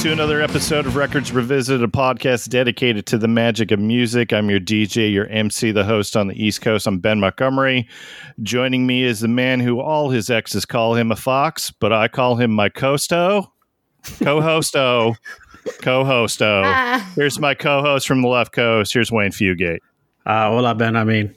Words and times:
to 0.00 0.10
another 0.10 0.40
episode 0.40 0.86
of 0.86 0.96
Records 0.96 1.30
Revisited, 1.30 1.82
a 1.82 1.86
podcast 1.86 2.48
dedicated 2.48 3.04
to 3.04 3.18
the 3.18 3.28
magic 3.28 3.70
of 3.70 3.78
music. 3.78 4.32
I'm 4.32 4.48
your 4.48 4.58
DJ, 4.58 5.12
your 5.12 5.26
MC, 5.26 5.72
the 5.72 5.84
host 5.84 6.16
on 6.16 6.28
the 6.28 6.42
East 6.42 6.62
Coast. 6.62 6.86
I'm 6.86 7.00
Ben 7.00 7.20
Montgomery. 7.20 7.86
Joining 8.42 8.86
me 8.86 9.04
is 9.04 9.20
the 9.20 9.28
man 9.28 9.60
who 9.60 9.78
all 9.78 10.08
his 10.08 10.30
exes 10.30 10.64
call 10.64 10.94
him 10.94 11.12
a 11.12 11.16
fox, 11.16 11.70
but 11.70 11.92
I 11.92 12.08
call 12.08 12.36
him 12.36 12.50
my 12.50 12.70
costo, 12.70 13.52
co-hosto, 14.20 15.16
co-hosto. 15.82 16.62
Ah. 16.64 17.12
Here's 17.14 17.38
my 17.38 17.52
co-host 17.52 18.08
from 18.08 18.22
the 18.22 18.28
left 18.28 18.52
coast. 18.54 18.94
Here's 18.94 19.12
Wayne 19.12 19.32
Fugate. 19.32 19.80
Uh, 20.24 20.48
hola, 20.48 20.74
Ben. 20.74 20.96
I 20.96 21.04
mean, 21.04 21.36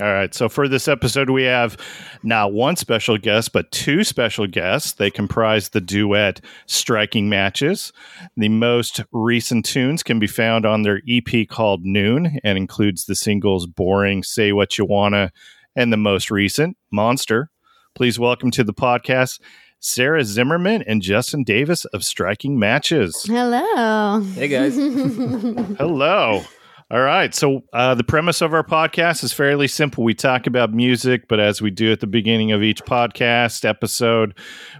All 0.00 0.10
right. 0.12 0.34
So 0.34 0.48
for 0.48 0.68
this 0.68 0.88
episode, 0.88 1.28
we 1.28 1.42
have 1.42 1.76
not 2.22 2.54
one 2.54 2.76
special 2.76 3.18
guest, 3.18 3.52
but 3.52 3.70
two 3.72 4.04
special 4.04 4.46
guests. 4.46 4.92
They 4.92 5.10
comprise 5.10 5.68
the 5.68 5.82
duet 5.82 6.40
Striking 6.66 7.28
Matches. 7.28 7.92
The 8.38 8.48
most 8.48 9.02
recent 9.12 9.66
tunes 9.66 10.02
can 10.02 10.18
be 10.18 10.26
found 10.26 10.64
on 10.64 10.80
their 10.80 11.02
EP 11.06 11.46
called 11.46 11.84
Noon 11.84 12.38
and 12.42 12.56
includes 12.56 13.04
the 13.04 13.14
singles 13.14 13.66
Boring, 13.66 14.22
Say 14.22 14.52
What 14.52 14.78
You 14.78 14.86
Wanna, 14.86 15.30
and 15.76 15.92
the 15.92 15.98
most 15.98 16.30
recent, 16.30 16.78
Monster. 16.90 17.50
Please 17.94 18.18
welcome 18.18 18.50
to 18.52 18.64
the 18.64 18.72
podcast 18.72 19.40
Sarah 19.78 20.24
Zimmerman 20.24 20.82
and 20.86 21.02
Justin 21.02 21.44
Davis 21.44 21.84
of 21.86 22.02
Striking 22.02 22.58
Matches. 22.58 23.24
Hello. 23.26 24.20
Hey 24.20 24.48
guys. 24.48 24.74
Hello. 25.76 26.44
All 26.92 27.00
right. 27.00 27.34
So, 27.34 27.64
uh, 27.72 27.94
the 27.94 28.04
premise 28.04 28.42
of 28.42 28.52
our 28.52 28.62
podcast 28.62 29.24
is 29.24 29.32
fairly 29.32 29.66
simple. 29.66 30.04
We 30.04 30.12
talk 30.12 30.46
about 30.46 30.74
music, 30.74 31.26
but 31.26 31.40
as 31.40 31.62
we 31.62 31.70
do 31.70 31.90
at 31.90 32.00
the 32.00 32.06
beginning 32.06 32.52
of 32.52 32.62
each 32.62 32.84
podcast 32.84 33.66
episode, 33.66 34.36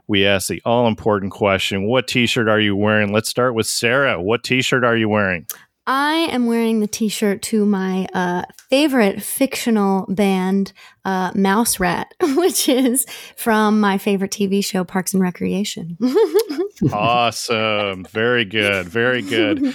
we 0.09 0.27
ask 0.27 0.49
the 0.49 0.61
all 0.67 0.87
important 0.89 1.33
question 1.33 1.89
What 1.89 2.07
t 2.07 2.27
shirt 2.27 2.49
are 2.49 2.61
you 2.61 2.77
wearing? 2.77 3.15
Let's 3.15 3.31
start 3.31 3.55
with 3.55 3.67
Sarah. 3.67 4.21
What 4.21 4.45
t 4.45 4.61
shirt 4.61 4.85
are 4.85 4.95
you 4.95 5.09
wearing? 5.09 5.47
I 5.87 6.29
am 6.31 6.47
wearing 6.47 6.81
the 6.81 6.87
t 6.87 7.09
shirt 7.09 7.43
to 7.43 7.67
my 7.67 8.07
uh, 8.15 8.45
favorite 8.71 9.23
fictional 9.23 10.07
band, 10.09 10.73
uh, 11.05 11.33
Mouse 11.35 11.81
Rat, 11.81 12.15
which 12.37 12.69
is 12.69 13.05
from 13.37 13.81
my 13.81 13.99
favorite 13.99 14.31
TV 14.31 14.65
show, 14.65 14.85
Parks 14.85 15.13
and 15.13 15.23
Recreation. 15.23 15.99
awesome. 16.93 18.05
Very 18.05 18.45
good. 18.45 18.87
Very 18.87 19.23
good. 19.23 19.75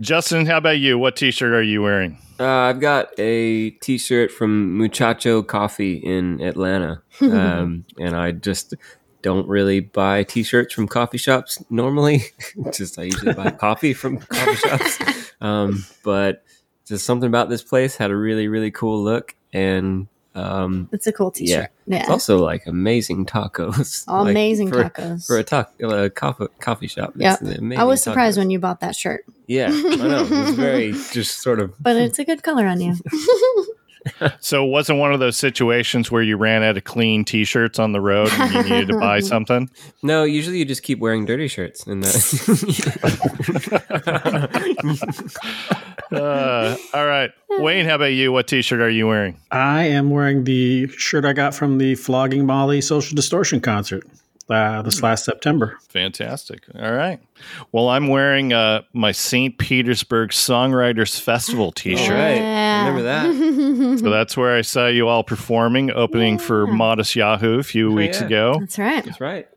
Justin, 0.00 0.46
how 0.46 0.56
about 0.56 0.78
you? 0.78 0.98
What 0.98 1.16
t 1.16 1.30
shirt 1.30 1.52
are 1.52 1.62
you 1.62 1.82
wearing? 1.82 2.18
Uh, 2.38 2.46
I've 2.46 2.80
got 2.80 3.10
a 3.18 3.70
T-shirt 3.70 4.32
from 4.32 4.76
Muchacho 4.76 5.42
Coffee 5.42 5.94
in 5.94 6.40
Atlanta, 6.40 7.00
um, 7.20 7.84
and 7.98 8.16
I 8.16 8.32
just 8.32 8.74
don't 9.24 9.48
really 9.48 9.80
buy 9.80 10.22
T-shirts 10.22 10.74
from 10.74 10.86
coffee 10.86 11.16
shops 11.16 11.64
normally. 11.70 12.24
just 12.72 12.98
I 12.98 13.04
usually 13.04 13.32
buy 13.32 13.50
coffee 13.50 13.94
from 13.94 14.18
coffee 14.18 14.56
shops, 14.56 15.32
um, 15.40 15.84
but 16.04 16.44
just 16.86 17.06
something 17.06 17.26
about 17.26 17.48
this 17.48 17.62
place 17.62 17.96
had 17.96 18.10
a 18.10 18.16
really 18.16 18.48
really 18.48 18.70
cool 18.70 19.02
look, 19.02 19.34
and 19.52 20.08
um, 20.34 20.90
It's 20.92 21.06
a 21.06 21.12
cool 21.12 21.30
t 21.30 21.46
shirt. 21.46 21.70
Yeah. 21.86 22.00
it's 22.00 22.10
also 22.10 22.38
like 22.38 22.66
amazing 22.66 23.24
tacos. 23.24 24.04
Like, 24.14 24.30
amazing 24.30 24.68
for, 24.68 24.84
tacos. 24.84 25.26
for 25.26 25.38
a 25.38 25.42
talk 25.42 25.72
a 25.80 26.10
coffee 26.10 26.48
coffee 26.60 26.86
shop. 26.86 27.14
Yeah. 27.16 27.36
I 27.78 27.84
was 27.84 28.02
surprised 28.02 28.36
tacos. 28.36 28.40
when 28.40 28.50
you 28.50 28.58
bought 28.58 28.80
that 28.80 28.94
shirt, 28.94 29.24
Yeah, 29.46 29.68
I 29.68 29.96
know. 29.96 30.28
It's 30.30 30.56
very 30.56 30.92
just 31.12 31.40
sort 31.40 31.60
of 31.60 31.72
but 31.80 31.96
it's 31.96 32.18
a 32.18 32.24
good 32.24 32.42
color 32.42 32.66
on 32.66 32.82
you. 32.82 32.96
So, 34.40 34.64
it 34.66 34.68
wasn't 34.68 34.98
one 34.98 35.12
of 35.12 35.20
those 35.20 35.36
situations 35.36 36.10
where 36.10 36.22
you 36.22 36.36
ran 36.36 36.62
out 36.62 36.76
of 36.76 36.84
clean 36.84 37.24
t 37.24 37.44
shirts 37.44 37.78
on 37.78 37.92
the 37.92 38.00
road 38.00 38.28
and 38.32 38.52
you 38.52 38.62
needed 38.62 38.88
to 38.88 38.98
buy 38.98 39.20
something? 39.32 39.70
No, 40.02 40.24
usually 40.24 40.58
you 40.58 40.64
just 40.64 40.82
keep 40.82 40.98
wearing 40.98 41.24
dirty 41.24 41.48
shirts, 41.48 41.86
and 41.86 42.02
that. 42.04 42.14
Uh, 46.12 46.76
all 46.92 47.06
right. 47.06 47.32
Wayne, 47.50 47.86
how 47.86 47.96
about 47.96 48.12
you? 48.12 48.30
What 48.30 48.46
t 48.46 48.62
shirt 48.62 48.80
are 48.80 48.90
you 48.90 49.06
wearing? 49.08 49.36
I 49.50 49.84
am 49.84 50.10
wearing 50.10 50.44
the 50.44 50.86
shirt 50.88 51.24
I 51.24 51.32
got 51.32 51.54
from 51.54 51.78
the 51.78 51.94
Flogging 51.96 52.46
Molly 52.46 52.80
Social 52.80 53.16
Distortion 53.16 53.60
concert 53.60 54.06
uh, 54.50 54.82
this 54.82 55.02
last 55.02 55.24
September. 55.24 55.78
Fantastic. 55.88 56.64
All 56.78 56.92
right. 56.92 57.20
Well, 57.72 57.88
I'm 57.88 58.08
wearing 58.08 58.52
uh, 58.52 58.82
my 58.92 59.12
St. 59.12 59.56
Petersburg 59.58 60.30
Songwriters 60.30 61.18
Festival 61.18 61.72
t 61.72 61.96
shirt. 61.96 62.10
right, 62.10 62.84
remember 62.88 63.02
that? 63.02 63.98
So 64.04 64.10
that's 64.10 64.36
where 64.36 64.56
I 64.56 64.62
saw 64.62 64.88
you 64.88 65.08
all 65.08 65.24
performing, 65.24 65.90
opening 65.92 66.38
for 66.38 66.66
Modest 66.66 67.14
Yahoo 67.16 67.58
a 67.58 67.62
few 67.62 67.90
Oh, 67.92 67.94
weeks 67.94 68.20
yeah. 68.20 68.26
ago. 68.26 68.56
That's 68.60 68.78
right. 68.78 69.04
That's 69.04 69.20
right. 69.20 69.48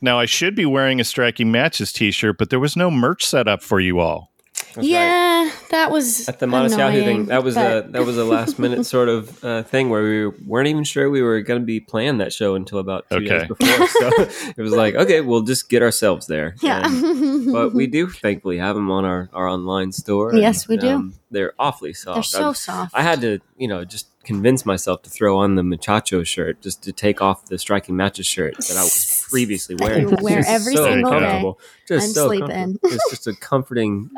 Now, 0.00 0.18
I 0.18 0.26
should 0.26 0.54
be 0.54 0.66
wearing 0.66 1.00
a 1.00 1.04
Striking 1.04 1.50
Matches 1.50 1.92
t 1.92 2.10
shirt, 2.10 2.36
but 2.38 2.50
there 2.50 2.60
was 2.60 2.76
no 2.76 2.90
merch 2.90 3.24
set 3.24 3.48
up 3.48 3.62
for 3.62 3.80
you 3.80 4.00
all. 4.00 4.32
That's 4.74 4.86
right. 4.86 4.92
yeah, 4.92 5.50
that 5.70 5.90
was 5.90 6.28
At 6.28 6.38
the 6.40 6.46
Modest 6.46 6.76
Yahoo 6.78 7.02
thing, 7.04 7.26
that 7.26 7.42
was 7.44 7.54
but- 7.54 7.86
a 7.86 7.88
that 7.90 8.04
was 8.04 8.16
a 8.18 8.24
last 8.24 8.58
minute 8.58 8.84
sort 8.96 9.08
of 9.08 9.44
uh, 9.44 9.62
thing 9.62 9.88
where 9.90 10.02
we 10.02 10.26
weren't 10.46 10.68
even 10.68 10.84
sure 10.84 11.08
we 11.10 11.22
were 11.22 11.40
going 11.42 11.60
to 11.60 11.64
be 11.66 11.80
playing 11.80 12.18
that 12.18 12.32
show 12.32 12.54
until 12.54 12.78
about 12.78 13.08
two 13.10 13.16
Okay. 13.16 13.28
days 13.28 13.48
before. 13.48 13.86
So 13.88 14.10
it 14.56 14.60
was 14.62 14.72
like, 14.72 14.94
okay, 14.94 15.20
we'll 15.20 15.42
just 15.42 15.68
get 15.68 15.82
ourselves 15.82 16.26
there. 16.26 16.54
yeah. 16.62 16.86
And- 16.86 17.52
but 17.52 17.72
we 17.74 17.86
do 17.86 18.08
thankfully 18.08 18.58
have 18.58 18.74
them 18.74 18.90
on 18.90 19.04
our, 19.04 19.28
our 19.32 19.46
online 19.48 19.92
store. 19.92 20.30
and, 20.30 20.40
Yes, 20.40 20.66
we 20.66 20.76
do. 20.76 21.12
they're 21.30 21.52
awfully 21.58 21.92
soft. 21.92 22.16
They're 22.16 22.22
so 22.42 22.48
I- 22.50 22.52
soft. 22.52 22.94
I 22.94 23.02
had 23.02 23.20
to, 23.20 23.38
you 23.56 23.68
know, 23.68 23.84
just 23.84 24.08
convince 24.24 24.64
myself 24.64 25.02
to 25.02 25.10
throw 25.10 25.36
on 25.38 25.54
the 25.54 25.62
Muchacho 25.62 26.24
shirt 26.24 26.60
just 26.62 26.82
to 26.82 26.92
take 26.92 27.20
off 27.20 27.44
the 27.46 27.58
striking 27.58 27.94
matches 27.94 28.26
shirt 28.26 28.56
that 28.56 28.76
I 28.76 28.82
was 28.82 29.23
previously 29.34 29.74
wearing. 29.78 30.08
you 30.08 30.16
wear 30.20 30.42
every 30.46 30.74
so 30.76 30.84
single 30.84 31.10
day 31.12 31.18
comfortable. 31.20 31.60
Just 31.88 32.06
and 32.06 32.14
so 32.14 32.26
sleep 32.28 32.40
comfortable. 32.40 32.62
in. 32.72 32.78
It's 32.94 33.10
just 33.10 33.26
a 33.26 33.34
comforting 33.34 34.10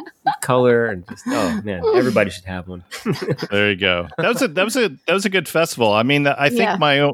color 0.42 0.86
and 0.86 1.06
just 1.08 1.24
oh 1.26 1.60
man, 1.64 1.82
everybody 1.94 2.30
should 2.30 2.44
have 2.44 2.68
one. 2.68 2.84
There 3.50 3.70
you 3.70 3.76
go. 3.76 4.08
That 4.18 4.28
was 4.28 4.42
a 4.42 4.48
that 4.48 4.64
was 4.64 4.76
a 4.76 4.88
that 5.06 5.12
was 5.12 5.24
a 5.24 5.30
good 5.30 5.48
festival. 5.48 5.92
I 5.92 6.02
mean, 6.02 6.26
I 6.26 6.48
think 6.48 6.60
Yeah. 6.60 6.76
my 6.76 7.10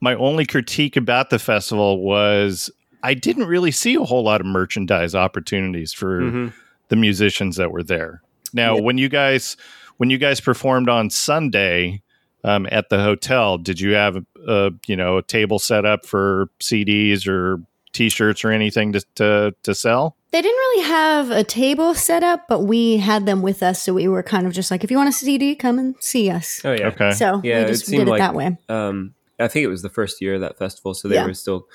my 0.00 0.14
only 0.14 0.44
critique 0.46 0.96
about 0.96 1.30
the 1.30 1.38
festival 1.38 2.02
was 2.02 2.70
I 3.02 3.14
didn't 3.14 3.46
really 3.46 3.70
see 3.70 3.94
a 3.94 4.02
whole 4.04 4.24
lot 4.24 4.40
of 4.40 4.46
merchandise 4.46 5.14
opportunities 5.14 5.92
for 5.92 6.20
Mhm. 6.22 6.52
the 6.88 6.96
musicians 6.96 7.56
that 7.56 7.70
were 7.70 7.82
there. 7.84 8.20
Now, 8.52 8.74
Yeah. 8.76 8.80
when 8.82 8.98
you 8.98 9.08
guys 9.08 9.56
when 9.98 10.10
you 10.10 10.18
guys 10.18 10.40
performed 10.40 10.88
on 10.88 11.08
Sunday 11.10 12.02
um, 12.46 12.66
at 12.70 12.88
the 12.88 13.02
hotel, 13.02 13.58
did 13.58 13.80
you 13.80 13.92
have 13.94 14.16
a 14.46 14.70
you 14.86 14.96
know 14.96 15.18
a 15.18 15.22
table 15.22 15.58
set 15.58 15.84
up 15.84 16.06
for 16.06 16.48
CDs 16.60 17.26
or 17.26 17.60
T-shirts 17.92 18.44
or 18.44 18.50
anything 18.50 18.92
to 18.92 19.00
to, 19.16 19.54
to 19.64 19.74
sell? 19.74 20.16
They 20.32 20.42
didn't 20.42 20.56
really 20.58 20.84
have 20.84 21.30
a 21.30 21.44
table 21.44 21.94
set 21.94 22.22
up, 22.22 22.46
but 22.48 22.60
we 22.60 22.98
had 22.98 23.24
them 23.26 23.40
with 23.42 23.62
us, 23.62 23.82
so 23.82 23.94
we 23.94 24.06
were 24.06 24.22
kind 24.22 24.46
of 24.46 24.52
just 24.52 24.70
like, 24.70 24.84
if 24.84 24.90
you 24.90 24.96
want 24.98 25.08
a 25.08 25.12
CD, 25.12 25.54
come 25.54 25.78
and 25.78 25.94
see 26.00 26.28
us. 26.30 26.60
Oh 26.64 26.72
yeah. 26.72 26.88
Okay. 26.88 27.12
So 27.12 27.40
Yeah, 27.42 27.58
we 27.60 27.64
it 27.64 27.68
just 27.68 27.86
seemed 27.86 28.00
did 28.00 28.08
it 28.08 28.10
like- 28.12 28.20
that 28.20 28.34
way. 28.34 28.56
Um, 28.68 29.14
I 29.38 29.48
think 29.48 29.64
it 29.64 29.68
was 29.68 29.82
the 29.82 29.88
first 29.90 30.20
year 30.20 30.34
of 30.34 30.40
that 30.42 30.56
festival, 30.58 30.94
so 30.94 31.08
they 31.08 31.14
Yeah. 31.16 31.26
were 31.26 31.34
still 31.34 31.66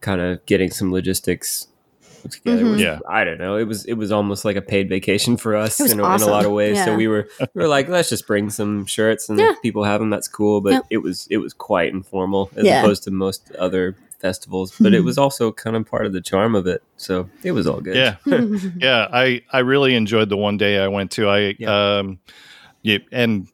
kind 0.00 0.20
of 0.20 0.44
getting 0.46 0.70
some 0.70 0.92
logistics 0.92 1.68
together. 2.28 2.62
Mhm. 2.64 2.72
which, 2.72 2.80
Yeah. 2.80 2.98
I 3.08 3.24
don't 3.24 3.38
know. 3.38 3.56
It 3.56 3.64
was 3.64 3.84
it 3.84 3.94
was 3.94 4.12
almost 4.12 4.44
like 4.44 4.56
a 4.56 4.62
paid 4.62 4.88
vacation 4.88 5.36
for 5.36 5.56
us 5.56 5.80
in, 5.80 5.98
a, 6.00 6.14
in 6.14 6.20
a 6.22 6.26
lot 6.26 6.44
of 6.44 6.52
ways. 6.52 6.82
So 6.84 6.94
we 6.94 7.08
were 7.08 7.28
we 7.54 7.62
were 7.62 7.68
like, 7.68 7.88
let's 7.88 8.08
just 8.08 8.26
bring 8.26 8.50
some 8.50 8.86
shirts, 8.86 9.28
and 9.28 9.38
Yeah. 9.38 9.50
if 9.52 9.62
people 9.62 9.84
have 9.84 10.00
them, 10.00 10.10
that's 10.10 10.28
cool. 10.28 10.60
But 10.60 10.72
Yeah. 10.72 10.80
it 10.90 10.98
was 10.98 11.26
it 11.30 11.38
was 11.38 11.52
quite 11.54 11.92
informal 11.92 12.50
as 12.56 12.64
Yeah. 12.64 12.82
opposed 12.82 13.04
to 13.04 13.10
most 13.10 13.50
other 13.58 13.96
festivals. 14.20 14.74
But 14.80 14.94
it 14.94 15.02
Mhm. 15.02 15.04
was 15.04 15.18
also 15.18 15.52
kind 15.52 15.76
of 15.76 15.86
part 15.86 16.06
of 16.06 16.12
the 16.12 16.20
charm 16.22 16.54
of 16.54 16.66
it. 16.66 16.82
So 16.96 17.28
it 17.42 17.52
was 17.52 17.66
all 17.66 17.80
good. 17.80 17.96
Yeah. 18.26 18.48
yeah 18.78 19.08
i 19.12 19.42
i 19.52 19.58
really 19.58 19.94
enjoyed 19.94 20.28
the 20.30 20.36
one 20.38 20.56
day 20.56 20.78
i 20.78 20.88
went 20.88 21.10
to 21.12 21.28
i 21.28 21.54
Yeah. 21.58 21.98
um 21.98 22.18
yeah 22.82 22.98
and 23.12 23.46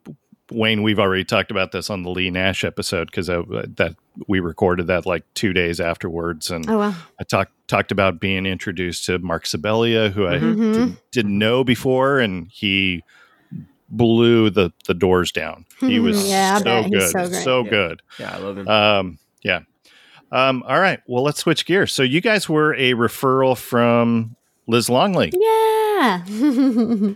wayne 0.50 0.82
we've 0.82 0.98
already 0.98 1.24
talked 1.24 1.50
about 1.50 1.72
this 1.72 1.88
on 1.90 2.02
the 2.02 2.10
Leigh 2.10 2.30
Nash 2.30 2.62
episode 2.62 3.06
because 3.06 3.26
that 3.26 3.96
we 4.28 4.38
recorded 4.40 4.86
that 4.88 5.06
like 5.06 5.24
two 5.34 5.52
days 5.52 5.80
afterwards 5.80 6.50
and 6.50 6.68
oh 6.68 6.78
wow. 6.78 6.94
i 7.18 7.24
talked 7.24 7.52
talked 7.72 7.90
about 7.90 8.20
being 8.20 8.44
introduced 8.46 9.04
to 9.06 9.18
Marc 9.20 9.44
Scibilia 9.44 10.12
who 10.12 10.26
i 10.26 10.34
Mhm. 10.38 10.72
didn't, 10.72 10.98
didn't 11.10 11.38
know 11.38 11.64
before 11.64 12.18
and 12.20 12.48
he 12.52 13.02
blew 13.88 14.50
the 14.50 14.70
the 14.86 14.94
doors 14.94 15.32
down 15.32 15.64
he 15.80 15.98
was 15.98 16.16
Mhm. 16.22 16.28
Yeah, 16.28 16.58
so 16.58 16.88
good 16.90 17.10
so 17.10 17.28
great. 17.28 17.42
so 17.44 17.64
Yeah. 17.64 17.70
good 17.70 18.02
yeah, 18.18 18.34
I 18.34 18.38
love 18.38 18.58
him. 18.58 18.68
um, 18.68 19.18
yeah. 19.42 19.60
Um, 20.30 20.62
all 20.66 20.80
right. 20.80 21.00
Well, 21.06 21.22
let's 21.22 21.40
switch 21.40 21.66
gears. 21.66 21.92
So 21.92 22.02
you 22.02 22.22
guys 22.22 22.48
were 22.48 22.72
a 22.74 22.94
referral 22.94 23.54
from 23.54 24.34
Liz 24.66 24.88
Longley. 24.88 25.30
Yeah. 25.34 26.24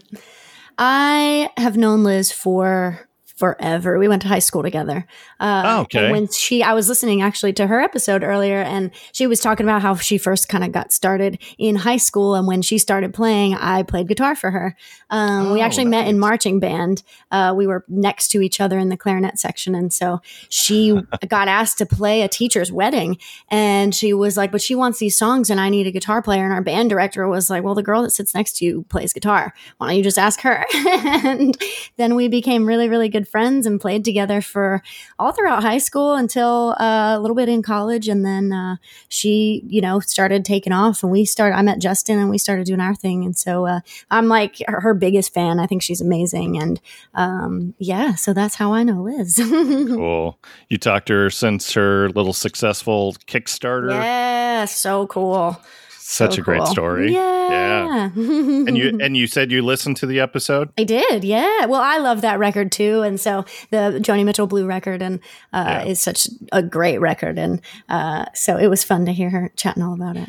I 0.79 1.50
have 1.56 1.76
known 1.79 2.02
Liz 2.05 2.31
for 2.32 3.09
forever. 3.37 3.99
We 3.99 4.09
went 4.09 4.23
to 4.23 4.29
high 4.29 4.38
school 4.38 4.62
together. 4.62 5.06
Uh, 5.38 5.62
Oh, 5.67 5.81
okay. 5.83 6.11
When 6.11 6.29
she, 6.29 6.62
I 6.62 6.73
was 6.73 6.88
listening 6.88 7.21
actually 7.23 7.53
to 7.55 7.67
her 7.67 7.81
episode 7.81 8.23
earlier, 8.25 8.59
and 8.62 8.91
she 9.12 9.27
was 9.27 9.41
talking 9.41 9.65
about 9.67 9.83
how 9.83 9.94
she 9.97 10.17
first 10.19 10.49
kind 10.49 10.65
of 10.65 10.73
got 10.73 10.93
started 10.93 11.38
in 11.59 11.77
high 11.77 11.99
school, 11.99 12.35
and 12.35 12.47
when 12.47 12.62
she 12.62 12.79
started 12.79 13.12
playing, 13.12 13.55
I 13.55 13.83
played 13.83 14.09
guitar 14.09 14.35
for 14.37 14.50
her. 14.50 14.77
Um, 15.11 15.53
we 15.53 15.61
Oh, 15.61 15.65
actually 15.65 15.85
met 15.87 16.09
in 16.09 16.19
marching 16.19 16.61
band. 16.61 17.03
Uh, 17.31 17.53
we 17.56 17.67
were 17.67 17.85
next 17.88 18.29
to 18.29 18.41
each 18.41 18.61
other 18.61 18.79
in 18.79 18.88
the 18.88 18.97
clarinet 18.97 19.38
section, 19.38 19.75
and 19.75 19.93
so 19.93 20.21
she 20.49 20.99
got 21.29 21.47
asked 21.49 21.79
to 21.79 21.87
play 21.87 22.23
a 22.23 22.29
teacher's 22.29 22.73
wedding, 22.73 23.19
and 23.50 23.94
she 23.94 24.12
was 24.15 24.37
like, 24.37 24.50
"But 24.50 24.62
she 24.62 24.75
wants 24.75 24.99
these 24.99 25.17
songs, 25.19 25.50
and 25.50 25.61
I 25.61 25.69
need 25.69 25.87
a 25.87 25.91
guitar 25.93 26.23
player." 26.23 26.43
And 26.44 26.53
our 26.53 26.62
band 26.62 26.88
director 26.91 27.29
was 27.29 27.50
like, 27.50 27.62
"Well, 27.62 27.75
the 27.75 27.83
girl 27.83 28.03
that 28.03 28.11
sits 28.11 28.35
next 28.35 28.56
to 28.59 28.65
you 28.65 28.85
plays 28.88 29.12
guitar. 29.12 29.53
Why 29.79 29.88
don't 29.88 29.97
you 29.99 30.03
just 30.03 30.19
ask 30.19 30.41
her?" 30.41 30.65
and 30.75 31.56
then 31.99 32.15
we 32.15 32.29
became 32.29 32.67
really, 32.67 32.88
really 32.88 33.09
good 33.09 33.25
friends 33.26 33.67
and 33.67 33.81
played 33.81 34.05
together 34.05 34.40
for 34.40 34.82
all 35.19 35.32
throughout 35.32 35.62
high 35.62 35.78
school 35.78 36.14
until 36.14 36.75
uh, 36.81 37.17
a 37.17 37.20
little 37.20 37.34
bit 37.34 37.49
in 37.49 37.62
college, 37.62 38.08
and 38.08 38.25
then 38.25 38.52
uh, 38.52 38.76
she, 39.08 39.62
you 39.67 39.81
know, 39.81 40.00
started 40.00 40.44
taking 40.44 40.73
off, 40.73 41.02
and 41.02 41.12
we 41.12 41.25
started. 41.25 41.56
I 41.56 41.62
met 41.62 41.78
Justin, 41.81 42.19
and 42.19 42.31
we 42.31 42.38
started 42.38 42.67
doing 42.67 42.81
our 42.81 42.94
thing, 42.94 43.25
and 43.25 43.37
so 43.37 43.67
uh, 43.67 43.81
I'm 44.11 44.28
like 44.28 44.56
her, 44.67 44.81
her 44.81 44.94
biggest 44.94 45.34
fan. 45.34 45.61
I 45.61 45.67
think 45.67 45.82
she's 45.82 46.00
amazing, 46.00 46.58
and 46.58 46.81
um, 47.14 47.75
yeah, 47.78 48.14
so 48.14 48.32
that's 48.32 48.55
how 48.55 48.73
I 48.73 48.82
know 48.82 49.02
Liz. 49.02 49.37
Cool. 49.96 50.38
You 50.69 50.78
talked 50.78 51.06
to 51.08 51.14
her 51.14 51.31
since 51.31 51.73
her 51.75 52.08
little 52.11 52.32
successful 52.32 53.14
Kickstarter. 53.26 53.90
yeah, 53.90 54.64
so 54.64 55.06
cool. 55.06 55.61
Such 56.08 56.35
So 56.37 56.41
a 56.41 56.44
great 56.44 56.58
cool. 56.58 56.67
story. 56.67 57.12
Yeah. 57.12 58.11
And 58.14 58.79
you 58.79 58.97
and 59.03 59.17
you 59.17 59.26
said 59.26 59.50
you 59.50 59.61
listened 59.62 59.97
to 59.99 60.06
the 60.06 60.20
episode? 60.20 60.70
I 60.79 60.85
did, 60.85 61.25
yeah. 61.25 61.67
Well, 61.67 61.81
I 61.81 61.99
love 61.99 62.20
that 62.20 62.38
record 62.38 62.70
too, 62.70 63.03
and 63.03 63.19
so 63.19 63.44
the 63.70 63.99
Joni 64.00 64.25
Mitchell 64.25 64.47
Blue 64.47 64.67
record 64.67 65.03
and 65.03 65.19
uh, 65.53 65.64
Yeah. 65.67 65.85
is 65.91 66.00
such 66.00 66.29
a 66.53 66.62
great 66.62 66.99
record, 66.99 67.38
and 67.38 67.61
uh, 67.88 68.26
so 68.35 68.56
it 68.56 68.69
was 68.69 68.85
fun 68.85 69.05
to 69.06 69.12
hear 69.12 69.31
her 69.31 69.50
chatting 69.56 69.82
all 69.82 69.94
about 69.94 70.17
it. 70.17 70.29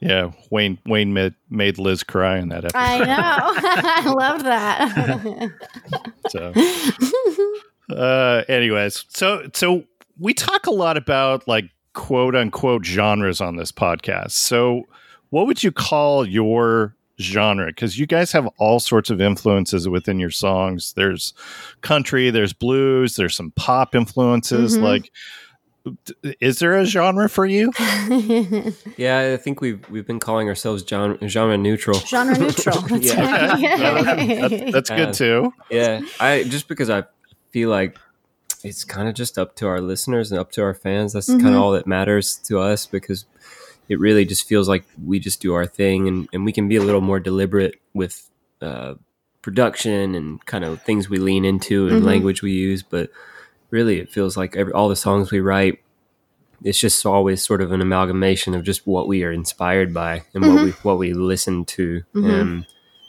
Yeah. 0.00 0.30
Wayne 0.50 0.78
Wayne 0.86 1.12
made, 1.12 1.34
made 1.50 1.76
Liz 1.76 2.02
cry 2.04 2.38
in 2.38 2.48
that 2.48 2.64
episode. 2.64 2.78
I 2.78 2.98
know, 3.00 3.04
I 4.06 4.14
loved 4.16 4.44
that. 4.46 5.50
So, 6.30 7.94
uh, 7.94 8.44
anyways, 8.48 9.04
so 9.08 9.48
so 9.54 9.84
we 10.18 10.34
talk 10.34 10.66
a 10.66 10.70
lot 10.72 10.96
about 10.96 11.46
like 11.48 11.66
quote 11.92 12.34
unquote 12.34 12.84
genres 12.86 13.40
on 13.40 13.56
this 13.56 13.72
podcast. 13.72 14.30
So, 14.32 14.86
what 15.30 15.46
would 15.46 15.62
you 15.62 15.72
call 15.72 16.26
your 16.26 16.94
genre? 17.20 17.66
Because 17.66 17.98
you 17.98 18.06
guys 18.06 18.30
have 18.32 18.48
all 18.58 18.78
sorts 18.80 19.10
of 19.10 19.20
influences 19.20 19.88
within 19.88 20.18
your 20.20 20.30
songs. 20.30 20.92
There's 20.94 21.34
country, 21.80 22.30
there's 22.30 22.52
blues, 22.52 23.16
there's 23.16 23.34
some 23.34 23.50
pop 23.56 23.94
influences. 23.94 24.78
Mhm. 24.78 24.82
Like, 24.82 25.10
is 26.40 26.58
there 26.58 26.76
a 26.76 26.84
genre 26.84 27.28
for 27.28 27.46
you? 27.46 27.72
Yeah, 28.96 29.30
I 29.32 29.36
think 29.36 29.60
we've 29.60 29.88
we've 29.90 30.06
been 30.06 30.18
calling 30.20 30.48
ourselves 30.48 30.84
genre, 30.86 31.16
genre 31.28 31.56
neutral. 31.56 31.98
Genre 32.00 32.36
neutral. 32.38 32.80
That's 32.88 33.06
Yeah. 33.06 34.02
right. 34.02 34.28
That's, 34.50 34.72
that's 34.72 34.90
good 34.90 35.08
Uh, 35.08 35.12
too. 35.12 35.54
yeah, 35.70 36.00
I 36.20 36.44
just 36.44 36.68
because 36.68 36.90
I 36.90 37.04
feel 37.52 37.70
like 37.70 37.96
it's 38.64 38.82
kind 38.84 39.08
of 39.08 39.14
just 39.14 39.38
up 39.38 39.54
to 39.56 39.66
our 39.68 39.80
listeners 39.80 40.30
and 40.32 40.40
up 40.40 40.50
to 40.52 40.62
our 40.62 40.74
fans. 40.74 41.12
That's 41.12 41.28
kind 41.28 41.42
Mhm. 41.42 41.54
of 41.54 41.62
all 41.62 41.70
that 41.72 41.86
matters 41.86 42.36
to 42.46 42.58
us 42.58 42.86
because 42.86 43.24
it 43.88 43.98
really 43.98 44.24
just 44.24 44.46
feels 44.46 44.68
like 44.68 44.84
we 45.02 45.18
just 45.18 45.40
do 45.40 45.54
our 45.54 45.66
thing 45.66 46.06
and, 46.08 46.28
and 46.32 46.44
we 46.44 46.52
can 46.52 46.68
be 46.68 46.76
a 46.76 46.82
little 46.82 47.00
more 47.00 47.18
deliberate 47.20 47.80
with 47.94 48.28
uh, 48.60 48.94
production 49.42 50.14
and 50.14 50.44
kind 50.46 50.64
of 50.64 50.82
things 50.82 51.08
we 51.08 51.18
lean 51.18 51.44
into 51.44 51.88
and 51.88 52.02
Mhm. 52.02 52.06
language 52.06 52.42
we 52.42 52.52
use. 52.52 52.82
But 52.82 53.10
really, 53.70 53.98
it 54.00 54.10
feels 54.10 54.36
like 54.36 54.56
every, 54.56 54.72
all 54.72 54.88
the 54.88 54.96
songs 54.96 55.30
we 55.30 55.40
write. 55.40 55.80
It's 56.64 56.78
just 56.80 57.06
always 57.06 57.42
sort 57.44 57.62
of 57.62 57.70
an 57.72 57.80
amalgamation 57.80 58.52
of 58.54 58.64
just 58.64 58.86
what 58.86 59.06
we 59.06 59.22
are 59.24 59.30
inspired 59.32 59.94
by 59.94 60.24
and 60.34 60.44
what 60.44 60.58
Mhm. 60.58 60.64
we 60.64 60.70
what 60.82 60.98
we 60.98 61.12
listen 61.14 61.64
to. 61.66 62.02
Mhm. 62.14 62.40
Um, 62.40 62.66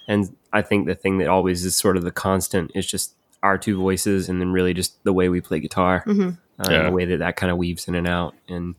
and 0.07 0.35
I 0.53 0.61
think 0.61 0.85
the 0.87 0.95
thing 0.95 1.17
that 1.17 1.27
always 1.27 1.65
is 1.65 1.75
sort 1.75 1.97
of 1.97 2.03
the 2.03 2.11
constant 2.11 2.71
is 2.75 2.85
just 2.85 3.15
our 3.41 3.57
two 3.57 3.77
voices, 3.77 4.29
and 4.29 4.39
then 4.39 4.51
really 4.51 4.73
just 4.73 5.03
the 5.03 5.13
way 5.13 5.29
we 5.29 5.41
play 5.41 5.59
guitar, 5.59 6.03
Mhm. 6.05 6.37
uh, 6.59 6.67
Yeah. 6.69 6.77
and 6.79 6.87
the 6.89 6.91
way 6.91 7.05
that 7.05 7.17
that 7.19 7.35
kind 7.37 7.51
of 7.51 7.57
weaves 7.57 7.87
in 7.87 7.95
and 7.95 8.07
out, 8.07 8.35
and 8.47 8.75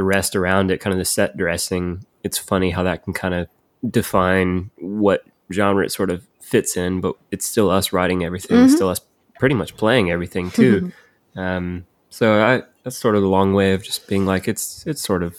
the 0.00 0.04
rest 0.04 0.34
around 0.34 0.70
it, 0.70 0.80
kind 0.80 0.92
of 0.94 0.98
the 0.98 1.04
set 1.04 1.36
dressing. 1.36 2.02
It's 2.24 2.38
funny 2.38 2.70
how 2.70 2.82
that 2.84 3.04
can 3.04 3.12
kind 3.12 3.34
of 3.34 3.48
define 3.90 4.70
what 4.78 5.24
genre 5.52 5.84
it 5.84 5.92
sort 5.92 6.10
of 6.10 6.26
fits 6.40 6.74
in, 6.74 7.02
but 7.02 7.16
it's 7.30 7.44
still 7.46 7.68
us 7.70 7.92
writing 7.92 8.24
everything, 8.24 8.56
Mhm. 8.56 8.64
it's 8.64 8.74
still 8.74 8.88
us 8.88 9.00
pretty 9.38 9.54
much 9.54 9.76
playing 9.76 10.10
everything 10.10 10.50
too. 10.50 10.90
um, 11.36 11.84
so 12.08 12.40
I 12.42 12.62
that's 12.82 12.96
sort 12.96 13.14
of 13.14 13.20
the 13.20 13.28
long 13.28 13.52
way 13.52 13.74
of 13.74 13.82
just 13.82 14.08
being 14.08 14.24
like 14.24 14.48
it's 14.48 14.86
it's 14.86 15.02
sort 15.02 15.22
of 15.22 15.36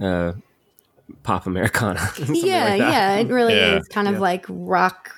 uh, 0.00 0.32
pop 1.22 1.46
Americana. 1.46 2.10
yeah, 2.28 2.64
like 2.64 2.78
yeah, 2.80 3.14
it 3.18 3.28
really 3.28 3.54
Yeah. 3.54 3.78
is 3.78 3.86
kind 3.88 4.08
of 4.08 4.14
Yeah. 4.14 4.20
like 4.20 4.44
rock 4.48 5.10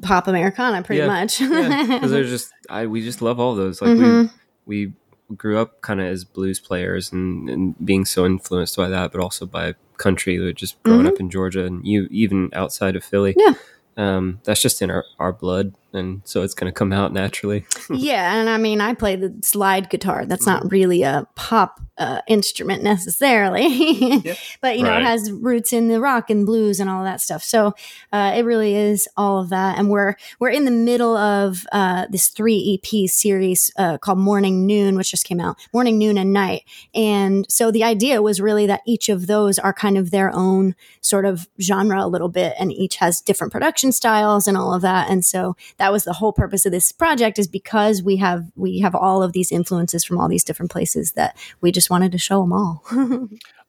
pop 0.00 0.26
Americana, 0.26 0.82
pretty 0.82 1.00
Yeah. 1.00 1.06
much. 1.06 1.38
because 1.38 2.10
there's 2.16 2.30
just 2.30 2.50
I 2.70 2.86
we 2.86 3.02
just 3.02 3.20
love 3.20 3.38
all 3.38 3.54
those. 3.54 3.82
Like 3.82 3.90
Mhm. 3.98 4.30
we 4.64 4.86
we 4.86 4.92
grew 5.36 5.58
up 5.58 5.80
kind 5.80 6.00
of 6.00 6.06
as 6.06 6.24
blues 6.24 6.60
players 6.60 7.12
and, 7.12 7.48
and 7.48 7.86
being 7.86 8.04
so 8.04 8.26
influenced 8.26 8.76
by 8.76 8.88
that, 8.88 9.12
but 9.12 9.20
also 9.20 9.46
by 9.46 9.74
country. 9.96 10.52
Just 10.54 10.82
growing 10.82 11.06
up 11.06 11.20
in 11.20 11.30
Georgia 11.30 11.64
and 11.64 11.86
you 11.86 12.08
even 12.10 12.50
outside 12.52 12.96
of 12.96 13.04
Philly. 13.04 13.34
Mm-hmm. 13.34 13.52
Yeah. 13.52 13.58
Um, 13.96 14.40
that's 14.44 14.62
just 14.62 14.80
in 14.80 14.90
our, 14.90 15.04
our 15.18 15.32
blood, 15.32 15.74
and 15.92 16.22
so 16.24 16.42
it's 16.42 16.54
going 16.54 16.70
to 16.72 16.76
come 16.76 16.92
out 16.92 17.12
naturally. 17.12 17.64
yeah, 17.90 18.34
and 18.36 18.48
I 18.48 18.56
mean, 18.58 18.80
I 18.80 18.94
play 18.94 19.16
the 19.16 19.34
slide 19.42 19.90
guitar. 19.90 20.24
That's 20.26 20.46
not 20.46 20.70
really 20.70 21.02
a 21.02 21.26
pop 21.34 21.80
uh, 21.98 22.20
instrument 22.28 22.82
necessarily, 22.82 23.68
but 24.62 24.78
you 24.78 24.84
know, 24.84 24.90
Right. 24.90 25.02
it 25.02 25.04
has 25.04 25.30
roots 25.30 25.72
in 25.72 25.88
the 25.88 26.00
rock 26.00 26.30
and 26.30 26.46
blues 26.46 26.80
and 26.80 26.88
all 26.88 27.04
that 27.04 27.20
stuff. 27.20 27.42
So 27.42 27.74
uh, 28.12 28.32
it 28.36 28.44
really 28.44 28.74
is 28.74 29.06
all 29.16 29.38
of 29.38 29.50
that. 29.50 29.78
And 29.78 29.90
we're 29.90 30.14
we're 30.38 30.48
in 30.50 30.64
the 30.64 30.70
middle 30.70 31.16
of 31.16 31.66
uh, 31.72 32.06
this 32.10 32.28
three 32.28 32.80
EP 32.82 33.08
series 33.10 33.70
uh, 33.76 33.98
called 33.98 34.18
Morning 34.18 34.66
Noon, 34.66 34.96
which 34.96 35.10
just 35.10 35.26
came 35.26 35.40
out. 35.40 35.56
Morning, 35.74 35.98
Noon, 35.98 36.16
and 36.16 36.32
Night. 36.32 36.62
And 36.94 37.44
so 37.50 37.70
the 37.70 37.84
idea 37.84 38.22
was 38.22 38.40
really 38.40 38.66
that 38.66 38.80
each 38.86 39.08
of 39.10 39.26
those 39.26 39.58
are 39.58 39.72
kind 39.74 39.98
of 39.98 40.10
their 40.10 40.30
own 40.34 40.74
sort 41.02 41.26
of 41.26 41.48
genre 41.60 42.02
a 42.04 42.08
little 42.08 42.28
bit, 42.30 42.54
and 42.58 42.72
each 42.72 42.96
has 42.96 43.20
different 43.20 43.52
production 43.52 43.92
styles 43.92 44.46
and 44.46 44.56
all 44.56 44.72
of 44.72 44.80
that. 44.82 45.10
And 45.10 45.22
so 45.24 45.54
that 45.80 45.90
was 45.90 46.04
the 46.04 46.12
whole 46.12 46.32
purpose 46.32 46.64
of 46.66 46.72
this 46.72 46.92
project 46.92 47.38
is 47.38 47.48
because 47.48 48.02
we 48.02 48.16
have 48.16 48.44
we 48.54 48.78
have 48.80 48.94
all 48.94 49.22
of 49.22 49.32
these 49.32 49.50
influences 49.50 50.04
from 50.04 50.18
all 50.18 50.28
these 50.28 50.44
different 50.44 50.70
places 50.70 51.12
that 51.12 51.36
we 51.62 51.72
just 51.72 51.90
wanted 51.90 52.12
to 52.12 52.18
show 52.18 52.42
them 52.42 52.52
all. 52.52 52.84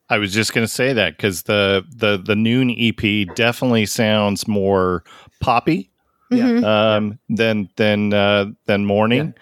I 0.09 0.17
was 0.17 0.33
just 0.33 0.53
going 0.53 0.67
to 0.67 0.71
say 0.71 0.91
that 0.93 1.15
because 1.17 1.43
the 1.43 1.85
the 1.89 2.21
the 2.23 2.35
Noon 2.35 2.69
EP 2.77 3.33
definitely 3.33 3.85
sounds 3.85 4.45
more 4.47 5.03
poppy 5.39 5.89
Yeah. 6.29 6.43
Mhm. 6.45 6.63
um, 6.65 7.19
than 7.29 7.69
than 7.77 8.13
uh, 8.13 8.45
than 8.65 8.85
morning. 8.85 9.33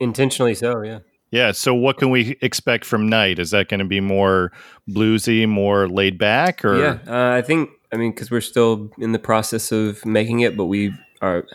Intentionally 0.00 0.54
so, 0.54 0.82
yeah. 0.82 1.00
Yeah. 1.32 1.50
So 1.50 1.74
what 1.74 1.98
can 1.98 2.10
we 2.10 2.36
expect 2.42 2.84
from 2.84 3.08
Night? 3.08 3.40
Is 3.40 3.50
that 3.50 3.68
going 3.68 3.80
to 3.80 3.84
be 3.86 4.00
more 4.00 4.52
bluesy, 4.88 5.48
more 5.48 5.88
laid 5.88 6.16
back, 6.16 6.64
or 6.64 6.78
Yeah, 6.78 6.98
uh, 7.08 7.36
I 7.36 7.42
think 7.42 7.70
I 7.92 7.96
mean 7.96 8.12
because 8.12 8.30
we're 8.30 8.40
still 8.40 8.90
in 8.98 9.10
the 9.12 9.18
process 9.18 9.72
of 9.72 10.04
making 10.06 10.40
it, 10.40 10.56
but 10.56 10.66
we 10.66 10.92
are 11.24 11.46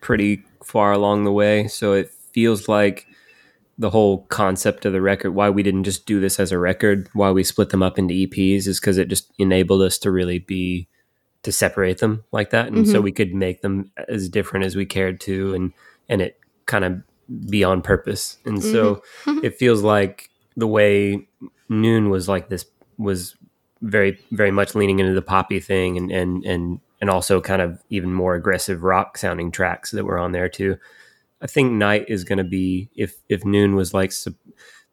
pretty 0.00 0.42
far 0.64 0.92
along 0.92 1.24
the 1.24 1.32
way. 1.32 1.68
So 1.68 1.92
it 1.92 2.10
feels 2.32 2.68
like 2.68 3.06
the 3.78 3.90
whole 3.90 4.22
concept 4.28 4.84
of 4.84 4.92
the 4.92 5.00
record, 5.00 5.30
why 5.34 5.50
we 5.50 5.62
didn't 5.62 5.84
just 5.84 6.04
do 6.06 6.18
this 6.20 6.40
as 6.40 6.50
a 6.50 6.58
record, 6.58 7.08
why 7.12 7.30
we 7.30 7.44
split 7.44 7.70
them 7.70 7.82
up 7.82 7.98
into 7.98 8.14
EPs, 8.14 8.66
is 8.66 8.80
because 8.80 8.98
it 8.98 9.08
just 9.08 9.30
enabled 9.38 9.82
us 9.82 9.98
to 9.98 10.10
really 10.10 10.38
be 10.40 10.88
to 11.44 11.52
separate 11.52 11.98
them 11.98 12.24
like 12.32 12.50
that, 12.50 12.66
and 12.72 12.88
so 12.88 12.98
Mhm. 12.98 13.04
we 13.04 13.12
could 13.12 13.32
make 13.32 13.60
them 13.62 13.92
as 14.08 14.28
different 14.28 14.66
as 14.66 14.74
we 14.74 14.84
cared 14.84 15.20
to, 15.20 15.54
and 15.54 15.72
and 16.08 16.20
it 16.20 16.40
kind 16.66 16.84
of 16.84 17.00
be 17.48 17.62
on 17.62 17.80
purpose. 17.82 18.38
And 18.44 18.60
so 18.62 19.02
it 19.44 19.54
feels 19.56 19.82
like 19.82 20.30
the 20.56 20.66
way 20.66 21.28
Noon 21.68 22.10
was 22.10 22.28
like 22.28 22.48
this 22.48 22.64
was 22.96 23.36
very 23.82 24.18
very 24.32 24.50
much 24.50 24.74
leaning 24.74 24.98
into 24.98 25.14
the 25.14 25.22
poppy 25.22 25.60
thing 25.60 25.96
and 25.96 26.10
and 26.10 26.44
and 26.44 26.80
and 27.00 27.08
also 27.10 27.40
kind 27.40 27.62
of 27.62 27.80
even 27.90 28.12
more 28.12 28.34
aggressive 28.34 28.82
rock 28.82 29.16
sounding 29.18 29.50
tracks 29.50 29.90
that 29.92 30.04
were 30.04 30.18
on 30.18 30.32
there 30.32 30.48
too. 30.48 30.76
I 31.40 31.46
think 31.46 31.72
Night 31.72 32.06
is 32.08 32.24
going 32.24 32.38
to 32.38 32.44
be 32.44 32.88
if 32.96 33.14
if 33.28 33.44
Noon 33.44 33.74
was 33.76 33.94
like 33.94 34.10
su- 34.12 34.34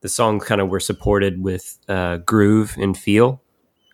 the 0.02 0.10
songs 0.10 0.44
kind 0.44 0.62
of 0.62 0.70
were 0.70 0.80
supported 0.80 1.42
with 1.42 1.80
uh, 1.90 2.18
groove 2.18 2.76
and 2.78 2.96
feel. 2.98 3.42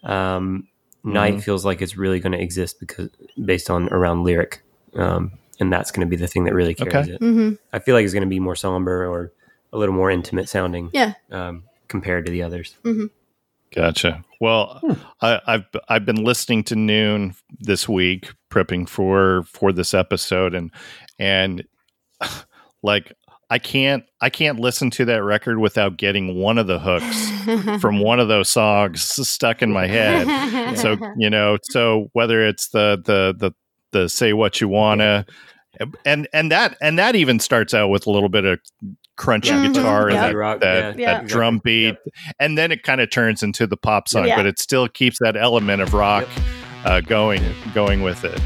Um, 0.04 0.68
Night 1.04 1.36
Mhm. 1.38 1.44
feels 1.44 1.66
like 1.66 1.82
it's 1.82 1.98
really 1.98 2.20
going 2.20 2.34
to 2.34 2.42
exist 2.42 2.80
because 2.80 3.10
based 3.44 3.70
on 3.72 3.88
around 3.90 4.24
lyric, 4.24 4.62
um, 4.96 5.32
and 5.60 5.72
that's 5.74 5.90
going 5.90 6.06
to 6.06 6.10
be 6.10 6.16
the 6.16 6.28
thing 6.28 6.44
that 6.44 6.54
really 6.54 6.76
carries 6.76 6.94
Okay. 7.08 7.12
it. 7.14 7.22
Mhm. 7.22 7.58
I 7.74 7.80
feel 7.80 7.96
like 7.96 8.04
it's 8.04 8.14
going 8.14 8.22
to 8.24 8.30
be 8.30 8.40
more 8.40 8.56
somber 8.56 9.08
or 9.08 9.32
a 9.74 9.78
little 9.80 9.96
more 9.96 10.12
intimate 10.12 10.48
sounding 10.50 10.90
Yeah. 10.94 11.14
um, 11.32 11.64
compared 11.88 12.26
to 12.26 12.32
the 12.32 12.44
others. 12.44 12.76
Gotcha. 13.74 14.24
Well, 14.40 14.80
Hmm. 14.82 14.94
I, 15.22 15.40
I've 15.48 15.66
I've 15.88 16.06
been 16.06 16.24
listening 16.24 16.64
to 16.66 16.76
Noon 16.76 17.36
this 17.60 17.88
week, 17.88 18.32
prepping 18.52 18.88
for 18.90 19.44
for 19.44 19.72
this 19.72 19.94
episode, 19.94 20.54
and 20.54 20.72
and 21.20 21.64
like 22.84 23.14
I 23.50 23.60
can't 23.60 24.04
I 24.22 24.30
can't 24.30 24.60
listen 24.60 24.90
to 24.92 25.06
that 25.06 25.24
record 25.24 25.60
without 25.60 25.98
getting 25.98 26.36
one 26.36 26.58
of 26.58 26.68
the 26.68 26.80
hooks 26.80 27.82
from 27.82 28.00
one 28.04 28.20
of 28.20 28.28
those 28.28 28.50
songs 28.50 29.02
stuck 29.04 29.62
in 29.62 29.72
my 29.72 29.88
head. 29.88 30.76
So 30.78 30.98
you 31.18 31.30
know, 31.30 31.58
so 31.64 32.10
whether 32.14 32.46
it's 32.46 32.70
the 32.70 33.02
the 33.06 33.34
the 33.38 33.54
the 33.92 34.10
say 34.10 34.34
what 34.34 34.60
you 34.60 34.68
wanna, 34.68 35.26
and 36.06 36.28
and 36.34 36.52
that 36.52 36.78
and 36.82 36.98
that 37.00 37.16
even 37.16 37.40
starts 37.40 37.74
out 37.74 37.90
with 37.90 38.08
a 38.08 38.12
little 38.12 38.30
bit 38.30 38.46
of 38.46 38.60
crunchy 39.22 39.50
Yeah. 39.50 39.68
guitar 39.68 40.08
and 40.08 40.16
Yeah. 40.16 40.28
that, 40.28 40.36
Rock, 40.36 40.60
that, 40.62 40.98
Yeah. 41.00 41.20
that 41.20 41.28
drum 41.28 41.60
beat, 41.64 41.96
and 42.40 42.58
then 42.58 42.72
it 42.72 42.84
kind 42.84 43.00
of 43.02 43.10
turns 43.12 43.44
into 43.44 43.68
the 43.68 43.78
pop 43.78 44.10
song, 44.10 44.26
Yeah. 44.28 44.36
but 44.38 44.46
it 44.48 44.58
still 44.60 44.88
keeps 44.88 45.20
that 45.20 45.38
element 45.38 45.82
of 45.82 45.94
rock 45.94 46.28
uh, 46.86 47.00
going 47.02 47.44
going 47.76 48.02
with 48.02 48.24
it. 48.26 48.40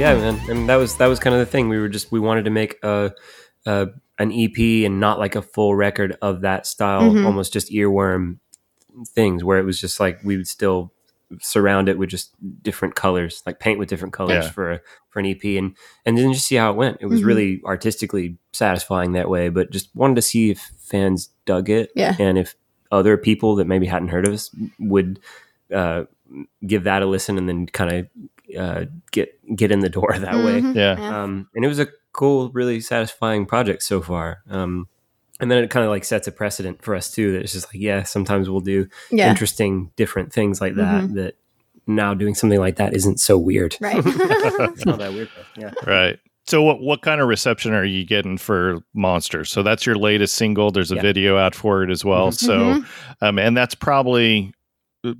Yeah. 0.00 0.12
yeah 0.14 0.32
man 0.32 0.50
and 0.50 0.68
that 0.68 0.76
was 0.76 0.96
that 0.96 1.06
was 1.06 1.18
kind 1.20 1.34
of 1.34 1.40
the 1.40 1.46
thing 1.46 1.68
we 1.68 1.78
were 1.78 1.88
just 1.88 2.10
we 2.10 2.20
wanted 2.20 2.44
to 2.44 2.50
make 2.50 2.78
a, 2.82 3.12
a 3.66 3.88
an 4.18 4.32
ep 4.32 4.58
and 4.58 5.00
not 5.00 5.18
like 5.18 5.34
a 5.36 5.42
full 5.42 5.74
record 5.74 6.16
of 6.22 6.40
that 6.42 6.66
style 6.66 7.02
Mhm. 7.12 7.24
almost 7.26 7.52
just 7.52 7.70
earworm 7.70 8.38
things 9.08 9.44
where 9.44 9.58
it 9.58 9.64
was 9.64 9.80
just 9.80 10.00
like 10.00 10.18
we 10.24 10.36
would 10.36 10.48
still 10.48 10.92
surround 11.40 11.88
it 11.88 11.96
with 11.96 12.10
just 12.10 12.34
different 12.62 12.94
colors 12.96 13.42
like 13.46 13.60
paint 13.60 13.78
with 13.78 13.88
different 13.88 14.12
colors 14.12 14.44
Yeah. 14.46 14.50
for 14.50 14.72
a, 14.72 14.80
for 15.10 15.20
an 15.20 15.26
ep 15.26 15.44
and 15.44 15.76
and 16.04 16.18
then 16.18 16.32
just 16.32 16.46
see 16.46 16.56
how 16.56 16.70
it 16.72 16.76
went 16.76 16.98
it 17.00 17.06
was 17.06 17.20
Mhm. 17.22 17.26
really 17.26 17.60
artistically 17.64 18.36
satisfying 18.52 19.12
that 19.12 19.30
way 19.30 19.48
but 19.48 19.70
just 19.70 19.94
wanted 19.94 20.16
to 20.16 20.22
see 20.22 20.50
if 20.50 20.58
fans 20.80 21.30
dug 21.46 21.70
it 21.70 21.90
Yeah. 21.94 22.16
and 22.18 22.36
if 22.36 22.56
other 22.90 23.16
people 23.16 23.54
that 23.56 23.66
maybe 23.68 23.86
hadn't 23.86 24.08
heard 24.08 24.26
of 24.26 24.34
us 24.34 24.50
would 24.80 25.20
uh, 25.72 26.04
give 26.66 26.82
that 26.84 27.02
a 27.02 27.06
listen 27.06 27.38
and 27.38 27.48
then 27.48 27.66
kind 27.66 27.92
of 27.92 28.08
uh, 28.56 28.84
get 29.12 29.32
get 29.56 29.70
in 29.70 29.80
the 29.80 29.88
door 29.88 30.14
that 30.18 30.34
way. 30.36 30.60
Mhm. 30.60 30.74
Yeah. 30.74 30.98
Yeah. 30.98 31.22
Um, 31.22 31.48
and 31.54 31.64
it 31.64 31.68
was 31.68 31.78
a 31.78 31.88
cool, 32.12 32.50
really 32.52 32.80
satisfying 32.80 33.46
project 33.46 33.82
so 33.82 34.00
far. 34.00 34.42
Um, 34.50 34.88
and 35.38 35.50
then 35.50 35.62
it 35.64 35.70
kind 35.70 35.84
of 35.84 35.90
like 35.90 36.04
sets 36.04 36.26
a 36.28 36.32
precedent 36.32 36.82
for 36.82 36.94
us 36.94 37.10
too. 37.10 37.32
That 37.32 37.42
it's 37.42 37.52
just 37.52 37.68
like, 37.68 37.80
yeah, 37.80 38.02
sometimes 38.02 38.50
we'll 38.50 38.60
do 38.60 38.88
Yeah. 39.10 39.30
interesting, 39.30 39.90
different 39.96 40.32
things 40.32 40.60
like 40.60 40.74
that. 40.74 41.14
That 41.14 41.34
now 41.86 42.12
doing 42.14 42.34
something 42.34 42.60
like 42.60 42.76
that 42.76 42.94
isn't 42.94 43.20
so 43.20 43.38
weird. 43.38 43.76
Right. 43.80 44.02
it's 44.04 44.84
not 44.84 44.98
that 44.98 45.12
weird. 45.12 45.28
Though. 45.56 45.62
Yeah. 45.62 45.72
Right. 45.86 46.18
So 46.46 46.62
what 46.62 46.80
what 46.80 47.02
kind 47.02 47.20
of 47.20 47.28
reception 47.28 47.72
are 47.72 47.84
you 47.84 48.04
getting 48.04 48.36
for 48.36 48.78
Monster? 48.92 49.44
So 49.44 49.62
that's 49.62 49.86
your 49.86 49.94
latest 49.94 50.34
single. 50.34 50.70
There's 50.72 50.90
a 50.90 50.96
Yeah. 50.96 51.02
video 51.02 51.36
out 51.38 51.54
for 51.54 51.82
it 51.84 51.90
as 51.90 52.04
well. 52.04 52.30
Mhm. 52.30 52.34
So 52.34 52.84
um 53.20 53.38
and 53.38 53.56
that's 53.56 53.74
probably 53.74 54.52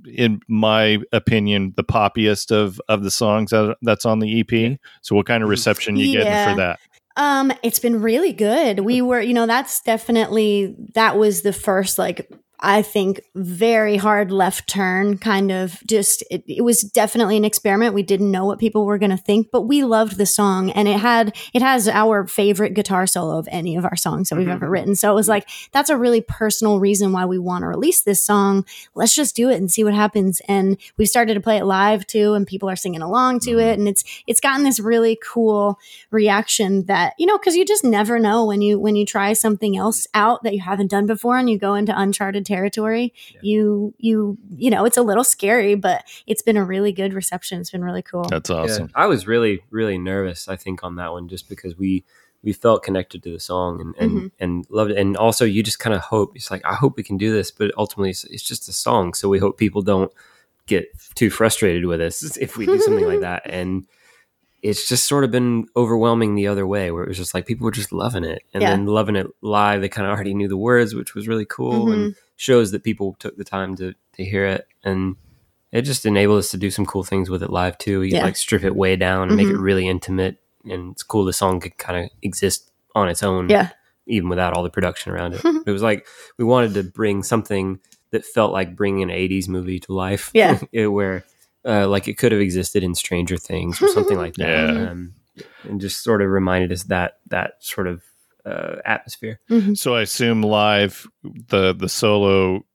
in 0.05 0.39
my 0.47 0.99
opinion 1.11 1.73
the 1.75 1.83
poppiest 1.83 2.51
of 2.51 2.79
of 2.87 3.03
the 3.03 3.11
songs 3.11 3.51
that, 3.51 3.77
that's 3.81 4.05
on 4.05 4.19
the 4.19 4.39
EP. 4.41 4.79
So 5.01 5.15
what 5.15 5.25
kind 5.25 5.43
of 5.43 5.49
reception 5.49 5.95
you 5.95 6.07
Yeah. 6.07 6.23
getting 6.23 6.53
for 6.53 6.55
that? 6.55 6.79
Um, 7.17 7.51
it's 7.61 7.79
been 7.79 8.01
really 8.01 8.31
good. 8.31 8.79
We 8.79 9.01
were, 9.01 9.19
you 9.19 9.33
know, 9.33 9.45
that's 9.45 9.81
definitely 9.81 10.75
that 10.95 11.17
was 11.17 11.41
the 11.41 11.53
first 11.53 11.99
like 11.99 12.31
I 12.63 12.81
think 12.83 13.21
very 13.35 13.97
hard 13.97 14.31
left 14.31 14.67
turn 14.69 15.17
kind 15.17 15.51
of 15.51 15.79
just 15.87 16.23
it, 16.29 16.43
it 16.47 16.63
was 16.63 16.81
definitely 16.81 17.37
an 17.37 17.45
experiment. 17.45 17.93
We 17.95 18.03
didn't 18.03 18.29
know 18.29 18.45
what 18.45 18.59
people 18.59 18.85
were 18.85 18.97
going 18.97 19.09
to 19.11 19.17
think, 19.17 19.47
but 19.51 19.63
we 19.63 19.83
loved 19.83 20.17
the 20.17 20.25
song 20.25 20.69
and 20.71 20.87
it 20.87 20.99
had 20.99 21.35
it 21.53 21.61
has 21.61 21.87
our 21.87 22.27
favorite 22.27 22.73
guitar 22.73 23.07
solo 23.07 23.37
of 23.37 23.47
any 23.51 23.75
of 23.75 23.85
our 23.85 23.95
songs 23.95 24.29
that 24.29 24.35
we've 24.37 24.47
Mhm. 24.47 24.53
ever 24.53 24.69
written. 24.69 24.95
So 24.95 25.11
it 25.11 25.15
was 25.15 25.27
like 25.27 25.47
that's 25.71 25.89
a 25.89 25.97
really 25.97 26.21
personal 26.21 26.79
reason 26.79 27.11
why 27.11 27.25
we 27.25 27.39
want 27.39 27.63
to 27.63 27.67
release 27.67 28.01
this 28.01 28.23
song. 28.23 28.65
Let's 28.95 29.15
just 29.15 29.35
do 29.35 29.49
it 29.49 29.55
and 29.55 29.71
see 29.71 29.83
what 29.83 29.93
happens. 29.93 30.41
And 30.47 30.77
we 30.97 31.05
started 31.05 31.33
to 31.33 31.41
play 31.41 31.57
it 31.57 31.65
live 31.65 32.05
too 32.05 32.33
and 32.33 32.45
people 32.45 32.69
are 32.69 32.75
singing 32.75 33.01
along 33.01 33.39
to 33.41 33.57
it 33.59 33.79
and 33.79 33.87
it's 33.87 34.03
it's 34.27 34.39
gotten 34.39 34.63
this 34.63 34.79
really 34.79 35.17
cool 35.23 35.79
reaction 36.11 36.85
that 36.85 37.13
you 37.17 37.25
know 37.25 37.37
because 37.37 37.55
you 37.55 37.65
just 37.65 37.83
never 37.83 38.19
know 38.19 38.45
when 38.45 38.61
you 38.61 38.77
when 38.79 38.95
you 38.95 39.05
try 39.05 39.33
something 39.33 39.77
else 39.77 40.05
out 40.13 40.43
that 40.43 40.53
you 40.53 40.61
haven't 40.61 40.91
done 40.91 41.05
before 41.07 41.37
and 41.37 41.49
you 41.49 41.57
go 41.57 41.73
into 41.75 41.97
uncharted 41.97 42.45
territory 42.55 43.13
you 43.49 43.93
you 44.07 44.37
you 44.63 44.69
know 44.73 44.83
it's 44.87 44.97
a 44.97 45.01
little 45.11 45.23
scary 45.35 45.75
but 45.87 45.99
it's 46.31 46.43
been 46.47 46.57
a 46.57 46.65
really 46.73 46.91
good 47.01 47.13
reception 47.21 47.59
it's 47.61 47.71
been 47.75 47.83
really 47.89 48.01
cool 48.11 48.25
That's 48.33 48.49
Yeah. 48.49 48.55
awesome. 48.61 48.89
I 49.03 49.05
was 49.13 49.21
really, 49.33 49.55
really 49.79 49.97
nervous. 49.97 50.39
I 50.47 50.57
think 50.63 50.83
on 50.87 50.93
that 50.99 51.11
one, 51.15 51.25
just 51.35 51.45
because 51.53 51.73
we 51.83 52.03
we 52.47 52.53
felt 52.53 52.81
connected 52.87 53.19
to 53.23 53.31
the 53.35 53.39
song 53.51 53.71
and 53.83 53.91
and, 54.01 54.11
Mhm. 54.11 54.31
and 54.43 54.51
loved 54.69 54.91
it. 54.91 54.97
And 55.01 55.15
also, 55.25 55.43
you 55.45 55.61
just 55.71 55.79
kind 55.85 55.93
of 55.97 56.01
hope 56.13 56.29
it's 56.37 56.49
like 56.53 56.63
I 56.65 56.75
hope 56.81 56.93
we 56.97 57.03
can 57.09 57.17
do 57.25 57.29
this, 57.37 57.49
but 57.59 57.67
ultimately, 57.83 58.09
it's, 58.15 58.23
it's 58.35 58.47
just 58.51 58.67
a 58.69 58.73
song. 58.87 59.13
So 59.19 59.29
we 59.33 59.39
hope 59.43 59.57
people 59.65 59.81
don't 59.93 60.11
get 60.73 60.83
too 61.19 61.29
frustrated 61.29 61.85
with 61.91 62.01
us 62.07 62.15
if 62.45 62.57
we 62.57 62.65
do 62.65 62.79
something 62.85 63.07
like 63.11 63.21
that. 63.29 63.41
And 63.59 63.71
it's 64.63 64.87
just 64.87 65.05
sort 65.07 65.23
of 65.23 65.31
been 65.31 65.65
overwhelming 65.75 66.35
the 66.35 66.47
other 66.47 66.67
way, 66.67 66.91
where 66.91 67.03
it 67.03 67.07
was 67.09 67.17
just 67.17 67.33
like 67.33 67.45
people 67.47 67.65
were 67.65 67.71
just 67.81 67.91
loving 67.91 68.23
it, 68.33 68.41
and 68.53 68.61
Yeah. 68.61 68.71
then 68.71 68.85
loving 68.85 69.15
it 69.15 69.27
live. 69.41 69.81
They 69.81 69.89
kind 69.89 70.07
of 70.07 70.13
already 70.13 70.33
knew 70.35 70.47
the 70.47 70.57
words, 70.69 70.93
which 70.93 71.15
was 71.15 71.27
really 71.27 71.45
cool, 71.57 71.91
and 71.91 72.15
shows 72.41 72.71
that 72.71 72.83
people 72.83 73.15
took 73.19 73.37
the 73.37 73.43
time 73.43 73.75
to 73.77 73.93
to 74.15 74.23
hear 74.25 74.45
it 74.45 74.67
and. 74.83 75.15
It 75.73 75.83
just 75.83 76.05
enabled 76.05 76.39
us 76.39 76.51
to 76.51 76.57
do 76.57 76.69
some 76.69 76.85
cool 76.85 77.05
things 77.05 77.29
with 77.29 77.41
it 77.41 77.49
live 77.49 77.77
too. 77.77 78.01
You 78.01 78.17
Yeah. 78.17 78.25
like 78.25 78.35
strip 78.35 78.65
it 78.65 78.75
way 78.75 78.97
down 78.97 79.29
and 79.29 79.37
make 79.37 79.47
it 79.47 79.55
Mhm. 79.55 79.61
really 79.63 79.87
intimate, 79.87 80.35
and 80.65 80.91
it's 80.91 81.01
cool. 81.01 81.23
The 81.23 81.31
song 81.31 81.61
could 81.61 81.77
kind 81.77 82.03
of 82.03 82.11
exist 82.21 82.69
on 82.93 83.07
its 83.07 83.23
own, 83.23 83.47
yeah 83.47 83.69
even 84.05 84.27
without 84.27 84.51
all 84.51 84.63
the 84.63 84.69
production 84.69 85.13
around 85.13 85.33
it. 85.33 85.39
it 85.65 85.71
was 85.71 85.81
like 85.81 86.05
we 86.37 86.43
wanted 86.43 86.73
to 86.73 86.83
bring 86.83 87.23
something 87.23 87.79
that 88.11 88.25
felt 88.25 88.51
like 88.51 88.75
bringing 88.75 89.01
an 89.03 89.09
'80s 89.11 89.47
movie 89.47 89.79
to 89.79 89.93
life. 89.93 90.29
Yeah. 90.33 90.59
it, 90.73 90.87
where 90.87 91.23
uh, 91.63 91.87
like 91.87 92.09
it 92.09 92.17
could 92.17 92.33
have 92.33 92.41
existed 92.41 92.83
in 92.83 92.93
Stranger 92.93 93.37
Things 93.37 93.81
or 93.81 93.87
something 93.87 94.17
like 94.25 94.33
that, 94.35 94.73
Yeah. 94.73 94.89
um, 94.91 95.13
and 95.63 95.79
just 95.79 96.03
sort 96.03 96.21
of 96.21 96.27
reminded 96.29 96.73
us 96.73 96.83
that 96.91 97.19
that 97.27 97.63
sort 97.63 97.87
of 97.87 98.03
uh, 98.45 98.77
atmosphere. 98.85 99.39
Mhm. 99.49 99.77
So 99.77 99.95
I 99.95 100.01
assume 100.01 100.41
live 100.41 101.07
the 101.23 101.73
the 101.73 101.89
solo 101.89 102.65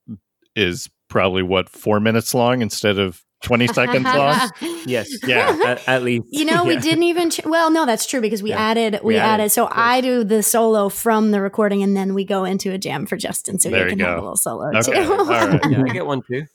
is 0.55 0.89
probably 1.09 1.43
what 1.43 1.69
four 1.69 2.01
minutes 2.01 2.35
long 2.35 2.63
instead 2.63 2.99
of 2.99 3.23
twenty 3.43 3.67
seconds 3.79 4.05
long. 4.05 4.51
Yes, 4.87 5.09
Yeah. 5.27 5.57
at, 5.65 5.89
at 5.89 6.03
least 6.03 6.25
You 6.31 6.45
know, 6.45 6.65
we 6.65 6.77
didn't 6.77 7.03
even. 7.05 7.31
Ch- 7.31 7.45
well, 7.45 7.71
no, 7.71 7.87
that's 7.87 8.07
true 8.07 8.21
because 8.21 8.43
we 8.43 8.51
Yeah. 8.51 8.61
added. 8.61 9.01
We, 9.03 9.15
We 9.15 9.17
added. 9.19 9.43
added, 9.45 9.51
So. 9.53 9.69
I 9.71 10.01
do 10.01 10.25
the 10.25 10.43
solo 10.43 10.89
from 10.89 11.31
the 11.31 11.41
recording, 11.41 11.83
and 11.83 11.97
then 11.97 12.15
we 12.15 12.25
go 12.25 12.45
into 12.45 12.73
a 12.73 12.79
jam 12.79 13.07
for 13.07 13.17
Justin, 13.17 13.59
so 13.59 13.69
There 13.71 13.85
he 13.87 13.91
you 13.93 13.97
can 13.97 14.07
have 14.07 14.19
a 14.19 14.21
little 14.21 14.37
solo 14.37 14.69
Okay, 14.77 15.05
too. 15.05 15.13
all 15.13 15.25
right. 15.27 15.61
Yeah, 15.71 15.83
I 15.83 15.89
get 15.93 16.07
one 16.07 16.23
too. 16.23 16.47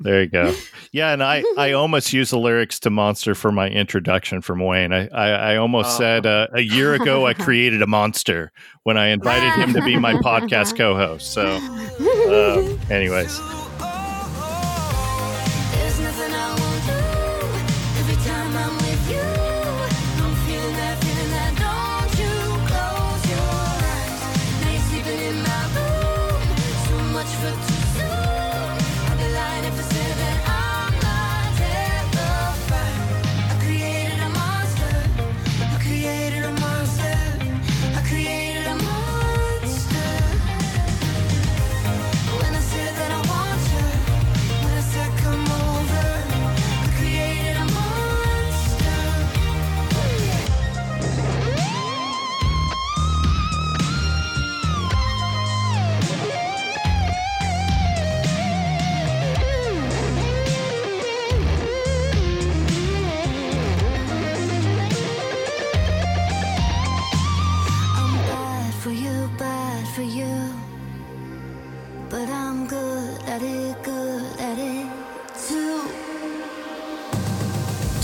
There 0.00 0.22
you 0.22 0.28
go. 0.28 0.54
Yeah, 0.92 1.12
and 1.12 1.22
I, 1.22 1.42
I 1.56 1.72
almost 1.72 2.12
used 2.12 2.30
the 2.32 2.38
lyrics 2.38 2.78
to 2.80 2.90
Monster 2.90 3.34
for 3.34 3.50
my 3.50 3.68
introduction 3.68 4.40
from 4.42 4.60
Wayne. 4.60 4.92
I, 4.92 5.08
I, 5.08 5.28
I 5.52 5.56
almost 5.56 5.96
Oh. 5.96 5.98
said 5.98 6.26
uh, 6.26 6.46
a 6.54 6.60
year 6.60 6.94
ago 6.94 7.26
I 7.26 7.34
created 7.34 7.82
a 7.82 7.86
monster 7.86 8.52
when 8.84 8.96
I 8.96 9.08
invited 9.08 9.50
him 9.60 9.72
to 9.74 9.82
be 9.84 9.96
my 9.98 10.14
podcast 10.14 10.76
co-host. 10.76 11.32
So, 11.32 11.46
uh, 12.30 12.92
anyways, 12.94 13.38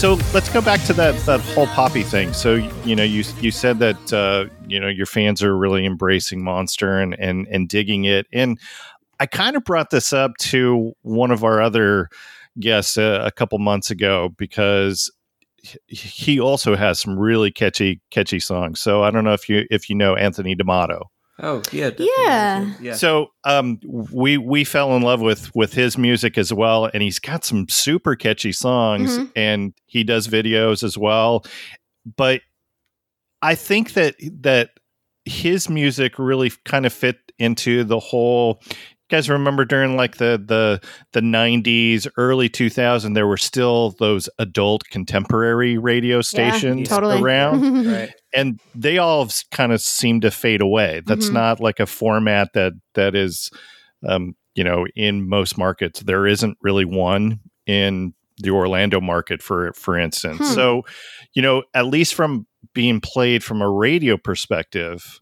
So 0.04 0.18
let's 0.34 0.50
go 0.50 0.60
back 0.60 0.82
to 0.82 0.92
that 0.92 1.18
that 1.24 1.40
whole 1.54 1.66
poppy 1.68 2.02
thing. 2.02 2.34
So 2.34 2.56
you 2.84 2.94
know, 2.94 3.02
you 3.02 3.24
you 3.40 3.50
said 3.50 3.78
that 3.78 4.12
uh, 4.12 4.52
you 4.68 4.78
know 4.78 4.86
your 4.86 5.06
fans 5.06 5.42
are 5.42 5.56
really 5.56 5.86
embracing 5.86 6.44
Monster 6.44 6.98
and 6.98 7.18
and 7.18 7.48
and 7.50 7.70
digging 7.70 8.04
it. 8.04 8.26
And 8.30 8.60
I 9.18 9.24
kind 9.24 9.56
of 9.56 9.64
brought 9.64 9.88
this 9.88 10.12
up 10.12 10.36
to 10.40 10.92
one 11.00 11.30
of 11.30 11.42
our 11.42 11.62
other 11.62 12.10
guests 12.60 12.98
uh, 12.98 13.22
a 13.24 13.32
couple 13.32 13.58
months 13.58 13.90
ago 13.90 14.28
because 14.36 15.10
he- 15.86 16.38
also 16.38 16.76
has 16.76 17.00
some 17.00 17.18
really 17.18 17.50
catchy 17.50 18.02
catchy 18.10 18.40
songs. 18.40 18.80
So 18.80 19.04
I 19.04 19.10
don't 19.10 19.24
know 19.24 19.32
if 19.32 19.48
you 19.48 19.64
if 19.70 19.88
you 19.88 19.96
know 19.96 20.16
Anthony 20.16 20.54
D'Amato. 20.54 21.10
Oh 21.40 21.62
yeah, 21.72 21.90
definitely. 21.90 22.14
Yeah. 22.24 22.74
yeah. 22.80 22.94
So 22.94 23.28
um, 23.44 23.80
we 23.88 24.36
we 24.38 24.62
fell 24.64 24.94
in 24.96 25.02
love 25.02 25.20
with 25.20 25.54
with 25.54 25.72
his 25.72 25.98
music 25.98 26.38
as 26.38 26.52
well, 26.52 26.88
and 26.94 27.02
he's 27.02 27.18
got 27.18 27.44
some 27.44 27.68
super 27.68 28.14
catchy 28.14 28.52
songs, 28.52 29.18
Mhm. 29.18 29.32
and 29.34 29.74
he 29.86 30.04
does 30.04 30.28
videos 30.28 30.84
as 30.84 30.96
well. 30.96 31.44
But 32.16 32.42
I 33.42 33.54
think 33.56 33.94
that 33.94 34.14
that 34.42 34.70
his 35.24 35.68
music 35.68 36.18
really 36.18 36.52
kind 36.64 36.86
of 36.86 36.92
fit 36.92 37.18
into 37.38 37.82
the 37.84 37.98
whole. 37.98 38.62
You 39.10 39.16
guys 39.18 39.28
remember 39.28 39.64
during 39.66 39.96
like 39.96 40.16
the 40.16 40.42
the 40.44 40.80
the 41.12 41.20
'90s, 41.20 42.06
early 42.16 42.48
2000, 42.48 43.12
there 43.12 43.26
were 43.26 43.36
still 43.36 43.90
those 43.98 44.30
adult 44.38 44.84
contemporary 44.90 45.76
radio 45.76 46.22
stations 46.22 46.88
totally. 46.88 47.20
around 47.22 47.86
right. 47.86 48.14
and 48.34 48.58
they 48.74 48.96
all 48.98 49.28
kind 49.50 49.72
of 49.72 49.80
seem 49.82 50.22
to 50.22 50.30
fade 50.30 50.62
away. 50.62 51.02
That's 51.04 51.28
Mhm. 51.28 51.34
not 51.34 51.60
like 51.60 51.80
a 51.80 51.86
format 51.86 52.54
that 52.54 52.72
that 52.94 53.14
is, 53.14 53.50
um, 54.08 54.34
you 54.54 54.64
know, 54.64 54.86
in 54.96 55.28
most 55.28 55.58
markets. 55.58 56.00
There 56.00 56.26
isn't 56.26 56.56
really 56.62 56.86
one 56.86 57.40
in 57.66 58.14
the 58.38 58.50
Orlando 58.50 59.02
market, 59.02 59.42
for 59.42 59.72
for 59.74 59.98
instance. 59.98 60.38
Hmm. 60.38 60.54
So, 60.54 60.82
you 61.34 61.42
know, 61.42 61.62
at 61.74 61.86
least 61.86 62.14
from 62.14 62.46
being 62.72 63.00
played 63.02 63.44
from 63.44 63.60
a 63.60 63.70
radio 63.70 64.16
perspective, 64.16 65.20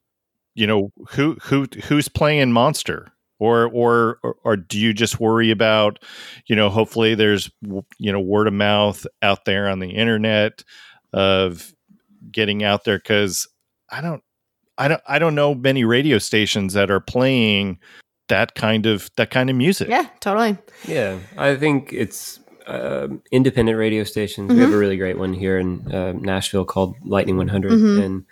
you 0.54 0.68
know, 0.68 0.92
who 1.10 1.36
who 1.42 1.66
who's 1.88 2.06
playing 2.08 2.52
Monster. 2.52 3.11
Or, 3.42 3.64
or, 3.66 4.18
or, 4.22 4.36
or 4.44 4.56
do 4.56 4.78
you 4.78 4.92
just 4.94 5.18
worry 5.18 5.50
about, 5.50 5.98
you 6.46 6.54
know, 6.54 6.68
hopefully 6.70 7.16
there's, 7.16 7.50
you 7.98 8.12
know, 8.12 8.20
word 8.20 8.46
of 8.46 8.52
mouth 8.54 9.04
out 9.20 9.44
there 9.46 9.68
on 9.68 9.80
the 9.80 9.90
internet 9.90 10.62
of 11.12 11.72
getting 12.30 12.62
out 12.62 12.84
there 12.84 12.98
because 12.98 13.48
I 13.90 14.00
don't 14.00 14.22
I 14.78 14.86
don't 14.86 15.00
I 15.08 15.18
don't 15.18 15.34
know 15.34 15.54
many 15.56 15.82
radio 15.84 16.18
stations 16.18 16.74
that 16.74 16.88
are 16.88 17.00
playing 17.00 17.80
that 18.28 18.54
kind 18.54 18.86
of 18.86 19.10
that 19.16 19.30
kind 19.30 19.50
of 19.50 19.56
music. 19.56 19.88
yeah, 19.88 20.06
totally. 20.20 20.56
Yeah, 20.86 21.18
I 21.36 21.56
think 21.56 21.92
it's 21.92 22.38
um, 22.68 23.22
independent 23.32 23.76
radio 23.76 24.04
stations. 24.04 24.52
We 24.52 24.60
have 24.60 24.72
a 24.72 24.78
really 24.78 24.96
great 24.96 25.18
one 25.18 25.34
here 25.34 25.58
in 25.58 25.92
uh, 25.92 26.12
Nashville 26.12 26.64
called 26.64 26.94
Lightning 27.04 27.36
100, 27.36 27.72
Mhm. 27.72 28.04
and 28.04 28.24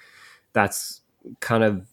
that's 0.53 1.01
kind 1.41 1.65
of 1.65 1.85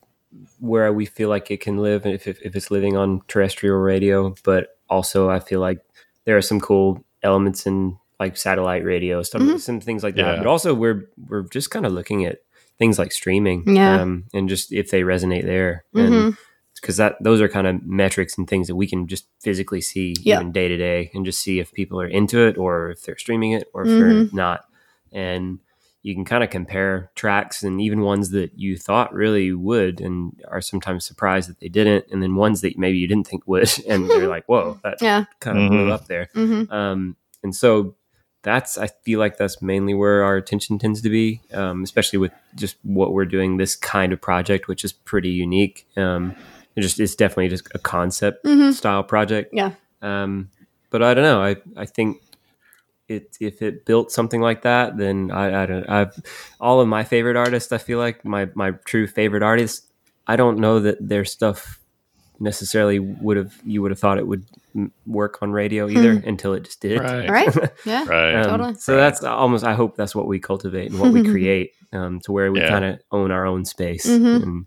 where 0.59 0.91
we 0.91 1.05
feel 1.05 1.29
like 1.29 1.49
it 1.51 1.61
can 1.61 1.77
live 1.77 2.05
if, 2.05 2.27
if, 2.27 2.41
if 2.41 2.55
it's 2.55 2.69
living 2.71 2.97
on 2.97 3.21
terrestrial 3.27 3.77
radio. 3.77 4.35
But 4.43 4.77
also, 4.89 5.29
I 5.29 5.39
feel 5.39 5.59
like 5.59 5.79
there 6.25 6.37
are 6.37 6.41
some 6.41 6.59
cool 6.59 7.03
elements 7.23 7.65
in 7.65 7.97
like 8.19 8.35
satellite 8.37 8.83
radio, 8.83 9.21
some 9.23 9.41
Mhm. 9.43 9.59
some 9.59 9.79
things 9.79 10.03
like 10.03 10.15
Yeah. 10.17 10.31
that. 10.31 10.37
But 10.39 10.47
also, 10.47 10.73
we're 10.73 11.09
we're 11.29 11.43
just 11.43 11.71
kind 11.71 11.85
of 11.85 11.91
looking 11.93 12.25
at 12.25 12.39
things 12.79 12.99
like 12.99 13.11
streaming, 13.11 13.63
Yeah. 13.75 14.01
um, 14.01 14.25
and 14.33 14.47
just 14.49 14.71
if 14.71 14.91
they 14.91 15.01
resonate 15.01 15.43
there, 15.45 15.83
Mhm. 15.95 16.05
and 16.27 16.37
because 16.75 16.97
that 16.97 17.15
those 17.23 17.41
are 17.41 17.47
kind 17.47 17.65
of 17.65 17.83
metrics 17.85 18.37
and 18.37 18.47
things 18.47 18.67
that 18.67 18.75
we 18.75 18.85
can 18.87 19.07
just 19.07 19.25
physically 19.41 19.81
see 19.81 20.13
Yeah. 20.21 20.35
even 20.39 20.51
day 20.51 20.67
to 20.67 20.77
day 20.77 21.09
and 21.15 21.25
just 21.25 21.39
see 21.39 21.59
if 21.59 21.71
people 21.73 21.99
are 21.99 22.05
into 22.07 22.39
it 22.45 22.55
or 22.57 22.91
if 22.91 23.01
they're 23.03 23.17
streaming 23.17 23.51
it 23.51 23.67
or 23.73 23.81
if 23.83 23.87
Mhm. 23.89 23.99
they're 23.99 24.29
not 24.35 24.65
and 25.11 25.59
you 26.07 26.15
can 26.15 26.25
kind 26.25 26.43
of 26.43 26.49
compare 26.49 27.11
tracks 27.15 27.63
and 27.63 27.81
even 27.81 27.99
ones 28.01 28.29
that 28.31 28.49
you 28.57 28.77
thought 28.77 29.13
really 29.13 29.51
would 29.51 29.99
and 29.99 30.41
are 30.47 30.61
sometimes 30.61 31.03
surprised 31.05 31.49
that 31.49 31.59
they 31.59 31.67
didn't 31.69 32.05
and 32.11 32.23
then 32.23 32.35
ones 32.35 32.61
that 32.61 32.77
maybe 32.77 32.97
you 32.97 33.07
didn't 33.07 33.27
think 33.27 33.43
would 33.45 33.69
and 33.89 34.07
you're 34.07 34.27
like 34.29 34.45
whoa 34.45 34.79
that 34.83 34.97
Yeah. 35.01 35.25
kind 35.39 35.57
of 35.57 35.69
blew 35.69 35.87
Mhm. 35.87 35.91
up 35.91 36.07
there 36.07 36.29
hmm 36.33 36.63
um, 36.71 37.15
and 37.43 37.53
so 37.55 37.95
that's 38.43 38.77
I 38.77 38.87
feel 39.03 39.19
like 39.19 39.35
that's 39.37 39.61
mainly 39.61 39.93
where 39.93 40.23
our 40.23 40.37
attention 40.37 40.79
tends 40.79 41.01
to 41.01 41.09
be, 41.09 41.41
um, 41.51 41.83
especially 41.83 42.19
with 42.19 42.31
just 42.55 42.77
what 42.83 43.11
we're 43.11 43.25
doing 43.25 43.57
this 43.57 43.75
kind 43.75 44.13
of 44.13 44.21
project, 44.21 44.69
which 44.69 44.85
is 44.85 44.93
pretty 44.93 45.31
unique. 45.31 45.85
Um, 45.97 46.33
it 46.75 46.81
just 46.81 46.99
it's 46.99 47.15
definitely 47.15 47.49
just 47.49 47.67
a 47.75 47.79
concept 47.79 48.45
Mhm. 48.45 48.71
style 48.73 49.03
project. 49.03 49.53
Yeah. 49.53 49.71
Um, 50.01 50.49
but 50.91 51.01
I 51.03 51.13
don't 51.13 51.23
know. 51.25 51.41
I 51.43 51.57
I 51.75 51.85
think 51.85 52.21
it 53.07 53.37
if 53.39 53.61
it 53.61 53.85
built 53.85 54.11
something 54.11 54.41
like 54.41 54.63
that, 54.63 54.97
then 54.97 55.31
I 55.31 55.63
I 55.63 55.65
don't. 55.65 55.89
I've 55.89 56.13
all 56.59 56.81
of 56.81 56.87
my 56.87 57.03
favorite 57.03 57.35
artists. 57.37 57.71
I 57.71 57.77
feel 57.77 57.99
like 57.99 58.23
my 58.25 58.49
my 58.55 58.71
true 58.85 59.07
favorite 59.07 59.43
artists. 59.43 59.87
I 60.27 60.35
don't 60.35 60.59
know 60.59 60.79
that 60.81 60.97
their 61.07 61.23
stuff 61.25 61.79
necessarily 62.39 62.99
would 62.99 63.37
have 63.37 63.55
you 63.65 63.81
would 63.81 63.91
have 63.91 63.99
thought 63.99 64.17
it 64.17 64.27
would 64.27 64.45
work 65.07 65.39
on 65.41 65.51
radio 65.51 65.89
either 65.89 66.11
until 66.11 66.53
it 66.53 66.65
just 66.65 66.81
did. 66.81 66.99
Right. 66.99 67.29
Right? 67.29 67.55
Yeah. 67.85 68.05
Right. 68.07 68.35
Um, 68.35 68.43
Totally. 68.49 68.75
So 68.75 68.95
that's 68.95 69.23
almost. 69.23 69.63
I 69.63 69.73
hope 69.73 69.95
that's 69.95 70.13
what 70.15 70.27
we 70.27 70.39
cultivate 70.39 70.91
and 70.91 70.99
what 70.99 71.11
we 71.13 71.23
create, 71.31 71.71
um, 71.93 72.19
to 72.21 72.31
where 72.31 72.51
we 72.51 72.59
Yeah. 72.59 72.69
kind 72.69 72.85
of 72.85 72.99
own 73.11 73.31
our 73.31 73.45
own 73.45 73.65
space, 73.65 74.05
Mhm. 74.05 74.43
and 74.43 74.65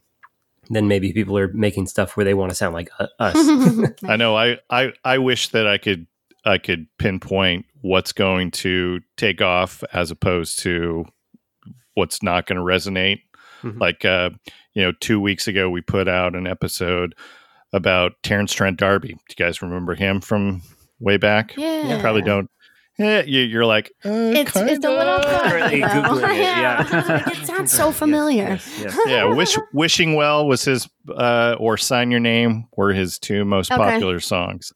then 0.70 0.88
maybe 0.88 1.12
people 1.12 1.36
are 1.38 1.48
making 1.52 1.86
stuff 1.86 2.16
where 2.16 2.24
they 2.24 2.34
want 2.34 2.50
to 2.50 2.54
sound 2.56 2.74
like 2.74 2.90
us. 3.18 3.36
I 4.04 4.16
know. 4.16 4.34
I, 4.36 4.58
I 4.70 4.92
I 5.04 5.18
wish 5.18 5.48
that 5.50 5.66
I 5.68 5.78
could 5.78 6.06
I 6.44 6.58
could 6.58 6.86
pinpoint 6.98 7.66
what's 7.82 8.12
going 8.12 8.50
to 8.50 9.00
take 9.16 9.40
off 9.40 9.82
as 9.92 10.10
opposed 10.10 10.58
to 10.60 11.04
what's 11.94 12.22
not 12.22 12.46
going 12.46 12.56
to 12.58 12.64
resonate. 12.64 13.20
Mhm. 13.62 13.80
Like 13.80 14.04
uh, 14.04 14.30
you 14.74 14.82
know, 14.82 14.92
two 15.00 15.20
weeks 15.20 15.48
ago 15.48 15.68
we 15.70 15.80
put 15.80 16.08
out 16.08 16.34
an 16.34 16.46
episode 16.46 17.14
about 17.72 18.12
Terence 18.22 18.52
Trent 18.52 18.78
D'Arby. 18.78 19.08
Do 19.08 19.14
you 19.14 19.36
guys 19.36 19.62
remember 19.62 19.94
him 19.94 20.20
from 20.20 20.62
way 20.98 21.16
back? 21.16 21.54
yeah. 21.56 21.94
You 21.94 22.00
probably 22.00 22.22
don't. 22.22 22.50
Yeah, 22.98 23.22
you, 23.22 23.40
you're 23.42 23.64
like 23.64 23.90
uh, 24.04 24.10
It's, 24.10 24.54
it's 24.54 24.84
a 24.84 24.90
little 24.90 25.20
kinda. 25.20 25.54
Really 25.54 25.76
it, 25.76 25.80
yeah. 25.80 26.86
yeah. 26.92 27.30
it 27.30 27.46
sounds 27.46 27.72
so 27.72 27.92
familiar. 27.92 28.42
Yes, 28.42 28.78
yes, 28.82 28.94
yes. 28.94 29.08
yeah, 29.08 29.24
wish 29.24 29.56
wishing 29.72 30.16
well 30.16 30.46
was 30.46 30.64
his 30.64 30.86
uh, 31.08 31.56
or 31.58 31.78
sign 31.78 32.10
your 32.10 32.20
name 32.20 32.66
were 32.76 32.92
his 32.92 33.18
two 33.18 33.46
most 33.46 33.72
Okay. 33.72 33.82
popular 33.82 34.20
songs 34.20 34.72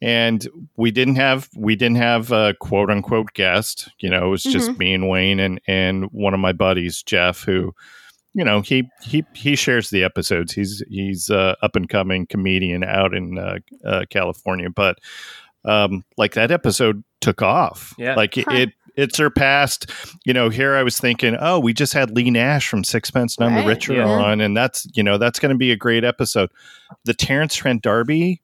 and 0.00 0.46
we 0.76 0.90
didn't 0.90 1.16
have 1.16 1.48
we 1.56 1.74
didn't 1.74 1.96
have 1.96 2.30
a 2.32 2.54
quote 2.60 2.90
unquote 2.90 3.32
guest 3.34 3.88
you 3.98 4.08
know 4.08 4.26
it 4.26 4.30
was 4.30 4.42
just 4.42 4.70
Mm-hmm. 4.70 4.78
me 4.78 4.94
and 4.94 5.08
wayne 5.08 5.40
and 5.40 5.60
and 5.66 6.04
one 6.12 6.34
of 6.34 6.40
my 6.40 6.52
buddies 6.52 7.02
jeff 7.02 7.42
who 7.42 7.74
you 8.34 8.44
know 8.44 8.60
he 8.60 8.88
he 9.02 9.24
he 9.34 9.56
shares 9.56 9.90
the 9.90 10.04
episodes 10.04 10.52
he's 10.52 10.82
he's 10.88 11.30
uh, 11.30 11.54
up 11.62 11.74
and 11.74 11.88
coming 11.88 12.26
comedian 12.26 12.84
out 12.84 13.12
in 13.14 13.38
uh, 13.38 13.58
uh, 13.84 14.04
california 14.10 14.70
but 14.70 14.98
um 15.64 16.04
like 16.16 16.34
that 16.34 16.50
episode 16.52 17.02
took 17.20 17.42
off 17.42 17.94
Yeah. 17.98 18.14
like 18.14 18.38
it, 18.38 18.44
Huh. 18.46 18.54
it 18.56 18.70
it 18.94 19.14
surpassed 19.14 19.90
you 20.24 20.32
know 20.32 20.48
here 20.48 20.74
i 20.76 20.82
was 20.84 20.98
thinking 20.98 21.36
oh 21.40 21.58
we 21.58 21.72
just 21.72 21.92
had 21.92 22.10
Leigh 22.12 22.30
Nash 22.30 22.68
from 22.68 22.84
sixpence 22.84 23.38
none 23.40 23.54
Right, 23.54 23.62
the 23.62 23.66
richer 23.68 23.94
yeah. 23.94 24.04
on 24.06 24.40
and 24.40 24.56
that's 24.56 24.86
you 24.94 25.02
know 25.02 25.18
that's 25.18 25.38
going 25.40 25.52
to 25.52 25.58
be 25.58 25.72
a 25.72 25.76
great 25.76 26.04
episode 26.04 26.50
the 27.04 27.14
Terence 27.14 27.54
Trent 27.56 27.82
D'Arby 27.82 28.40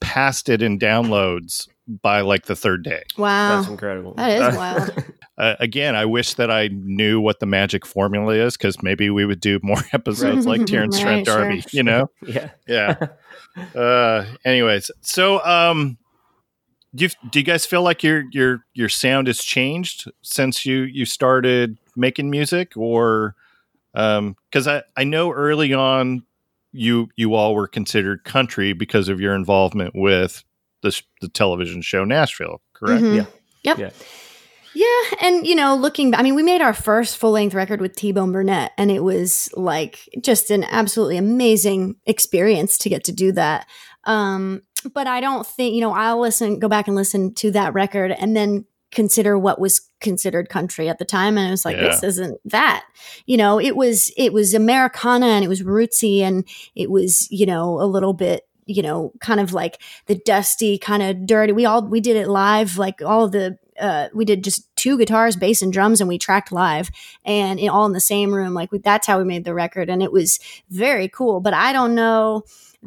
passed 0.00 0.48
it 0.48 0.62
in 0.62 0.78
downloads 0.78 1.68
by 2.02 2.20
like 2.20 2.46
the 2.46 2.56
third 2.56 2.82
day 2.82 3.02
Wow. 3.16 3.56
That's 3.56 3.68
incredible. 3.68 4.14
That 4.14 4.30
is 4.30 4.42
Uh, 4.42 4.56
wild. 4.56 5.04
uh, 5.38 5.54
again 5.60 5.94
i 5.94 6.04
wish 6.04 6.34
that 6.34 6.50
i 6.50 6.68
knew 6.72 7.20
what 7.20 7.38
the 7.40 7.46
magic 7.46 7.84
formula 7.86 8.34
is 8.34 8.56
because 8.56 8.82
maybe 8.82 9.08
we 9.10 9.24
would 9.24 9.40
do 9.40 9.60
more 9.62 9.78
episodes 9.92 10.46
like 10.46 10.64
Terence 10.66 10.96
Right, 11.04 11.24
trent 11.24 11.26
D'Arby 11.26 11.60
sure. 11.60 11.68
you 11.72 11.82
know 11.82 12.10
yeah. 12.26 12.50
yeah 12.66 12.96
uh 13.74 14.24
anyways 14.44 14.90
so 15.02 15.44
um 15.44 15.96
do 16.94 17.04
you, 17.04 17.10
do 17.30 17.38
you 17.38 17.44
guys 17.44 17.66
feel 17.66 17.82
like 17.82 18.02
your 18.02 18.24
your 18.32 18.64
your 18.74 18.88
sound 18.88 19.26
has 19.26 19.38
changed 19.38 20.10
since 20.22 20.64
you 20.66 20.82
you 20.82 21.04
started 21.04 21.76
making 21.94 22.30
music 22.30 22.72
or 22.76 23.34
um 23.94 24.36
because 24.50 24.66
i 24.66 24.82
i 24.96 25.04
know 25.04 25.30
early 25.30 25.72
on 25.74 26.22
you 26.76 27.08
you 27.16 27.34
all 27.34 27.54
were 27.54 27.66
considered 27.66 28.24
country 28.24 28.72
because 28.72 29.08
of 29.08 29.20
your 29.20 29.34
involvement 29.34 29.92
with 29.94 30.44
the, 30.82 31.00
the 31.20 31.28
television 31.28 31.82
show 31.82 32.04
nashville 32.04 32.60
correct 32.74 33.02
Mhm. 33.02 33.16
Yeah. 33.16 33.24
Yep. 33.64 33.78
Yeah. 33.78 33.90
Yeah, 34.74 35.16
and 35.22 35.46
you 35.46 35.54
know, 35.54 35.74
looking, 35.74 36.14
I 36.14 36.22
mean, 36.22 36.34
we 36.34 36.42
made 36.42 36.60
our 36.60 36.74
first 36.74 37.16
full 37.16 37.30
length 37.30 37.54
record 37.54 37.80
with 37.80 37.96
T 37.96 38.12
Bone 38.12 38.30
Burnett, 38.30 38.72
and 38.76 38.90
it 38.90 39.02
was 39.02 39.48
like 39.54 40.06
just 40.20 40.50
an 40.50 40.64
absolutely 40.64 41.16
amazing 41.16 41.96
experience 42.04 42.76
to 42.78 42.90
get 42.90 43.02
to 43.04 43.12
do 43.12 43.32
that. 43.32 43.66
Um, 44.04 44.64
but 44.92 45.06
I 45.06 45.22
don't 45.22 45.46
think, 45.46 45.74
you 45.74 45.80
know, 45.80 45.92
I'll 45.92 46.20
listen, 46.20 46.58
go 46.58 46.68
back 46.68 46.88
and 46.88 46.94
listen 46.94 47.32
to 47.36 47.50
that 47.52 47.72
record, 47.72 48.10
and 48.12 48.36
then 48.36 48.66
consider 48.96 49.38
what 49.38 49.60
was 49.60 49.88
considered 50.00 50.48
country 50.48 50.88
at 50.88 50.98
the 50.98 51.04
time, 51.04 51.36
and 51.36 51.46
I 51.46 51.50
was 51.50 51.66
like, 51.66 51.76
Yeah. 51.76 51.88
this 51.88 52.02
isn't 52.02 52.40
that. 52.46 52.84
You 53.26 53.36
know, 53.36 53.60
it 53.60 53.76
was 53.76 54.10
it 54.16 54.32
was 54.32 54.54
Americana 54.54 55.26
and 55.26 55.44
it 55.44 55.48
was 55.48 55.62
rootsy 55.62 56.20
and 56.22 56.44
it 56.74 56.90
was 56.90 57.30
you 57.30 57.46
know 57.46 57.80
a 57.80 57.86
little 57.86 58.14
bit 58.14 58.42
you 58.68 58.82
know, 58.82 59.12
kind 59.20 59.38
of 59.38 59.52
like 59.52 59.80
the 60.06 60.16
dusty, 60.16 60.76
kind 60.76 61.00
of 61.00 61.24
dirty. 61.24 61.52
We 61.52 61.66
all 61.66 61.86
we 61.86 62.00
did 62.00 62.16
it 62.16 62.26
live, 62.26 62.78
like 62.78 63.00
all 63.00 63.28
the 63.28 63.56
uh, 63.80 64.08
we 64.12 64.24
did 64.24 64.42
just 64.42 64.74
two 64.74 64.98
guitars, 64.98 65.36
bass, 65.36 65.62
and 65.62 65.72
drums, 65.72 66.00
and 66.00 66.08
we 66.08 66.18
tracked 66.18 66.50
live, 66.50 66.90
and 67.24 67.60
in, 67.60 67.68
all 67.68 67.86
in 67.86 67.92
the 67.92 68.00
same 68.00 68.34
room. 68.34 68.54
Like 68.54 68.72
we, 68.72 68.78
that's 68.78 69.06
how 69.06 69.18
we 69.18 69.24
made 69.24 69.44
the 69.44 69.54
record, 69.54 69.88
and 69.88 70.02
it 70.02 70.10
was 70.10 70.40
very 70.68 71.08
cool. 71.08 71.38
But 71.40 71.54
I 71.54 71.72
don't 71.72 71.94
know 71.94 72.42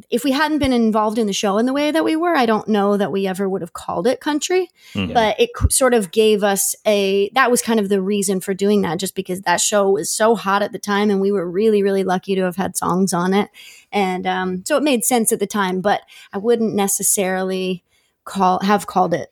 if 0.10 0.24
we 0.24 0.32
hadn't 0.32 0.60
been 0.60 0.74
involved 0.74 1.18
in 1.18 1.28
the 1.28 1.34
show 1.34 1.58
in 1.58 1.66
the 1.66 1.74
way 1.74 1.92
that 1.92 2.04
we 2.04 2.16
were. 2.16 2.36
I 2.36 2.46
don't 2.46 2.68
know 2.68 2.98
that 2.98 3.12
we 3.12 3.28
ever 3.28 3.50
would 3.50 3.62
have 3.62 3.74
called 3.74 4.08
it 4.08 4.20
country, 4.22 4.70
Mhm. 4.94 5.14
but 5.14 5.40
it 5.40 5.50
sort 5.70 5.94
of 5.94 6.12
gave 6.12 6.44
us 6.44 6.76
a. 6.86 7.30
That 7.36 7.52
was 7.52 7.62
kind 7.62 7.80
of 7.80 7.90
the 7.90 8.02
reason 8.02 8.40
for 8.40 8.54
doing 8.54 8.82
that, 8.82 9.00
just 9.00 9.16
because 9.16 9.42
that 9.42 9.62
show 9.62 9.90
was 9.90 10.10
so 10.10 10.36
hot 10.36 10.62
at 10.62 10.72
the 10.72 10.80
time, 10.80 11.10
and 11.10 11.20
we 11.22 11.32
were 11.32 11.50
really, 11.50 11.84
really 11.84 12.04
lucky 12.04 12.36
to 12.36 12.42
have 12.42 12.56
had 12.56 12.76
songs 12.78 13.14
on 13.14 13.34
it, 13.34 13.50
and 13.92 14.26
um, 14.28 14.64
so 14.66 14.78
it 14.78 14.84
made 14.84 15.04
sense 15.06 15.32
at 15.32 15.40
the 15.40 15.48
time. 15.48 15.82
But 15.82 16.02
I 16.34 16.38
wouldn't 16.38 16.74
necessarily 16.76 17.84
call 18.26 18.60
have 18.62 18.88
called 18.88 19.14
it 19.14 19.32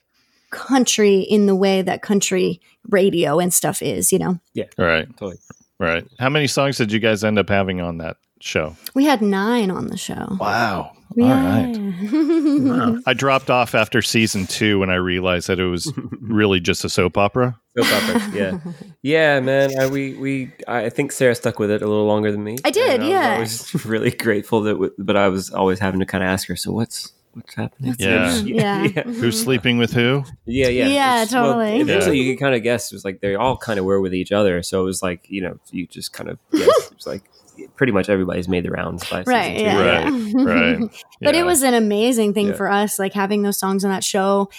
country 0.50 1.20
in 1.20 1.46
the 1.46 1.56
way 1.56 1.82
that 1.82 2.02
country 2.02 2.62
radio 2.90 3.38
and 3.40 3.54
stuff 3.54 3.82
is, 3.82 4.12
you 4.12 4.20
know. 4.20 4.40
Yeah. 4.54 4.66
Right. 4.78 5.08
Totally. 5.18 5.38
Right. 5.80 6.06
How 6.20 6.30
many 6.30 6.48
songs 6.48 6.78
did 6.78 6.92
you 6.92 7.00
guys 7.00 7.24
end 7.24 7.38
up 7.38 7.50
having 7.50 7.82
on 7.82 7.98
that 8.00 8.18
show? 8.44 8.76
We 8.94 9.06
had 9.06 9.22
nine 9.22 9.72
on 9.72 9.88
the 9.88 9.98
show. 9.98 10.38
Wow. 10.40 10.92
All 11.20 11.28
right. 11.28 11.74
right. 11.78 13.02
I 13.08 13.14
dropped 13.14 13.50
off 13.50 13.74
after 13.74 14.02
season 14.02 14.46
two 14.46 14.80
when 14.80 14.90
I 14.90 14.96
realized 14.96 15.48
that 15.48 15.60
it 15.60 15.66
was 15.66 15.92
really 16.22 16.60
just 16.60 16.84
a 16.86 16.90
soap 16.90 17.18
opera. 17.18 17.58
Soap 17.78 17.88
opera, 17.92 18.32
yeah, 18.36 18.60
yeah, 19.02 19.40
man. 19.40 19.72
I, 19.80 19.88
we 19.88 20.14
we 20.16 20.52
I 20.68 20.90
think 20.90 21.12
Sarah 21.12 21.34
stuck 21.34 21.58
with 21.60 21.72
it 21.72 21.82
a 21.82 21.88
little 21.88 22.06
longer 22.06 22.32
than 22.32 22.44
me. 22.44 22.58
I 22.64 22.70
did, 22.72 23.02
and 23.02 23.10
yeah. 23.10 23.36
I 23.36 23.40
was 23.40 23.74
always 23.74 23.86
really 23.86 24.12
grateful 24.12 24.62
that, 24.64 24.74
w- 24.74 24.94
but 25.00 25.16
I 25.18 25.30
was 25.30 25.50
always 25.52 25.80
having 25.80 26.00
to 26.02 26.06
kind 26.06 26.24
of 26.24 26.30
ask 26.30 26.48
her. 26.50 26.56
So 26.56 26.72
what's 26.72 27.14
what's 27.34 27.56
happening? 27.56 27.96
Yeah. 27.98 28.36
Yeah. 28.40 28.84
yeah, 28.84 29.04
Who's 29.04 29.42
sleeping 29.42 29.78
with 29.80 29.94
who? 29.94 30.24
yeah, 30.46 30.68
yeah. 30.68 30.88
Yeah, 30.88 31.16
It's- 31.24 31.34
well, 31.34 31.54
totally. 31.54 31.80
eventually, 31.82 32.18
Yeah. 32.18 32.24
you 32.24 32.34
could 32.36 32.42
kind 32.44 32.54
of 32.56 32.62
guess. 32.64 32.92
It 32.92 32.96
was 32.96 33.06
like 33.06 33.22
they 33.22 33.34
all 33.36 33.58
kind 33.58 33.80
of 33.80 33.86
were 33.86 34.02
with 34.02 34.14
each 34.14 34.32
other. 34.32 34.62
So 34.62 34.82
it 34.82 34.86
was 34.86 35.02
like 35.02 35.26
you 35.30 35.42
know, 35.42 35.58
you 35.72 35.88
just 35.88 36.14
kind 36.14 36.30
of 36.30 36.38
guess. 36.52 36.62
it 36.92 36.96
was 36.96 37.08
like 37.08 37.24
pretty 37.76 37.92
much 37.94 38.10
everybody's 38.10 38.48
made 38.48 38.64
the 38.66 38.72
rounds 38.72 39.08
by 39.10 39.24
Right, 39.24 39.58
two. 39.58 39.64
yeah, 39.64 40.04
Right, 40.04 40.14
yeah. 40.14 40.44
right. 40.44 40.80
But 41.22 41.34
Yeah. 41.36 41.42
it 41.42 41.46
was 41.46 41.64
an 41.64 41.74
amazing 41.74 42.34
thing 42.34 42.48
Yeah. 42.48 42.54
for 42.56 42.70
us. 42.72 43.00
Like 43.00 43.14
having 43.14 43.42
those 43.42 43.58
songs 43.58 43.84
on 43.84 43.92
that 43.92 44.04
show 44.04 44.50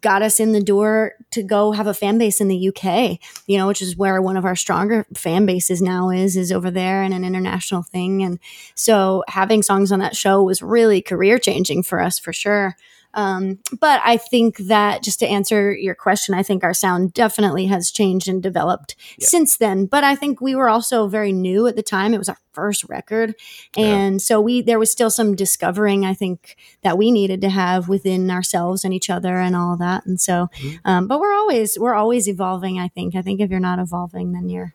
got 0.00 0.22
us 0.22 0.40
in 0.40 0.52
the 0.52 0.60
door 0.62 1.12
to 1.30 1.42
go 1.42 1.72
have 1.72 1.86
a 1.86 1.94
fan 1.94 2.18
base 2.18 2.40
in 2.40 2.48
the 2.48 2.68
UK, 2.68 3.18
you 3.46 3.56
know, 3.58 3.66
which 3.66 3.80
is 3.82 3.96
where 3.96 4.20
one 4.20 4.36
of 4.36 4.44
our 4.44 4.56
stronger 4.56 5.06
fan 5.14 5.46
bases 5.46 5.80
now 5.80 6.10
is, 6.10 6.36
is 6.36 6.50
over 6.52 6.70
there 6.70 7.02
and 7.02 7.14
an 7.14 7.24
international 7.24 7.82
thing. 7.82 8.22
And 8.22 8.38
so 8.74 9.22
having 9.28 9.62
songs 9.62 9.92
on 9.92 10.00
that 10.00 10.16
show 10.16 10.42
was 10.42 10.62
really 10.62 11.00
career 11.00 11.38
changing 11.38 11.82
for 11.84 12.00
us 12.00 12.18
for 12.18 12.32
sure. 12.32 12.76
Um, 13.14 13.58
but 13.80 14.00
I 14.04 14.16
think 14.16 14.56
that 14.58 15.02
just 15.02 15.18
to 15.20 15.26
answer 15.26 15.72
your 15.74 15.94
question, 15.94 16.34
I 16.34 16.42
think 16.42 16.62
our 16.62 16.72
sound 16.74 17.12
definitely 17.12 17.66
has 17.66 17.90
changed 17.90 18.28
and 18.28 18.42
developed 18.42 18.94
Yeah. 19.18 19.26
since 19.28 19.56
then. 19.56 19.86
But 19.86 20.04
I 20.04 20.14
think 20.14 20.40
we 20.40 20.54
were 20.54 20.68
also 20.68 21.08
very 21.08 21.32
new 21.32 21.66
at 21.66 21.74
the 21.76 21.82
time. 21.82 22.14
It 22.14 22.18
was 22.18 22.28
our 22.28 22.38
first 22.52 22.84
record. 22.88 23.34
Yeah. 23.76 23.86
And 23.86 24.22
so 24.22 24.40
we 24.40 24.62
there 24.62 24.78
was 24.78 24.90
still 24.92 25.10
some 25.10 25.34
discovering, 25.34 26.04
I 26.04 26.14
think, 26.14 26.56
that 26.82 26.96
we 26.98 27.10
needed 27.10 27.40
to 27.42 27.48
have 27.50 27.88
within 27.88 28.30
ourselves 28.30 28.84
and 28.84 28.94
each 28.94 29.10
other 29.10 29.38
and 29.38 29.54
all 29.56 29.76
that. 29.78 30.06
And 30.06 30.20
so 30.20 30.48
um, 30.84 31.06
but 31.08 31.18
we're 31.20 31.34
always 31.34 31.78
we're 31.78 31.94
always 31.94 32.28
evolving, 32.28 32.78
I 32.78 32.88
think. 32.88 33.14
I 33.16 33.22
think 33.22 33.40
if 33.40 33.50
you're 33.50 33.60
not 33.60 33.78
evolving, 33.78 34.32
then 34.32 34.48
you're 34.48 34.74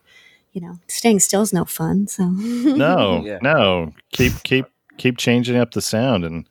you 0.52 0.62
know, 0.62 0.78
staying 0.88 1.20
still 1.20 1.42
is 1.42 1.52
no 1.52 1.66
fun. 1.66 2.06
So 2.06 2.28
no, 2.28 3.22
Yeah. 3.26 3.38
no. 3.42 3.92
Keep 4.12 4.42
keep 4.42 4.64
keep 4.96 5.18
changing 5.18 5.56
up 5.56 5.72
the 5.72 5.82
sound, 5.82 6.24
and 6.24 6.48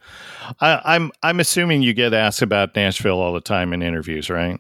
I, 0.62 0.82
I'm 0.86 1.12
I'm 1.24 1.40
assuming 1.40 1.82
you 1.82 1.94
get 1.94 2.14
asked 2.14 2.42
about 2.42 2.76
Nashville 2.76 3.20
all 3.20 3.34
the 3.34 3.42
time 3.42 3.74
in 3.74 3.82
interviews, 3.82 4.30
right? 4.30 4.60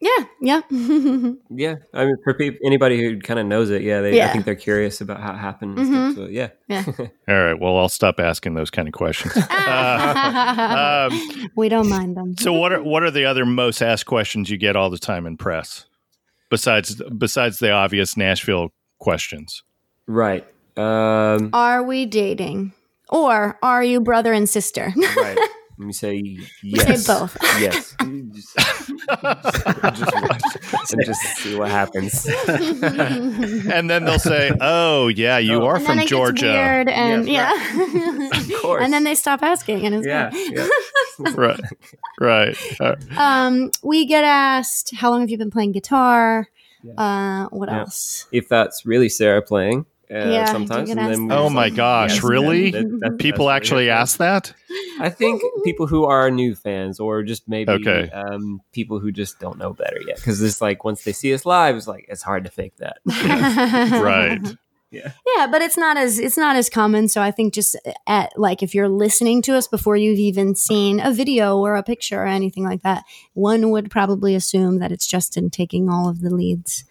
Yeah, 0.00 0.24
yeah. 0.42 0.60
Yeah, 1.50 1.76
I 1.94 2.04
mean, 2.04 2.16
for 2.24 2.34
peop 2.34 2.58
anybody 2.64 3.00
who 3.00 3.18
kind 3.20 3.38
of 3.40 3.46
knows 3.46 3.70
it, 3.70 3.80
yeah, 3.82 4.00
they, 4.02 4.20
I 4.22 4.28
think 4.32 4.44
they're 4.44 4.54
curious 4.54 5.00
about 5.00 5.20
how 5.20 5.32
it 5.32 5.38
happened. 5.38 5.78
And 5.78 5.88
Mhm. 5.88 6.12
stuff, 6.12 6.24
so 6.26 6.30
yeah, 6.30 6.48
yeah. 6.68 6.84
All 7.28 7.42
right. 7.44 7.58
Well, 7.58 7.78
I'll 7.78 7.88
stop 7.88 8.20
asking 8.20 8.54
those 8.54 8.70
kind 8.70 8.86
of 8.88 8.92
questions. 8.94 9.32
Uh, 9.48 11.08
um, 11.10 11.48
we 11.56 11.68
don't 11.68 11.88
mind 11.88 12.16
them. 12.16 12.36
so, 12.38 12.52
what 12.52 12.72
are 12.72 12.82
what 12.82 13.02
are 13.02 13.10
the 13.10 13.24
other 13.24 13.46
most 13.46 13.80
asked 13.80 14.04
questions 14.06 14.50
you 14.50 14.58
get 14.58 14.76
all 14.76 14.90
the 14.90 14.98
time 14.98 15.26
in 15.26 15.36
press, 15.38 15.86
besides 16.50 17.00
besides 17.16 17.58
the 17.58 17.70
obvious 17.70 18.16
Nashville 18.16 18.72
questions? 18.98 19.62
right. 20.06 20.46
Um, 20.76 21.50
Are 21.52 21.82
we 21.84 22.04
dating? 22.04 22.72
Or 23.14 23.58
are 23.62 23.84
you 23.84 24.00
brother 24.00 24.32
and 24.32 24.48
sister? 24.48 24.92
right. 25.16 25.38
Let 25.78 25.86
me 25.86 25.92
say 25.92 26.20
We 26.22 26.46
yes. 26.62 27.04
say 27.06 27.12
both. 27.14 27.36
Yes. 27.60 27.94
just, 28.32 28.56
just 28.56 29.04
watch 30.72 30.92
and 30.92 31.04
just 31.04 31.20
see 31.38 31.56
what 31.56 31.70
happens. 31.70 32.26
and 32.26 33.90
then 33.90 34.04
they'll 34.04 34.18
say, 34.18 34.52
"Oh, 34.60 35.08
yeah, 35.08 35.38
you 35.38 35.60
Oh. 35.62 35.66
are 35.66 35.76
and 35.76 35.84
from 35.84 35.96
then 35.96 36.06
it 36.06 36.08
Georgia." 36.08 36.46
gets 36.46 36.54
weird 36.54 36.88
and 36.88 37.28
Yes, 37.28 37.76
yeah. 37.76 38.40
Of 38.54 38.62
course. 38.62 38.82
and 38.84 38.92
then 38.92 39.04
they 39.04 39.14
stop 39.14 39.42
asking 39.42 39.84
and 39.86 39.94
it's 39.96 40.06
yeah, 40.06 40.30
yeah. 40.32 40.68
Right, 41.34 41.60
right. 42.20 42.56
Uh, 42.80 42.96
Um, 43.16 43.70
we 43.82 44.06
get 44.06 44.24
asked, 44.24 44.94
"How 44.94 45.10
long 45.10 45.20
have 45.20 45.30
you 45.30 45.38
been 45.38 45.50
playing 45.50 45.72
guitar?" 45.72 46.48
Yeah. 46.82 46.92
Uh, 46.94 47.48
what 47.50 47.68
Yeah. 47.68 47.80
else? 47.80 48.26
If 48.32 48.48
that's 48.48 48.84
really 48.86 49.08
Sarah 49.08 49.42
playing, 49.42 49.86
uh, 50.10 50.14
Yeah, 50.28 50.44
sometimes. 50.46 50.90
And 50.90 50.98
then 50.98 51.32
Oh 51.32 51.48
my 51.50 51.70
gosh, 51.70 52.22
really? 52.22 52.70
that- 52.70 52.98
that- 53.00 53.18
people 53.18 53.50
actually 53.50 53.84
really 53.84 53.90
ask 53.90 54.18
that? 54.18 54.52
I 55.00 55.08
think 55.10 55.42
people 55.64 55.86
who 55.86 56.04
are 56.04 56.30
new 56.30 56.54
fans, 56.54 57.00
or 57.00 57.22
just 57.22 57.48
maybe 57.48 57.72
Okay. 57.72 58.10
um, 58.10 58.60
people 58.72 59.00
who 59.00 59.10
just 59.12 59.38
don't 59.40 59.58
know 59.58 59.72
better 59.72 59.98
yet, 60.06 60.16
because 60.16 60.40
it's 60.42 60.60
like 60.60 60.84
once 60.84 61.04
they 61.04 61.12
see 61.12 61.32
us 61.34 61.44
live, 61.46 61.76
it's 61.76 61.86
like 61.88 62.06
it's 62.08 62.22
hard 62.22 62.44
to 62.44 62.50
fake 62.50 62.74
that. 62.78 62.98
Right. 64.02 64.40
Yeah. 64.90 65.10
Yeah, 65.36 65.48
but 65.48 65.60
it's 65.60 65.76
not 65.76 65.96
as 65.96 66.20
it's 66.20 66.36
not 66.36 66.54
as 66.54 66.70
common. 66.70 67.08
So 67.08 67.20
I 67.20 67.32
think 67.32 67.52
just 67.52 67.74
at 68.06 68.30
like 68.38 68.62
if 68.62 68.76
you're 68.76 68.88
listening 68.88 69.42
to 69.42 69.56
us 69.56 69.66
before 69.66 69.96
you've 69.96 70.20
even 70.20 70.54
seen 70.54 71.00
a 71.00 71.10
video 71.12 71.58
or 71.58 71.74
a 71.74 71.82
picture 71.82 72.22
or 72.22 72.26
anything 72.26 72.62
like 72.62 72.82
that, 72.82 73.02
one 73.32 73.70
would 73.72 73.90
probably 73.90 74.36
assume 74.36 74.78
that 74.78 74.92
it's 74.92 75.08
Justin 75.08 75.50
taking 75.50 75.88
all 75.90 76.08
of 76.08 76.20
the 76.20 76.30
leads. 76.30 76.84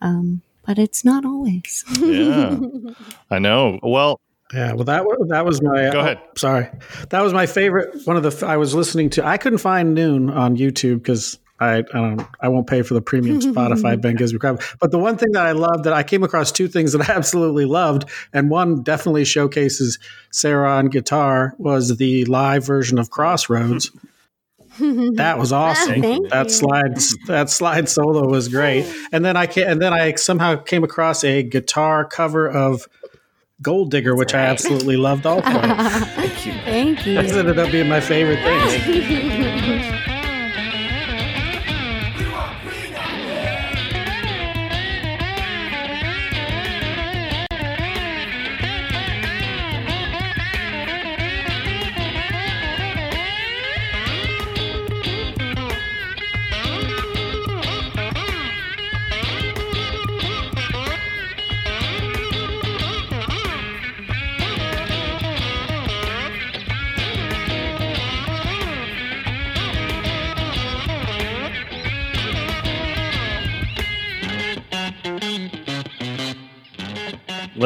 Um, 0.00 0.42
but 0.68 0.78
it's 0.78 1.02
not 1.02 1.24
always. 1.24 1.82
Yeah. 1.98 2.58
I 3.30 3.38
know. 3.38 3.80
Well, 3.82 4.20
Yeah, 4.52 4.74
well, 4.74 4.84
that 4.84 5.06
wa- 5.06 5.16
that 5.28 5.46
was 5.46 5.62
my. 5.62 5.90
Go 5.90 6.00
uh, 6.00 6.02
ahead. 6.02 6.18
oh, 6.22 6.28
sorry, 6.36 6.68
that 7.08 7.22
was 7.22 7.32
my 7.32 7.46
favorite. 7.46 8.06
One 8.06 8.18
of 8.18 8.22
the 8.22 8.46
I 8.46 8.58
was 8.58 8.74
listening 8.74 9.08
to. 9.10 9.26
I 9.26 9.38
couldn't 9.38 9.60
find 9.60 9.94
Noon 9.94 10.28
on 10.28 10.58
YouTube 10.58 10.98
because 10.98 11.38
I 11.58 11.78
I 11.78 11.82
don't 11.82 12.22
I 12.40 12.48
won't 12.48 12.66
pay 12.66 12.82
for 12.82 12.92
the 12.92 13.00
premium 13.00 13.40
Spotify 13.54 13.98
Ben 13.98 14.16
gives 14.16 14.34
me 14.34 14.38
crap. 14.38 14.60
But 14.78 14.90
the 14.90 14.98
one 14.98 15.16
thing 15.16 15.32
that 15.32 15.46
I 15.46 15.52
loved 15.52 15.84
that 15.84 15.94
I 15.94 16.02
came 16.02 16.22
across 16.22 16.52
two 16.52 16.68
things 16.68 16.92
that 16.92 17.08
I 17.08 17.12
absolutely 17.16 17.64
loved, 17.64 18.04
and 18.34 18.50
one 18.50 18.82
definitely 18.82 19.24
showcases 19.24 19.98
Sarah 20.32 20.70
on 20.70 20.88
guitar 20.88 21.54
was 21.56 21.96
the 21.96 22.26
live 22.26 22.66
version 22.66 22.98
of 22.98 23.08
Crossroads. 23.08 23.90
That 25.14 25.38
was 25.38 25.52
awesome. 25.52 26.00
Thank 26.02 26.30
that 26.30 26.46
you. 26.46 26.52
slide 26.52 26.96
that 27.26 27.50
slide 27.50 27.88
solo 27.88 28.28
was 28.28 28.48
great. 28.48 28.86
And 29.12 29.24
then 29.24 29.36
I 29.36 29.46
ca- 29.46 29.64
and 29.66 29.80
then 29.80 29.92
I 29.92 30.14
somehow 30.14 30.56
came 30.56 30.84
across 30.84 31.24
a 31.24 31.42
guitar 31.42 32.04
cover 32.04 32.48
of 32.48 32.88
Gold 33.60 33.90
Digger, 33.90 34.14
which 34.14 34.34
I 34.34 34.40
absolutely 34.40 34.96
loved 34.96 35.26
also. 35.26 35.42
Thank 35.50 36.46
you. 36.46 36.52
Thank 36.52 37.06
you. 37.06 37.14
This 37.20 37.32
ended 37.32 37.58
up 37.58 37.72
being 37.72 37.88
my 37.88 38.00
favorite 38.00 38.42
thing. 38.42 40.04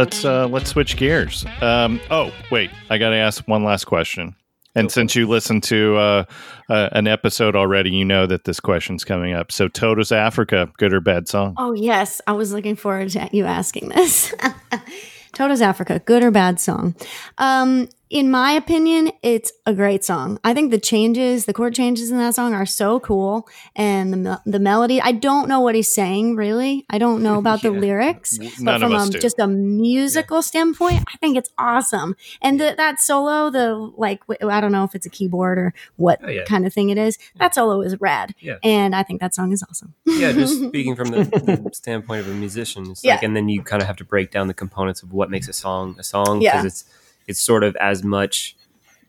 let's 0.02 0.24
uh 0.24 0.48
let's 0.48 0.70
switch 0.70 0.96
gears. 0.96 1.46
Um 1.60 2.00
oh, 2.10 2.32
wait. 2.50 2.70
I 2.90 2.98
got 2.98 3.10
to 3.10 3.16
ask 3.16 3.46
one 3.46 3.62
last 3.62 3.84
question. 3.84 4.34
And 4.74 4.90
since 4.90 5.14
you 5.14 5.28
listened 5.28 5.62
to 5.64 5.96
uh, 5.96 6.24
uh, 6.70 6.88
an 6.92 7.06
episode 7.06 7.54
already, 7.54 7.90
you 7.90 8.06
know 8.06 8.26
that 8.26 8.44
this 8.44 8.58
question's 8.58 9.04
coming 9.04 9.34
up. 9.34 9.52
So, 9.52 9.68
Toto's 9.68 10.10
Africa, 10.10 10.72
good 10.78 10.94
or 10.94 11.00
bad 11.02 11.28
song? 11.28 11.54
Oh 11.58 11.74
yes, 11.74 12.22
I 12.26 12.32
was 12.32 12.54
looking 12.54 12.74
forward 12.74 13.10
to 13.10 13.28
you 13.32 13.44
asking 13.44 13.90
this. 13.90 14.34
Toto's 15.34 15.60
Africa, 15.60 16.00
good 16.04 16.24
or 16.24 16.30
bad 16.30 16.58
song? 16.58 16.94
Um, 17.36 17.88
in 18.12 18.31
my 18.31 18.53
opinion, 18.53 19.11
it's 19.22 19.51
a 19.64 19.72
great 19.72 20.05
song. 20.05 20.38
I 20.44 20.53
think 20.53 20.70
the 20.70 20.79
changes, 20.79 21.46
the 21.46 21.55
chord 21.55 21.75
changes 21.75 22.11
in 22.11 22.18
that 22.18 22.35
song 22.35 22.53
are 22.53 22.66
so 22.66 23.01
cool, 23.01 23.48
and 23.75 24.12
the 24.12 24.16
mel- 24.18 24.42
the 24.44 24.59
melody. 24.59 25.01
I 25.01 25.12
don't 25.12 25.48
know 25.48 25.61
what 25.61 25.75
he's 25.75 25.92
saying 25.92 26.37
really. 26.37 26.85
I 26.90 26.98
don't 26.98 27.22
know 27.22 27.38
about 27.38 27.62
the 27.62 27.70
lyrics, 27.87 28.37
but 28.37 28.61
none 28.61 28.83
of 28.83 28.90
from 28.90 29.11
do. 29.11 29.18
just 29.18 29.38
a 29.38 29.46
musical 29.48 30.42
standpoint, 30.42 31.05
I 31.12 31.16
think 31.16 31.38
it's 31.38 31.48
awesome. 31.57 32.14
And 32.42 32.61
the, 32.61 32.75
that 32.77 33.01
solo, 33.01 33.48
the 33.48 33.75
like, 33.96 34.20
I 34.42 34.61
don't 34.61 34.72
know 34.72 34.85
if 34.85 34.94
it's 34.94 35.07
a 35.07 35.11
keyboard 35.11 35.57
or 35.59 35.72
what 35.96 36.20
Oh, 36.22 36.29
yeah. 36.29 36.44
kind 36.44 36.66
of 36.66 36.72
thing 36.75 36.90
it 36.90 36.98
is. 36.98 37.18
That 37.37 37.55
solo 37.55 37.81
is 37.81 37.98
rad, 37.98 38.35
Yeah. 38.40 38.59
and 38.62 38.94
I 38.94 39.03
think 39.05 39.22
that 39.22 39.35
song 39.35 39.53
is 39.53 39.62
awesome. 39.68 39.94
yeah, 40.05 40.33
just 40.33 40.62
speaking 40.68 40.96
from 40.96 41.09
the, 41.09 41.25
the 41.25 41.70
standpoint 41.72 42.20
of 42.20 42.29
a 42.29 42.35
musician, 42.35 42.90
it's 42.90 43.03
like, 43.03 43.22
Yeah. 43.22 43.27
and 43.27 43.35
then 43.35 43.48
you 43.48 43.62
kind 43.62 43.81
of 43.81 43.87
have 43.88 43.96
to 43.96 44.05
break 44.05 44.31
down 44.31 44.48
the 44.48 44.55
components 44.55 45.03
of 45.03 45.12
what 45.14 45.31
makes 45.31 45.48
a 45.48 45.53
song 45.55 45.96
a 45.98 46.05
song 46.05 46.42
Yeah. 46.42 46.62
it's 46.66 46.85
it's 47.33 47.42
sort 47.42 47.64
of 47.64 47.75
as 47.77 48.05
much 48.05 48.57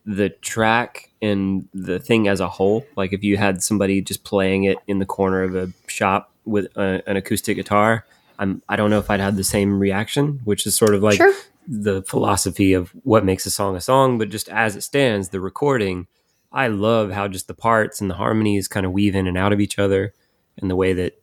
the 0.05 0.29
track 0.29 1.11
and 1.21 1.67
the 1.73 1.99
thing 1.99 2.27
as 2.27 2.39
a 2.39 2.49
whole. 2.49 2.85
Like 2.97 3.13
if 3.13 3.23
you 3.23 3.37
had 3.37 3.63
somebody 3.63 4.01
just 4.01 4.23
playing 4.23 4.63
it 4.65 4.77
in 4.87 4.99
the 4.99 5.05
corner 5.05 5.43
of 5.43 5.55
a 5.55 5.71
shop 5.87 6.31
with 6.45 6.65
a, 6.75 7.01
an 7.07 7.15
acoustic 7.15 7.55
guitar, 7.57 8.05
I'm 8.39 8.61
I 8.67 8.75
don't 8.75 8.89
know 8.89 8.99
if 8.99 9.09
I'd 9.09 9.19
have 9.21 9.37
the 9.37 9.43
same 9.43 9.79
reaction, 9.79 10.41
which 10.43 10.65
is 10.65 10.75
sort 10.75 10.95
of 10.95 11.01
like 11.03 11.17
Sure. 11.17 11.33
the 11.67 12.01
philosophy 12.03 12.73
of 12.73 12.89
what 13.03 13.23
makes 13.23 13.45
a 13.45 13.51
song 13.51 13.75
a 13.75 13.81
song, 13.81 14.17
but 14.17 14.29
just 14.29 14.49
as 14.49 14.75
it 14.75 14.81
stands, 14.81 15.29
the 15.29 15.39
recording, 15.39 16.07
I 16.51 16.67
love 16.67 17.11
how 17.11 17.27
just 17.29 17.47
the 17.47 17.53
parts 17.53 18.01
and 18.01 18.09
the 18.09 18.15
harmonies 18.15 18.67
kind 18.67 18.85
of 18.85 18.91
weave 18.91 19.15
in 19.15 19.27
and 19.27 19.37
out 19.37 19.53
of 19.53 19.61
each 19.61 19.79
other, 19.79 20.13
and 20.57 20.69
the 20.69 20.75
way 20.75 20.91
that 20.93 21.13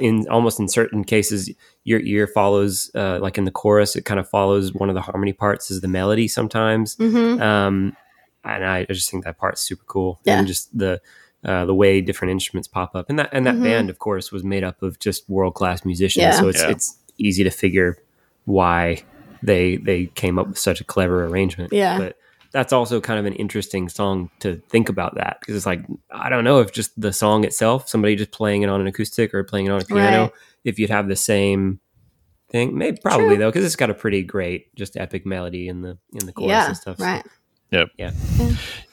in 0.00 0.26
almost 0.28 0.58
in 0.60 0.68
certain 0.68 1.04
cases 1.04 1.50
your 1.84 2.00
ear 2.00 2.26
follows, 2.26 2.90
uh, 2.94 3.18
like 3.22 3.38
in 3.38 3.44
the 3.44 3.50
chorus, 3.50 3.94
it 3.96 4.04
kind 4.04 4.18
of 4.20 4.28
follows 4.28 4.74
one 4.74 4.88
of 4.88 4.94
the 4.94 5.00
harmony 5.00 5.32
parts 5.32 5.70
as 5.70 5.80
the 5.80 5.88
melody 5.88 6.26
sometimes. 6.28 6.96
hmm 6.96 7.40
Um, 7.40 7.96
and 8.44 8.64
I, 8.64 8.80
I 8.88 8.92
just 8.92 9.10
think 9.10 9.24
that 9.24 9.38
part's 9.38 9.60
super 9.62 9.84
cool, 9.86 10.20
Yeah. 10.24 10.38
and 10.38 10.46
just 10.48 10.76
the 10.76 11.00
uh, 11.44 11.64
the 11.66 11.74
way 11.74 12.00
different 12.00 12.32
instruments 12.32 12.66
pop 12.66 12.96
up, 12.96 13.06
and 13.08 13.18
that 13.20 13.28
and 13.32 13.46
that 13.46 13.54
Mhm. 13.54 13.62
band, 13.62 13.90
of 13.90 13.98
course, 14.00 14.32
was 14.32 14.42
made 14.42 14.64
up 14.64 14.82
of 14.82 14.98
just 14.98 15.28
world 15.30 15.54
class 15.54 15.84
musicians, 15.84 16.22
Yeah. 16.22 16.32
so 16.32 16.48
it's 16.48 16.60
Yeah. 16.62 16.70
it's 16.70 16.96
easy 17.16 17.44
to 17.44 17.50
figure 17.50 17.96
why 18.44 19.02
they 19.42 19.76
they 19.76 20.06
came 20.16 20.38
up 20.38 20.48
with 20.48 20.58
such 20.58 20.80
a 20.80 20.84
clever 20.84 21.24
arrangement. 21.26 21.72
Yeah. 21.72 21.96
But 21.98 22.16
that's 22.52 22.72
also 22.72 23.00
kind 23.00 23.18
of 23.20 23.26
an 23.26 23.34
interesting 23.34 23.88
song 23.88 24.30
to 24.40 24.56
think 24.70 24.88
about 24.88 25.14
that 25.16 25.38
because 25.40 25.54
it's 25.56 25.66
like 25.66 25.84
I 26.10 26.28
don't 26.28 26.44
know 26.44 26.60
if 26.60 26.72
just 26.72 26.98
the 27.00 27.12
song 27.12 27.44
itself, 27.44 27.88
somebody 27.88 28.16
just 28.16 28.30
playing 28.32 28.62
it 28.62 28.68
on 28.68 28.80
an 28.80 28.86
acoustic 28.86 29.34
or 29.34 29.44
playing 29.44 29.66
it 29.66 29.70
on 29.70 29.80
a 29.80 29.84
piano, 29.84 30.22
Right. 30.22 30.32
if 30.64 30.78
you'd 30.78 30.90
have 30.90 31.08
the 31.08 31.16
same 31.16 31.80
thing. 32.50 32.76
Maybe 32.78 32.98
probably 33.02 33.28
True. 33.28 33.36
though, 33.38 33.50
because 33.50 33.64
it's 33.64 33.76
got 33.76 33.90
a 33.90 33.94
pretty 33.94 34.22
great 34.22 34.74
just 34.74 34.96
epic 34.96 35.26
melody 35.26 35.68
in 35.68 35.82
the 35.82 35.98
in 36.14 36.24
the 36.26 36.32
chorus 36.32 36.48
Yeah, 36.50 36.66
and 36.68 36.76
stuff. 36.76 36.98
Right. 37.00 37.24
So- 37.72 37.86
Yeah. 37.98 38.12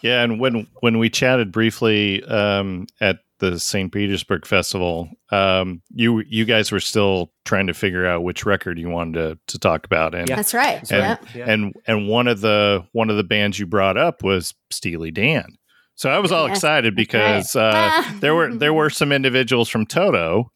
Yeah, 0.01 0.23
and 0.23 0.39
when 0.39 0.67
when 0.81 0.97
we 0.99 1.09
chatted 1.09 1.51
briefly 1.51 2.23
um, 2.25 2.87
at 2.99 3.19
the 3.39 3.59
St. 3.59 3.91
Petersburg 3.91 4.45
Festival, 4.45 5.09
um, 5.31 5.81
you 5.93 6.23
you 6.27 6.45
guys 6.45 6.71
were 6.71 6.79
still 6.79 7.31
trying 7.43 7.67
to 7.67 7.73
figure 7.73 8.05
out 8.05 8.23
which 8.23 8.45
record 8.45 8.79
you 8.79 8.89
wanted 8.89 9.13
to, 9.13 9.39
to 9.47 9.59
talk 9.59 9.85
about, 9.85 10.15
and 10.15 10.29
Yeah. 10.29 10.35
That's 10.37 10.53
right. 10.53 10.79
and, 10.79 10.89
Yep. 10.91 11.25
Yeah. 11.35 11.45
and 11.51 11.75
and 11.87 12.07
one 12.07 12.27
of 12.27 12.41
the 12.41 12.85
one 12.93 13.09
of 13.09 13.17
the 13.17 13.23
bands 13.23 13.59
you 13.59 13.65
brought 13.65 13.97
up 13.97 14.23
was 14.23 14.53
Steely 14.71 15.11
Dan. 15.11 15.57
So 15.95 16.09
I 16.09 16.19
was 16.19 16.31
all 16.31 16.47
Yes, 16.47 16.57
excited 16.57 16.95
because 16.95 17.55
uh, 17.55 17.71
Ah. 17.73 18.17
there 18.21 18.35
were 18.35 18.53
there 18.55 18.73
were 18.73 18.89
some 18.89 19.11
individuals 19.11 19.69
from 19.69 19.85
Toto 19.85 20.51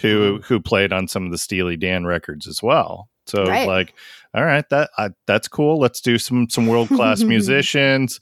who 0.00 0.38
Mm-hmm. 0.38 0.42
who 0.44 0.60
played 0.60 0.92
on 0.92 1.08
some 1.08 1.26
of 1.26 1.32
the 1.32 1.38
Steely 1.38 1.76
Dan 1.76 2.04
records 2.06 2.46
as 2.46 2.62
well. 2.62 3.08
So 3.26 3.44
Right. 3.44 3.68
like, 3.68 3.94
all 4.34 4.44
right, 4.44 4.66
that 4.70 4.90
I, 4.96 5.10
that's 5.26 5.46
cool. 5.46 5.78
Let's 5.78 6.00
do 6.00 6.16
some 6.18 6.48
some 6.48 6.66
world 6.66 6.88
class 6.88 7.22
musicians. 7.22 8.18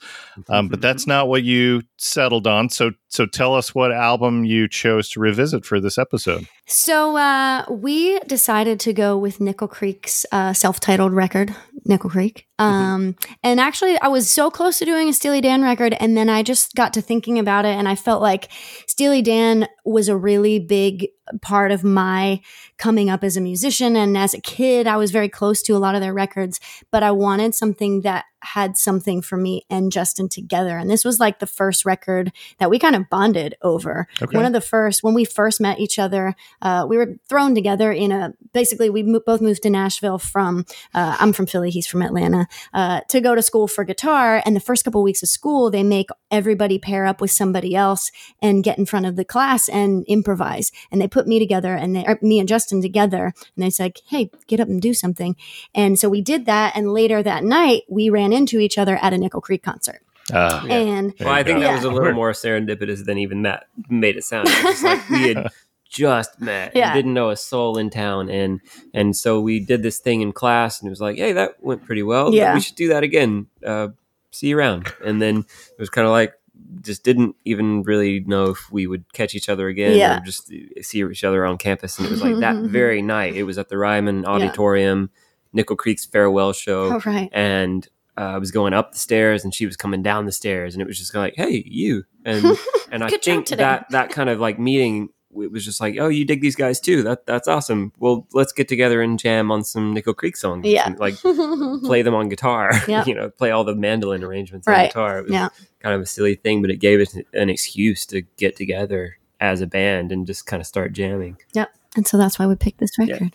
Um, 0.49 0.69
but 0.69 0.81
that's 0.81 1.07
not 1.07 1.29
what 1.29 1.45
you 1.45 1.83
settled 1.99 2.47
on. 2.47 2.69
So 2.69 2.93
so 3.09 3.27
tell 3.27 3.55
us 3.55 3.75
what 3.75 3.93
album 3.93 4.45
you 4.45 4.69
chose 4.69 5.09
to 5.11 5.21
revisit 5.21 5.65
for 5.65 5.81
this 5.81 5.99
episode. 5.99 6.49
So 6.67 7.17
uh, 7.17 7.65
we 7.69 8.19
decided 8.21 8.81
to 8.81 8.93
go 8.93 9.19
with 9.19 9.41
Nickel 9.41 9.69
Creek's 9.69 10.25
uh, 10.31 10.53
self-titled 10.53 11.13
record, 11.13 11.55
Nickel 11.85 12.11
Creek. 12.11 12.47
Um, 12.59 13.17
And 13.43 13.59
actually, 13.59 13.99
I 14.01 14.09
was 14.09 14.29
so 14.29 14.51
close 14.51 14.79
to 14.79 14.85
doing 14.85 15.09
a 15.09 15.13
Steely 15.13 15.41
Dan 15.41 15.63
record, 15.63 15.97
and 15.99 16.17
then 16.17 16.29
I 16.29 16.43
just 16.43 16.75
got 16.75 16.93
to 16.95 17.01
thinking 17.01 17.39
about 17.39 17.65
it, 17.65 17.77
and 17.77 17.89
I 17.89 17.95
felt 17.95 18.21
like 18.21 18.49
Steely 18.87 19.23
Dan 19.23 19.67
was 19.85 20.09
a 20.09 20.17
really 20.17 20.59
big 20.61 21.09
part 21.43 21.73
of 21.73 21.83
my 21.85 22.41
coming 22.77 23.09
up 23.09 23.25
as 23.25 23.37
a 23.37 23.41
musician. 23.41 23.97
And 23.97 24.17
as 24.17 24.35
a 24.35 24.41
kid, 24.41 24.87
I 24.87 24.97
was 24.97 25.11
very 25.11 25.29
close 25.29 25.63
to 25.63 25.77
a 25.77 25.79
lot 25.79 25.95
of 25.95 26.00
their 26.01 26.15
records, 26.15 26.61
but 26.91 27.03
I 27.03 27.11
wanted 27.13 27.55
something 27.55 28.03
that 28.03 28.25
had 28.43 28.77
something 28.77 29.23
for 29.23 29.37
me 29.37 29.65
and 29.69 29.93
Justin 29.93 30.29
together. 30.29 30.79
And 30.79 30.91
this 30.91 31.05
was 31.05 31.21
like 31.21 31.39
the 31.39 31.47
first 31.47 31.85
record 31.85 32.33
that 32.59 32.71
we 32.71 32.79
kind 32.79 32.97
of 32.97 33.09
bonded 33.11 33.57
over. 33.63 34.09
Okay. 34.21 34.37
One 34.37 34.47
of 34.47 34.53
the 34.53 34.61
first, 34.61 35.03
when 35.03 35.15
we 35.15 35.25
first 35.25 35.61
met 35.61 35.79
each 35.79 35.99
other, 35.99 36.35
uh, 36.63 36.87
we 36.89 36.97
were 36.97 37.17
thrown 37.29 37.55
together 37.55 37.93
in 37.93 38.13
a 38.13 38.33
basically, 38.53 38.91
we 38.91 39.03
mo- 39.03 39.21
both 39.25 39.41
moved 39.41 39.63
to 39.63 39.71
Nashville 39.71 40.19
from, 40.19 40.65
uh, 40.95 41.17
I'm 41.21 41.33
from 41.33 41.47
Philly, 41.47 41.71
he's 41.71 41.87
from 41.87 42.03
Atlanta, 42.03 42.47
uh, 42.73 43.01
to 43.09 43.21
go 43.21 43.35
to 43.35 43.43
school 43.43 43.69
for 43.69 43.85
guitar. 43.85 44.43
And 44.45 44.57
the 44.57 44.61
first 44.61 44.85
couple 44.85 45.03
weeks 45.03 45.23
of 45.23 45.29
school, 45.29 45.71
they 45.71 45.83
make 45.83 46.09
everybody 46.31 46.79
pair 46.79 47.07
up 47.07 47.21
with 47.21 47.31
somebody 47.31 47.75
else 47.75 48.11
and 48.41 48.65
get 48.65 48.79
in 48.79 48.87
front 48.87 49.07
of 49.07 49.17
the 49.17 49.25
class 49.25 49.69
and 49.69 50.05
improvise. 50.07 50.73
And 50.91 51.01
they 51.01 51.09
put 51.09 51.27
me 51.27 51.39
together 51.39 51.75
and 51.75 51.95
they, 51.95 52.07
me 52.23 52.39
and 52.39 52.49
Justin 52.49 52.81
together. 52.81 53.33
And 53.57 53.65
they 53.65 53.71
said, 53.71 53.99
Hey, 54.09 54.31
get 54.47 54.61
up 54.61 54.69
and 54.69 54.81
do 54.81 54.95
something. 54.95 55.37
And 55.75 55.99
so 55.99 56.09
we 56.09 56.23
did 56.23 56.47
that. 56.47 56.77
And 56.77 56.93
later 56.93 57.23
that 57.23 57.45
night, 57.45 57.83
we 57.89 58.09
ran 58.11 58.30
into 58.33 58.59
each 58.59 58.79
other 58.79 58.97
at 58.97 59.13
a 59.13 59.19
Nickel 59.19 59.41
Creek 59.41 59.63
concert. 59.63 60.01
Uh, 60.33 60.65
And 60.71 61.13
There 61.19 61.27
Well, 61.27 61.35
I 61.35 61.43
think 61.43 61.59
go. 61.59 61.63
that 61.63 61.75
was 61.75 61.85
a 61.85 61.91
little 61.91 62.13
more 62.13 62.33
serendipitous 62.33 63.05
than 63.05 63.19
even 63.19 63.43
that 63.43 63.65
made 63.89 64.17
it 64.17 64.25
sound. 64.25 64.49
It 64.51 64.83
like 64.83 65.09
we 65.11 65.29
had 65.35 65.49
just 65.89 66.41
met, 66.41 66.73
Yeah. 66.77 66.91
and 66.91 66.95
didn't 66.95 67.15
know 67.15 67.31
a 67.31 67.37
soul 67.37 67.77
in 67.79 67.91
town, 67.91 68.29
and 68.31 68.61
and 68.95 69.17
so 69.17 69.41
we 69.41 69.59
did 69.59 69.83
this 69.83 69.99
thing 69.99 70.21
in 70.21 70.33
class, 70.33 70.81
and 70.81 70.87
it 70.87 70.91
was 70.91 71.01
like, 71.01 71.17
hey, 71.17 71.33
that 71.33 71.61
went 71.63 71.85
pretty 71.85 72.05
well. 72.05 72.33
Yeah. 72.33 72.55
we 72.55 72.61
should 72.61 72.77
do 72.77 72.89
that 72.89 73.03
again. 73.03 73.47
Uh, 73.67 73.89
see 74.31 74.49
you 74.49 74.59
around. 74.59 74.87
And 75.05 75.21
then 75.21 75.39
it 75.39 75.79
was 75.81 75.91
kind 75.91 76.07
of 76.07 76.13
like 76.13 76.35
just 76.83 77.03
didn't 77.03 77.35
even 77.45 77.83
really 77.83 78.21
know 78.21 78.51
if 78.51 78.71
we 78.71 78.87
would 78.87 79.13
catch 79.13 79.35
each 79.35 79.49
other 79.49 79.67
again 79.67 79.97
Yeah. 79.97 80.19
or 80.19 80.21
just 80.21 80.47
see 80.83 81.03
each 81.03 81.25
other 81.25 81.45
on 81.45 81.59
campus. 81.59 81.99
And 81.99 82.07
it 82.07 82.11
was 82.13 82.23
like 82.23 82.37
that 82.39 82.55
very 82.71 83.03
night. 83.03 83.35
It 83.35 83.43
was 83.43 83.59
at 83.59 83.69
the 83.69 83.77
Ryman 83.79 84.25
Auditorium, 84.25 85.11
Nickel 85.53 85.75
Creek's 85.75 86.05
farewell 86.07 86.53
show 86.53 86.93
all 86.93 87.01
right. 87.05 87.29
and 87.33 87.89
uh, 88.21 88.35
I 88.35 88.39
was 88.39 88.51
going 88.51 88.75
up 88.75 88.93
the 88.93 88.99
stairs 88.99 89.45
and 89.45 89.55
she 89.55 89.65
was 89.67 89.77
coming 89.77 90.03
down 90.03 90.27
the 90.27 90.33
stairs 90.33 90.75
and 90.75 90.83
it 90.83 90.87
was 90.87 90.99
just 90.99 91.15
like, 91.15 91.35
hey, 91.37 91.63
you. 91.67 92.05
And 92.25 92.45
and 92.93 93.03
I 93.03 93.09
think 93.09 93.49
that 93.49 93.87
that 93.91 94.11
kind 94.11 94.29
of 94.29 94.39
like 94.39 94.59
meeting 94.59 95.09
it 95.33 95.53
was 95.53 95.65
just 95.65 95.81
like, 95.81 95.97
oh, 95.99 96.09
you 96.09 96.25
dig 96.25 96.41
these 96.43 96.57
guys 96.57 96.81
too. 96.81 97.03
That 97.05 97.25
that's 97.25 97.47
awesome. 97.49 97.93
Well, 97.99 98.27
let's 98.33 98.53
get 98.53 98.67
together 98.69 99.01
and 99.01 99.19
jam 99.19 99.51
on 99.53 99.63
some 99.65 99.95
Nickel 99.95 100.13
Creek 100.13 100.37
songs. 100.37 100.67
Yeah. 100.67 100.93
Like 100.99 101.15
play 101.85 102.03
them 102.03 102.15
on 102.15 102.29
guitar. 102.29 102.73
Yeah. 102.89 103.05
you 103.07 103.15
know, 103.15 103.31
play 103.31 103.53
all 103.53 103.63
the 103.65 103.75
mandolin 103.77 104.25
arrangements 104.25 104.67
on 104.67 104.75
guitar. 104.87 105.19
It 105.21 105.23
was 105.23 105.33
Yeah. 105.33 105.49
kind 105.79 105.95
of 105.95 106.01
a 106.03 106.07
silly 106.07 106.35
thing, 106.35 106.61
but 106.63 106.71
it 106.71 106.77
gave 106.77 107.01
us 107.01 107.17
an 107.33 107.49
excuse 107.49 108.05
to 108.07 108.23
get 108.37 108.57
together 108.57 109.17
as 109.41 109.61
a 109.63 109.67
band 109.67 110.11
and 110.13 110.27
just 110.27 110.45
kind 110.47 110.61
of 110.61 110.67
start 110.67 110.93
jamming. 110.93 111.37
Yep, 111.55 111.71
and 111.97 112.07
so 112.07 112.19
that's 112.19 112.39
why 112.39 112.47
we 112.47 112.57
picked 112.57 112.79
this 112.81 112.99
record. 112.99 113.33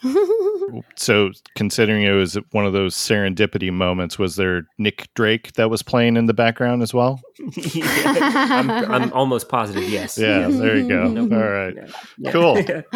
So, 0.96 1.32
considering 1.56 2.04
it 2.04 2.12
was 2.12 2.38
one 2.52 2.66
of 2.66 2.74
those 2.74 2.96
serendipity 2.96 3.72
moments, 3.72 4.18
was 4.20 4.36
there 4.36 4.68
Nick 4.78 5.08
Drake 5.14 5.54
that 5.54 5.70
was 5.70 5.82
playing 5.84 6.18
in 6.18 6.26
the 6.26 6.34
background 6.34 6.82
as 6.82 6.94
well? 6.94 7.22
I'm, 7.84 8.70
I'm 8.92 9.14
almost 9.14 9.50
positive, 9.50 9.88
yes. 9.90 10.18
Yeah, 10.18 10.48
there 10.48 10.78
you 10.78 10.88
go. 10.88 11.08
Nope. 11.08 11.32
All 11.34 11.50
right, 11.50 11.76
Yeah. 12.18 12.32
cool. 12.32 12.58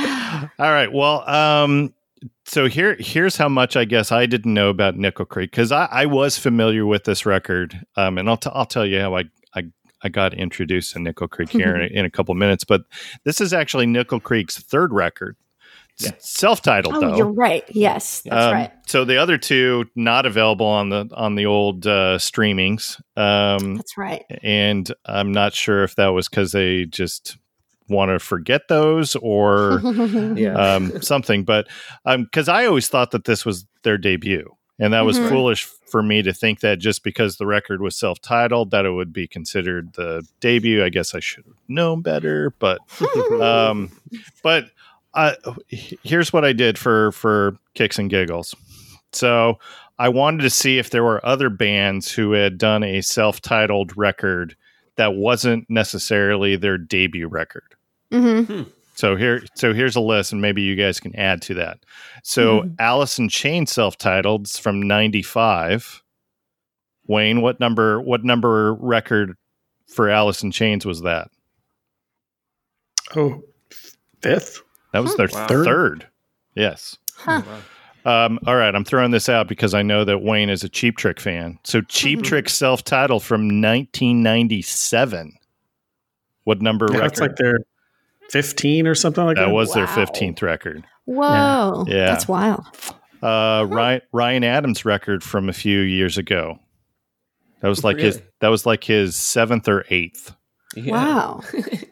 All 0.60 0.72
right, 0.72 0.92
well, 0.92 1.28
um, 1.30 1.94
so 2.46 2.68
here, 2.68 2.96
here's 3.00 3.38
how 3.38 3.50
much 3.50 3.76
I 3.78 3.86
guess 3.86 4.12
I 4.12 4.26
didn't 4.26 4.54
know 4.54 4.70
about 4.70 4.96
Nickel 4.98 5.26
Creek 5.26 5.52
because 5.52 5.72
I, 5.72 5.86
I 5.86 6.06
was 6.06 6.38
familiar 6.38 6.86
with 6.86 7.04
this 7.04 7.26
record, 7.26 7.80
um, 7.96 8.18
and 8.18 8.30
I'll 8.30 8.38
t- 8.38 8.50
I'll 8.54 8.66
tell 8.66 8.86
you 8.86 9.00
how 9.00 9.16
I. 9.18 9.26
I 9.56 9.64
I 10.02 10.08
got 10.08 10.34
introduced 10.34 10.94
to 10.94 11.00
Nickel 11.00 11.28
Creek 11.28 11.50
here 11.50 11.76
in, 11.76 11.82
a, 11.82 12.00
in 12.00 12.06
a 12.06 12.10
couple 12.10 12.34
minutes, 12.34 12.64
but 12.64 12.84
this 13.26 13.42
is 13.42 13.52
actually 13.52 13.86
Nickel 13.86 14.22
Creek's 14.22 14.58
third 14.58 14.94
record. 14.94 15.36
It's 16.00 16.06
Yeah. 16.06 16.12
self-titled 16.20 16.96
oh, 16.96 17.02
though. 17.02 17.18
you're 17.18 17.32
right. 17.32 17.64
Yes, 17.70 18.22
that's 18.22 18.46
Um, 18.46 18.54
right. 18.54 18.72
So 18.88 19.04
the 19.06 19.18
other 19.18 19.38
two 19.38 19.86
not 19.96 20.26
available 20.26 20.66
on 20.66 20.90
the 20.90 21.10
on 21.14 21.36
the 21.36 21.46
old 21.46 21.86
uh, 21.86 22.18
streamings, 22.18 23.00
um, 23.18 23.76
That's 23.76 23.98
right. 23.98 24.24
and 24.42 24.90
I'm 25.06 25.32
not 25.32 25.54
sure 25.54 25.84
if 25.84 25.96
that 25.96 26.08
was 26.08 26.30
because 26.30 26.54
they 26.54 26.86
just 26.86 27.38
want 27.90 28.10
to 28.12 28.20
forget 28.20 28.68
those 28.70 29.16
or 29.18 29.82
Yeah. 30.36 30.54
um, 30.76 31.02
something. 31.02 31.44
But 31.44 31.68
because 32.06 32.48
I 32.48 32.66
always 32.66 32.88
thought 32.88 33.12
that 33.12 33.26
this 33.26 33.46
was 33.46 33.66
their 33.84 33.98
debut, 33.98 34.56
and 34.80 34.94
that 34.94 35.02
was 35.06 35.20
Mhm. 35.20 35.28
foolish 35.30 35.66
for 35.92 36.02
me 36.04 36.22
to 36.22 36.32
think 36.34 36.60
that 36.62 36.78
just 36.80 37.04
because 37.04 37.38
the 37.38 37.48
record 37.48 37.82
was 37.82 37.96
self-titled 37.98 38.70
that 38.72 38.86
it 38.86 38.92
would 38.92 39.12
be 39.12 39.28
considered 39.28 39.94
the 39.96 40.24
debut. 40.40 40.84
I 40.84 40.90
guess 40.90 41.14
I 41.16 41.20
should 41.20 41.46
have 41.46 41.56
known 41.68 42.02
better, 42.02 42.54
but 42.60 42.80
um, 43.42 43.92
but 44.44 44.66
uh, 45.14 45.34
here's 45.68 46.32
what 46.32 46.46
I 46.46 46.54
did 46.54 46.78
for 46.78 47.12
for 47.12 47.58
kicks 47.74 47.98
and 48.00 48.10
giggles. 48.10 48.56
So 49.12 49.60
I 49.98 50.10
wanted 50.10 50.44
to 50.44 50.50
see 50.50 50.78
if 50.78 50.92
there 50.92 51.04
were 51.04 51.26
other 51.26 51.50
bands 51.50 52.12
who 52.12 52.32
had 52.34 52.58
done 52.58 52.84
a 52.84 53.02
self-titled 53.02 53.98
record 53.98 54.56
that 54.96 55.16
wasn't 55.16 55.70
necessarily 55.70 56.56
their 56.56 56.78
debut 56.78 57.28
record. 57.28 57.76
hmm 58.12 58.64
So 58.96 59.16
here, 59.16 59.42
so 59.56 59.74
here's 59.74 59.96
a 59.96 60.02
list, 60.02 60.32
and 60.32 60.42
maybe 60.42 60.62
you 60.62 60.76
guys 60.76 61.00
can 61.00 61.16
add 61.16 61.42
to 61.44 61.54
that. 61.56 61.80
So 62.24 62.70
Alice 62.80 63.18
in 63.18 63.30
Chains 63.30 63.72
self-titled 63.72 64.50
from 64.50 64.82
'95. 64.82 66.04
Wayne, 67.08 67.42
what 67.42 67.60
number? 67.60 68.00
What 68.02 68.24
number 68.24 68.74
record 68.76 69.36
for 69.88 70.10
Alice 70.10 70.44
in 70.44 70.52
Chains 70.52 70.86
was 70.86 71.02
that? 71.02 71.30
Oh, 73.16 73.42
fifth. 74.22 74.62
That 74.94 75.04
was 75.04 75.16
their 75.16 75.28
Wow. 75.32 75.48
third. 75.48 76.08
Yes. 76.56 76.98
Huh. 77.16 77.42
Um, 78.06 78.40
all 78.48 78.56
right, 78.56 78.74
I'm 78.74 78.86
throwing 78.86 79.12
this 79.12 79.28
out 79.30 79.48
because 79.48 79.74
I 79.74 79.82
know 79.84 80.06
that 80.06 80.20
Wayne 80.24 80.50
is 80.50 80.64
a 80.64 80.70
Cheap 80.70 80.98
Trick 80.98 81.20
fan. 81.20 81.60
So 81.64 81.82
Cheap 81.82 82.24
Trick 82.24 82.48
self-titled 82.50 83.24
from 83.24 83.62
1997. 83.62 85.34
What 86.46 86.62
number 86.62 86.86
Yeah, 86.90 86.98
record? 87.00 87.10
that's 87.10 87.20
like 87.20 87.36
their 87.36 87.60
fifteen 88.30 88.88
or 88.88 88.96
something 88.96 89.24
like 89.26 89.36
that. 89.38 89.48
that 89.48 89.52
was 89.52 89.74
their 89.74 89.86
15th 89.88 90.42
record. 90.42 90.86
Whoa. 91.06 91.86
Yeah. 91.88 92.06
That's 92.06 92.28
wild. 92.28 92.66
Uh, 93.22 93.66
Ryan, 93.70 94.02
Ryan 94.14 94.44
Adams' 94.44 94.86
record 94.86 95.24
from 95.24 95.50
a 95.50 95.54
few 95.54 95.80
years 95.82 96.18
ago. 96.18 96.58
That 97.62 97.68
was 97.68 97.84
like 97.84 97.98
his. 97.98 98.22
That 98.40 98.48
was 98.48 98.66
like 98.66 98.84
his 98.86 99.18
seventh 99.18 99.68
or 99.68 99.84
eighth. 99.90 100.34
Yeah. 100.76 100.94
Wow. 100.94 101.42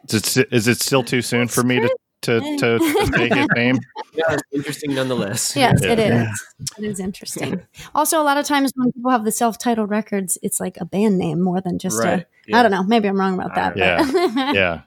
Is 0.10 0.38
it, 0.38 0.48
is 0.54 0.68
it 0.70 0.80
still 0.80 1.04
too 1.04 1.22
soon 1.22 1.50
for 1.50 1.64
me 1.64 1.82
to 1.82 1.90
to, 2.24 2.40
to, 2.40 2.80
to 2.80 3.08
say 3.16 3.30
his 3.30 3.48
name? 3.56 3.78
Yeah, 4.14 4.24
it's 4.34 4.44
interesting 4.52 4.96
nonetheless. 4.96 5.56
Yes, 5.56 5.80
Yeah. 5.82 5.92
it 5.92 6.00
is. 6.00 6.10
Yeah. 6.10 6.34
It 6.78 6.84
is 6.86 7.00
interesting. 7.00 7.62
Also, 7.96 8.22
a 8.22 8.24
lot 8.24 8.38
of 8.38 8.46
times 8.46 8.72
when 8.76 8.92
people 8.92 9.12
have 9.12 9.24
the 9.26 9.32
self-titled 9.32 9.90
records, 9.90 10.38
it's 10.42 10.60
like 10.60 10.78
a 10.80 10.86
band 10.86 11.18
name 11.18 11.42
more 11.42 11.62
than 11.62 11.80
just 11.80 12.00
Right. 12.04 12.22
a. 12.22 12.26
Yeah. 12.48 12.60
I 12.60 12.62
don't 12.64 12.72
know. 12.72 12.84
Maybe 12.84 13.08
I'm 13.08 13.20
wrong 13.20 13.34
about 13.36 13.56
that. 13.56 13.78
Yeah. 13.78 14.02
yeah. 14.54 14.82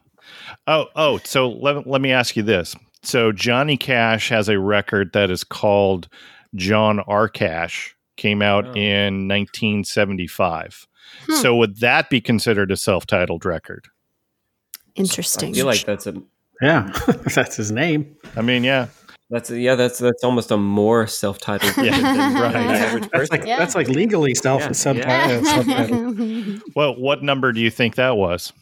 Oh, 0.66 0.86
oh. 0.96 1.18
So 1.24 1.48
let, 1.50 1.86
let 1.86 2.00
me 2.00 2.10
ask 2.12 2.36
you 2.36 2.42
this. 2.42 2.74
So 3.02 3.32
Johnny 3.32 3.76
Cash 3.76 4.28
has 4.30 4.48
a 4.48 4.58
record 4.58 5.12
that 5.14 5.30
is 5.30 5.44
called 5.44 6.08
John 6.54 7.00
R. 7.00 7.28
Cash. 7.28 7.96
Came 8.16 8.42
out 8.42 8.66
Oh. 8.66 8.72
in 8.74 9.28
1975. 9.28 10.86
Hmm. 11.26 11.32
So 11.34 11.56
would 11.56 11.80
that 11.80 12.10
be 12.10 12.20
considered 12.20 12.70
a 12.70 12.76
self-titled 12.76 13.44
record? 13.46 13.86
Interesting. 14.94 15.50
I 15.50 15.52
feel 15.54 15.66
like 15.66 15.84
that's 15.84 16.06
a 16.06 16.22
Yeah, 16.62 16.90
that's 17.34 17.56
his 17.56 17.70
name. 17.72 18.16
I 18.36 18.42
mean, 18.42 18.64
yeah. 18.64 18.88
that's 19.30 19.50
yeah 19.50 19.76
that's 19.76 19.98
that's 19.98 20.24
almost 20.24 20.50
a 20.50 20.56
more 20.56 21.06
self-titled 21.06 21.76
Yeah, 21.86 21.96
than 22.00 22.34
right. 22.34 22.52
the 22.52 22.58
average 22.58 23.08
That's 23.12 23.30
like 23.30 23.44
Yeah. 23.46 23.58
that's 23.58 23.74
like 23.74 23.88
legally 23.88 24.34
self 24.34 24.62
Yeah, 24.62 24.68
subtitled. 24.70 25.04
yeah. 25.06 25.40
subtitled. 25.42 26.60
Well, 26.76 26.96
what 27.00 27.22
number 27.22 27.52
do 27.52 27.60
you 27.60 27.70
think 27.70 27.94
that 27.96 28.16
was? 28.16 28.52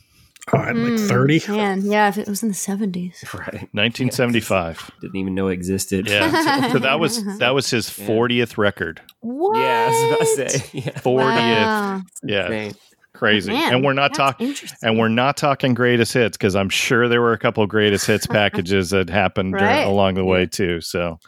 Oh, 0.53 0.59
I'd 0.59 0.77
like 0.77 0.99
Hmm, 0.99 1.07
thirty. 1.09 1.43
Man, 1.49 1.83
yeah, 1.85 2.09
if 2.09 2.17
it 2.17 2.27
was 2.27 2.43
in 2.43 2.49
the 2.49 2.55
70s. 2.55 3.35
right. 3.35 3.69
1975. 3.75 4.91
Didn't 5.03 5.17
even 5.17 5.35
know 5.35 5.49
it 5.49 5.53
existed. 5.53 6.09
Yeah. 6.09 6.73
So 6.73 6.79
that 6.79 6.99
was 7.01 7.23
that 7.39 7.55
was 7.55 7.69
his 7.71 7.99
Yeah. 7.99 8.07
40th 8.07 8.57
record. 8.57 9.01
What? 9.21 9.59
yeah, 9.59 9.91
I 9.91 10.19
was 10.21 10.39
about 10.39 10.49
to 10.49 10.59
say. 10.59 10.81
40th. 10.81 11.05
Wow. 11.05 12.03
Yeah. 12.23 12.71
Crazy. 13.19 13.53
Man, 13.53 13.75
and 13.75 13.85
we're 13.85 13.95
not 13.95 14.15
talking 14.15 14.55
and 14.81 14.97
we're 14.97 15.09
not 15.09 15.37
talking 15.37 15.75
greatest 15.75 16.13
hits 16.13 16.37
because 16.37 16.55
I'm 16.55 16.69
sure 16.69 17.09
there 17.09 17.21
were 17.21 17.33
a 17.33 17.39
couple 17.39 17.65
of 17.65 17.69
greatest 17.69 18.07
hits 18.07 18.27
packages 18.29 18.91
that 18.91 19.11
happened 19.11 19.55
during- 19.55 19.89
along 19.89 20.15
the 20.15 20.25
way 20.25 20.47
too. 20.47 20.81
So, 20.81 21.19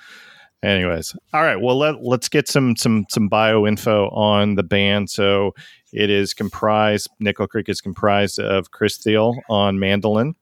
anyways, 0.63 1.17
all 1.35 1.43
right. 1.43 1.61
Well, 1.61 1.77
let 1.77 2.01
let's 2.01 2.29
get 2.29 2.47
some 2.47 2.77
some 2.77 3.07
some 3.11 3.29
bio 3.29 3.67
info 3.67 4.09
on 4.11 4.55
the 4.55 4.63
band. 4.63 5.11
So 5.11 5.53
it 5.93 6.11
is 6.11 6.33
comprised. 6.33 7.09
Nickel 7.19 7.49
Creek 7.49 7.69
is 7.69 7.81
comprised 7.81 8.39
of 8.39 8.71
Chris 8.71 8.97
Thile 8.99 9.35
on 9.49 9.81
mandolin. 9.81 10.37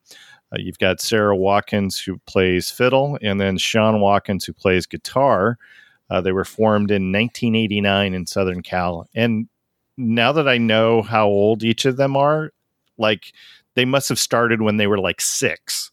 Uh, 0.53 0.57
you've 0.61 0.79
got 0.79 1.01
Sara 1.01 1.35
Watkins 1.35 1.99
who 1.99 2.19
plays 2.27 2.71
fiddle, 2.71 3.19
and 3.23 3.41
then 3.41 3.57
Sean 3.57 4.01
Watkins 4.03 4.45
who 4.45 4.53
plays 4.53 4.85
guitar. 4.85 5.57
Uh, 6.11 6.21
they 6.21 6.33
were 6.33 6.45
formed 6.45 6.91
in 6.91 7.11
1989 7.13 8.13
in 8.15 8.27
Southern 8.27 8.63
Cal, 8.63 9.07
and 9.15 9.49
now 9.99 10.33
that 10.33 10.49
I 10.49 10.57
know 10.57 11.03
how 11.03 11.27
old 11.27 11.63
each 11.63 11.85
of 11.85 11.97
them 11.99 12.17
are, 12.17 12.53
like 12.97 13.33
they 13.75 13.85
must 13.85 14.09
have 14.09 14.19
started 14.19 14.63
when 14.63 14.79
they 14.79 14.87
were 14.87 14.99
like 14.99 15.21
six 15.21 15.91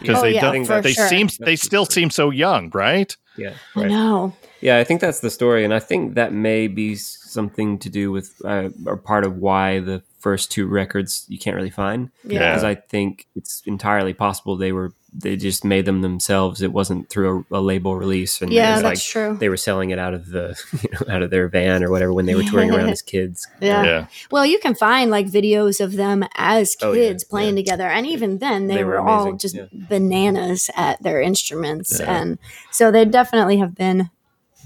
because 0.00 0.18
Oh, 0.18 0.22
they 0.22 0.34
yeah, 0.34 0.40
don't. 0.50 0.82
They 0.82 0.92
sure. 0.92 1.08
seem 1.08 1.28
they 1.40 1.54
still 1.54 1.86
seem 1.86 2.10
so 2.10 2.30
young, 2.30 2.70
right? 2.74 3.16
Yeah. 3.36 3.54
I 3.76 3.84
know. 3.84 4.34
Yeah, 4.60 4.78
I 4.78 4.84
think 4.84 5.00
that's 5.00 5.20
the 5.20 5.30
story, 5.30 5.64
and 5.64 5.74
I 5.74 5.78
think 5.78 6.14
that 6.14 6.32
may 6.32 6.68
be 6.68 6.96
something 6.96 7.78
to 7.80 7.90
do 7.90 8.10
with 8.10 8.34
uh, 8.44 8.70
or 8.86 8.96
part 8.96 9.24
of 9.24 9.36
why 9.36 9.80
the 9.80 10.02
first 10.24 10.50
two 10.50 10.66
records 10.66 11.26
you 11.28 11.38
can't 11.38 11.54
really 11.56 11.70
find. 11.84 12.10
Yeah. 12.24 12.40
Yeah. 12.40 12.50
Because 12.50 12.64
I 12.64 12.74
think 12.76 13.26
it's 13.36 13.62
entirely 13.66 14.14
possible 14.14 14.56
they 14.56 14.72
were 14.72 14.92
they 15.16 15.36
just 15.36 15.64
made 15.64 15.84
them 15.84 16.00
themselves. 16.02 16.60
It 16.60 16.72
wasn't 16.72 17.08
through 17.08 17.46
a, 17.52 17.58
a 17.58 17.60
label 17.60 17.94
release, 17.94 18.42
and 18.42 18.50
it 18.50 18.56
Yeah, 18.56 18.72
was 18.74 18.82
that's 18.82 18.98
like 19.00 19.12
true. 19.12 19.36
they 19.38 19.48
were 19.48 19.56
selling 19.68 19.90
it 19.90 19.98
out 20.04 20.12
of 20.12 20.22
the 20.34 20.46
you 20.82 20.88
know, 20.92 21.14
out 21.14 21.22
of 21.22 21.30
their 21.30 21.46
van 21.46 21.84
or 21.84 21.90
whatever 21.92 22.12
when 22.12 22.26
they 22.26 22.34
were 22.34 22.42
touring 22.42 22.72
around 22.72 22.88
as 22.96 23.02
kids. 23.02 23.46
Yeah. 23.60 23.84
Yeah. 23.84 24.06
Well, 24.32 24.44
you 24.44 24.58
can 24.58 24.74
find 24.74 25.12
like 25.12 25.26
videos 25.30 25.80
of 25.80 25.92
them 25.92 26.24
as 26.34 26.74
Oh, 26.82 26.92
yeah, 26.92 27.08
kids 27.10 27.22
playing 27.22 27.54
together, 27.54 27.86
and 27.86 28.06
even 28.06 28.38
then, 28.38 28.66
they, 28.66 28.76
They 28.78 28.84
were, 28.84 28.92
were 29.00 29.08
all 29.08 29.34
just 29.34 29.54
yeah. 29.54 29.66
bananas 29.72 30.68
at 30.74 31.00
their 31.02 31.20
instruments, 31.20 32.00
Yeah. 32.00 32.10
and 32.16 32.38
so 32.72 32.90
they 32.90 33.04
definitely 33.04 33.58
have 33.58 33.74
been 33.76 34.10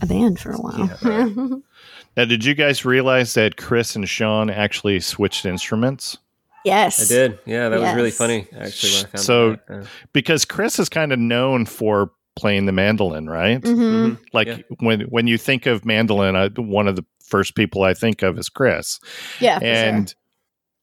a 0.00 0.06
band 0.06 0.38
for 0.40 0.52
a 0.52 0.56
while. 0.66 1.62
Now, 2.18 2.24
did 2.24 2.44
you 2.44 2.54
guys 2.54 2.84
realize 2.84 3.34
that 3.34 3.56
Chris 3.56 3.94
and 3.94 4.08
Sean 4.08 4.50
actually 4.50 4.98
switched 4.98 5.46
instruments? 5.46 6.18
yes, 6.64 7.00
I 7.00 7.14
did. 7.14 7.38
Yeah, 7.46 7.68
that 7.68 7.80
was 7.80 7.94
really 7.94 8.10
funny 8.10 8.46
actually 8.58 8.90
when 8.92 9.04
I 9.04 9.08
found 9.10 9.20
So- 9.20 9.50
that 9.50 9.70
out. 9.70 9.80
Uh, 9.82 9.86
Because 10.12 10.44
Chris 10.44 10.80
is 10.80 10.88
kind 10.88 11.12
of 11.12 11.18
known 11.20 11.64
for 11.64 12.10
playing 12.34 12.66
the 12.66 12.72
mandolin, 12.72 13.30
right? 13.30 13.62
hmm 13.64 13.70
mhm. 13.80 14.18
Like 14.32 14.48
Yeah. 14.48 14.58
when 14.80 15.02
when 15.02 15.28
you 15.28 15.38
think 15.38 15.66
of 15.66 15.84
mandolin, 15.84 16.34
I, 16.34 16.48
one 16.56 16.88
of 16.88 16.96
the 16.96 17.04
first 17.24 17.54
people 17.54 17.84
I 17.84 17.94
think 17.94 18.22
of 18.22 18.36
is 18.36 18.48
Chris. 18.48 18.98
Yeah, 19.38 19.60
for 19.60 19.64
and 19.66 20.14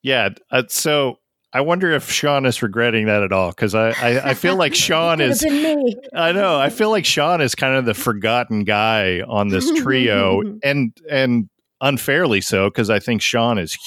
yeah, 0.04 0.30
uh, 0.52 0.64
so 0.70 1.20
I 1.56 1.62
wonder 1.62 1.90
if 1.94 2.12
Sean 2.12 2.46
is 2.46 2.62
regretting 2.62 3.06
that 3.06 3.24
at 3.24 3.32
all 3.32 3.52
because 3.52 3.74
I, 3.74 3.92
I 3.92 4.32
I 4.32 4.34
feel 4.34 4.58
like 4.58 4.76
Sean 4.88 5.22
is 5.22 5.40
Could've 5.40 5.62
been 5.62 5.86
me. 5.86 5.96
I 6.14 6.34
know. 6.34 6.60
I 6.60 6.70
feel 6.70 6.90
like 6.90 7.06
Sean 7.06 7.40
is 7.40 7.56
kind 7.56 7.78
of 7.78 7.86
the 7.86 7.94
forgotten 7.94 8.66
guy 8.66 9.22
on 9.22 9.48
this 9.48 9.72
trio, 9.80 10.42
and 10.64 10.92
and 11.10 11.48
unfairly 11.80 12.42
so 12.42 12.70
because 12.70 12.90
I 12.90 13.00
think 13.00 13.22
Sean 13.22 13.58
is 13.58 13.78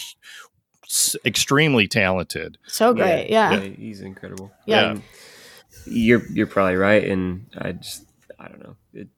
s- 0.86 1.14
extremely 1.26 1.86
talented. 1.86 2.56
So 2.68 2.94
great, 2.94 3.28
yeah. 3.28 3.60
he's 3.60 4.00
incredible. 4.00 4.50
Yeah. 4.64 4.92
Um, 4.92 5.02
you're 5.84 6.26
you're 6.32 6.46
probably 6.46 6.76
right, 6.76 7.04
and 7.04 7.50
I 7.58 7.72
just 7.72 8.06
I 8.38 8.48
don't 8.48 8.62
know. 8.62 8.76
It, 8.94 9.08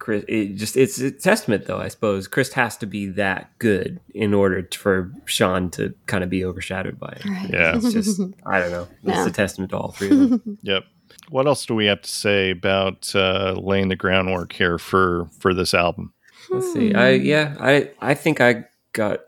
Chris, 0.00 0.24
it 0.26 0.56
just 0.56 0.76
it's 0.76 0.98
a 0.98 1.10
testament 1.12 1.66
though. 1.66 1.78
I 1.78 1.86
suppose 1.88 2.26
Chris 2.26 2.52
has 2.54 2.76
to 2.78 2.86
be 2.86 3.06
that 3.10 3.56
good 3.58 4.00
in 4.14 4.34
order 4.34 4.62
t- 4.62 4.76
for 4.76 5.12
Sean 5.26 5.70
to 5.72 5.94
kind 6.06 6.24
of 6.24 6.30
be 6.30 6.44
overshadowed 6.44 6.98
by 6.98 7.12
it. 7.20 7.24
Right. 7.26 7.50
Yeah. 7.52 7.76
It's 7.76 7.92
just 7.92 8.20
I 8.44 8.58
don't 8.60 8.72
know. 8.72 8.88
It's 9.04 9.16
Yeah. 9.18 9.26
a 9.26 9.30
testament 9.30 9.70
to 9.70 9.76
all 9.76 9.92
three 9.92 10.10
of 10.10 10.18
them. 10.30 10.58
Yep. 10.62 10.84
What 11.28 11.46
else 11.46 11.66
do 11.66 11.74
we 11.74 11.86
have 11.86 12.02
to 12.02 12.10
say 12.10 12.50
about 12.50 13.14
uh, 13.14 13.54
laying 13.62 13.88
the 13.88 13.96
groundwork 13.96 14.52
here 14.52 14.78
for 14.78 15.28
for 15.38 15.52
this 15.54 15.74
album? 15.74 16.12
Let's 16.48 16.72
see. 16.72 16.94
I 16.94 17.10
yeah, 17.10 17.54
I 17.60 17.90
I 18.00 18.14
think 18.14 18.40
I 18.40 18.64
got 18.92 19.20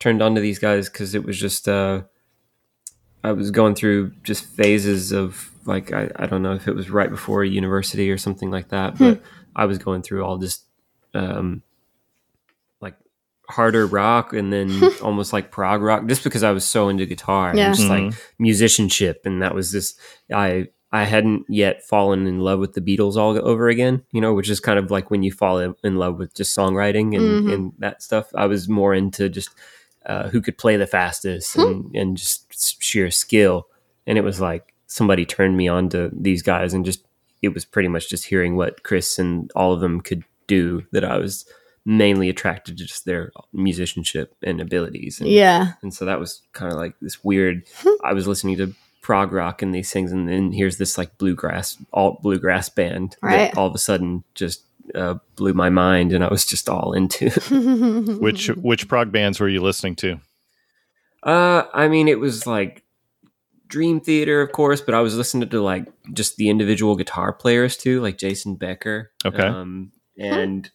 turned 0.00 0.20
on 0.20 0.34
to 0.34 0.40
these 0.40 0.58
guys 0.58 0.88
because 0.90 1.14
it 1.14 1.24
was 1.24 1.38
just 1.38 1.68
uh 1.68 2.02
I 3.24 3.32
was 3.32 3.50
going 3.50 3.74
through 3.76 4.12
just 4.22 4.44
phases 4.46 5.12
of 5.12 5.50
like 5.64 5.92
I, 5.92 6.10
I 6.16 6.26
don't 6.26 6.42
know 6.42 6.54
if 6.54 6.66
it 6.66 6.74
was 6.74 6.90
right 6.90 7.10
before 7.10 7.44
university 7.44 8.10
or 8.10 8.18
something 8.18 8.50
like 8.50 8.68
that, 8.68 8.98
but 8.98 9.20
I 9.56 9.66
was 9.66 9.78
going 9.78 10.02
through 10.02 10.24
all 10.24 10.38
just 10.38 10.64
um 11.14 11.62
like 12.80 12.96
harder 13.48 13.86
rock 13.86 14.32
and 14.32 14.52
then 14.52 14.70
almost 15.02 15.32
like 15.32 15.50
prog 15.50 15.82
rock 15.82 16.06
just 16.06 16.24
because 16.24 16.42
I 16.42 16.50
was 16.52 16.64
so 16.64 16.88
into 16.88 17.06
guitar 17.06 17.52
Yeah. 17.56 17.66
and 17.68 17.76
just 17.76 17.88
Mhm. 17.88 18.10
like 18.10 18.14
musicianship 18.38 19.22
and 19.24 19.42
that 19.42 19.54
was 19.54 19.72
this 19.72 19.94
I 20.32 20.68
I 20.90 21.04
hadn't 21.04 21.44
yet 21.50 21.84
fallen 21.86 22.26
in 22.26 22.40
love 22.40 22.60
with 22.60 22.72
the 22.72 22.80
Beatles 22.80 23.16
all 23.16 23.38
over 23.46 23.68
again, 23.68 24.02
you 24.10 24.22
know, 24.22 24.32
which 24.32 24.48
is 24.48 24.58
kind 24.58 24.78
of 24.78 24.90
like 24.90 25.10
when 25.10 25.22
you 25.22 25.30
fall 25.32 25.58
in 25.58 25.74
in 25.84 25.96
love 25.96 26.18
with 26.18 26.34
just 26.34 26.56
songwriting 26.56 27.14
and, 27.14 27.46
Mhm. 27.46 27.52
and 27.52 27.72
that 27.78 28.02
stuff. 28.02 28.30
I 28.34 28.46
was 28.46 28.68
more 28.68 28.94
into 28.94 29.28
just 29.28 29.50
uh, 30.06 30.28
who 30.30 30.40
could 30.40 30.56
play 30.56 30.76
the 30.78 30.86
fastest 30.86 31.54
and, 31.56 31.94
and 31.94 32.16
just 32.16 32.82
sheer 32.82 33.10
skill. 33.10 33.66
And 34.06 34.16
it 34.16 34.22
was 34.24 34.40
like 34.40 34.72
somebody 34.86 35.26
turned 35.26 35.54
me 35.58 35.68
on 35.68 35.90
to 35.90 36.08
these 36.14 36.40
guys 36.40 36.72
and 36.72 36.82
just 36.86 37.04
it 37.42 37.48
was 37.54 37.64
pretty 37.64 37.88
much 37.88 38.08
just 38.10 38.26
hearing 38.26 38.56
what 38.56 38.82
Chris 38.82 39.18
and 39.18 39.50
all 39.54 39.72
of 39.72 39.80
them 39.80 40.00
could 40.00 40.24
do 40.46 40.84
that 40.92 41.04
I 41.04 41.18
was 41.18 41.44
mainly 41.84 42.28
attracted 42.28 42.76
to 42.78 42.84
just 42.84 43.04
their 43.04 43.30
musicianship 43.52 44.34
and 44.42 44.60
abilities. 44.60 45.20
And, 45.20 45.28
Yeah. 45.30 45.72
and 45.82 45.92
so 45.94 46.04
that 46.04 46.20
was 46.20 46.42
kind 46.52 46.72
of 46.72 46.78
like 46.78 46.94
this 47.00 47.22
weird. 47.24 47.62
I 48.04 48.12
was 48.12 48.26
listening 48.26 48.56
to 48.58 48.74
prog 49.00 49.32
rock 49.32 49.62
and 49.62 49.74
these 49.74 49.90
things, 49.90 50.12
and 50.12 50.28
then 50.28 50.52
here's 50.52 50.76
this 50.76 50.98
like 50.98 51.16
bluegrass, 51.18 51.78
alt 51.92 52.20
bluegrass 52.22 52.68
band 52.68 53.16
Right. 53.22 53.52
that 53.52 53.56
all 53.56 53.66
of 53.66 53.74
a 53.74 53.78
sudden 53.78 54.24
just 54.34 54.64
uh, 54.94 55.14
blew 55.36 55.54
my 55.54 55.70
mind, 55.70 56.12
and 56.12 56.22
I 56.24 56.28
was 56.28 56.44
just 56.46 56.68
all 56.68 56.92
into. 56.92 57.30
Which 58.20 58.48
which 58.48 58.88
prog 58.88 59.12
bands 59.12 59.38
were 59.40 59.48
you 59.48 59.60
listening 59.62 59.96
to? 59.96 60.20
Uh, 61.22 61.64
I 61.74 61.88
mean, 61.88 62.08
it 62.08 62.18
was 62.20 62.46
like 62.46 62.84
Dream 63.68 64.00
Theater, 64.00 64.40
of 64.40 64.52
course, 64.52 64.80
but 64.80 64.94
I 64.94 65.00
was 65.00 65.16
listening 65.16 65.48
to 65.48 65.60
like 65.62 65.86
just 66.12 66.36
the 66.36 66.48
individual 66.48 66.96
guitar 66.96 67.32
players 67.32 67.76
too, 67.76 68.00
like 68.00 68.18
Jason 68.18 68.56
Becker. 68.56 69.10
Okay. 69.24 69.42
Um, 69.42 69.92
and 70.20 70.68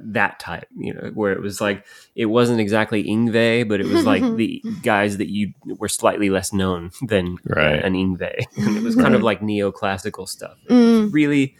that 0.00 0.40
type, 0.40 0.66
you 0.76 0.92
know, 0.92 1.12
where 1.14 1.32
it 1.32 1.40
was 1.40 1.60
like 1.60 1.86
it 2.16 2.26
wasn't 2.26 2.58
exactly 2.60 3.04
Yngwie, 3.04 3.68
but 3.68 3.80
it 3.80 3.86
was 3.86 4.04
like 4.04 4.22
the 4.36 4.60
guys 4.82 5.18
that 5.18 5.28
you 5.28 5.52
were 5.64 5.88
slightly 5.88 6.30
less 6.30 6.52
known 6.52 6.90
than 7.06 7.36
Right. 7.44 7.80
an 7.84 7.92
Yngwie. 7.94 8.42
And 8.56 8.76
it 8.76 8.82
was 8.82 8.96
kind 8.96 9.14
of 9.14 9.22
like 9.22 9.40
neoclassical 9.40 10.26
stuff. 10.28 10.56
Mm. 10.68 11.12
Really, 11.12 11.54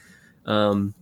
um, 0.47 0.95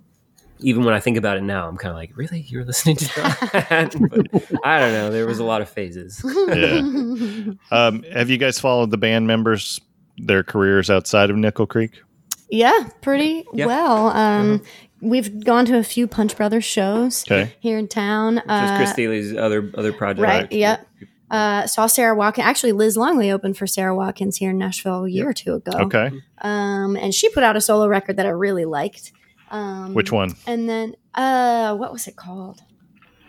even 0.61 0.85
when 0.85 0.95
I 0.95 1.01
think 1.01 1.17
about 1.17 1.37
it 1.37 1.43
now, 1.43 1.69
I'm 1.69 1.77
kind 1.77 1.91
of 1.91 1.97
like, 1.97 2.13
really, 2.17 2.41
you're 2.49 2.65
listening 2.65 2.97
to 2.97 3.05
that? 3.17 3.95
but 4.11 4.61
I 4.65 4.79
don't 4.81 4.93
know. 4.93 5.11
There 5.11 5.27
was 5.27 5.39
a 5.39 5.45
lot 5.45 5.61
of 5.63 5.69
phases. 5.69 6.23
Yeah. 6.25 7.53
Um, 7.71 8.03
have 8.05 8.31
you 8.31 8.39
guys 8.39 8.59
followed 8.59 8.91
the 8.91 8.97
band 8.99 9.27
members, 9.27 9.81
their 10.19 10.43
careers 10.43 10.91
outside 10.91 11.31
of 11.31 11.37
Nickel 11.37 11.67
Creek? 11.67 12.03
Yeah, 12.51 12.89
pretty 13.03 13.45
Yeah. 13.53 13.67
well. 13.67 14.09
Um, 14.09 14.63
We've 15.03 15.45
gone 15.45 15.67
to 15.67 15.77
a 15.77 15.85
few 15.85 16.07
Punch 16.07 16.35
Brothers 16.39 16.65
shows 16.65 17.23
Okay. 17.31 17.53
here 17.61 17.77
in 17.77 17.87
town. 17.87 18.37
Just 18.37 18.49
Uh, 18.49 18.77
Chris 18.79 18.93
Thile's 18.95 19.37
other 19.37 19.71
other 19.77 19.93
project. 19.93 20.23
right, 20.23 20.51
yep. 20.51 20.87
Uh, 21.31 21.67
saw 21.67 21.87
Sara 21.87 22.15
Watkins. 22.17 22.47
Actually, 22.47 22.73
Liz 22.73 22.97
Longley 22.97 23.31
opened 23.31 23.59
for 23.59 23.67
Sara 23.67 23.95
Watkins 23.95 24.39
here 24.39 24.51
in 24.53 24.59
Nashville 24.59 25.05
a 25.05 25.09
year 25.11 25.29
or 25.29 25.33
two 25.35 25.53
ago. 25.55 25.73
Okay. 25.81 26.11
Um, 26.41 26.97
and 26.97 27.13
she 27.13 27.29
put 27.29 27.43
out 27.43 27.57
a 27.57 27.61
solo 27.61 27.87
record 27.89 28.17
that 28.17 28.25
I 28.25 28.31
really 28.31 28.65
liked. 28.65 29.13
Um, 29.51 29.95
Which 29.95 30.11
one? 30.13 30.35
And 30.47 30.69
then, 30.69 30.97
uh, 31.15 31.75
what 31.77 31.93
was 31.93 32.07
it 32.07 32.17
called? 32.17 32.63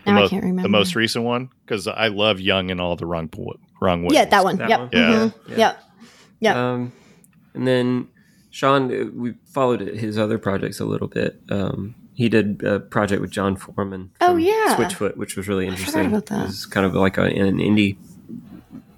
The, 0.05 0.11
Now 0.11 0.19
mo- 0.19 0.25
I 0.25 0.27
can't 0.29 0.43
remember. 0.43 0.63
the 0.63 0.69
most 0.69 0.95
recent 0.95 1.25
one? 1.25 1.49
Because 1.65 1.87
I 1.87 2.07
love 2.07 2.39
Young 2.39 2.71
and 2.71 2.79
all 2.81 2.95
the 2.95 3.05
wrong 3.05 3.27
po- 3.27 3.59
wrong 3.81 4.03
ways. 4.03 4.13
Yeah, 4.13 4.25
that 4.25 4.43
one. 4.43 4.57
That 4.57 4.69
yep. 4.69 4.79
one? 4.79 4.89
Yeah. 4.93 5.09
mhm, 5.09 5.33
Yeah. 5.49 5.55
Yep. 5.57 5.83
Yep. 6.39 6.55
Um, 6.55 6.91
and 7.53 7.67
then 7.67 8.07
Sean, 8.49 8.91
uh, 8.91 9.05
we 9.13 9.33
followed 9.53 9.81
his 9.81 10.17
other 10.17 10.37
projects 10.37 10.79
a 10.79 10.85
little 10.85 11.07
bit. 11.07 11.39
Um, 11.49 11.95
he 12.13 12.29
did 12.29 12.63
a 12.63 12.79
project 12.79 13.21
with 13.21 13.29
Jon 13.31 13.55
Foreman. 13.55 14.09
Oh, 14.21 14.37
yeah. 14.37 14.75
Switchfoot, 14.75 15.17
which 15.17 15.35
was 15.35 15.47
really 15.47 15.67
I 15.67 15.69
interesting. 15.69 16.07
about 16.07 16.25
that. 16.27 16.43
It 16.43 16.47
was 16.47 16.65
kind 16.65 16.85
of 16.85 16.95
like 16.95 17.17
a, 17.17 17.23
an 17.23 17.57
indie 17.59 17.97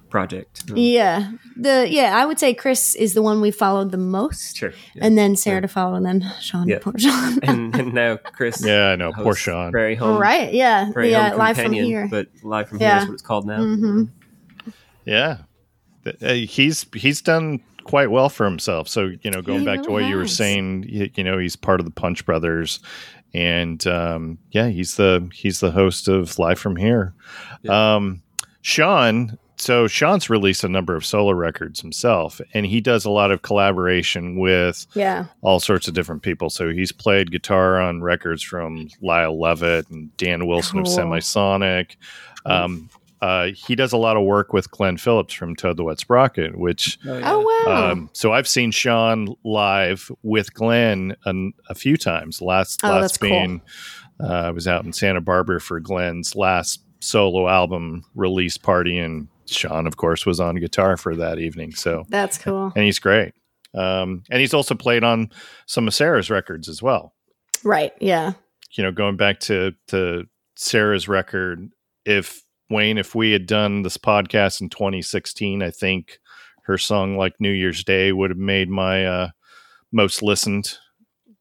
project. 0.10 0.64
yeah. 0.76 1.32
The 1.56 1.88
yeah, 1.90 2.18
I 2.18 2.26
would 2.26 2.40
say 2.40 2.54
Chris 2.54 2.96
is 2.96 3.14
the 3.14 3.22
one 3.22 3.42
we 3.42 3.52
followed 3.52 3.92
the 3.92 3.98
most. 3.98 4.58
Sure. 4.58 4.72
Yeah. 4.96 5.06
And 5.06 5.18
then 5.18 5.36
Sarah 5.36 5.62
to 5.62 5.68
follow, 5.68 5.96
and 5.96 6.06
then 6.06 6.26
Sean. 6.40 6.68
Yeah. 6.68 6.80
Poor 6.80 6.98
Sean. 6.98 7.40
and, 7.44 7.76
and 7.76 7.94
now 7.94 8.18
Chris. 8.18 8.64
Yeah, 8.66 8.90
I 8.90 8.96
know. 8.96 9.12
Poor 9.14 9.36
Sean. 9.36 9.72
Prairie 9.72 9.96
Home. 9.96 10.20
right? 10.20 10.54
Yeah. 10.54 10.90
Prairie 10.92 11.12
yeah. 11.12 11.30
Home 11.30 11.40
Live 11.40 11.58
from 11.58 11.74
here. 11.74 12.08
But 12.10 12.28
live 12.44 12.70
from 12.70 12.80
here 12.80 12.88
Yeah. 12.88 13.02
is 13.02 13.08
what 13.08 13.14
it's 13.14 13.22
called 13.22 13.46
now. 13.46 13.58
hmm 13.64 14.04
Yeah. 15.06 15.38
Uh, 16.22 16.34
he's 16.34 16.86
he's 16.96 17.22
done 17.22 17.60
quite 17.84 18.10
well 18.12 18.30
for 18.30 18.46
himself. 18.46 18.88
So, 18.88 19.12
you 19.22 19.32
know, 19.32 19.42
going 19.42 19.60
He 19.60 19.66
back 19.66 19.82
to 19.84 19.90
really 19.90 20.04
what 20.04 20.10
you 20.10 20.18
were 20.18 20.28
saying, 20.28 20.86
you, 20.88 21.10
you 21.16 21.24
know, 21.24 21.38
he's 21.38 21.56
part 21.56 21.80
of 21.80 21.86
the 21.86 21.92
Punch 21.92 22.26
Brothers 22.26 22.80
and 23.34 23.86
um 23.86 24.40
yeah, 24.52 24.70
he's 24.70 24.96
the 24.96 25.30
he's 25.34 25.60
the 25.60 25.72
host 25.72 26.08
of 26.08 26.40
Live 26.40 26.58
from 26.60 26.76
Here. 26.78 27.14
Um 27.68 28.22
Sean, 28.62 29.38
so 29.60 29.88
Sean's 29.88 30.30
released 30.30 30.64
a 30.64 30.70
number 30.70 30.96
of 30.96 31.06
solo 31.06 31.32
records 31.34 31.82
himself 31.82 32.40
and 32.54 32.66
he 32.66 32.80
does 32.82 33.06
a 33.06 33.10
lot 33.10 33.30
of 33.32 33.42
collaboration 33.42 34.40
with 34.40 34.88
Yeah. 34.96 35.26
all 35.42 35.60
sorts 35.60 35.88
of 35.88 35.94
different 35.94 36.22
people. 36.24 36.50
So 36.50 36.70
he's 36.70 36.92
played 36.92 37.30
guitar 37.32 37.80
on 37.80 38.02
records 38.02 38.42
from 38.42 38.88
Lyle 39.02 39.38
Lovett 39.40 39.90
and 39.90 40.16
Dan 40.18 40.48
Wilson 40.48 40.84
Cool. 40.84 40.92
of 40.94 41.00
Semisonic. 41.00 41.98
Um, 42.46 42.90
uh, 43.22 43.48
he 43.54 43.76
does 43.76 43.92
a 43.92 43.98
lot 43.98 44.16
of 44.16 44.24
work 44.24 44.54
with 44.54 44.72
Glen 44.72 44.96
Phillips 44.96 45.34
from 45.34 45.54
Toad 45.54 45.76
the 45.76 45.84
Wet 45.84 46.00
Sprocket, 46.00 46.58
which 46.58 46.98
Oh 47.06 47.66
wow. 47.68 47.92
um, 47.92 48.10
so 48.14 48.32
I've 48.32 48.48
seen 48.48 48.72
Sean 48.72 49.36
live 49.44 50.10
with 50.24 50.54
Glen 50.54 51.16
an, 51.26 51.52
a 51.68 51.76
few 51.76 51.98
times. 51.98 52.42
Last 52.42 52.80
Oh, 52.82 52.90
last 52.92 53.02
that's 53.02 53.18
cool. 53.18 53.30
being 53.30 53.62
uh, 54.24 54.28
I 54.28 54.52
was 54.52 54.70
out 54.70 54.86
in 54.86 54.94
Santa 54.94 55.20
Barbara 55.20 55.60
for 55.60 55.82
Glen's 55.82 56.34
last 56.36 56.82
solo 57.02 57.48
album 57.50 58.06
release 58.16 58.58
party, 58.58 58.98
and 58.98 59.28
Sean, 59.54 59.88
of 59.88 59.98
course, 59.98 60.26
was 60.26 60.40
on 60.40 60.56
guitar 60.56 60.98
for 60.98 61.16
that 61.16 61.40
evening. 61.40 61.72
So 61.74 62.06
That's 62.10 62.38
cool. 62.38 62.72
and 62.76 62.86
he's 62.86 63.00
great. 63.00 63.34
Um, 63.74 64.24
and 64.32 64.40
he's 64.40 64.54
also 64.54 64.76
played 64.76 65.04
on 65.04 65.30
some 65.68 65.88
of 65.88 65.94
Sarah's 65.94 66.30
records 66.30 66.68
as 66.68 66.82
well. 66.82 67.14
Right. 67.64 67.94
Yeah. 68.00 68.34
You 68.72 68.84
know, 68.84 68.92
going 68.92 69.18
back 69.18 69.40
to 69.42 69.74
to 69.88 70.26
Sarah's 70.56 71.08
record, 71.08 71.70
if 72.06 72.42
Wayne, 72.70 72.98
if 72.98 73.16
we 73.16 73.32
had 73.32 73.46
done 73.48 73.82
this 73.82 73.98
podcast 73.98 74.62
in 74.62 74.70
2016, 74.70 75.62
I 75.64 75.72
think 75.72 76.20
her 76.64 76.78
song 76.78 77.18
like 77.18 77.34
New 77.40 77.52
Year's 77.52 77.84
Day 77.84 78.12
would 78.12 78.30
have 78.30 78.38
made 78.38 78.70
my 78.70 79.06
uh, 79.06 79.30
most 79.92 80.22
listened 80.22 80.78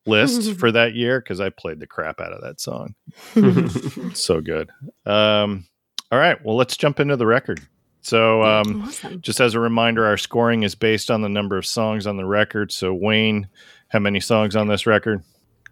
list 0.06 0.54
for 0.58 0.72
that 0.72 0.94
year 0.94 1.20
because 1.20 1.40
I 1.40 1.50
played 1.50 1.80
the 1.80 1.86
crap 1.86 2.20
out 2.20 2.32
of 2.32 2.40
that 2.42 2.60
song. 2.60 2.94
So 4.14 4.40
good. 4.40 4.70
Um, 5.04 5.66
all 6.10 6.18
right, 6.18 6.42
well, 6.44 6.56
let's 6.56 6.76
jump 6.78 6.98
into 6.98 7.16
the 7.16 7.26
record. 7.26 7.60
So, 8.00 8.42
um, 8.42 8.82
awesome. 8.82 9.20
just 9.20 9.40
as 9.40 9.54
a 9.54 9.60
reminder, 9.60 10.06
our 10.06 10.16
scoring 10.16 10.62
is 10.62 10.74
based 10.74 11.10
on 11.10 11.22
the 11.22 11.28
number 11.28 11.58
of 11.58 11.66
songs 11.66 12.06
on 12.06 12.16
the 12.16 12.24
record. 12.24 12.72
So, 12.72 12.94
Wayne, 12.94 13.48
how 13.88 13.98
many 13.98 14.20
songs 14.20 14.56
on 14.56 14.68
this 14.68 14.86
record? 14.86 15.22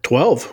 12. 0.03 0.51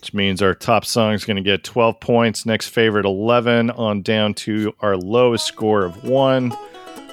Which 0.00 0.14
means 0.14 0.40
our 0.40 0.54
top 0.54 0.86
song 0.86 1.12
is 1.12 1.24
going 1.24 1.36
to 1.36 1.42
get 1.42 1.62
12 1.62 2.00
points. 2.00 2.46
Next 2.46 2.68
favorite, 2.68 3.04
11, 3.04 3.70
on 3.70 4.00
down 4.02 4.32
to 4.34 4.74
our 4.80 4.96
lowest 4.96 5.46
score 5.46 5.84
of 5.84 6.04
one. 6.04 6.56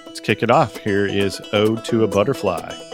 Let's 0.06 0.22
kick 0.22 0.42
it 0.42 0.50
off. 0.50 0.78
Here 0.78 1.06
is 1.06 1.42
Ode 1.52 1.84
to 1.86 2.06
a 2.06 2.08
Butterfly. 2.08 2.87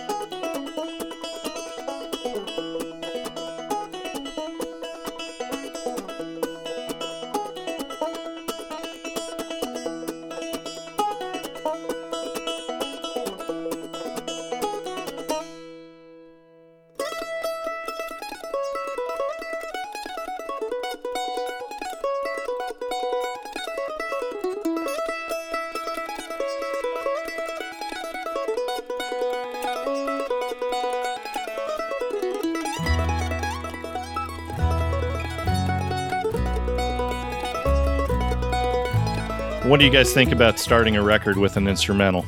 Do 39.84 39.88
you 39.88 39.92
guys 39.94 40.14
think 40.14 40.32
about 40.32 40.60
starting 40.60 40.96
a 40.96 41.04
record 41.04 41.36
with 41.36 41.58
an 41.58 41.68
instrumental? 41.68 42.26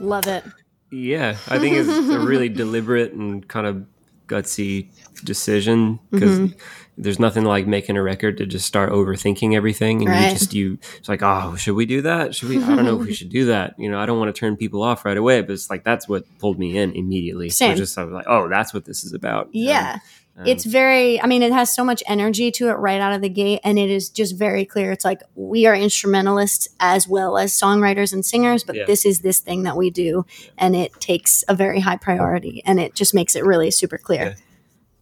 Love 0.00 0.26
it. 0.26 0.42
Yeah, 0.90 1.36
I 1.46 1.60
think 1.60 1.76
it's 1.76 1.88
a 1.88 2.18
really 2.18 2.48
deliberate 2.64 3.12
and 3.12 3.46
kind 3.46 3.64
of 3.64 3.86
gutsy 4.26 4.88
decision 5.22 6.00
because 6.10 6.36
Mm-hmm. 6.40 6.58
there's 6.98 7.20
nothing 7.20 7.44
like 7.44 7.68
making 7.68 7.96
a 7.96 8.02
record 8.02 8.38
to 8.38 8.46
just 8.46 8.66
start 8.66 8.90
overthinking 8.90 9.54
everything 9.54 10.00
and 10.00 10.08
Right. 10.08 10.24
you 10.24 10.30
just 10.32 10.52
you 10.52 10.78
it's 10.96 11.08
like 11.08 11.22
oh 11.22 11.54
should 11.54 11.76
we 11.76 11.86
do 11.86 12.02
that 12.02 12.34
should 12.34 12.48
we 12.48 12.60
I 12.62 12.74
don't 12.74 12.84
know 12.84 13.00
if 13.00 13.06
we 13.06 13.14
should 13.14 13.30
do 13.30 13.46
that 13.46 13.74
you 13.78 13.88
know 13.90 13.98
I 14.00 14.04
don't 14.06 14.18
want 14.18 14.34
to 14.34 14.38
turn 14.38 14.56
people 14.56 14.82
off 14.82 15.04
right 15.04 15.16
away 15.16 15.40
but 15.42 15.52
it's 15.52 15.70
like 15.70 15.82
that's 15.84 16.08
what 16.08 16.24
pulled 16.40 16.58
me 16.58 16.76
in 16.76 16.92
immediately 16.92 17.48
So 17.50 17.66
Same. 17.68 17.76
just 17.76 17.96
I 17.96 18.02
was 18.04 18.12
like 18.12 18.26
oh 18.28 18.48
that's 18.48 18.74
what 18.74 18.84
this 18.84 19.04
is 19.04 19.12
about 19.12 19.48
Yeah. 19.52 19.94
Um, 19.94 20.00
it's 20.46 20.64
very, 20.64 21.20
I 21.20 21.26
mean, 21.26 21.42
it 21.42 21.52
has 21.52 21.74
so 21.74 21.84
much 21.84 22.02
energy 22.06 22.50
to 22.52 22.68
it 22.68 22.74
right 22.74 23.00
out 23.00 23.12
of 23.12 23.20
the 23.22 23.28
gate. 23.28 23.60
And 23.64 23.78
it 23.78 23.90
is 23.90 24.08
just 24.08 24.36
very 24.36 24.64
clear. 24.64 24.92
It's 24.92 25.04
like 25.04 25.22
we 25.34 25.66
are 25.66 25.74
instrumentalists 25.74 26.68
as 26.80 27.08
well 27.08 27.36
as 27.38 27.52
songwriters 27.52 28.12
and 28.12 28.24
singers, 28.24 28.64
but 28.64 28.76
Yeah. 28.76 28.84
this 28.86 29.04
is 29.04 29.20
this 29.20 29.40
thing 29.40 29.64
that 29.64 29.76
we 29.76 29.90
do. 29.90 30.24
And 30.56 30.76
it 30.76 30.92
takes 31.00 31.44
a 31.48 31.54
very 31.54 31.80
high 31.80 31.96
priority 31.96 32.62
and 32.64 32.78
it 32.78 32.94
just 32.94 33.14
makes 33.14 33.34
it 33.36 33.44
really 33.44 33.70
super 33.70 33.98
clear. 33.98 34.22
Yeah. 34.22 34.34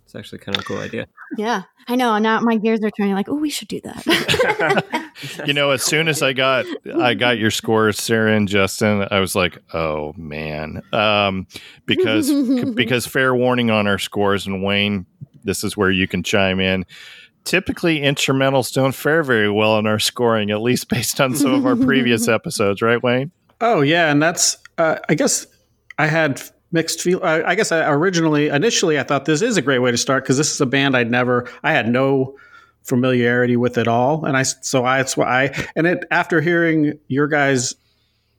it's 0.04 0.14
actually 0.14 0.38
kind 0.38 0.56
of 0.56 0.62
a 0.62 0.64
cool 0.64 0.78
idea 0.78 1.06
Yeah. 1.36 1.62
I 1.88 1.94
know. 1.94 2.18
Now 2.18 2.40
my 2.40 2.56
gears 2.56 2.80
are 2.82 2.90
turning 2.90 3.14
like, 3.14 3.28
oh, 3.28 3.36
we 3.36 3.50
should 3.50 3.68
do 3.68 3.80
that. 3.82 5.06
you 5.46 5.52
know, 5.52 5.70
as 5.70 5.82
soon 5.82 6.08
as 6.08 6.20
I 6.20 6.32
got 6.32 6.66
I 6.96 7.14
got 7.14 7.38
your 7.38 7.52
scores, 7.52 8.00
Sarah 8.00 8.34
and 8.34 8.48
Justin, 8.48 9.06
I 9.10 9.20
was 9.20 9.36
like, 9.36 9.58
oh 9.72 10.12
man, 10.16 10.82
um, 10.92 11.46
because 11.86 12.32
because 12.74 13.06
fair 13.06 13.34
warning 13.34 13.70
on 13.70 13.86
our 13.86 13.98
scores, 13.98 14.46
and 14.46 14.64
Wayne, 14.64 15.06
this 15.44 15.62
is 15.62 15.76
where 15.76 15.90
you 15.90 16.08
can 16.08 16.24
chime 16.24 16.58
in. 16.58 16.84
Typically, 17.44 18.00
instrumentals 18.00 18.72
don't 18.72 18.94
fare 18.94 19.22
very 19.22 19.48
well 19.48 19.78
in 19.78 19.86
our 19.86 20.00
scoring, 20.00 20.50
at 20.50 20.60
least 20.60 20.88
based 20.88 21.20
on 21.20 21.36
some 21.36 21.54
of 21.54 21.64
our 21.64 21.76
previous 21.76 22.26
episodes, 22.28 22.82
right, 22.82 23.00
Wayne? 23.00 23.30
Oh 23.60 23.80
yeah, 23.80 24.10
and 24.10 24.20
that's 24.20 24.56
uh, 24.78 24.96
I 25.08 25.14
guess 25.14 25.46
I 25.98 26.08
had 26.08 26.42
mixed 26.76 27.00
feel. 27.02 27.20
I, 27.22 27.42
I 27.42 27.54
guess 27.56 27.72
I 27.72 27.90
originally, 27.90 28.48
initially, 28.48 29.00
I 29.00 29.02
thought 29.02 29.24
this 29.24 29.42
is 29.42 29.56
a 29.56 29.62
great 29.62 29.80
way 29.80 29.90
to 29.90 29.96
start 29.96 30.22
because 30.22 30.36
this 30.36 30.52
is 30.52 30.60
a 30.60 30.66
band 30.66 30.96
I'd 30.96 31.10
never, 31.10 31.50
I 31.64 31.72
had 31.72 31.88
no 31.88 32.36
familiarity 32.82 33.56
with 33.56 33.78
at 33.78 33.88
all, 33.88 34.24
and 34.24 34.36
I 34.36 34.44
so 34.44 34.84
I 34.84 34.98
that's 34.98 35.16
why 35.16 35.44
I 35.44 35.66
and 35.74 35.86
it 35.86 36.04
after 36.10 36.40
hearing 36.40 36.98
your 37.08 37.26
guys 37.26 37.74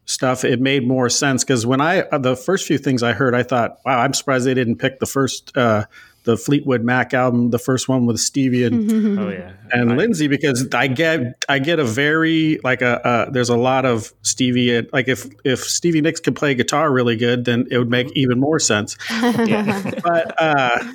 stuff, 0.06 0.46
it 0.46 0.62
made 0.62 0.88
more 0.88 1.10
sense 1.10 1.44
because 1.44 1.66
when 1.66 1.82
I 1.82 2.04
uh, 2.04 2.18
the 2.18 2.36
first 2.36 2.66
few 2.66 2.78
things 2.78 3.04
I 3.04 3.12
heard, 3.12 3.36
I 3.36 3.44
thought, 3.44 3.80
wow, 3.86 4.00
I'm 4.00 4.14
surprised 4.14 4.46
they 4.46 4.54
didn't 4.54 4.78
pick 4.78 5.00
the 5.00 5.06
first. 5.06 5.56
uh 5.58 5.86
the 6.28 6.36
Fleetwood 6.38 6.84
Mac 6.84 7.14
album, 7.14 7.52
the 7.52 7.58
first 7.58 7.88
one 7.88 8.06
with 8.06 8.20
Stevie 8.20 8.66
and 8.66 9.18
Oh 9.18 9.30
yeah, 9.30 9.54
and 9.72 9.94
I- 9.94 9.96
Lindsay 9.96 10.28
because 10.28 10.68
I 10.74 10.88
get 10.88 11.44
I 11.48 11.60
get 11.60 11.80
a 11.80 11.86
very 11.86 12.60
like 12.66 12.82
a 12.82 13.08
uh, 13.08 13.30
there's 13.32 13.48
a 13.50 13.56
lot 13.56 13.86
of 13.86 14.12
Stevie 14.24 14.76
and 14.76 14.90
like 14.92 15.08
if 15.08 15.26
if 15.46 15.62
Stevie 15.64 16.02
Nicks 16.02 16.20
could 16.20 16.36
play 16.36 16.54
guitar 16.54 16.92
really 16.92 17.16
good 17.16 17.46
then 17.46 17.66
it 17.72 17.78
would 17.78 17.90
make 17.90 18.12
even 18.12 18.40
more 18.40 18.60
sense. 18.60 18.98
yeah. 19.10 19.90
But 20.04 20.36
uh, 20.38 20.94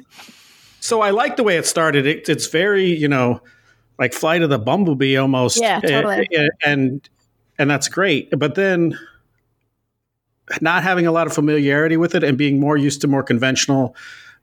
so 0.81 1.01
I 1.01 1.11
like 1.11 1.37
the 1.37 1.43
way 1.43 1.57
it 1.57 1.67
started. 1.67 2.07
It, 2.07 2.29
it's 2.29 2.47
very 2.49 2.87
you 2.95 3.09
know 3.09 3.41
like 3.99 4.13
Flight 4.13 4.43
of 4.43 4.51
the 4.51 4.59
Bumblebee 4.59 5.17
almost. 5.17 5.59
Yeah, 5.61 5.81
totally. 5.81 6.29
and 6.37 6.51
and, 6.65 7.09
and 7.59 7.71
that's 7.71 7.89
great. 7.89 8.29
But 8.39 8.55
then 8.55 8.99
not 10.61 10.83
having 10.83 11.07
a 11.07 11.13
lot 11.13 11.27
of 11.27 11.33
familiarity 11.33 11.97
with 11.97 12.15
it 12.15 12.23
and 12.23 12.37
being 12.37 12.61
more 12.61 12.77
used 12.77 13.01
to 13.01 13.09
more 13.09 13.23
conventional 13.23 13.97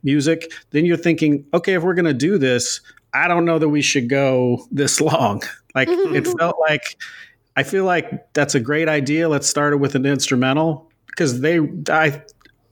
music, 0.04 0.52
then 0.72 0.86
you're 0.86 0.98
thinking, 0.98 1.46
okay, 1.54 1.74
if 1.74 1.84
we're 1.84 1.94
going 1.94 2.06
to 2.06 2.14
do 2.14 2.38
this, 2.38 2.82
I 3.14 3.28
don't 3.28 3.46
know 3.46 3.60
that 3.60 3.70
we 3.70 3.82
should 3.82 4.10
go 4.10 4.66
this 4.72 5.02
long. 5.02 5.42
Like 5.76 5.88
it 5.90 6.28
felt 6.40 6.58
like 6.68 6.98
I 7.56 7.64
feel 7.64 7.86
like 7.86 8.34
that's 8.34 8.56
a 8.56 8.60
great 8.60 8.88
idea. 8.88 9.30
Let's 9.30 9.48
start 9.48 9.74
it 9.74 9.78
with 9.78 9.96
an 9.96 10.06
instrumental 10.06 10.90
because 11.08 11.42
they 11.42 11.60
I 11.90 12.24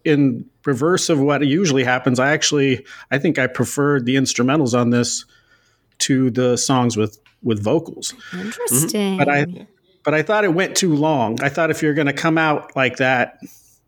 in 0.05 0.45
reverse 0.65 1.09
of 1.09 1.19
what 1.19 1.45
usually 1.45 1.83
happens, 1.83 2.19
I 2.19 2.31
actually 2.31 2.85
I 3.11 3.17
think 3.17 3.39
I 3.39 3.47
preferred 3.47 4.05
the 4.05 4.15
instrumentals 4.15 4.77
on 4.77 4.91
this 4.91 5.25
to 5.99 6.29
the 6.31 6.57
songs 6.57 6.95
with 6.95 7.19
with 7.43 7.63
vocals. 7.63 8.13
Interesting. 8.33 9.17
But 9.17 9.29
I 9.29 9.67
but 10.03 10.13
I 10.13 10.21
thought 10.21 10.43
it 10.45 10.53
went 10.53 10.75
too 10.75 10.95
long. 10.95 11.41
I 11.41 11.49
thought 11.49 11.69
if 11.69 11.81
you're 11.81 11.93
going 11.93 12.07
to 12.07 12.13
come 12.13 12.37
out 12.37 12.75
like 12.75 12.97
that, 12.97 13.39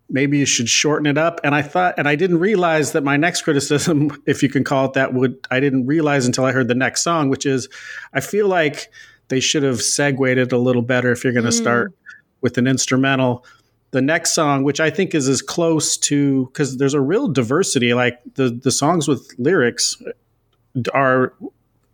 maybe 0.09 0.37
you 0.39 0.45
should 0.45 0.67
shorten 0.67 1.05
it 1.05 1.17
up. 1.17 1.39
And 1.43 1.53
I 1.53 1.61
thought, 1.61 1.95
and 1.97 2.07
I 2.07 2.15
didn't 2.15 2.39
realize 2.39 2.93
that 2.93 3.03
my 3.03 3.17
next 3.17 3.43
criticism, 3.43 4.11
if 4.25 4.41
you 4.41 4.49
can 4.49 4.63
call 4.63 4.85
it 4.85 4.93
that, 4.93 5.13
would 5.13 5.37
I 5.51 5.59
didn't 5.59 5.85
realize 5.85 6.25
until 6.25 6.45
I 6.45 6.51
heard 6.51 6.67
the 6.67 6.75
next 6.75 7.03
song, 7.03 7.29
which 7.29 7.45
is, 7.45 7.69
I 8.13 8.19
feel 8.19 8.47
like 8.47 8.91
they 9.27 9.39
should 9.39 9.63
have 9.63 9.81
segued 9.81 10.37
it 10.37 10.51
a 10.51 10.57
little 10.57 10.81
better 10.81 11.11
if 11.11 11.23
you're 11.23 11.33
going 11.33 11.45
to 11.45 11.51
mm. 11.51 11.61
start 11.61 11.93
with 12.41 12.57
an 12.57 12.67
instrumental. 12.67 13.45
The 13.91 14.01
next 14.01 14.31
song, 14.31 14.63
which 14.63 14.79
I 14.79 14.89
think 14.89 15.15
is 15.15 15.27
as 15.27 15.41
close 15.41 15.97
to, 15.97 16.45
because 16.47 16.77
there's 16.77 16.93
a 16.93 17.01
real 17.01 17.27
diversity, 17.27 17.93
like 17.93 18.19
the 18.35 18.49
the 18.49 18.69
songs 18.69 19.07
with 19.07 19.33
lyrics 19.39 19.97
uh, 20.05 20.81
are 20.93 21.33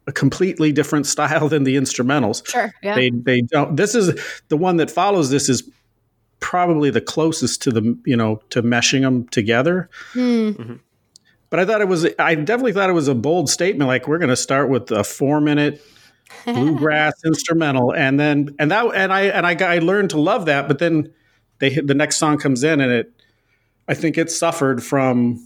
a 0.06 0.12
completely 0.12 0.74
different 0.74 1.06
style 1.16 1.48
than 1.48 1.64
the 1.64 1.78
instrumentals 1.78 2.48
sure. 2.50 2.74
Yeah. 2.84 2.96
they 2.96 3.10
they 3.12 3.42
don't 3.42 3.76
this 3.78 3.96
is 3.96 4.20
the 4.50 4.58
one 4.58 4.78
that 4.78 4.92
follows 4.92 5.30
this 5.30 5.48
is 5.50 5.70
probably 6.40 6.90
the 6.90 7.02
closest 7.02 7.62
to 7.64 7.72
the 7.72 7.98
you 8.06 8.16
know 8.16 8.42
to 8.50 8.62
meshing 8.62 9.02
them 9.02 9.28
together 9.30 9.90
Hmm. 10.14 10.76
but 11.50 11.60
i 11.60 11.66
thought 11.66 11.82
it 11.82 11.88
was 11.88 12.06
i 12.20 12.36
definitely 12.36 12.74
thought 12.74 12.90
it 12.90 12.94
was 12.94 13.08
a 13.08 13.16
bold 13.16 13.50
statement 13.50 13.88
like 13.88 14.08
we're 14.08 14.18
going 14.20 14.30
to 14.30 14.36
start 14.36 14.70
with 14.70 14.92
a 14.92 15.04
four 15.04 15.42
minute 15.42 15.82
bluegrass 16.46 17.14
instrumental 17.26 17.94
and 17.94 18.20
then 18.20 18.56
and 18.60 18.72
that 18.72 18.86
and 18.96 19.14
i 19.14 19.22
and 19.24 19.46
i 19.46 19.76
i 19.76 19.80
learned 19.80 20.10
to 20.12 20.20
love 20.20 20.46
that 20.46 20.68
but 20.68 20.80
then 20.80 21.12
they 21.60 21.70
hit 21.70 21.88
the 21.88 21.94
next 21.96 22.18
song 22.18 22.38
comes 22.38 22.64
in 22.64 22.82
and 22.82 22.92
it 22.92 23.12
i 23.88 23.94
think 23.94 24.18
it 24.18 24.30
suffered 24.30 24.84
from 24.84 25.40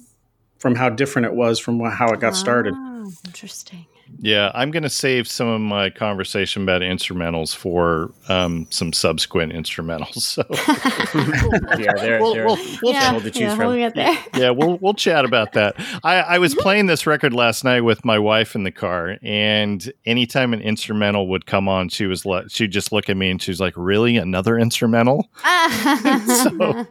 from 0.57 0.75
how 0.75 0.89
different 0.89 1.25
it 1.25 1.33
was 1.33 1.59
from 1.59 1.79
how 1.81 2.09
it 2.11 2.19
got 2.19 2.35
started 2.35 2.73
Oh, 2.75 3.11
interesting. 3.25 3.85
Yeah, 4.21 4.51
I'm 4.53 4.71
going 4.71 4.83
to 4.83 4.89
save 4.89 5.27
some 5.27 5.47
of 5.47 5.61
my 5.61 5.89
conversation 5.89 6.63
about 6.63 6.81
instrumentals 6.81 7.55
for 7.55 8.11
um, 8.27 8.67
some 8.69 8.91
subsequent 8.91 9.53
instrumentals. 9.53 10.15
So 10.19 10.43
yeah, 11.79 11.93
they're, 11.95 12.19
we'll, 12.19 12.33
they're 12.33 12.45
we'll, 12.45 12.57
we'll 12.81 12.93
yeah, 12.93 13.11
able 13.11 13.21
to 13.21 13.31
choose 13.31 13.41
yeah, 13.41 13.55
from. 13.55 13.67
We'll 13.67 13.77
get 13.77 13.95
there. 13.95 14.17
yeah, 14.35 14.49
we'll 14.49 14.77
we'll 14.79 14.93
chat 14.93 15.23
about 15.23 15.53
that. 15.53 15.75
I, 16.03 16.15
I 16.15 16.37
was 16.39 16.53
playing 16.55 16.87
this 16.87 17.07
record 17.07 17.33
last 17.33 17.63
night 17.63 17.81
with 17.81 18.03
my 18.03 18.19
wife 18.19 18.55
in 18.55 18.63
the 18.63 18.71
car, 18.71 19.17
and 19.21 19.91
anytime 20.05 20.53
an 20.53 20.61
instrumental 20.61 21.27
would 21.29 21.45
come 21.45 21.69
on, 21.69 21.89
she 21.89 22.05
was 22.05 22.25
like, 22.25 22.49
she'd 22.49 22.71
just 22.71 22.91
look 22.91 23.09
at 23.09 23.15
me 23.15 23.29
and 23.29 23.41
she's 23.41 23.61
like, 23.61 23.73
"Really, 23.77 24.17
another 24.17 24.57
instrumental?" 24.57 25.29
so, 26.25 26.87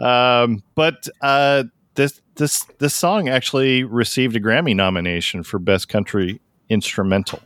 um, 0.00 0.64
but 0.74 1.06
uh, 1.20 1.64
this 1.94 2.20
this 2.34 2.64
this 2.78 2.94
song 2.94 3.28
actually 3.28 3.84
received 3.84 4.34
a 4.34 4.40
Grammy 4.40 4.74
nomination 4.74 5.42
for 5.42 5.58
Best 5.58 5.88
Country 5.88 6.40
Instrumental. 6.68 7.40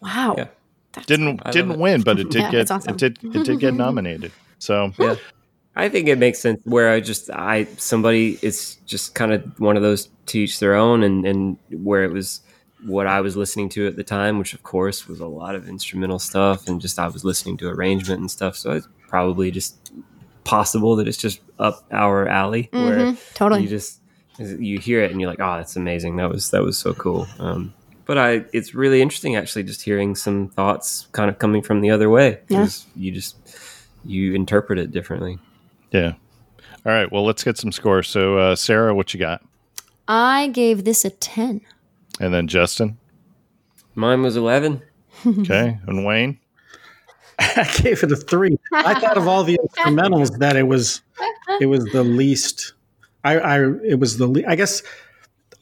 wow. 0.00 0.34
Yeah. 0.38 0.46
That's 0.92 1.06
Didn't 1.06 1.40
I 1.44 1.50
didn't 1.50 1.78
win, 1.80 2.02
but 2.02 2.20
it 2.20 2.30
did 2.30 2.42
Yeah, 2.42 2.50
get 2.52 2.70
awesome. 2.70 2.94
it 2.94 2.98
did 2.98 3.18
it 3.34 3.44
did 3.44 3.58
get 3.60 3.74
nominated. 3.86 4.30
So 4.58 4.92
Yeah. 4.98 5.16
I 5.76 5.88
think 5.88 6.06
it 6.06 6.18
makes 6.18 6.38
sense 6.38 6.60
where 6.64 6.90
I 6.90 7.00
just 7.00 7.30
I 7.30 7.64
somebody 7.78 8.38
it's 8.42 8.76
just 8.86 9.14
kind 9.16 9.32
of 9.32 9.58
one 9.58 9.76
of 9.76 9.82
those 9.82 10.08
to 10.26 10.38
each 10.38 10.60
their 10.60 10.74
own 10.76 11.02
and 11.02 11.26
and 11.26 11.58
where 11.70 12.04
it 12.04 12.12
was 12.12 12.40
what 12.86 13.06
I 13.08 13.20
was 13.22 13.36
listening 13.36 13.70
to 13.70 13.86
at 13.88 13.96
the 13.96 14.04
time, 14.04 14.38
which 14.38 14.54
of 14.54 14.62
course 14.62 15.08
was 15.08 15.18
a 15.18 15.26
lot 15.26 15.54
of 15.56 15.68
instrumental 15.68 16.18
stuff 16.20 16.68
and 16.68 16.80
just 16.80 16.98
I 16.98 17.08
was 17.08 17.24
listening 17.24 17.56
to 17.58 17.68
arrangement 17.68 18.20
and 18.20 18.30
stuff. 18.30 18.56
So 18.56 18.70
it's 18.72 18.86
probably 19.08 19.50
just 19.50 19.90
possible 20.44 20.94
that 20.96 21.08
it's 21.08 21.16
just 21.18 21.40
up 21.58 21.84
our 21.90 22.28
alley 22.28 22.68
where 22.72 22.98
Mhm, 23.06 23.34
totally. 23.34 23.62
you 23.62 23.68
just 23.68 24.00
you 24.38 24.78
hear 24.78 25.00
it 25.02 25.10
and 25.10 25.20
you're 25.20 25.30
like, 25.30 25.40
oh, 25.40 25.56
that's 25.56 25.74
amazing. 25.76 26.16
That 26.16 26.30
was 26.30 26.50
that 26.52 26.62
was 26.62 26.78
so 26.78 26.92
cool. 26.94 27.26
Um, 27.40 27.72
but 28.06 28.18
I, 28.18 28.44
it's 28.52 28.74
really 28.74 29.00
interesting 29.02 29.36
actually 29.36 29.62
just 29.64 29.82
hearing 29.82 30.14
some 30.14 30.48
thoughts 30.48 31.08
kind 31.12 31.28
of 31.30 31.38
coming 31.38 31.62
from 31.62 31.80
the 31.80 31.90
other 31.90 32.08
way. 32.10 32.40
Yeah. 32.48 32.58
'cause 32.60 32.86
You 32.96 33.12
just 33.12 33.36
you 34.04 34.34
interpret 34.34 34.78
it 34.78 34.90
differently. 34.92 35.38
yeah. 35.90 36.14
All 36.86 36.92
right. 36.92 37.10
Well, 37.10 37.24
let's 37.24 37.42
get 37.42 37.56
some 37.56 37.72
scores. 37.72 38.08
So, 38.08 38.36
uh, 38.36 38.56
Sarah, 38.56 38.94
what 38.94 39.14
you 39.14 39.20
got? 39.20 39.42
I 40.06 40.48
gave 40.48 40.84
this 40.84 41.04
a 41.06 41.10
10. 41.10 41.62
And 42.20 42.34
then 42.34 42.46
Justin. 42.46 42.98
Mine 43.94 44.22
was 44.22 44.36
eleven. 44.36 44.82
Okay. 45.26 45.78
And 45.86 46.04
Wayne. 46.04 46.38
I 47.38 47.68
gave 47.82 48.02
it 48.02 48.12
a 48.12 48.16
three. 48.16 48.58
I 48.72 48.98
thought 49.00 49.16
of 49.16 49.26
all 49.26 49.42
the 49.44 49.58
instrumentals 49.58 50.38
that 50.38 50.56
it 50.56 50.64
was 50.64 51.00
it 51.60 51.66
was 51.66 51.84
the 51.86 52.04
least. 52.04 52.74
I, 53.24 53.38
I 53.38 53.58
it 53.84 53.98
was 53.98 54.18
the 54.18 54.26
le- 54.26 54.46
I 54.46 54.54
guess 54.54 54.82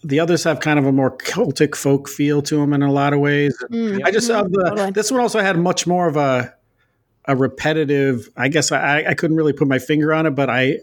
the 0.04 0.20
others 0.20 0.44
have 0.44 0.60
kind 0.60 0.78
of 0.78 0.86
a 0.86 0.92
more 0.92 1.10
Celtic 1.16 1.76
folk 1.76 2.08
feel 2.08 2.42
to 2.42 2.56
them 2.56 2.72
in 2.72 2.82
a 2.82 2.92
lot 2.92 3.12
of 3.12 3.20
ways. 3.20 3.56
Mm. 3.70 4.00
I 4.04 4.10
just 4.10 4.30
of 4.30 4.50
the 4.52 4.64
Totally. 4.68 4.90
this 4.90 5.10
one 5.10 5.20
also 5.20 5.40
had 5.40 5.58
much 5.58 5.86
more 5.86 6.08
of 6.08 6.16
a 6.16 6.54
a 7.26 7.36
repetitive. 7.36 8.28
I 8.36 8.48
guess 8.48 8.72
I, 8.72 9.04
I 9.04 9.14
couldn't 9.14 9.36
really 9.36 9.52
put 9.52 9.68
my 9.68 9.78
finger 9.78 10.12
on 10.12 10.26
it, 10.26 10.30
but 10.30 10.50
I 10.50 10.78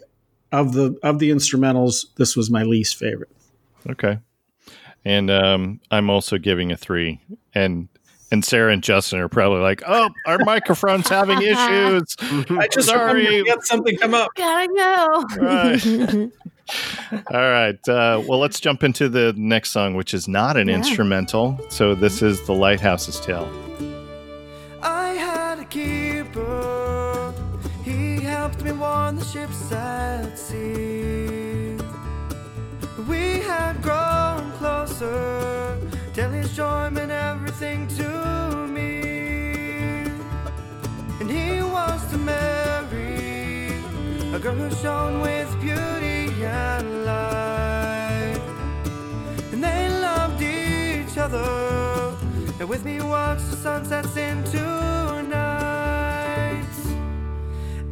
of 0.52 0.72
the 0.72 0.98
of 1.02 1.18
the 1.18 1.30
instrumentals, 1.30 2.06
this 2.16 2.36
was 2.36 2.50
my 2.50 2.62
least 2.62 2.96
favorite. 2.96 3.30
Okay. 3.88 4.18
And 5.04 5.30
um, 5.30 5.80
I'm 5.90 6.10
also 6.10 6.38
giving 6.38 6.72
a 6.72 6.76
three. 6.76 7.20
And 7.54 7.88
and 8.32 8.44
Sarah 8.44 8.72
and 8.72 8.82
Justin 8.82 9.18
are 9.18 9.28
probably 9.28 9.60
like, 9.60 9.82
"Oh, 9.86 10.10
our 10.26 10.38
microphone's 10.44 11.08
having 11.08 11.42
issues." 11.42 12.16
I 12.50 12.68
just 12.68 12.88
Sorry. 12.88 13.14
remembered 13.24 13.44
we 13.44 13.48
had 13.48 13.62
something 13.64 13.96
come 13.96 14.14
up. 14.14 14.30
Gotta 14.36 14.68
go. 14.68 15.24
Right. 15.40 16.30
All 17.12 17.50
right. 17.50 17.88
Uh, 17.88 18.22
well, 18.26 18.38
let's 18.38 18.60
jump 18.60 18.82
into 18.82 19.08
the 19.08 19.32
next 19.36 19.70
song, 19.70 19.94
which 19.94 20.12
is 20.14 20.28
not 20.28 20.56
an 20.56 20.68
Yeah. 20.68 20.76
instrumental. 20.76 21.58
So 21.68 21.94
this 21.94 22.22
is 22.22 22.40
"The 22.46 22.54
Lighthouse's 22.54 23.18
Tale." 23.20 23.48
I 24.82 25.08
had 25.14 25.58
a 25.60 25.64
keeper. 25.64 27.32
He 27.84 28.20
helped 28.20 28.62
me 28.62 28.72
warn 28.72 29.16
the 29.16 29.24
ships 29.24 29.72
at 29.72 30.38
sea. 30.38 31.76
We 33.08 33.40
had 33.40 33.74
grown 33.82 34.52
closer 34.58 35.76
till 36.14 36.30
his 36.30 36.54
joy 36.54 36.90
meant 36.90 37.10
everything 37.10 37.88
to 37.98 38.66
me. 38.68 39.00
And 41.20 41.28
he 41.30 41.62
was 41.62 42.00
to 42.12 42.18
marry 42.18 43.72
a 44.34 44.38
girl 44.38 44.54
who 44.54 44.70
shone 44.82 45.20
with 45.22 45.50
beauty 45.60 46.09
and. 46.44 47.00
And 49.52 49.64
they 49.64 49.88
loved 50.00 50.40
each 50.42 51.18
other. 51.18 52.16
And 52.58 52.68
with 52.68 52.84
me 52.84 53.00
watch 53.02 53.38
the 53.50 53.56
sunsets 53.56 54.16
into 54.16 54.58
nights. 55.28 56.86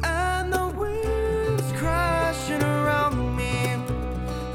And 0.03 0.51
the 0.51 0.67
winds 0.75 1.71
crashing 1.77 2.63
around 2.63 3.35
me. 3.35 3.53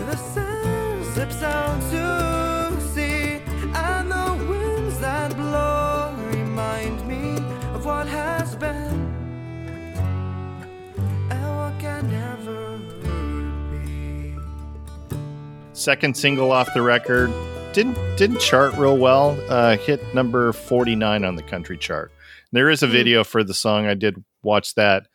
The 0.00 0.16
sand 0.16 1.04
slips 1.14 1.42
out 1.42 1.80
to 1.92 2.80
sea. 2.92 3.40
And 3.74 4.10
the 4.10 4.46
winds 4.48 4.98
that 4.98 5.36
blow 5.36 6.14
remind 6.32 7.06
me 7.06 7.36
of 7.74 7.84
what 7.84 8.08
has 8.08 8.56
been. 8.56 9.12
And 11.30 11.56
what 11.56 11.78
can 11.78 12.10
never 12.10 12.43
second 15.84 16.16
single 16.16 16.50
off 16.50 16.72
the 16.72 16.80
record. 16.80 17.30
Didn't 17.74 17.98
didn't 18.16 18.40
chart 18.40 18.74
real 18.74 18.96
well. 18.96 19.38
Uh, 19.50 19.76
hit 19.76 20.14
number 20.14 20.52
forty 20.52 20.96
nine 20.96 21.24
on 21.24 21.36
the 21.36 21.42
country 21.42 21.76
chart. 21.76 22.10
There 22.52 22.70
is 22.70 22.82
a 22.82 22.86
video 22.86 23.22
for 23.22 23.44
the 23.44 23.52
song. 23.52 23.86
I 23.86 23.94
did 23.94 24.24
watch 24.42 24.74
that. 24.76 25.08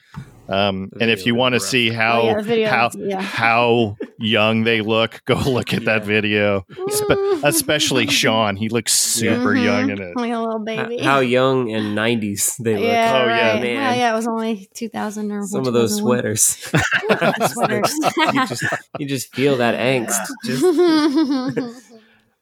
Um, 0.49 0.89
and 0.99 1.11
if 1.11 1.25
you 1.27 1.35
want 1.35 1.53
to 1.53 1.59
see 1.59 1.89
how 1.91 2.21
Oh, 2.21 2.25
yeah, 2.27 2.41
video 2.41 2.69
how 2.69 2.89
yeah. 2.97 3.21
how 3.21 3.95
young 4.17 4.63
they 4.63 4.81
look, 4.81 5.21
go 5.25 5.35
look 5.45 5.73
at 5.73 5.85
that 5.85 6.03
video. 6.05 6.65
Spe- 6.89 7.11
especially 7.43 8.07
Sean, 8.07 8.55
he 8.55 8.67
looks 8.69 8.91
super 8.93 9.53
Mhm. 9.53 9.63
young 9.63 9.89
in 9.91 10.01
it. 10.01 10.15
Like 10.15 10.33
a 10.33 10.39
little 10.39 10.59
baby. 10.59 10.97
How 10.97 11.19
young 11.19 11.71
and 11.71 11.95
90s 11.95 12.57
they 12.57 12.73
look. 12.73 12.83
yeah, 12.83 13.21
Oh, 13.23 13.27
yeah. 13.27 13.59
man. 13.61 13.75
Well, 13.77 13.95
yeah, 13.97 14.11
it 14.11 14.15
was 14.15 14.27
only 14.27 14.67
2000 14.73 15.31
or 15.31 15.43
Some 15.45 15.67
of 15.67 15.73
those 15.73 15.97
sweaters. 15.97 16.41
Sweaters. 17.51 17.93
you, 18.33 18.47
just, 18.47 18.63
you 18.99 19.05
just 19.07 19.35
feel 19.35 19.57
that 19.57 19.75
angst. 19.75 20.25
Just, 20.45 21.88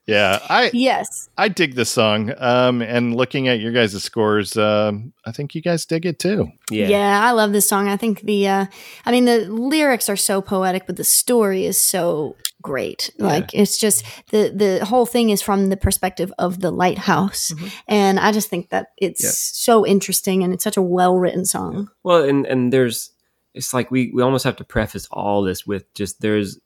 Yeah, 0.08 0.38
I 0.48 0.70
yes. 0.72 1.28
I 1.36 1.48
dig 1.48 1.74
this 1.74 1.90
song. 1.90 2.32
Um, 2.38 2.80
and 2.80 3.14
looking 3.14 3.46
at 3.46 3.60
your 3.60 3.72
guys' 3.72 4.02
scores, 4.02 4.56
um, 4.56 5.12
I 5.26 5.32
think 5.32 5.54
you 5.54 5.60
guys 5.60 5.84
dig 5.84 6.06
it 6.06 6.18
too. 6.18 6.48
Yeah. 6.70 6.88
yeah. 6.88 7.20
I 7.22 7.32
love 7.32 7.52
this 7.52 7.68
song. 7.68 7.88
I 7.88 7.98
think 7.98 8.22
the, 8.22 8.48
uh, 8.48 8.66
I 9.04 9.12
mean, 9.12 9.26
the 9.26 9.40
lyrics 9.50 10.08
are 10.08 10.16
so 10.16 10.40
poetic, 10.40 10.86
but 10.86 10.96
the 10.96 11.04
story 11.04 11.66
is 11.66 11.78
so 11.78 12.36
great. 12.62 13.10
Like 13.18 13.52
it's 13.54 13.78
just 13.78 14.04
the 14.30 14.50
the 14.54 14.84
whole 14.84 15.06
thing 15.06 15.30
is 15.30 15.42
from 15.42 15.68
the 15.68 15.76
perspective 15.76 16.32
of 16.38 16.60
the 16.60 16.70
lighthouse, 16.72 17.52
Mhm. 17.52 17.70
and 17.86 18.18
I 18.18 18.32
just 18.32 18.48
think 18.48 18.70
that 18.70 18.88
it's 18.96 19.22
Yeah. 19.22 19.30
so 19.32 19.86
interesting 19.86 20.42
and 20.42 20.52
it's 20.54 20.64
such 20.64 20.76
a 20.76 20.82
well 20.82 21.16
written 21.18 21.44
song. 21.44 21.88
Well, 22.02 22.24
and 22.24 22.46
and 22.46 22.72
there's 22.72 23.10
it's 23.54 23.72
like 23.74 23.90
we 23.90 24.10
we 24.14 24.22
almost 24.22 24.44
have 24.44 24.56
to 24.56 24.64
preface 24.64 25.06
all 25.12 25.42
this 25.42 25.66
with 25.66 25.84
just 25.94 26.20
there's 26.20 26.58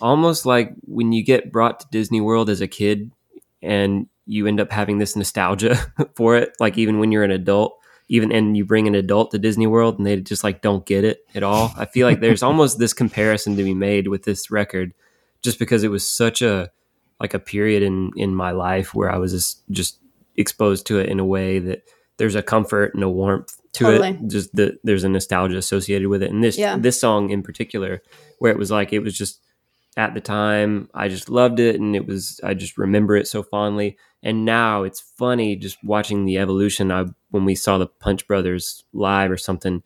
almost 0.00 0.46
like 0.46 0.72
when 0.82 1.12
you 1.12 1.22
get 1.24 1.52
brought 1.52 1.80
to 1.80 1.86
Disney 1.90 2.20
World 2.20 2.48
as 2.50 2.60
a 2.60 2.68
kid 2.68 3.10
and 3.62 4.06
you 4.26 4.46
end 4.46 4.60
up 4.60 4.70
having 4.70 4.98
this 4.98 5.16
nostalgia 5.16 5.76
for 6.14 6.36
it, 6.36 6.52
like 6.60 6.78
even 6.78 6.98
when 6.98 7.12
you're 7.12 7.24
an 7.24 7.30
adult, 7.30 7.78
even 8.08 8.32
and 8.32 8.56
you 8.56 8.64
bring 8.64 8.86
an 8.86 8.94
adult 8.94 9.30
to 9.32 9.38
Disney 9.38 9.66
World 9.66 9.98
and 9.98 10.06
they 10.06 10.16
just 10.20 10.44
like 10.44 10.62
don't 10.62 10.86
get 10.86 11.04
it 11.04 11.20
at 11.34 11.42
all. 11.42 11.72
I 11.76 11.84
feel 11.84 12.06
like 12.06 12.20
there's 12.20 12.42
almost 12.48 12.78
this 12.78 12.92
comparison 12.94 13.56
to 13.56 13.64
be 13.64 13.74
made 13.74 14.08
with 14.08 14.22
this 14.24 14.50
record 14.50 14.94
just 15.42 15.58
because 15.58 15.84
it 15.84 15.90
was 15.90 16.08
such 16.08 16.40
a 16.42 16.70
like 17.20 17.34
a 17.34 17.38
period 17.38 17.82
in 17.82 18.10
in 18.16 18.34
my 18.34 18.50
life 18.52 18.94
where 18.94 19.10
I 19.10 19.18
was 19.18 19.32
just 19.32 19.62
just 19.70 19.98
exposed 20.36 20.86
to 20.86 20.98
it 20.98 21.08
in 21.08 21.18
a 21.20 21.24
way 21.24 21.58
that 21.58 21.82
there's 22.16 22.34
a 22.34 22.42
comfort 22.42 22.94
and 22.94 23.02
a 23.02 23.08
warmth 23.08 23.56
to 23.72 23.84
Totally. 23.84 24.08
it. 24.10 24.28
Just 24.28 24.54
that 24.56 24.78
there's 24.84 25.04
a 25.04 25.08
nostalgia 25.08 25.56
associated 25.56 26.08
with 26.08 26.22
it. 26.22 26.30
And 26.30 26.42
this 26.42 26.56
Yeah. 26.58 26.76
this 26.78 27.00
song 27.00 27.30
in 27.30 27.42
particular, 27.42 28.02
where 28.38 28.50
it 28.52 28.58
was 28.58 28.70
like 28.70 28.92
it 28.92 29.00
was 29.00 29.16
just 29.16 29.40
at 29.98 30.14
the 30.14 30.20
time 30.20 30.88
I 30.94 31.08
just 31.08 31.28
loved 31.28 31.58
it 31.58 31.78
and 31.78 31.96
it 31.96 32.06
was 32.06 32.40
I 32.44 32.54
just 32.54 32.78
remember 32.78 33.16
it 33.16 33.26
so 33.26 33.42
fondly. 33.42 33.98
And 34.22 34.44
now 34.44 34.84
it's 34.84 35.00
funny 35.18 35.56
just 35.56 35.76
watching 35.84 36.24
the 36.24 36.38
evolution. 36.38 36.92
I 36.92 37.06
when 37.30 37.44
we 37.44 37.56
saw 37.56 37.78
the 37.78 37.88
Punch 37.88 38.26
Brothers 38.28 38.84
live 38.92 39.30
or 39.30 39.36
something, 39.36 39.82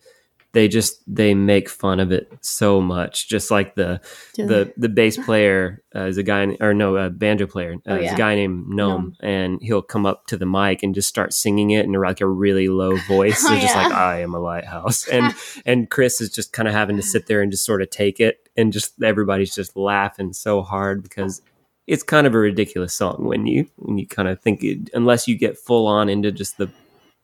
they 0.53 0.67
just 0.67 1.01
they 1.07 1.33
make 1.33 1.67
fun 1.67 1.99
of 1.99 2.11
it 2.11 2.31
so 2.41 2.79
much. 2.79 3.27
Just 3.27 3.49
like 3.49 3.75
the 3.75 3.99
Do 4.33 4.45
the 4.45 4.73
the 4.77 4.89
bass 4.89 5.17
player 5.17 5.83
uh, 5.95 6.05
is 6.05 6.17
a 6.17 6.23
guy 6.23 6.55
or 6.61 6.73
no 6.73 6.95
a 6.95 7.09
banjo 7.09 7.47
player 7.47 7.73
uh, 7.87 7.93
Oh, 7.93 7.95
is 7.95 8.13
a 8.13 8.15
guy 8.15 8.35
named 8.35 8.67
Noam, 8.67 9.13
and 9.19 9.59
he'll 9.61 9.81
come 9.81 10.05
up 10.05 10.27
to 10.27 10.37
the 10.37 10.45
mic 10.45 10.83
and 10.83 10.93
just 10.93 11.09
start 11.09 11.33
singing 11.33 11.71
it 11.71 11.85
in 11.85 11.91
like 11.93 12.21
a 12.21 12.27
really 12.27 12.69
low 12.69 12.95
voice. 13.07 13.43
Oh, 13.45 13.55
just 13.55 13.75
yeah. 13.75 13.83
like 13.83 13.93
I 13.93 14.21
am 14.21 14.35
a 14.35 14.39
lighthouse, 14.39 15.07
and 15.07 15.33
and 15.65 15.89
Chris 15.89 16.21
is 16.21 16.29
just 16.29 16.53
kind 16.53 16.67
of 16.67 16.73
having 16.73 16.97
to 16.97 17.03
sit 17.03 17.25
there 17.25 17.41
and 17.41 17.51
just 17.51 17.65
sort 17.65 17.81
of 17.81 17.89
take 17.89 18.19
it, 18.19 18.47
and 18.55 18.71
just 18.71 19.01
everybody's 19.01 19.55
just 19.55 19.75
laughing 19.75 20.33
so 20.33 20.61
hard 20.61 21.01
because 21.01 21.41
it's 21.87 22.03
kind 22.03 22.27
of 22.27 22.35
a 22.35 22.39
ridiculous 22.39 22.93
song 22.93 23.25
when 23.25 23.47
you 23.47 23.67
when 23.77 23.97
you 23.97 24.07
kind 24.07 24.27
of 24.27 24.39
think 24.39 24.63
it, 24.63 24.91
unless 24.93 25.27
you 25.27 25.35
get 25.35 25.57
full 25.57 25.87
on 25.87 26.09
into 26.09 26.31
just 26.31 26.57
the 26.57 26.69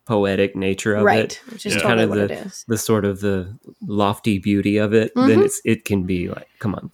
poetic 0.10 0.56
nature 0.56 0.96
of 0.96 1.02
it. 1.02 1.06
right, 1.06 1.32
it 1.48 1.52
which 1.54 1.66
is 1.68 1.76
Yeah. 1.76 1.82
totally 1.82 2.08
Kind 2.08 2.32
of 2.32 2.52
the- 2.52 2.64
the 2.68 2.78
sort 2.80 3.06
of 3.06 3.20
the 3.22 3.38
lofty 3.86 4.40
beauty 4.40 4.78
of 4.78 4.92
it, 4.94 5.12
then 5.16 5.40
Mhm. 5.40 5.46
it's 5.46 5.62
it 5.64 5.86
can 5.86 6.02
be 6.04 6.30
like, 6.30 6.49
come 6.60 6.76
on. 6.76 6.92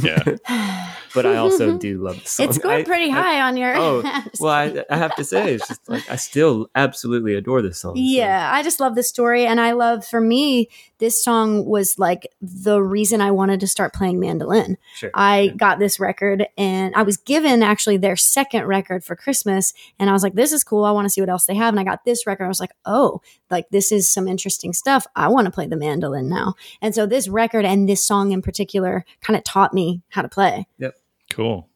Yeah. 0.00 0.22
but 1.14 1.26
I 1.26 1.36
also 1.36 1.76
do 1.78 1.98
love 2.02 2.22
the 2.22 2.28
song. 2.28 2.48
It's 2.48 2.58
going 2.58 2.80
I- 2.80 2.84
pretty 2.84 3.10
I- 3.10 3.14
high 3.14 3.40
on 3.40 3.56
your. 3.56 3.74
oh, 3.76 4.02
well. 4.40 4.52
I, 4.52 4.84
I 4.90 4.96
have 4.96 5.14
to 5.16 5.24
say, 5.24 5.54
it's 5.54 5.66
just 5.66 5.88
like 5.88 6.08
I 6.10 6.16
still 6.16 6.68
absolutely 6.74 7.34
adore 7.34 7.60
this 7.62 7.80
song. 7.80 7.96
so- 7.96 8.00
Yeah, 8.02 8.50
I 8.52 8.62
just 8.62 8.78
love 8.80 8.94
the 8.94 9.02
story. 9.02 9.46
And 9.46 9.60
I 9.60 9.72
love, 9.72 10.06
for 10.06 10.20
me, 10.20 10.68
this 10.98 11.22
song 11.22 11.64
was 11.66 11.98
like 11.98 12.28
the 12.40 12.80
reason 12.82 13.20
I 13.20 13.30
wanted 13.30 13.60
to 13.60 13.66
start 13.66 13.92
playing 13.94 14.20
mandolin. 14.20 14.76
sure. 14.94 15.10
I 15.14 15.54
got 15.56 15.78
this 15.78 15.98
record 15.98 16.46
and 16.58 16.94
I 16.94 17.02
was 17.02 17.16
given 17.16 17.62
actually 17.62 17.96
their 17.96 18.16
second 18.16 18.66
record 18.66 19.02
for 19.04 19.16
Christmas. 19.16 19.72
And 19.98 20.08
I 20.10 20.12
was 20.12 20.22
like, 20.22 20.34
this 20.34 20.52
is 20.52 20.62
cool. 20.62 20.84
I 20.84 20.90
want 20.92 21.06
to 21.06 21.10
see 21.10 21.20
what 21.22 21.30
else 21.30 21.46
they 21.46 21.54
have. 21.54 21.72
And 21.74 21.80
I 21.80 21.84
got 21.84 22.04
this 22.04 22.26
record. 22.26 22.44
I 22.44 22.48
was 22.48 22.60
like, 22.60 22.72
oh, 22.84 23.22
like 23.50 23.68
this 23.70 23.90
is 23.92 24.10
some 24.10 24.28
interesting 24.28 24.72
stuff. 24.72 25.06
I 25.16 25.28
want 25.28 25.46
to 25.46 25.50
play 25.50 25.66
the 25.66 25.76
mandolin 25.76 26.28
now. 26.28 26.54
And 26.80 26.94
so 26.94 27.06
this 27.06 27.28
record 27.28 27.64
and 27.64 27.88
this 27.88 28.06
song 28.06 28.32
in 28.32 28.42
particular 28.42 29.04
kind 29.20 29.36
of 29.36 29.44
taught 29.44 29.74
me 29.74 30.02
how 30.10 30.22
to 30.22 30.28
play. 30.28 30.66
Yep. 30.78 30.94
Cool. 31.30 31.68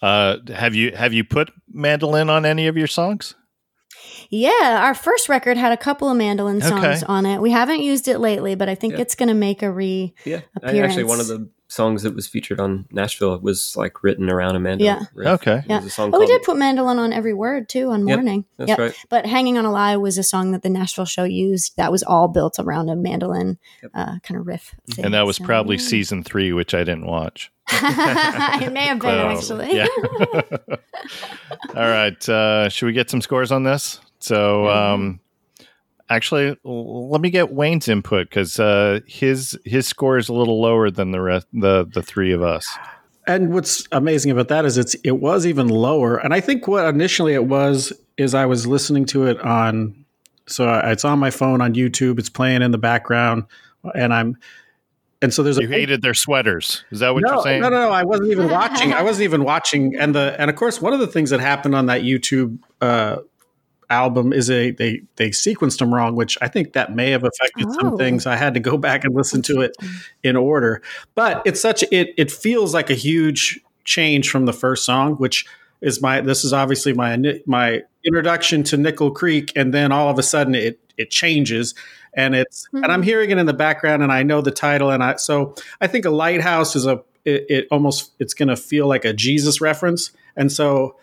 Uh, 0.00 0.38
have 0.52 0.74
you 0.74 0.92
have 0.96 1.12
you 1.12 1.22
put 1.24 1.50
mandolin 1.72 2.28
on 2.28 2.44
any 2.44 2.66
of 2.66 2.76
your 2.76 2.88
songs? 2.88 3.34
Yeah, 4.30 4.80
our 4.82 4.94
first 4.94 5.28
record 5.28 5.56
had 5.56 5.70
a 5.72 5.76
couple 5.76 6.08
of 6.10 6.16
mandolin 6.16 6.60
songs 6.60 7.02
Okay. 7.02 7.02
on 7.06 7.26
it. 7.26 7.40
We 7.40 7.50
haven't 7.50 7.82
used 7.82 8.08
it 8.08 8.18
lately, 8.18 8.54
but 8.54 8.68
I 8.68 8.74
think 8.74 8.94
Yeah. 8.94 9.00
it's 9.02 9.14
going 9.14 9.28
to 9.28 9.34
make 9.34 9.62
a 9.62 9.70
re. 9.70 10.14
yeah, 10.24 10.40
I, 10.62 10.78
actually, 10.78 11.04
one 11.04 11.20
of 11.20 11.28
the 11.28 11.48
songs 11.72 12.02
that 12.02 12.14
was 12.14 12.26
featured 12.26 12.60
on 12.60 12.84
Nashville 12.90 13.38
was 13.40 13.74
like 13.76 14.02
written 14.02 14.28
around 14.28 14.56
Amanda. 14.56 14.84
Yeah. 14.84 15.00
riff. 15.14 15.26
Okay. 15.40 15.56
It 15.58 15.64
Yeah. 15.68 15.76
was 15.78 15.86
a 15.86 15.90
song 15.90 16.10
Oh, 16.12 16.20
we 16.20 16.26
did 16.26 16.42
put 16.42 16.56
mandolin 16.58 16.98
on 16.98 17.12
every 17.12 17.32
word 17.32 17.68
too 17.68 17.90
on 17.90 18.06
Yep, 18.06 18.16
morning. 18.18 18.44
That's 18.58 18.68
Yep. 18.68 18.78
right. 18.78 18.94
But 19.08 19.24
"Hanging 19.26 19.56
on 19.56 19.64
a 19.64 19.72
Lie" 19.72 19.96
was 19.96 20.18
a 20.18 20.22
song 20.22 20.52
that 20.52 20.62
the 20.62 20.68
Nashville 20.68 21.06
show 21.06 21.24
used. 21.24 21.76
That 21.78 21.90
was 21.90 22.02
all 22.02 22.28
built 22.28 22.56
around 22.58 22.90
a 22.90 22.96
mandolin 22.96 23.58
Yep. 23.82 23.90
uh, 23.94 24.18
kind 24.22 24.38
of 24.38 24.46
riff. 24.46 24.74
thing. 24.90 25.04
And 25.06 25.14
that 25.14 25.24
was 25.26 25.36
So, 25.38 25.44
probably 25.44 25.76
yeah. 25.76 25.82
season 25.82 26.22
three, 26.22 26.52
which 26.52 26.74
I 26.74 26.80
didn't 26.84 27.06
watch. 27.06 27.50
it 27.72 28.72
may 28.72 28.86
have 28.88 28.98
been 28.98 29.40
So, 29.40 29.58
actually. 29.60 29.76
Yeah. 29.76 29.86
All 31.74 31.88
right. 31.88 32.28
Uh, 32.28 32.68
should 32.68 32.86
we 32.86 32.92
get 32.92 33.10
some 33.10 33.20
scores 33.22 33.50
on 33.50 33.62
this? 33.62 34.00
So, 34.18 34.68
um, 34.68 35.20
actually, 36.14 36.56
l- 36.64 37.10
let 37.10 37.20
me 37.20 37.30
get 37.30 37.52
Wayne's 37.52 37.88
input 37.88 38.28
because 38.28 38.58
uh, 38.60 39.00
his 39.06 39.58
his 39.64 39.86
score 39.86 40.18
is 40.18 40.28
a 40.28 40.32
little 40.32 40.60
lower 40.60 40.90
than 40.90 41.10
the 41.10 41.20
rest 41.20 41.46
the 41.52 41.88
the 41.92 42.02
three 42.02 42.32
of 42.32 42.42
us. 42.42 42.68
And 43.26 43.52
what's 43.52 43.86
amazing 43.92 44.32
about 44.32 44.48
that 44.48 44.64
is 44.64 44.78
it's 44.78 44.94
it 45.04 45.20
was 45.20 45.46
even 45.46 45.68
lower. 45.68 46.16
And 46.16 46.34
I 46.34 46.40
think 46.40 46.66
what 46.66 46.86
initially 46.86 47.34
it 47.34 47.46
was 47.46 47.92
is 48.16 48.34
I 48.34 48.46
was 48.46 48.66
listening 48.66 49.04
to 49.06 49.26
it 49.26 49.40
on 49.40 50.04
so 50.46 50.72
it's 50.84 51.04
on 51.04 51.18
my 51.18 51.30
phone 51.30 51.60
on 51.60 51.74
YouTube. 51.74 52.18
It's 52.18 52.28
playing 52.28 52.62
in 52.62 52.72
the 52.72 52.78
background, 52.78 53.44
and 53.94 54.12
I'm 54.12 54.36
and 55.22 55.32
so 55.32 55.44
there's 55.44 55.56
You 55.56 55.68
a 55.68 55.70
hated 55.70 56.02
their 56.02 56.14
sweaters. 56.14 56.84
Is 56.90 56.98
that 56.98 57.14
what 57.14 57.22
no, 57.22 57.34
you're 57.34 57.42
saying? 57.42 57.62
No, 57.62 57.68
no, 57.68 57.86
no. 57.86 57.90
I 57.90 58.02
wasn't 58.02 58.32
even 58.32 58.50
watching. 58.50 58.92
I 58.92 59.02
wasn't 59.02 59.24
even 59.24 59.44
watching. 59.44 59.94
And 59.96 60.14
the 60.14 60.34
and 60.38 60.50
of 60.50 60.56
course, 60.56 60.82
one 60.82 60.92
of 60.92 60.98
the 60.98 61.06
things 61.06 61.30
that 61.30 61.38
happened 61.40 61.76
on 61.76 61.86
that 61.86 62.02
YouTube 62.02 62.58
uh, 62.80 63.18
album 63.92 64.32
is 64.32 64.50
a 64.50 64.70
they 64.70 65.02
they 65.16 65.30
sequenced 65.30 65.78
them 65.78 65.92
wrong, 65.94 66.16
which 66.16 66.38
I 66.40 66.48
think 66.48 66.72
that 66.72 66.94
may 66.94 67.10
have 67.10 67.22
affected 67.22 67.66
Oh. 67.68 67.78
some 67.80 67.98
things. 67.98 68.26
I 68.26 68.36
had 68.36 68.54
to 68.54 68.60
go 68.60 68.76
back 68.88 69.04
and 69.04 69.14
listen 69.14 69.42
to 69.42 69.60
it 69.60 69.76
in 70.22 70.34
order. 70.34 70.82
But 71.14 71.42
it's 71.44 71.60
such 71.60 71.84
it 71.92 72.14
it 72.16 72.30
feels 72.30 72.74
like 72.74 72.90
a 72.90 72.94
huge 72.94 73.60
change 73.84 74.30
from 74.30 74.46
the 74.46 74.52
first 74.52 74.84
song, 74.84 75.16
which 75.16 75.44
is 75.82 76.00
my 76.00 76.20
this 76.20 76.44
is 76.44 76.52
obviously 76.52 76.92
my 76.94 77.40
my 77.46 77.82
introduction 78.04 78.62
to 78.64 78.76
Nickel 78.76 79.10
Creek, 79.10 79.52
and 79.54 79.74
then 79.74 79.92
all 79.92 80.08
of 80.08 80.18
a 80.18 80.22
sudden 80.22 80.54
it 80.54 80.80
it 80.96 81.10
changes. 81.10 81.74
And 82.14 82.34
it's 82.34 82.68
and 82.72 82.86
I'm 82.86 83.00
hmm. 83.00 83.06
hearing 83.06 83.30
it 83.30 83.38
in 83.38 83.46
the 83.46 83.54
background, 83.54 84.02
and 84.02 84.12
I 84.12 84.22
know 84.22 84.40
the 84.40 84.50
title, 84.50 84.90
and 84.90 85.02
I 85.02 85.16
so 85.16 85.54
I 85.80 85.86
think 85.86 86.04
a 86.04 86.10
lighthouse 86.10 86.76
is 86.76 86.86
a 86.86 87.02
it, 87.24 87.46
it 87.48 87.68
almost 87.70 88.12
it's 88.18 88.34
going 88.34 88.48
to 88.48 88.56
feel 88.56 88.86
like 88.86 89.04
a 89.04 89.12
Jesus 89.12 89.60
reference, 89.60 90.10
and 90.36 90.50
so 90.50 90.96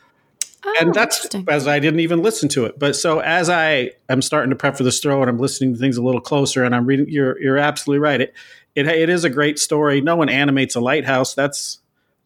Oh, 0.63 0.75
and 0.81 0.93
that's 0.93 1.27
as 1.47 1.67
I 1.67 1.79
didn't 1.79 2.01
even 2.01 2.21
listen 2.21 2.49
to 2.49 2.65
it. 2.65 2.77
But 2.77 2.95
so 2.95 3.19
as 3.19 3.49
I 3.49 3.91
am 4.09 4.21
starting 4.21 4.49
to 4.49 4.55
prep 4.55 4.75
for 4.77 4.83
this 4.83 4.99
throw 4.99 5.21
and 5.21 5.29
I'm 5.29 5.37
listening 5.37 5.73
to 5.73 5.79
things 5.79 5.97
a 5.97 6.03
little 6.03 6.21
closer 6.21 6.63
and 6.63 6.75
I'm 6.75 6.85
reading, 6.85 7.07
you're 7.09 7.39
you're 7.41 7.57
absolutely 7.57 7.99
right. 7.99 8.21
It 8.21 8.33
it 8.75 8.87
it 8.87 9.09
is 9.09 9.23
a 9.23 9.29
great 9.29 9.57
story. 9.59 10.01
No 10.01 10.15
one 10.15 10.29
animates 10.29 10.75
a 10.75 10.81
lighthouse. 10.81 11.33
That's 11.33 11.79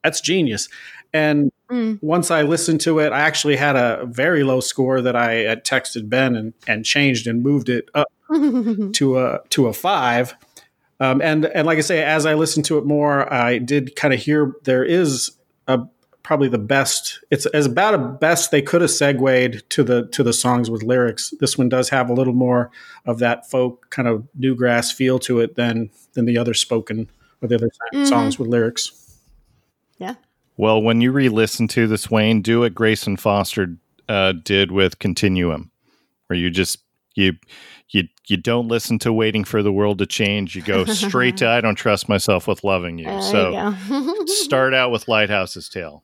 that's 0.04 0.22
genius. 0.22 0.70
And 1.14 1.52
Mm. 1.72 1.98
once 2.04 2.30
I 2.30 2.44
listened 2.44 2.82
to 2.82 3.00
it, 3.00 3.12
I 3.14 3.22
actually 3.22 3.56
had 3.56 3.76
a 3.76 4.06
very 4.06 4.44
low 4.44 4.60
score 4.60 5.02
that 5.02 5.16
I 5.16 5.32
had 5.36 5.64
texted 5.66 6.08
Ben 6.10 6.36
and 6.36 6.54
and 6.68 6.86
changed 6.86 7.26
and 7.26 7.42
moved 7.42 7.70
it 7.70 7.90
up 7.96 8.10
to 8.94 9.18
a 9.18 9.40
to 9.50 9.68
a 9.68 9.74
five. 9.74 10.36
Um, 11.00 11.22
and 11.22 11.46
and 11.46 11.66
like 11.66 11.78
I 11.78 11.82
say, 11.82 12.04
as 12.04 12.26
I 12.26 12.34
listened 12.36 12.66
to 12.66 12.78
it 12.78 12.86
more, 12.86 13.32
I 13.34 13.58
did 13.58 13.96
kind 13.96 14.14
of 14.14 14.20
hear 14.20 14.54
there 14.64 14.84
is 14.84 15.32
a 15.68 15.80
probably 16.24 16.48
the 16.48 16.58
best. 16.58 17.20
It's 17.32 17.46
as 17.48 17.66
about 17.66 17.94
a 17.94 17.98
best 17.98 18.50
they 18.52 18.62
could 18.62 18.82
have 18.82 18.92
segued 18.92 19.70
to 19.70 19.84
the 19.84 20.08
to 20.08 20.24
the 20.24 20.34
songs 20.34 20.70
with 20.70 20.82
lyrics. 20.84 21.34
This 21.40 21.58
one 21.58 21.70
does 21.70 21.90
have 21.90 22.10
a 22.10 22.14
little 22.14 22.34
more 22.34 22.72
of 23.06 23.20
that 23.20 23.50
folk 23.50 23.90
kind 23.90 24.08
of 24.08 24.26
newgrass 24.40 24.92
feel 24.94 25.20
to 25.20 25.40
it 25.40 25.56
than 25.56 25.90
than 26.14 26.26
the 26.26 26.38
other 26.38 26.54
spoken 26.54 27.10
or 27.42 27.48
the 27.48 27.56
other 27.56 27.70
Mhm. 27.94 28.08
songs 28.08 28.40
with 28.40 28.48
lyrics. 28.48 29.18
Yeah. 29.98 30.16
Well, 30.58 30.82
when 30.82 31.02
you 31.02 31.12
re-listen 31.12 31.68
to 31.70 31.88
this, 31.88 32.10
Wayne, 32.12 32.42
do 32.42 32.60
what 32.62 32.76
Grayson 32.76 33.18
Foster 33.18 33.76
uh, 34.08 34.34
did 34.34 34.72
with 34.72 35.00
Continuum, 35.00 35.72
where 36.28 36.38
you 36.38 36.50
just 36.50 36.80
you 37.16 37.34
you 37.90 38.04
you 38.28 38.38
don't 38.38 38.68
listen 38.70 38.98
to 39.00 39.12
waiting 39.12 39.44
for 39.44 39.62
the 39.62 39.72
world 39.74 39.98
to 40.00 40.06
change. 40.06 40.56
You 40.56 40.62
go 40.62 40.86
straight 40.86 41.38
to 41.38 41.48
I 41.50 41.60
don't 41.62 41.76
trust 41.76 42.08
myself 42.08 42.48
with 42.48 42.64
loving 42.64 42.98
you. 42.98 43.06
There 43.06 43.22
so 43.22 43.76
you 43.90 44.28
start 44.28 44.74
out 44.74 44.92
with 44.92 45.08
Lighthouse's 45.08 45.68
Tale. 45.70 46.04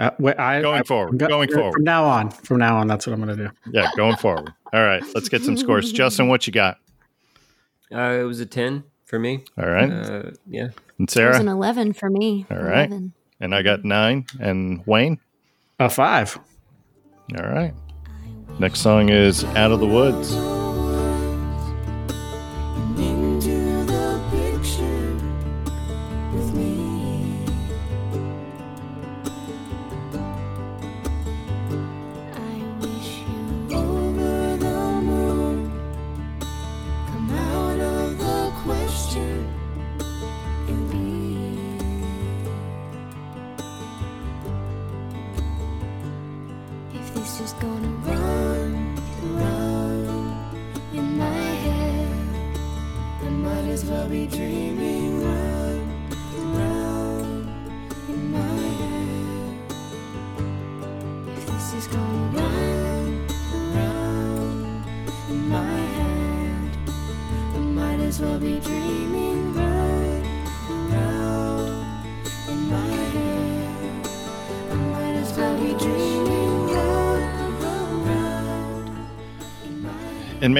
Uh, 0.00 0.10
wait, 0.18 0.38
I, 0.38 0.60
Going 0.62 0.80
I- 0.80 0.84
forward, 0.84 1.18
go- 1.18 1.28
going 1.28 1.52
forward. 1.52 1.74
From 1.74 1.84
now 1.84 2.04
on, 2.04 2.30
from 2.30 2.58
now 2.58 2.78
on, 2.78 2.86
that's 2.86 3.06
what 3.06 3.12
I'm 3.12 3.22
going 3.22 3.36
to 3.36 3.44
do. 3.48 3.50
Yeah, 3.70 3.90
going 3.96 4.16
forward. 4.16 4.52
All 4.72 4.82
right, 4.82 5.02
let's 5.14 5.28
get 5.28 5.42
some 5.42 5.56
scores. 5.56 5.92
Justin, 6.00 6.28
what 6.28 6.46
you 6.46 6.52
got? 6.52 6.78
Uh, 7.92 8.18
it 8.20 8.22
was 8.24 8.40
a 8.40 8.46
ten 8.46 8.84
for 9.04 9.18
me. 9.18 9.44
All 9.58 9.68
right, 9.68 9.90
Uh, 9.90 10.30
yeah. 10.48 10.68
and 10.98 11.10
Sarah, 11.10 11.28
It 11.30 11.32
was 11.32 11.40
an 11.40 11.48
11 11.48 11.92
for 11.92 12.08
me. 12.08 12.46
All 12.50 12.56
right. 12.58 12.88
11. 12.88 13.12
and 13.40 13.54
I 13.54 13.62
got 13.62 13.84
nine, 13.84 14.26
and 14.40 14.82
Wayne. 14.86 15.18
A 15.78 15.88
five. 15.90 16.38
All 17.38 17.46
right. 17.50 17.74
Next 18.58 18.80
song 18.80 19.08
is 19.10 19.44
Out 19.44 19.70
of 19.72 19.80
the 19.80 19.86
Woods. 19.86 20.34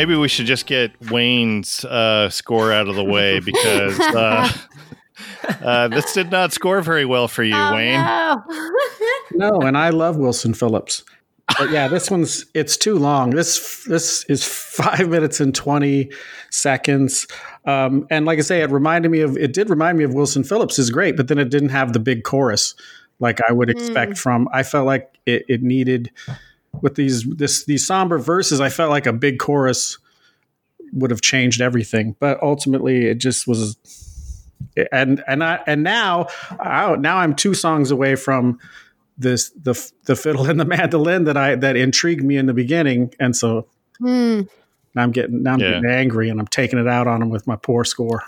Maybe 0.00 0.16
we 0.16 0.28
should 0.28 0.46
just 0.46 0.64
get 0.64 0.92
Wayne's 1.10 1.84
uh, 1.84 2.30
score 2.30 2.72
out 2.72 2.88
of 2.88 2.94
the 2.94 3.04
way 3.04 3.38
because 3.44 4.00
uh, 4.00 4.50
uh, 5.62 5.88
this 5.88 6.14
did 6.14 6.30
not 6.30 6.54
score 6.54 6.80
very 6.80 7.04
well 7.04 7.28
for 7.28 7.42
you, 7.42 7.54
Oh, 7.54 7.74
Wayne. 7.74 8.00
no. 8.00 8.42
No, 9.32 9.60
and 9.60 9.78
I 9.78 9.90
love 9.90 10.16
Wilson 10.16 10.54
Phillips. 10.54 11.04
But 11.56 11.70
yeah, 11.70 11.86
this 11.86 12.10
one's 12.10 12.46
it's 12.52 12.76
too 12.76 12.98
long. 12.98 13.30
This 13.30 13.84
this 13.84 14.24
is 14.24 14.42
five 14.44 15.08
minutes 15.08 15.38
and 15.38 15.54
twenty 15.54 16.10
seconds. 16.50 17.28
Um, 17.64 18.08
and 18.10 18.26
like 18.26 18.38
I 18.40 18.42
say, 18.42 18.60
it 18.62 18.70
reminded 18.70 19.08
me 19.10 19.20
of 19.20 19.36
it 19.36 19.52
did 19.52 19.70
remind 19.70 19.98
me 19.98 20.04
of 20.04 20.14
Wilson 20.14 20.42
Phillips 20.42 20.80
is 20.80 20.90
great, 20.90 21.16
but 21.16 21.28
then 21.28 21.38
it 21.38 21.48
didn't 21.48 21.68
have 21.68 21.92
the 21.92 22.00
big 22.00 22.24
chorus 22.24 22.74
like 23.20 23.38
I 23.48 23.52
would 23.52 23.70
expect 23.70 24.18
from. 24.18 24.48
I 24.52 24.64
felt 24.64 24.84
like 24.84 25.16
it, 25.26 25.44
it 25.48 25.62
needed 25.62 26.10
with 26.80 26.94
these 26.94 27.24
this 27.24 27.64
these 27.64 27.86
somber 27.86 28.18
verses. 28.18 28.60
I 28.60 28.68
felt 28.68 28.90
like 28.90 29.06
a 29.06 29.12
big 29.12 29.38
chorus 29.38 29.98
would 30.92 31.10
have 31.10 31.20
changed 31.20 31.60
everything, 31.60 32.16
but 32.18 32.42
ultimately 32.42 33.06
it 33.06 33.18
just 33.18 33.46
was. 33.46 33.76
And 34.92 35.22
and 35.26 35.42
I 35.42 35.60
and 35.66 35.82
now 35.82 36.26
I, 36.58 36.94
now 36.96 37.18
I'm 37.18 37.34
two 37.34 37.54
songs 37.54 37.90
away 37.90 38.14
from 38.14 38.58
this 39.18 39.50
the 39.50 39.74
the 40.04 40.16
fiddle 40.16 40.48
and 40.48 40.58
the 40.60 40.64
mandolin 40.64 41.24
that 41.24 41.36
I 41.36 41.54
that 41.56 41.76
intrigued 41.76 42.24
me 42.24 42.36
in 42.36 42.46
the 42.46 42.54
beginning, 42.54 43.12
and 43.18 43.34
so 43.34 43.66
Hmm. 43.98 44.42
now 44.94 45.02
I'm 45.02 45.10
getting 45.12 45.42
now 45.42 45.54
I'm 45.54 45.60
Yeah. 45.60 45.72
getting 45.80 45.90
angry 45.90 46.30
and 46.30 46.40
I'm 46.40 46.46
taking 46.46 46.78
it 46.78 46.86
out 46.88 47.06
on 47.06 47.20
him 47.20 47.30
with 47.30 47.46
my 47.46 47.56
poor 47.56 47.84
score. 47.84 48.22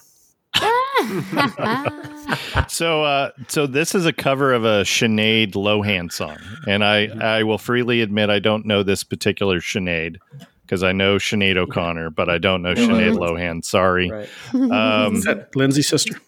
So, 2.69 3.03
uh, 3.05 3.31
so 3.49 3.67
this 3.67 3.95
is 3.95 4.07
a 4.07 4.13
cover 4.13 4.53
of 4.53 4.65
a 4.65 4.83
Sinead 4.83 5.53
Lohan 5.53 6.11
song, 6.13 6.39
and 6.67 6.85
I, 6.85 7.07
I 7.39 7.43
will 7.43 7.59
freely 7.59 8.01
admit 8.01 8.31
I 8.31 8.39
don't 8.39 8.65
know 8.67 8.83
this 8.83 9.05
particular 9.05 9.61
Sinead 9.61 10.17
because 10.63 10.83
I 10.83 10.93
know 10.93 11.17
Sinead 11.17 11.57
O'Connor, 11.57 12.11
but 12.11 12.29
I 12.31 12.39
don't 12.39 12.63
know 12.63 12.75
Sinead 12.75 13.17
Lohan. 13.17 13.65
Sorry, 13.65 14.11
Right. 14.11 14.29
um, 14.55 15.17
Is 15.17 15.25
that 15.25 15.55
Lindsay's 15.55 15.89
sister? 15.89 16.21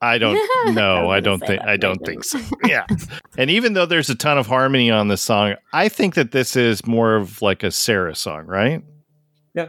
I 0.00 0.18
don't 0.18 0.38
know. 0.74 1.10
I 1.10 1.16
I 1.16 1.20
don't 1.20 1.40
think. 1.40 1.62
I 1.62 1.76
don't 1.76 2.04
think 2.04 2.24
so. 2.24 2.38
Yeah, 2.64 2.86
and 3.38 3.50
even 3.50 3.72
though 3.74 3.86
there's 3.86 4.10
a 4.10 4.14
ton 4.14 4.36
of 4.38 4.46
harmony 4.46 4.90
on 4.90 5.08
this 5.08 5.22
song, 5.22 5.54
I 5.72 5.88
think 5.88 6.14
that 6.14 6.32
this 6.32 6.56
is 6.56 6.86
more 6.86 7.16
of 7.16 7.40
like 7.42 7.62
a 7.62 7.70
Sarah 7.70 8.14
song, 8.14 8.46
right? 8.46 8.82
Yeah. 9.54 9.68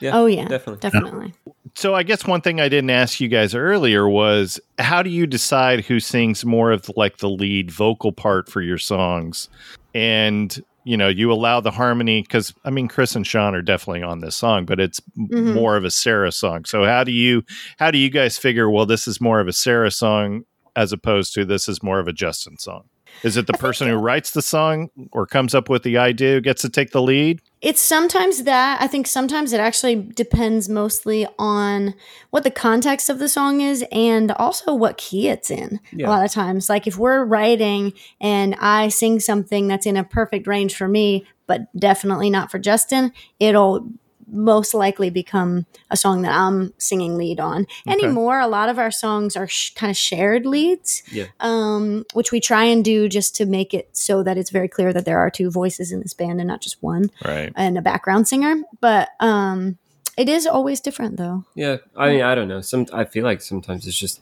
Yeah. 0.00 0.10
oh, 0.18 0.26
yeah. 0.26 0.48
Definitely. 0.48 0.80
Definitely. 0.80 1.34
So 1.74 1.94
I 1.94 2.02
guess 2.02 2.26
one 2.26 2.40
thing 2.40 2.60
I 2.60 2.68
didn't 2.68 2.90
ask 2.90 3.20
you 3.20 3.28
guys 3.28 3.54
earlier 3.54 4.08
was 4.08 4.60
how 4.78 5.02
do 5.02 5.10
you 5.10 5.26
decide 5.26 5.84
who 5.84 6.00
sings 6.00 6.44
more 6.44 6.72
of 6.72 6.90
like 6.96 7.18
the 7.18 7.30
lead 7.30 7.70
vocal 7.70 8.12
part 8.12 8.48
for 8.48 8.60
your 8.60 8.78
songs? 8.78 9.48
And 9.94 10.62
you 10.84 10.96
know, 10.96 11.08
you 11.08 11.30
allow 11.30 11.60
the 11.60 11.70
harmony 11.70 12.22
because 12.22 12.54
I 12.64 12.70
mean 12.70 12.88
Chris 12.88 13.14
and 13.14 13.26
Sean 13.26 13.54
are 13.54 13.62
definitely 13.62 14.02
on 14.02 14.20
this 14.20 14.34
song, 14.34 14.64
but 14.64 14.80
it's 14.80 15.00
m- 15.18 15.28
Mhm. 15.28 15.54
more 15.54 15.76
of 15.76 15.84
a 15.84 15.90
Sarah 15.90 16.32
song. 16.32 16.64
So 16.64 16.84
how 16.84 17.04
do 17.04 17.12
you 17.12 17.42
how 17.78 17.90
do 17.90 17.98
you 17.98 18.10
guys 18.10 18.38
figure 18.38 18.68
well 18.70 18.86
this 18.86 19.06
is 19.06 19.20
more 19.20 19.40
of 19.40 19.46
a 19.48 19.52
Sarah 19.52 19.90
song 19.90 20.44
as 20.76 20.92
opposed 20.92 21.34
to 21.34 21.44
this 21.44 21.68
is 21.68 21.82
more 21.82 21.98
of 22.00 22.08
a 22.08 22.12
Justin 22.12 22.56
song? 22.58 22.84
Is 23.22 23.36
it 23.36 23.46
the 23.46 23.52
person 23.52 23.88
who 23.88 23.96
writes 23.96 24.30
the 24.30 24.42
song 24.42 24.90
or 25.12 25.26
comes 25.26 25.54
up 25.54 25.68
with 25.68 25.82
the 25.82 25.98
idea 25.98 26.34
who 26.34 26.40
gets 26.40 26.62
to 26.62 26.68
take 26.68 26.90
the 26.90 27.02
lead? 27.02 27.40
It's 27.60 27.80
sometimes 27.80 28.44
that. 28.44 28.80
I 28.80 28.86
think 28.86 29.06
sometimes 29.06 29.52
it 29.52 29.60
actually 29.60 29.96
depends 29.96 30.68
mostly 30.68 31.26
on 31.38 31.94
what 32.30 32.44
the 32.44 32.50
context 32.50 33.10
of 33.10 33.18
the 33.18 33.28
song 33.28 33.60
is 33.60 33.84
and 33.92 34.32
also 34.32 34.74
what 34.74 34.96
key 34.96 35.28
it's 35.28 35.50
in. 35.50 35.80
Yeah. 35.92 36.06
A 36.06 36.08
lot 36.08 36.24
of 36.24 36.30
times, 36.30 36.70
like 36.70 36.86
if 36.86 36.96
we're 36.96 37.24
writing 37.24 37.92
and 38.20 38.56
I 38.58 38.88
sing 38.88 39.20
something 39.20 39.68
that's 39.68 39.84
in 39.84 39.98
a 39.98 40.04
perfect 40.04 40.46
range 40.46 40.74
for 40.74 40.88
me, 40.88 41.26
but 41.46 41.62
definitely 41.78 42.30
not 42.30 42.50
for 42.50 42.58
Justin, 42.58 43.12
it'll 43.38 43.86
most 44.32 44.74
likely 44.74 45.10
become 45.10 45.66
a 45.90 45.96
song 45.96 46.22
that 46.22 46.32
I'm 46.32 46.72
singing 46.78 47.16
lead 47.16 47.40
on. 47.40 47.66
Anymore, 47.86 48.38
a 48.40 48.46
lot 48.46 48.68
of 48.68 48.78
our 48.78 48.90
songs 48.90 49.36
are 49.36 49.46
sh- 49.48 49.74
kind 49.74 49.90
of 49.90 49.96
shared 49.96 50.46
leads, 50.46 51.02
Yeah. 51.10 51.26
um, 51.40 52.04
which 52.14 52.32
we 52.32 52.40
try 52.40 52.64
and 52.64 52.84
do 52.84 53.08
just 53.08 53.34
to 53.36 53.46
make 53.46 53.74
it 53.74 53.88
so 53.92 54.22
that 54.22 54.38
it's 54.38 54.50
very 54.50 54.68
clear 54.68 54.92
that 54.92 55.04
there 55.04 55.18
are 55.18 55.30
two 55.30 55.50
voices 55.50 55.90
in 55.92 56.00
this 56.00 56.14
band 56.14 56.40
and 56.40 56.48
not 56.48 56.60
just 56.60 56.82
one 56.82 57.10
Right. 57.24 57.52
and 57.56 57.76
a 57.76 57.82
background 57.82 58.28
singer. 58.28 58.62
But 58.80 59.08
um, 59.20 59.78
it 60.16 60.28
is 60.28 60.46
always 60.46 60.80
different, 60.80 61.16
though. 61.16 61.44
Yeah, 61.54 61.78
I 61.96 62.10
mean, 62.10 62.22
I 62.22 62.34
don't 62.34 62.48
know. 62.48 62.60
Some 62.60 62.86
I 62.92 63.04
feel 63.04 63.24
like 63.24 63.40
sometimes 63.42 63.86
it's 63.86 63.96
just 63.98 64.20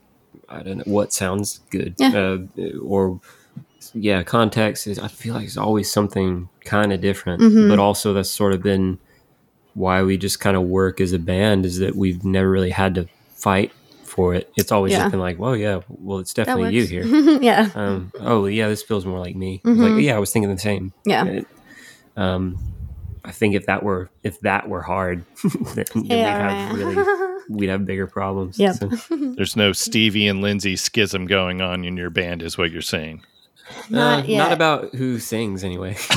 I 0.48 0.62
don't 0.62 0.78
know 0.78 0.84
what 0.86 1.12
sounds 1.12 1.61
good, 1.70 1.94
Yeah. 1.98 2.36
uh, 2.59 2.78
or 2.82 3.20
yeah, 3.94 4.22
context 4.22 4.86
is. 4.86 4.98
I 4.98 5.09
feel 5.09 5.34
like 5.34 5.44
it's 5.44 5.56
always 5.56 5.90
something 5.90 6.48
kind 6.64 6.92
of 6.92 7.00
different, 7.00 7.40
Mhm. 7.42 7.68
but 7.68 7.78
also 7.78 8.12
that's 8.12 8.30
sort 8.30 8.52
of 8.54 8.62
been 8.62 8.98
why 9.78 10.02
we 10.02 10.16
just 10.18 10.40
kind 10.40 10.56
of 10.56 10.64
work 10.64 11.00
as 11.00 11.12
a 11.12 11.18
band 11.18 11.64
is 11.64 11.78
that 11.78 11.94
we've 11.96 12.24
never 12.24 12.50
really 12.50 12.70
had 12.70 12.94
to 12.96 13.08
fight 13.34 13.72
for 14.04 14.34
it. 14.34 14.50
It's 14.56 14.72
always 14.72 14.92
Yeah. 14.92 14.98
just 15.00 15.12
been 15.12 15.20
like, 15.20 15.38
well, 15.38 15.56
yeah, 15.56 15.80
well, 15.88 16.18
it's 16.18 16.34
definitely 16.34 16.74
you 16.74 16.84
here. 16.84 17.04
yeah, 17.40 17.70
Um, 17.74 18.12
oh 18.20 18.46
yeah, 18.46 18.68
this 18.68 18.82
feels 18.82 19.06
more 19.06 19.18
like 19.20 19.36
me. 19.36 19.60
It's 19.64 19.78
Like 19.80 20.02
yeah, 20.02 20.16
I 20.16 20.18
was 20.18 20.32
thinking 20.32 20.50
the 20.52 20.58
same. 20.60 20.92
yeah, 21.06 21.24
It- 21.24 21.46
um, 22.16 22.58
I 23.24 23.30
think 23.30 23.54
if 23.54 23.66
that 23.66 23.82
were 23.82 24.10
if 24.22 24.40
that 24.40 24.68
were 24.68 24.82
hard, 24.82 25.24
then, 25.74 25.84
then 25.94 26.02
we'd 26.02 26.10
yeah. 26.10 26.68
have 26.68 26.76
really 26.78 26.96
we'd 27.50 27.68
have 27.68 27.84
bigger 27.86 28.06
problems. 28.06 28.58
Yep. 28.58 28.74
So, 28.76 28.88
There's 29.36 29.54
no 29.56 29.72
Stevie 29.72 30.26
and 30.26 30.40
Lindsay 30.40 30.76
schism 30.76 31.26
going 31.26 31.60
on 31.60 31.84
in 31.84 31.96
your 31.96 32.10
band, 32.10 32.42
is 32.42 32.56
what 32.58 32.70
you're 32.72 32.80
saying. 32.82 33.22
Not 33.90 34.24
uh, 34.24 34.26
yet. 34.26 34.38
not 34.38 34.52
about 34.52 34.94
who 34.94 35.18
sings 35.18 35.64
anyway. 35.64 35.96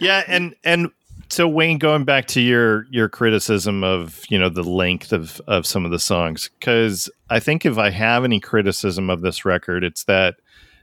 yeah, 0.00 0.22
and 0.28 0.54
and 0.64 0.90
so 1.28 1.48
Wayne, 1.48 1.78
going 1.78 2.04
back 2.04 2.26
to 2.28 2.40
your 2.40 2.86
your 2.90 3.08
criticism 3.08 3.82
of 3.82 4.22
you 4.28 4.38
know 4.38 4.48
the 4.48 4.62
length 4.62 5.12
of 5.12 5.40
of 5.46 5.66
some 5.66 5.84
of 5.84 5.90
the 5.90 5.98
songs, 5.98 6.50
because 6.58 7.10
I 7.30 7.40
think 7.40 7.66
if 7.66 7.78
I 7.78 7.90
have 7.90 8.24
any 8.24 8.40
criticism 8.40 9.10
of 9.10 9.22
this 9.22 9.44
record, 9.44 9.84
it's 9.84 10.04
that 10.04 10.36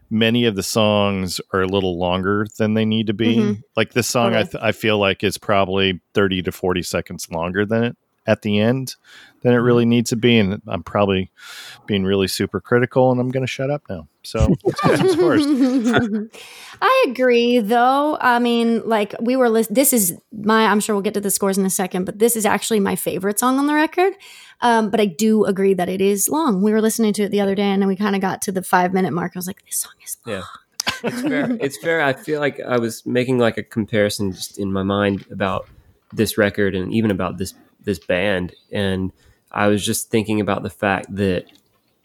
many 0.09 0.45
of 0.45 0.55
the 0.55 0.63
songs 0.63 1.39
are 1.53 1.61
a 1.61 1.67
little 1.67 1.97
longer 1.97 2.45
than 2.57 2.74
they 2.74 2.86
need 2.86 3.07
to 3.07 3.13
be. 3.13 3.38
Mhm. 3.38 3.63
Like 3.76 3.93
this 3.93 4.07
song, 4.07 4.36
I 4.36 4.43
th- 4.43 4.61
I 4.61 4.71
feel 4.71 4.97
like 4.97 5.24
is 5.24 5.38
probably 5.38 6.01
thirty 6.13 6.41
to 6.43 6.51
forty 6.51 6.84
seconds 6.84 7.30
longer 7.32 7.65
than 7.65 7.84
it 7.84 7.97
at 8.26 8.41
the 8.41 8.59
end. 8.59 8.95
Than 9.44 9.54
it 9.54 9.58
really 9.58 9.86
needs 9.86 10.10
to 10.10 10.16
be. 10.16 10.39
And 10.39 10.62
I'm 10.68 10.84
probably 10.84 11.32
being 11.86 12.04
really 12.04 12.28
super 12.28 12.60
critical, 12.60 13.12
and 13.12 13.22
I'm 13.22 13.30
going 13.30 13.46
to 13.46 13.48
shut 13.48 13.70
up 13.70 13.84
now. 13.89 14.08
So 14.24 14.56
let's 14.64 14.82
get. 14.82 16.39
I 16.82 17.06
agree, 17.08 17.60
though. 17.60 18.18
I 18.20 18.39
mean, 18.39 18.82
like 18.88 19.14
we 19.20 19.36
were. 19.36 19.50
List- 19.50 19.74
this 19.74 19.94
is 19.94 20.18
my. 20.32 20.66
I'm 20.66 20.80
sure 20.80 20.96
we'll 20.96 21.04
get 21.04 21.14
to 21.14 21.22
the 21.22 21.32
scores 21.32 21.58
in 21.58 21.66
a 21.66 21.70
second, 21.70 22.06
but 22.06 22.20
this 22.20 22.36
is 22.36 22.46
actually 22.46 22.80
my 22.80 22.96
favorite 22.96 23.39
song 23.39 23.60
on 23.60 23.68
the 23.68 23.74
record. 23.74 24.14
Um, 24.62 24.89
but 24.89 25.00
I 25.00 25.06
do 25.06 25.44
agree 25.46 25.74
that 25.74 25.89
it 25.89 26.02
is 26.02 26.30
long. 26.30 26.62
We 26.62 26.72
were 26.72 26.82
listening 26.82 27.14
to 27.14 27.24
it 27.24 27.30
the 27.30 27.41
other 27.41 27.56
day, 27.56 27.64
and 27.64 27.82
then 27.82 27.88
we 27.88 27.96
kind 27.96 28.16
of 28.16 28.22
got 28.22 28.41
to 28.44 28.52
the 28.52 28.64
five 28.64 28.94
minute 28.94 29.12
mark. 29.12 29.34
I 29.36 29.39
was 29.39 29.48
like, 29.48 29.64
"This 29.66 29.78
song 29.78 29.94
is 30.04 30.18
long." 30.26 30.38
Yeah. 30.38 30.44
It's 31.04 31.22
fair. 31.22 31.58
it's 31.62 31.78
fair. 31.78 32.02
I 32.02 32.14
feel 32.14 32.39
like 32.39 32.60
I 32.60 32.78
was 32.78 33.06
making 33.06 33.39
like 33.39 33.58
a 33.58 33.64
comparison 33.64 34.32
just 34.32 34.58
in 34.58 34.72
my 34.72 34.84
mind 34.84 35.26
about 35.32 35.68
this 36.12 36.38
record 36.38 36.76
and 36.76 36.94
even 36.94 37.12
about 37.12 37.38
this 37.38 37.54
this 37.84 38.00
band, 38.00 38.54
and 38.72 39.12
I 39.54 39.68
was 39.68 39.86
just 39.86 40.10
thinking 40.10 40.41
about 40.41 40.64
the 40.64 40.70
fact 40.70 41.14
that 41.16 41.45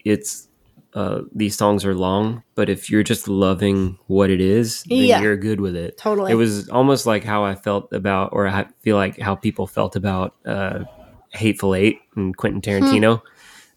it's 0.05 0.47
uh, 0.95 1.21
these 1.35 1.55
songs 1.55 1.85
are 1.85 1.93
long, 1.93 2.41
but 2.55 2.67
if 2.67 2.89
you're 2.89 3.03
just 3.03 3.27
loving 3.27 3.97
what 4.07 4.29
it 4.31 4.41
is, 4.41 4.83
then 4.83 4.97
Yeah. 5.03 5.21
you're 5.21 5.37
good 5.37 5.61
with 5.61 5.75
it. 5.75 5.97
Totally. 5.97 6.31
It 6.31 6.35
was 6.35 6.67
almost 6.69 7.05
like 7.05 7.23
how 7.23 7.43
I 7.43 7.53
felt 7.55 7.93
about, 7.93 8.29
or 8.33 8.47
I 8.47 8.65
feel 8.81 8.95
like 8.97 9.19
how 9.19 9.35
people 9.35 9.67
felt 9.67 9.95
about 9.95 10.33
uh, 10.47 10.85
Hateful 11.31 11.75
Eight 11.75 11.99
and 12.15 12.35
Quentin 12.35 12.59
Tarantino, 12.61 13.21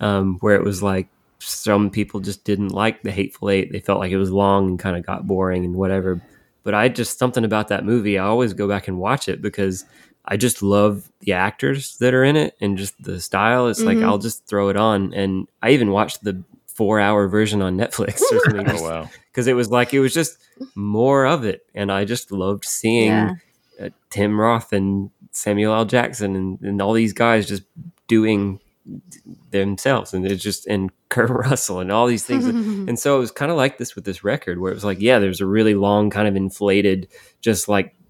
um, 0.00 0.38
where 0.40 0.54
it 0.54 0.64
was 0.64 0.82
like 0.82 1.08
some 1.38 1.90
people 1.90 2.20
just 2.20 2.44
didn't 2.44 2.68
like 2.70 3.02
the 3.02 3.10
Hateful 3.12 3.50
Eight. 3.50 3.72
They 3.72 3.80
felt 3.80 3.98
like 4.00 4.10
it 4.12 4.16
was 4.16 4.30
long 4.30 4.68
and 4.68 4.78
kind 4.78 4.96
of 4.96 5.04
got 5.04 5.26
boring 5.26 5.64
and 5.66 5.74
whatever. 5.74 6.22
But 6.64 6.74
I 6.74 6.88
just 6.88 7.18
something 7.18 7.44
about 7.44 7.68
that 7.68 7.84
movie. 7.84 8.16
I 8.18 8.24
always 8.24 8.54
go 8.54 8.66
back 8.68 8.88
and 8.88 8.98
watch 8.98 9.28
it 9.28 9.42
because 9.42 9.84
I 10.24 10.36
just 10.36 10.62
love 10.62 11.10
the 11.20 11.32
actors 11.32 11.96
that 11.98 12.14
are 12.14 12.22
in 12.24 12.36
it 12.36 12.54
and 12.60 12.78
just 12.78 12.94
the 13.02 13.20
style. 13.20 13.66
It's 13.68 13.82
like 13.82 13.98
Mhm. 13.98 14.04
I'll 14.04 14.18
just 14.18 14.46
throw 14.46 14.68
it 14.68 14.76
on, 14.76 15.12
and 15.14 15.48
I 15.62 15.70
even 15.70 15.90
watched 15.90 16.22
the 16.24 16.42
four-hour 16.66 17.28
version 17.28 17.60
on 17.60 17.76
Netflix 17.76 18.20
or 18.32 18.40
something 18.44 18.70
Oh 18.70 18.82
wow! 18.82 19.08
because 19.30 19.46
it 19.46 19.54
was 19.54 19.70
like 19.70 19.92
it 19.92 20.00
was 20.00 20.14
just 20.14 20.38
more 20.74 21.26
of 21.26 21.44
it, 21.44 21.66
and 21.74 21.90
I 21.90 22.04
just 22.04 22.30
loved 22.32 22.64
seeing 22.64 23.08
Yeah. 23.08 23.34
uh, 23.80 23.88
Tim 24.10 24.40
Roth 24.40 24.72
and 24.72 25.10
Samuel 25.32 25.74
L. 25.74 25.84
Jackson 25.84 26.36
and, 26.36 26.60
and 26.60 26.80
all 26.82 26.92
these 26.92 27.12
guys 27.12 27.46
just 27.48 27.62
doing 28.06 28.60
themselves, 29.50 30.12
and 30.14 30.26
it's 30.26 30.42
just 30.42 30.66
and 30.66 30.90
Kurt 31.08 31.30
Russell 31.48 31.80
and 31.80 31.90
all 31.92 32.06
these 32.06 32.24
things. 32.24 32.44
and 32.88 32.98
so 32.98 33.16
it 33.16 33.20
was 33.20 33.30
kind 33.30 33.50
of 33.50 33.56
like 33.56 33.78
this 33.78 33.94
with 33.94 34.04
this 34.04 34.24
record, 34.24 34.58
where 34.58 34.70
it 34.70 34.74
was 34.74 34.84
like, 34.84 35.00
yeah, 35.00 35.18
there's 35.18 35.40
a 35.40 35.46
really 35.46 35.74
long, 35.74 36.10
kind 36.10 36.28
of 36.28 36.36
inflated, 36.36 37.08
just 37.40 37.68
like 37.68 37.86
l- 37.86 38.01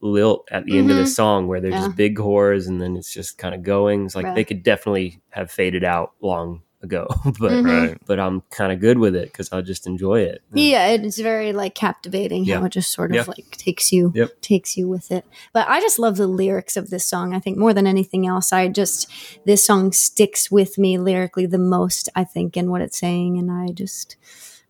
lilt 0.00 0.46
at 0.50 0.64
the 0.64 0.78
end 0.78 0.90
of 0.90 0.96
the 0.96 1.02
Mhm. 1.04 1.08
song, 1.08 1.46
where 1.48 1.60
there's 1.60 1.74
Yeah. 1.74 1.86
just 1.86 1.96
big 1.96 2.16
whores, 2.18 2.66
and 2.68 2.80
then 2.80 2.96
it's 2.96 3.12
just 3.12 3.38
kind 3.38 3.54
of 3.54 3.62
going. 3.62 4.06
It's 4.06 4.14
like 4.16 4.24
Right. 4.26 4.34
they 4.34 4.44
could 4.44 4.62
definitely 4.62 5.20
have 5.30 5.50
faded 5.50 5.84
out 5.84 6.12
long 6.20 6.62
ago, 6.82 7.06
but 7.40 7.50
Mhm. 7.52 7.64
Right. 7.64 7.98
but 8.06 8.20
I'm 8.20 8.42
kind 8.50 8.70
of 8.70 8.80
good 8.80 8.98
with 8.98 9.16
it 9.16 9.32
because 9.32 9.50
I 9.50 9.60
just 9.62 9.86
enjoy 9.86 10.20
it. 10.20 10.42
Yeah, 10.52 10.88
it's 10.88 11.18
very 11.18 11.52
like 11.52 11.74
captivating 11.74 12.44
how 12.44 12.64
it 12.64 12.68
just 12.72 12.92
sort 12.92 13.10
of 13.10 13.16
Yeah. 13.16 13.24
like 13.26 13.50
takes 13.56 13.92
you 13.92 14.12
Yep. 14.14 14.40
takes 14.42 14.76
you 14.76 14.86
with 14.86 15.10
it. 15.10 15.24
But 15.52 15.66
I 15.68 15.80
just 15.80 15.98
love 15.98 16.16
the 16.16 16.26
lyrics 16.26 16.76
of 16.76 16.90
this 16.90 17.04
song. 17.06 17.34
I 17.34 17.40
think 17.40 17.56
more 17.56 17.72
than 17.72 17.86
anything 17.86 18.26
else, 18.26 18.52
I 18.52 18.68
just 18.68 19.08
this 19.46 19.64
song 19.64 19.90
sticks 19.92 20.50
with 20.50 20.76
me 20.78 20.96
lyrically 20.98 21.46
the 21.46 21.58
most, 21.58 22.08
I 22.14 22.24
think, 22.24 22.56
in 22.56 22.70
what 22.70 22.82
it's 22.82 22.98
saying 22.98 23.38
and 23.38 23.50
I 23.50 23.68
just 23.72 24.16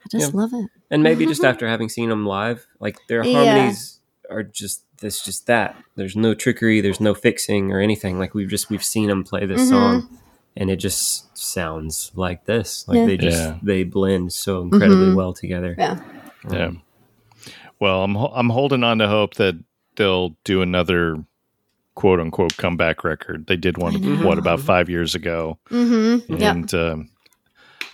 I 0.05 0.09
just 0.09 0.33
Yeah. 0.33 0.41
love 0.41 0.55
it. 0.55 0.71
and 0.89 1.03
maybe 1.03 1.27
just 1.27 1.45
after 1.45 1.67
having 1.67 1.89
seen 1.89 2.09
them 2.11 2.25
live, 2.25 2.65
like 2.79 2.97
their 3.09 3.25
Yeah. 3.25 3.45
harmonies 3.45 4.01
are 4.31 4.45
just 4.45 4.85
this, 4.99 5.25
just 5.25 5.47
that. 5.47 5.77
There's 5.97 6.17
no 6.17 6.35
trickery, 6.35 6.81
there's 6.81 7.01
no 7.01 7.15
fixing 7.15 7.73
or 7.73 7.81
anything. 7.81 8.19
Like 8.19 8.35
we've 8.35 8.49
just 8.49 8.71
we've 8.71 8.85
seen 8.85 9.09
them 9.09 9.25
play 9.25 9.47
this 9.47 9.63
Mhm. 9.63 9.69
song, 9.69 10.19
and 10.57 10.71
it 10.71 10.77
just 10.77 11.37
sounds 11.37 12.13
like 12.15 12.45
this. 12.47 12.85
Like 12.89 12.99
Yeah. 12.99 13.07
they 13.07 13.17
just 13.17 13.39
Yeah. 13.39 13.59
they 13.63 13.85
blend 13.85 14.33
so 14.33 14.63
incredibly 14.63 15.07
Mhm. 15.09 15.15
well 15.17 15.33
together. 15.33 15.75
Yeah. 15.79 16.01
Yeah. 16.51 16.71
Well, 17.79 18.03
I'm 18.05 18.17
I'm 18.17 18.51
holding 18.51 18.83
on 18.85 18.99
to 18.99 19.09
hope 19.09 19.35
that 19.35 19.57
they'll 19.97 20.37
do 20.45 20.63
another 20.63 21.25
quote 21.95 22.21
unquote 22.21 22.57
comeback 22.57 23.05
record. 23.05 23.47
They 23.47 23.57
did 23.57 23.79
one 23.79 24.23
what 24.25 24.39
about 24.39 24.61
five 24.61 24.89
years 24.91 25.15
ago, 25.15 25.59
Mm-hmm. 25.71 26.37
Yeah. 26.37 26.51
and 26.51 26.75
um, 26.75 27.09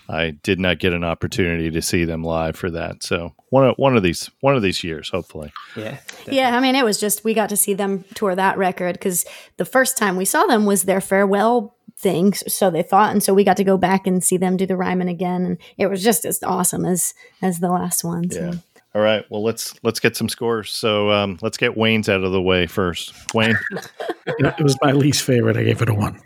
I 0.08 0.30
did 0.30 0.58
not 0.58 0.78
get 0.78 0.92
an 0.92 1.04
opportunity 1.04 1.70
to 1.70 1.82
see 1.82 2.04
them 2.04 2.24
live 2.24 2.56
for 2.56 2.70
that. 2.70 3.02
So 3.02 3.34
one 3.50 3.66
of 3.66 3.76
one 3.76 3.96
of 3.96 4.02
these 4.02 4.30
one 4.40 4.56
of 4.56 4.62
these 4.62 4.82
years, 4.84 5.08
hopefully. 5.08 5.52
Yeah, 5.76 5.98
Yeah, 6.26 6.56
I 6.56 6.60
mean, 6.60 6.74
it 6.74 6.84
was 6.84 6.98
just 6.98 7.24
we 7.24 7.34
got 7.34 7.48
to 7.50 7.56
see 7.56 7.74
them 7.74 8.04
tour 8.14 8.34
that 8.34 8.58
record 8.58 8.94
because 8.94 9.24
the 9.56 9.64
first 9.64 9.96
time 9.96 10.16
we 10.16 10.24
saw 10.24 10.44
them 10.46 10.66
was 10.66 10.84
their 10.84 11.00
farewell 11.00 11.76
thing, 11.96 12.34
so 12.34 12.70
they 12.70 12.82
thought, 12.82 13.12
and 13.12 13.22
so 13.22 13.32
we 13.32 13.44
got 13.44 13.56
to 13.58 13.64
go 13.64 13.76
back 13.76 14.06
and 14.06 14.22
see 14.24 14.36
them 14.36 14.56
do 14.56 14.66
the 14.66 14.76
Ryman 14.76 15.08
again, 15.08 15.44
and 15.44 15.58
it 15.78 15.86
was 15.86 16.02
just 16.02 16.24
as 16.24 16.42
awesome 16.42 16.84
as 16.84 17.14
as 17.40 17.60
the 17.60 17.70
last 17.70 18.04
one. 18.04 18.30
So. 18.30 18.40
Yeah. 18.40 18.54
All 18.94 19.00
right. 19.00 19.24
Well, 19.30 19.42
let's 19.42 19.74
let's 19.82 20.00
get 20.00 20.16
some 20.16 20.28
scores. 20.28 20.70
So 20.70 21.10
um, 21.10 21.38
let's 21.40 21.56
get 21.56 21.76
Wayne's 21.76 22.08
out 22.08 22.24
of 22.24 22.32
the 22.32 22.42
way 22.42 22.66
first. 22.66 23.14
Wayne, 23.34 23.56
It 24.26 24.62
was 24.62 24.76
my 24.82 24.92
least 24.92 25.22
favorite. 25.22 25.56
I 25.56 25.64
gave 25.64 25.80
it 25.80 25.88
a 25.88 25.94
one. 25.94 26.20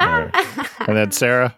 All 0.00 0.08
right. 0.08 0.68
and 0.86 0.96
then 0.96 1.10
Sarah. 1.10 1.54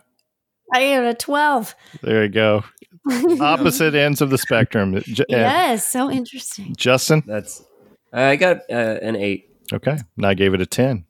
I 0.73 0.81
gave 0.81 1.03
it 1.03 1.09
a 1.09 1.14
twelve. 1.14 1.75
There 2.03 2.23
you 2.25 2.29
go. 2.31 2.64
Opposite 3.41 3.95
ends 3.95 4.21
of 4.21 4.31
the 4.31 4.39
spectrum. 4.39 5.01
J- 5.03 5.23
uh, 5.25 5.27
yes, 5.29 5.87
so 5.87 6.11
interesting. 6.11 6.75
Justin. 6.77 7.23
that's 7.27 7.64
I 8.12 8.37
got 8.37 8.59
uh, 8.71 8.99
an 9.03 9.16
eight. 9.16 9.49
Okay. 9.73 9.97
And 10.16 10.27
I 10.27 10.35
gave 10.35 10.55
it 10.55 10.61
a 10.61 10.66
ten. 10.66 11.05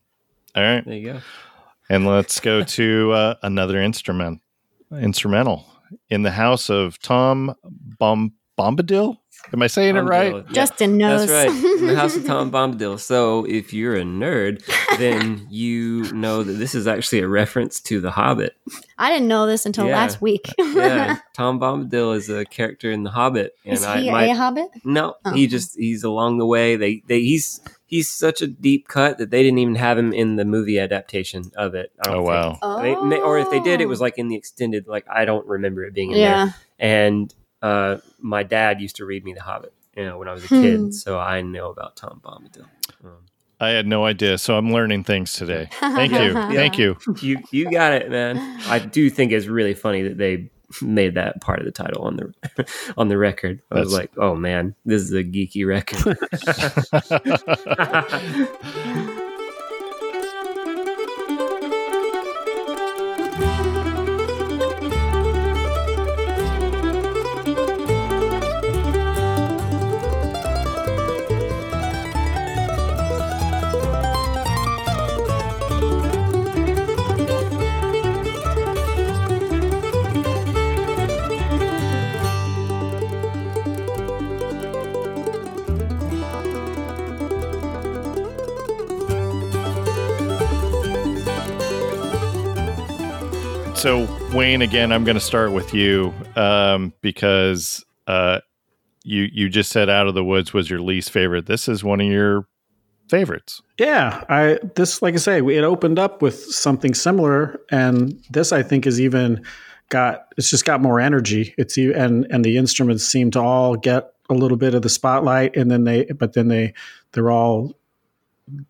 All 0.55 0.63
right. 0.63 0.85
There 0.85 0.95
you 0.95 1.13
go. 1.15 1.21
And 1.89 2.07
let's 2.07 2.39
go 2.41 2.63
to 2.79 3.13
uh, 3.13 3.35
another 3.43 3.81
instrument, 3.81 4.41
instrumental 4.93 5.67
in 6.09 6.23
the 6.23 6.31
house 6.31 6.71
of 6.71 6.99
Tom 7.01 7.55
Bom- 7.99 8.35
Bombadil. 8.59 9.17
Am 9.53 9.63
I 9.63 9.67
saying 9.67 9.97
it 9.97 10.01
right? 10.03 10.33
Bombadil. 10.33 10.47
Yeah. 10.47 10.53
Justin 10.53 10.97
knows. 10.97 11.27
That's 11.27 11.53
right. 11.53 11.65
In 11.81 11.87
the 11.89 11.97
House 11.97 12.15
of 12.17 12.25
Tom 12.25 12.51
Bombadil. 12.53 13.01
So 13.01 13.45
if 13.47 13.73
you're 13.73 13.97
a 13.97 14.03
nerd, 14.03 14.63
then 14.99 15.47
you 15.51 16.11
know 16.13 16.43
that 16.45 16.53
this 16.53 16.75
is 16.75 16.87
actually 16.87 17.21
a 17.21 17.29
reference 17.29 17.81
to 17.81 18.01
The 18.01 18.13
Hobbit. 18.13 18.55
I 18.99 19.11
didn't 19.11 19.27
know 19.29 19.47
this 19.47 19.67
until 19.67 19.87
Yeah. 19.87 19.97
last 19.97 20.21
week. 20.21 20.47
Yeah, 20.59 21.19
Tom 21.35 21.59
Bombadil 21.59 22.15
is 22.17 22.29
a 22.31 22.45
character 22.45 22.91
in 22.93 23.03
The 23.03 23.11
Hobbit, 23.11 23.55
and 23.65 23.75
Is 23.75 23.85
I 23.85 24.01
he 24.01 24.09
a 24.09 24.35
hobbit? 24.35 24.69
no, 24.85 25.15
Oh. 25.25 25.33
he 25.33 25.47
just 25.49 25.77
he's 25.77 26.05
along 26.05 26.39
the 26.39 26.47
way. 26.47 26.77
They 26.77 27.03
they 27.09 27.21
he's 27.21 27.61
he's 27.87 28.09
such 28.09 28.41
a 28.43 28.47
deep 28.47 28.87
cut 28.87 29.19
that 29.19 29.31
they 29.31 29.43
didn't 29.43 29.59
even 29.59 29.75
have 29.75 29.99
him 29.99 30.13
in 30.13 30.37
the 30.37 30.45
movie 30.45 30.79
adaptation 30.79 31.51
of 31.57 31.75
it. 31.75 31.91
I 32.01 32.09
don't 32.11 32.15
Oh, 32.15 32.19
think. 32.19 32.29
wow. 32.29 32.59
Oh. 32.63 32.83
They, 32.83 32.95
may, 32.95 33.19
or 33.21 33.39
if 33.39 33.51
they 33.51 33.59
did, 33.61 33.81
it 33.81 33.87
Oh. 33.87 33.89
was 33.89 34.01
like 34.01 34.17
in 34.17 34.29
the 34.29 34.37
extended. 34.37 34.87
Like 34.87 35.07
I 35.11 35.25
don't 35.25 35.47
remember 35.47 35.83
it 35.85 35.93
being 35.95 36.13
in 36.13 36.19
there. 36.19 36.29
Yeah. 36.29 36.51
And 36.79 37.35
uh, 37.63 37.99
my 38.19 38.43
dad 38.43 38.81
used 38.81 38.97
to 38.97 39.05
read 39.05 39.25
me 39.25 39.33
The 39.35 39.43
Hobbit, 39.43 39.73
you 39.97 40.05
know, 40.05 40.19
when 40.19 40.29
I 40.29 40.33
was 40.33 40.45
a 40.45 40.49
Hmm. 40.49 40.61
kid, 40.61 40.95
so 40.95 41.19
I 41.19 41.43
know 41.43 41.71
about 41.71 41.97
Tom 41.97 42.21
Bombadil. 42.25 42.67
Um, 43.05 43.17
I 43.61 43.69
had 43.71 43.87
no 43.87 44.07
idea. 44.07 44.39
So 44.39 44.57
I'm 44.57 44.73
learning 44.73 45.05
things 45.05 45.33
today. 45.35 45.69
Thank 45.81 46.13
you. 46.13 46.19
Yeah. 46.33 46.49
Thank 46.55 46.79
you. 46.79 46.97
you 47.21 47.43
you 47.51 47.71
got 47.71 47.93
it, 47.93 48.11
man. 48.11 48.39
I 48.67 48.79
do 48.79 49.11
think 49.11 49.33
it's 49.33 49.47
really 49.47 49.75
funny 49.75 50.03
that 50.03 50.17
they 50.17 50.51
made 50.81 51.15
that 51.17 51.41
part 51.41 51.59
of 51.59 51.65
the 51.65 51.73
title 51.73 52.05
on 52.05 52.17
the 52.17 52.67
on 52.97 53.09
the 53.09 53.19
record. 53.19 53.61
I 53.71 53.81
was 53.81 53.93
like, 53.93 54.13
oh 54.17 54.35
man, 54.35 54.75
this 54.87 55.03
is 55.03 55.13
a 55.13 55.25
geeky 55.25 55.67
record. 55.67 56.17
So 93.81 94.07
Wayne, 94.35 94.61
again, 94.61 94.93
I'm 94.93 95.05
going 95.05 95.15
to 95.15 95.23
start 95.23 95.53
with 95.53 95.73
you 95.73 96.13
um, 96.37 96.93
because 97.01 97.83
uh, 98.07 98.41
you 99.05 99.27
you 99.33 99.49
just 99.49 99.73
said 99.73 99.89
"Out 99.89 100.07
of 100.07 100.13
the 100.13 100.23
Woods" 100.23 100.53
was 100.53 100.69
your 100.69 100.83
least 100.83 101.11
favorite. 101.11 101.47
This 101.47 101.67
is 101.67 101.83
one 101.83 101.99
of 101.99 102.07
your 102.07 102.47
favorites. 103.09 103.63
Yeah, 103.79 104.23
I 104.29 104.59
this 104.75 105.01
like 105.01 105.15
I 105.15 105.17
say, 105.17 105.39
it 105.39 105.65
opened 105.65 105.99
up 105.99 106.21
with 106.21 106.45
something 106.45 106.93
similar, 106.93 107.59
and 107.71 108.23
this 108.29 108.53
I 108.53 108.63
think 108.63 108.87
is 108.87 109.01
even 109.01 109.43
got 109.89 110.27
it's 110.37 110.51
just 110.51 110.67
got 110.67 110.83
more 110.83 111.01
energy. 111.01 111.55
It's 111.57 111.79
and 111.79 112.27
and 112.31 112.45
the 112.45 112.59
instruments 112.59 113.07
seem 113.07 113.31
to 113.31 113.41
all 113.41 113.77
get 113.77 114.13
a 114.29 114.35
little 114.35 114.59
bit 114.59 114.75
of 114.75 114.83
the 114.83 114.91
spotlight, 114.91 115.57
and 115.57 115.71
then 115.71 115.85
they 115.85 116.05
but 116.05 116.35
then 116.35 116.49
they 116.49 116.75
they're 117.13 117.31
all 117.31 117.80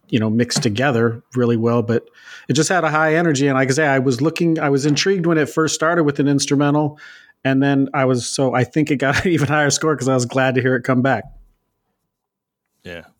you 0.08 0.18
know 0.18 0.30
mixed 0.30 0.62
together 0.62 1.22
really 1.34 1.56
well. 1.56 1.82
But 1.82 2.08
it 2.48 2.54
just 2.54 2.68
had 2.68 2.84
a 2.84 2.90
high 2.90 3.14
energy, 3.14 3.46
and 3.46 3.56
like 3.56 3.70
I 3.70 3.72
say, 3.72 3.86
I 3.86 3.98
was 3.98 4.20
looking, 4.20 4.58
I 4.58 4.70
was 4.70 4.86
intrigued 4.86 5.26
when 5.26 5.38
it 5.38 5.48
first 5.48 5.74
started 5.74 6.04
with 6.04 6.18
an 6.20 6.28
instrumental, 6.28 6.98
and 7.44 7.62
then 7.62 7.88
I 7.94 8.04
was 8.04 8.26
so 8.26 8.54
I 8.54 8.64
think 8.64 8.90
it 8.90 8.96
got 8.96 9.24
an 9.24 9.32
even 9.32 9.48
higher 9.48 9.70
score 9.70 9.94
because 9.94 10.08
I 10.08 10.14
was 10.14 10.26
glad 10.26 10.54
to 10.56 10.60
hear 10.60 10.76
it 10.76 10.82
come 10.82 11.02
back. 11.02 11.24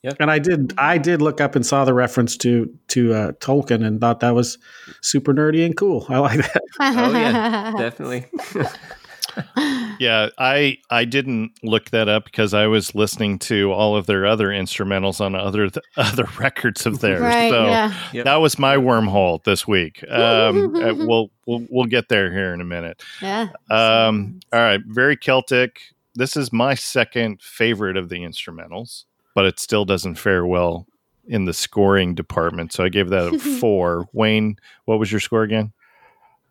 Yeah. 0.03 0.15
And 0.19 0.31
I 0.31 0.39
did 0.39 0.73
I 0.79 0.99
did 0.99 1.21
look 1.21 1.41
up 1.41 1.55
and 1.55 1.65
saw 1.65 1.85
the 1.85 1.93
reference 1.93 2.37
to 2.39 2.73
to 2.89 3.13
uh, 3.13 3.33
Tolkien 3.33 3.85
and 3.85 4.01
thought 4.01 4.21
that 4.21 4.35
was 4.35 4.59
super 5.03 5.35
nerdy 5.35 5.67
and 5.67 5.77
cool. 5.77 6.07
I 6.09 6.19
like 6.19 6.39
that. 6.39 6.63
Oh 6.81 7.13
yeah, 7.13 7.75
definitely. 7.79 8.27
Yeah, 10.01 10.31
I 10.39 10.79
I 10.89 11.05
didn't 11.05 11.53
look 11.63 11.91
that 11.91 12.09
up 12.09 12.25
because 12.25 12.55
I 12.55 12.67
was 12.67 12.95
listening 12.95 13.39
to 13.41 13.71
all 13.71 13.97
of 13.97 14.07
their 14.07 14.25
other 14.25 14.49
instrumentals 14.49 15.21
on 15.21 15.35
other 15.35 15.69
other 15.97 16.25
records 16.39 16.87
of 16.87 17.01
theirs. 17.01 17.21
right. 17.21 17.51
so 17.51 17.67
Yeah. 17.67 17.95
Yep. 18.15 18.25
that 18.25 18.37
was 18.37 18.59
my 18.59 18.77
wormhole 18.77 19.45
this 19.45 19.69
week. 19.69 20.03
Um, 20.11 20.75
uh, 20.75 20.95
we'll 20.99 21.31
we'll 21.47 21.67
we'll 21.71 21.85
get 21.87 22.09
there 22.09 22.33
here 22.33 22.55
in 22.55 22.63
a 22.63 22.65
minute. 22.65 23.03
Yeah. 23.21 23.49
Um, 23.69 24.41
all 24.53 24.61
right, 24.61 24.81
very 24.87 25.19
Celtic. 25.19 25.81
This 26.15 26.35
is 26.35 26.51
my 26.51 26.75
second 26.75 27.43
favorite 27.43 27.99
of 27.99 28.09
the 28.09 28.21
instrumentals, 28.21 29.05
but 29.35 29.45
it 29.45 29.61
still 29.61 29.85
doesn't 29.85 30.15
fare 30.15 30.47
well 30.47 30.87
in 31.27 31.45
the 31.45 31.53
scoring 31.53 32.15
department. 32.15 32.73
So 32.73 32.85
I 32.85 32.89
gave 32.89 33.11
that 33.11 33.35
a 33.35 33.39
four. 33.61 34.09
Wayne, 34.15 34.57
what 34.87 34.99
was 34.99 35.13
your 35.13 35.21
score 35.21 35.43
again? 35.43 35.73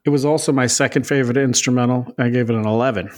It 0.06 0.10
was 0.10 0.26
also 0.26 0.52
my 0.52 0.68
second 0.68 1.06
favorite 1.06 1.38
instrumental. 1.38 2.14
I 2.18 2.30
gave 2.30 2.50
it 2.50 2.56
an 2.56 2.66
11. 2.66 3.10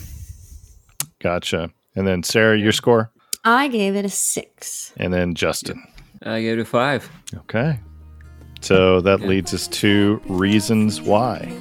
Gotcha. 1.20 1.70
And 1.96 2.08
then 2.08 2.24
Sarah, 2.24 2.58
your 2.58 2.72
score, 2.72 3.12
I 3.44 3.68
gave 3.68 3.96
it 3.96 4.06
a 4.06 4.10
six. 4.10 4.94
and 4.98 5.14
then 5.14 5.34
Justin. 5.36 5.84
I 6.24 6.42
gave 6.42 6.58
it 6.60 6.62
a 6.62 6.66
five. 6.66 7.10
Okay. 7.36 7.80
So 8.62 9.02
that 9.02 9.22
leads 9.22 9.54
us 9.54 9.68
to 9.70 10.22
reasons 10.26 11.02
why. 11.02 11.52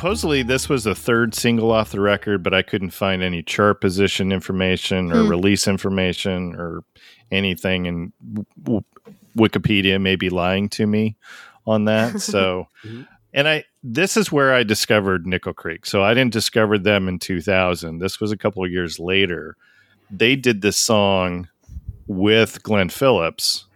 Supposedly 0.00 0.42
this 0.42 0.66
was 0.66 0.84
the 0.84 0.94
third 0.94 1.34
single 1.34 1.70
off 1.70 1.90
the 1.90 2.00
record, 2.00 2.42
but 2.42 2.54
I 2.54 2.62
couldn't 2.62 2.88
find 2.88 3.22
any 3.22 3.42
chart 3.42 3.82
position 3.82 4.32
information 4.32 5.12
or 5.12 5.24
Hmm. 5.24 5.28
release 5.28 5.68
information 5.68 6.54
or 6.56 6.84
anything. 7.30 7.86
And 7.86 8.12
w- 8.62 8.82
Wikipedia 9.36 10.00
may 10.00 10.16
be 10.16 10.30
lying 10.30 10.70
to 10.70 10.86
me 10.86 11.16
on 11.66 11.84
that. 11.84 12.12
So, 12.22 12.68
Mhm. 12.82 13.06
and 13.34 13.46
I 13.46 13.64
this 13.82 14.16
is 14.16 14.32
where 14.32 14.54
I 14.54 14.62
discovered 14.62 15.26
Nickel 15.26 15.52
Creek. 15.52 15.84
So 15.84 16.02
I 16.02 16.14
didn't 16.14 16.32
discover 16.32 16.78
them 16.78 17.06
in 17.06 17.18
2000. 17.18 17.98
This 17.98 18.20
was 18.20 18.32
a 18.32 18.38
couple 18.38 18.64
of 18.64 18.70
years 18.70 18.98
later. 18.98 19.54
They 20.10 20.34
did 20.34 20.62
this 20.62 20.78
song 20.78 21.48
with 22.06 22.62
Glen 22.62 22.88
Phillips. 22.88 23.66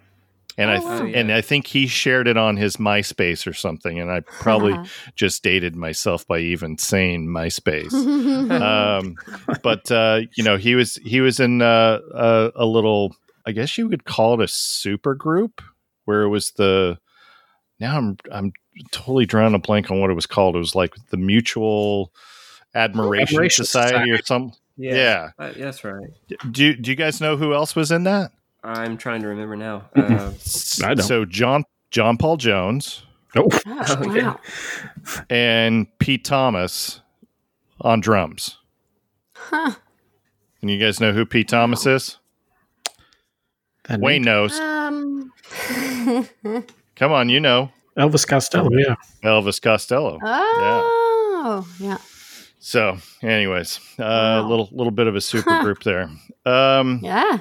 And 0.56 0.70
I 0.70 0.76
Oh, 0.76 0.80
th- 1.02 1.14
wow. 1.14 1.20
and 1.20 1.32
I 1.32 1.40
think 1.40 1.66
he 1.66 1.86
shared 1.86 2.28
it 2.28 2.36
on 2.36 2.56
his 2.56 2.76
MySpace 2.76 3.46
or 3.46 3.52
something, 3.52 3.98
and 3.98 4.10
I 4.10 4.20
probably 4.20 4.76
just 5.16 5.42
dated 5.42 5.74
myself 5.74 6.26
by 6.26 6.38
even 6.38 6.78
saying 6.78 7.26
MySpace. 7.26 7.92
um, 8.60 9.16
but 9.62 9.90
uh, 9.90 10.20
you 10.36 10.44
know, 10.44 10.56
he 10.56 10.74
was 10.74 10.96
he 10.96 11.20
was 11.20 11.40
in 11.40 11.60
uh, 11.62 11.98
a, 12.12 12.52
a 12.56 12.66
little, 12.66 13.16
I 13.46 13.52
guess 13.52 13.76
you 13.78 13.88
would 13.88 14.04
call 14.04 14.34
it 14.40 14.44
a 14.44 14.48
super 14.48 15.14
group, 15.14 15.60
where 16.04 16.22
it 16.22 16.28
was 16.28 16.52
the. 16.52 16.98
Now 17.80 17.96
I'm 17.98 18.16
I'm 18.30 18.52
totally 18.92 19.26
drawing 19.26 19.54
a 19.54 19.58
blank 19.58 19.90
on 19.90 20.00
what 20.00 20.10
it 20.10 20.14
was 20.14 20.26
called. 20.26 20.54
It 20.54 20.60
was 20.60 20.76
like 20.76 20.94
the 21.10 21.16
Mutual 21.16 22.12
Admiration, 22.74 23.22
Admiration 23.34 23.64
Society, 23.64 24.10
or 24.10 24.16
Society. 24.18 24.22
something. 24.26 24.58
Yeah. 24.76 25.30
Uh, 25.38 25.52
that's 25.56 25.82
right. 25.84 26.06
Do 26.50 26.74
Do 26.76 26.90
you 26.90 26.96
guys 26.96 27.20
know 27.20 27.36
who 27.36 27.52
else 27.54 27.74
was 27.74 27.90
in 27.90 28.04
that? 28.04 28.30
I'm 28.64 28.96
trying 28.96 29.20
to 29.22 29.28
remember 29.28 29.56
now. 29.56 29.88
Uh, 29.96 30.32
I 30.82 30.94
don't. 30.94 31.02
So 31.02 31.24
John 31.24 31.64
John 31.90 32.16
Paul 32.16 32.36
Jones 32.38 33.02
Oh, 33.36 33.48
Oh, 33.66 34.14
yeah. 34.14 34.34
wow. 34.34 34.40
and 35.28 35.86
Pete 35.98 36.24
Thomas 36.24 37.00
on 37.80 38.00
drums. 38.00 38.58
Huh. 39.34 39.72
And 40.62 40.70
you 40.70 40.78
guys 40.78 41.00
know 41.00 41.12
who 41.12 41.26
Pete 41.26 41.48
Thomas 41.48 41.84
is? 41.84 42.18
that 43.88 44.00
Wayne 44.00 44.22
name- 44.22 44.32
knows. 44.34 44.58
Um. 44.58 45.32
Come 46.96 47.12
on, 47.12 47.28
you 47.28 47.40
know 47.40 47.70
Elvis 47.98 48.26
Costello. 48.26 48.70
Yeah. 48.72 48.94
Elvis 49.22 49.60
Costello. 49.60 50.18
oh. 50.22 51.66
Yeah. 51.78 51.98
So, 52.60 52.96
anyways, 53.22 53.78
a 53.98 54.02
uh, 54.04 54.06
Wow. 54.42 54.48
little 54.48 54.68
little 54.72 54.90
bit 54.90 55.06
of 55.06 55.14
a 55.16 55.20
super 55.20 55.60
group 55.60 55.82
there. 55.82 56.08
Um, 56.46 57.00
Yeah. 57.02 57.40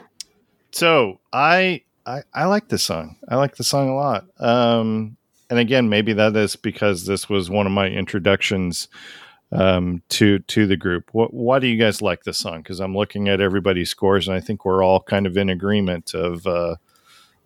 So 0.73 1.19
I, 1.31 1.83
I 2.05 2.23
I 2.33 2.45
like 2.45 2.67
this 2.67 2.83
song. 2.83 3.15
I 3.29 3.35
like 3.35 3.55
the 3.55 3.63
song 3.63 3.89
a 3.89 3.95
lot. 3.95 4.25
Um, 4.39 5.17
and 5.49 5.59
again, 5.59 5.87
maybe 5.87 6.13
that 6.13 6.35
is 6.35 6.55
because 6.55 7.05
this 7.05 7.29
was 7.29 7.49
one 7.49 7.65
of 7.65 7.71
my 7.71 7.87
introductions 7.87 8.87
um, 9.51 10.01
to 10.09 10.39
to 10.39 10.65
the 10.65 10.75
group. 10.75 11.09
What, 11.11 11.33
why 11.33 11.59
do 11.59 11.67
you 11.67 11.77
guys 11.77 12.01
like 12.01 12.23
this 12.23 12.39
song? 12.39 12.61
Because 12.61 12.79
I'm 12.79 12.95
looking 12.95 13.29
at 13.29 13.39
everybody's 13.39 13.89
scores, 13.89 14.27
and 14.27 14.35
I 14.35 14.41
think 14.41 14.65
we're 14.65 14.83
all 14.83 15.01
kind 15.01 15.27
of 15.27 15.37
in 15.37 15.49
agreement 15.49 16.13
of 16.13 16.47
uh, 16.47 16.75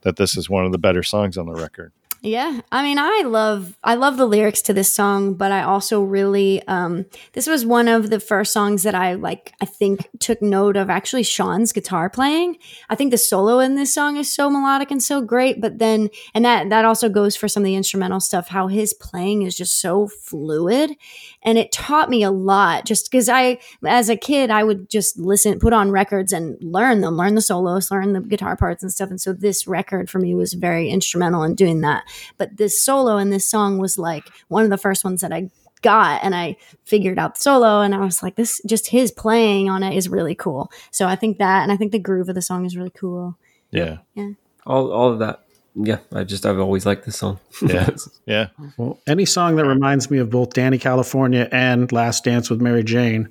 that 0.02 0.16
this 0.16 0.38
is 0.38 0.50
one 0.50 0.66
of 0.66 0.72
the 0.72 0.78
better 0.78 1.04
songs 1.04 1.38
on 1.38 1.48
the 1.48 1.54
record. 1.54 1.92
Yeah, 2.28 2.60
I 2.74 2.84
mean, 2.84 3.00
I 3.00 3.24
love 3.26 3.78
I 3.86 3.96
love 3.96 4.18
the 4.18 4.26
lyrics 4.26 4.62
to 4.64 4.74
this 4.74 4.92
song, 4.92 5.36
but 5.36 5.54
I 5.54 5.64
also 5.64 6.02
really 6.02 6.62
um, 6.68 7.06
this 7.32 7.48
was 7.48 7.66
one 7.66 7.88
of 7.88 8.10
the 8.10 8.20
first 8.20 8.52
songs 8.52 8.84
that 8.84 8.94
I 8.94 9.14
like. 9.14 9.54
I 9.62 9.66
think 9.66 10.10
took 10.20 10.42
note 10.42 10.76
of 10.76 10.90
actually 10.90 11.24
Sean's 11.24 11.72
guitar 11.72 12.10
playing. 12.10 12.58
I 12.90 12.96
think 12.96 13.12
the 13.12 13.18
solo 13.18 13.60
in 13.60 13.76
this 13.76 13.94
song 13.94 14.18
is 14.18 14.30
so 14.30 14.50
melodic 14.50 14.92
and 14.92 15.02
so 15.02 15.22
great, 15.22 15.62
but 15.62 15.80
then 15.80 16.10
and 16.34 16.44
that 16.44 16.70
that 16.70 16.84
also 16.84 17.08
goes 17.08 17.38
for 17.38 17.48
some 17.48 17.64
of 17.64 17.66
the 17.66 17.76
instrumental 17.76 18.20
stuff. 18.20 18.50
How 18.50 18.68
his 18.68 18.94
playing 18.94 19.44
is 19.44 19.56
just 19.56 19.80
so 19.80 20.10
fluid, 20.10 20.98
and 21.44 21.58
it 21.58 21.72
taught 21.72 22.10
me 22.10 22.24
a 22.24 22.32
lot. 22.32 22.84
Just 22.84 23.10
because 23.10 23.30
I, 23.30 23.58
as 23.86 24.10
a 24.10 24.18
kid, 24.18 24.52
I 24.52 24.66
would 24.66 24.90
just 24.90 25.18
listen, 25.18 25.60
put 25.60 25.72
on 25.72 25.92
records 25.92 26.34
and 26.34 26.58
learn 26.62 27.00
them, 27.00 27.16
learn 27.16 27.36
the 27.36 27.42
solos, 27.42 27.90
learn 27.90 28.12
the 28.12 28.20
guitar 28.20 28.58
parts 28.58 28.84
and 28.84 28.92
stuff. 28.92 29.10
And 29.10 29.22
so 29.22 29.32
this 29.32 29.66
record 29.66 30.10
for 30.10 30.20
me 30.20 30.36
was 30.36 30.52
very 30.52 30.90
instrumental 30.90 31.44
in 31.44 31.56
doing 31.56 31.80
that. 31.82 32.04
But 32.38 32.58
this 32.58 32.82
solo 32.82 33.18
in 33.18 33.30
this 33.30 33.48
song 33.48 33.78
was 33.78 33.98
like 33.98 34.24
one 34.48 34.64
of 34.64 34.70
the 34.70 34.78
first 34.78 35.04
ones 35.04 35.22
that 35.22 35.34
I 35.34 35.50
got 35.82 36.24
and 36.24 36.36
I 36.36 36.58
figured 36.86 37.20
out 37.20 37.36
the 37.36 37.42
solo 37.42 37.82
and 37.82 37.94
I 37.94 38.00
was 38.00 38.24
like, 38.24 38.36
this 38.36 38.62
just 38.66 38.88
his 38.88 39.12
playing 39.12 39.70
on 39.70 39.84
it 39.84 39.96
is 39.96 40.10
really 40.10 40.36
cool. 40.36 40.72
So 40.92 41.08
I 41.08 41.16
think 41.16 41.38
that 41.38 41.64
and 41.64 41.72
I 41.72 41.78
think 41.78 41.92
the 41.92 42.00
groove 42.00 42.30
of 42.30 42.36
the 42.36 42.42
song 42.42 42.66
is 42.66 42.78
really 42.78 42.92
cool. 42.92 43.38
Yeah. 43.72 43.98
Yeah, 44.16 44.32
all, 44.66 44.92
all 44.92 45.12
of 45.12 45.20
that. 45.20 45.44
Yeah, 45.80 46.00
I 46.12 46.24
just 46.24 46.46
I've 46.46 46.60
always 46.60 46.88
liked 46.88 47.06
this 47.06 47.18
song. 47.18 47.40
Yeah. 47.62 47.90
yeah. 48.26 48.48
Well, 48.78 49.00
any 49.06 49.26
song 49.26 49.58
that 49.58 49.66
reminds 49.66 50.10
me 50.10 50.18
of 50.18 50.32
both 50.32 50.50
Dani 50.54 50.82
California 50.82 51.48
and 51.52 51.92
Last 51.92 52.24
Dance 52.24 52.50
with 52.50 52.62
Mary 52.62 52.84
Jane 52.84 53.30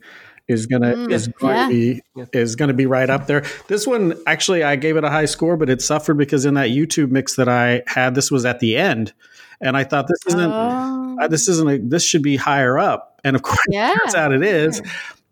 is 0.48 0.66
gonna 0.66 0.94
Mm, 0.94 1.10
is 1.12 1.28
going 1.28 1.54
yeah. 1.56 1.66
to 1.68 1.72
be 1.72 2.02
is 2.38 2.56
gonna 2.56 2.72
be 2.74 2.86
right 2.86 3.10
up 3.10 3.26
there. 3.26 3.44
This 3.68 3.86
one 3.86 4.14
actually 4.26 4.62
I 4.62 4.76
gave 4.76 4.96
it 4.96 5.04
a 5.04 5.10
high 5.10 5.24
score, 5.24 5.56
but 5.56 5.68
it 5.68 5.82
suffered 5.82 6.14
because 6.18 6.44
in 6.44 6.54
that 6.54 6.70
YouTube 6.70 7.10
mix 7.10 7.36
that 7.36 7.48
I 7.48 7.82
had, 7.86 8.14
this 8.14 8.30
was 8.30 8.44
at 8.44 8.60
the 8.60 8.76
end, 8.76 9.12
and 9.60 9.76
I 9.76 9.84
thought 9.84 10.06
this 10.08 10.34
isn't 10.34 10.52
Oh. 10.52 11.16
uh, 11.20 11.28
this 11.28 11.48
isn't 11.48 11.68
a, 11.70 11.78
this 11.78 12.04
should 12.04 12.22
be 12.22 12.36
higher 12.36 12.78
up, 12.78 13.20
and 13.24 13.34
of 13.36 13.42
course 13.48 13.58
yeah. 13.70 13.94
turns 14.02 14.14
out 14.14 14.32
it 14.32 14.42
is. 14.44 14.80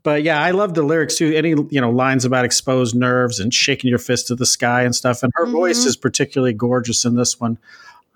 But 0.03 0.23
yeah, 0.23 0.39
I 0.43 0.51
love 0.51 0.75
the 0.75 0.83
lyrics 0.83 1.17
too. 1.17 1.33
Any 1.35 1.51
you 1.71 1.81
know 1.81 1.91
lines 1.91 2.25
about 2.27 2.45
exposed 2.45 2.95
nerves 2.95 3.41
and 3.41 3.55
shaking 3.55 3.89
your 3.89 3.99
fist 3.99 4.27
to 4.27 4.35
the 4.35 4.45
sky 4.47 4.83
and 4.83 4.95
stuff. 4.95 5.23
And 5.23 5.33
her 5.37 5.47
voice 5.47 5.85
Mhm. 5.85 5.87
is 5.87 5.97
particularly 5.97 6.53
gorgeous 6.53 7.05
in 7.07 7.15
this 7.15 7.41
one. 7.41 7.57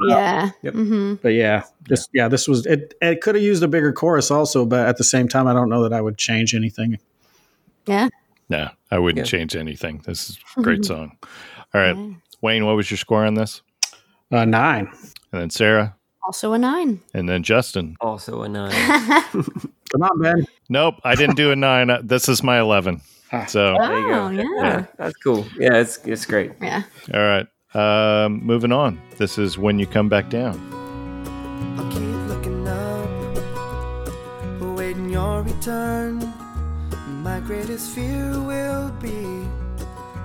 Yeah. 0.00 0.50
Yep. 0.62 0.74
hmm 0.74 1.14
But 1.22 1.30
yeah, 1.34 1.64
just 1.88 2.08
yeah, 2.12 2.28
this 2.28 2.46
was 2.46 2.66
it. 2.66 2.94
It 3.02 3.20
could 3.20 3.34
have 3.34 3.42
used 3.44 3.62
a 3.62 3.68
bigger 3.68 3.92
chorus 3.92 4.30
also, 4.30 4.64
but 4.64 4.86
at 4.86 4.96
the 4.96 5.04
same 5.04 5.28
time, 5.28 5.46
I 5.46 5.52
don't 5.52 5.68
know 5.68 5.82
that 5.82 5.92
I 5.92 6.00
would 6.00 6.18
change 6.18 6.54
anything. 6.54 6.98
Yeah. 7.86 8.08
No, 8.48 8.68
I 8.90 8.98
wouldn't 8.98 9.26
Yeah. 9.26 9.30
change 9.30 9.56
anything. 9.56 10.02
This 10.06 10.30
is 10.30 10.38
a 10.56 10.62
great 10.62 10.84
song. 10.84 11.18
All 11.74 11.80
right, 11.80 11.96
Wayne, 12.40 12.64
what 12.64 12.76
was 12.76 12.90
your 12.90 12.98
score 12.98 13.24
on 13.26 13.34
this? 13.34 13.60
Uh, 14.30 14.44
nine. 14.44 14.90
And 15.32 15.42
then 15.42 15.50
Sarah, 15.50 15.96
Also 16.22 16.52
a 16.52 16.58
nine. 16.58 17.00
and 17.14 17.28
then 17.28 17.42
Justin. 17.42 17.96
Also 18.00 18.42
a 18.42 18.48
nine. 18.48 18.70
Come 19.32 20.02
on, 20.02 20.20
Ben. 20.20 20.46
Nope, 20.68 20.96
I 21.04 21.14
didn't 21.14 21.36
do 21.36 21.50
a 21.50 21.56
nine. 21.56 21.90
Uh, 21.90 22.00
This 22.04 22.28
is 22.28 22.42
my 22.42 22.60
eleven. 22.60 23.00
Ah. 23.32 23.44
So, 23.46 23.74
all 23.74 23.88
There 23.88 23.98
you 24.00 24.08
go. 24.08 24.24
Oh, 24.24 24.30
yeah. 24.30 24.44
yeah, 24.56 24.86
that's 24.96 25.16
cool. 25.18 25.46
Yeah, 25.58 25.74
it's 25.80 25.98
it's 26.06 26.24
great. 26.24 26.52
Yeah. 26.62 26.82
right, 27.12 27.46
um, 27.74 28.44
moving 28.44 28.72
on. 28.72 29.00
This 29.16 29.38
is 29.38 29.58
when 29.58 29.78
you 29.78 29.86
come 29.86 30.08
back 30.08 30.30
down. 30.30 30.56
I'll 31.78 31.90
keep 31.90 32.00
looking 32.28 32.66
up, 32.66 33.18
your 35.10 35.42
return. 35.42 36.18
My 37.22 37.40
greatest 37.40 37.90
fear 37.94 38.40
will 38.40 38.90
be 39.00 39.46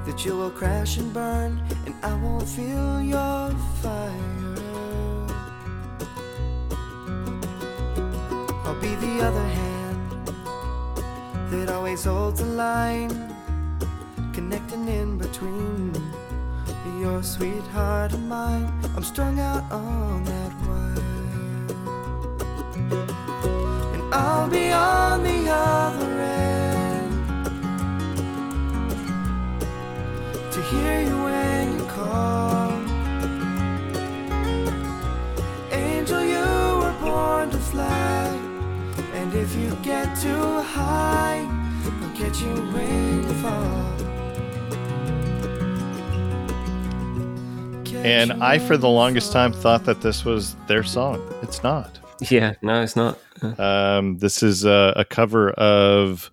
that 0.06 0.26
you 0.26 0.38
will 0.38 0.52
crash 0.52 0.98
and 0.98 1.14
burn, 1.14 1.62
and 1.86 1.96
I 2.04 2.14
won't 2.16 2.48
feel 2.48 3.02
your 3.02 3.50
fire. 3.82 4.10
I'll 8.66 8.82
be 8.82 8.94
the 8.96 9.24
other 9.24 9.48
hand 9.60 10.28
that 11.52 11.70
always 11.70 12.04
holds 12.04 12.42
line, 12.42 13.12
connecting 14.34 14.88
in 14.88 15.18
between 15.18 15.94
your 17.04 17.22
sweetheart 17.22 18.14
and 18.14 18.30
mine. 18.30 18.72
I'm 18.96 19.04
strung 19.04 19.38
out 19.38 19.70
on 19.70 20.24
that 20.24 20.52
wire. 20.66 21.04
And 23.94 24.04
I'll 24.14 24.50
be 24.50 24.72
on 24.72 25.22
the 25.22 25.40
other 25.50 26.14
end 26.22 27.12
to 30.54 30.60
hear 30.72 30.96
you 31.10 31.18
when 31.28 31.74
you 31.78 31.86
call. 31.98 32.72
Angel, 35.74 36.24
you 36.36 36.52
were 36.82 36.98
born 37.02 37.50
to 37.50 37.58
fly. 37.72 38.28
And 39.14 39.34
if 39.34 39.54
you 39.58 39.76
get 39.84 40.08
too 40.22 40.62
high, 40.78 41.42
I'll 42.02 42.18
get 42.18 42.34
you 42.40 42.56
when 42.74 43.24
you 43.24 43.34
fall. 43.44 43.93
And 47.96 48.34
I, 48.44 48.60
for 48.60 48.76
the 48.78 48.90
longest 48.90 49.32
time, 49.32 49.54
thought 49.54 49.86
that 49.86 50.02
this 50.02 50.26
was 50.26 50.56
their 50.68 50.84
song. 50.84 51.22
It's 51.42 51.64
not. 51.64 52.00
Yeah, 52.30 52.54
no, 52.62 52.82
it's 52.82 52.96
not. 52.96 53.18
Um, 53.60 54.18
this 54.20 54.42
is 54.44 54.66
a, 54.66 54.94
a 54.96 55.06
cover 55.06 55.52
of 55.52 56.32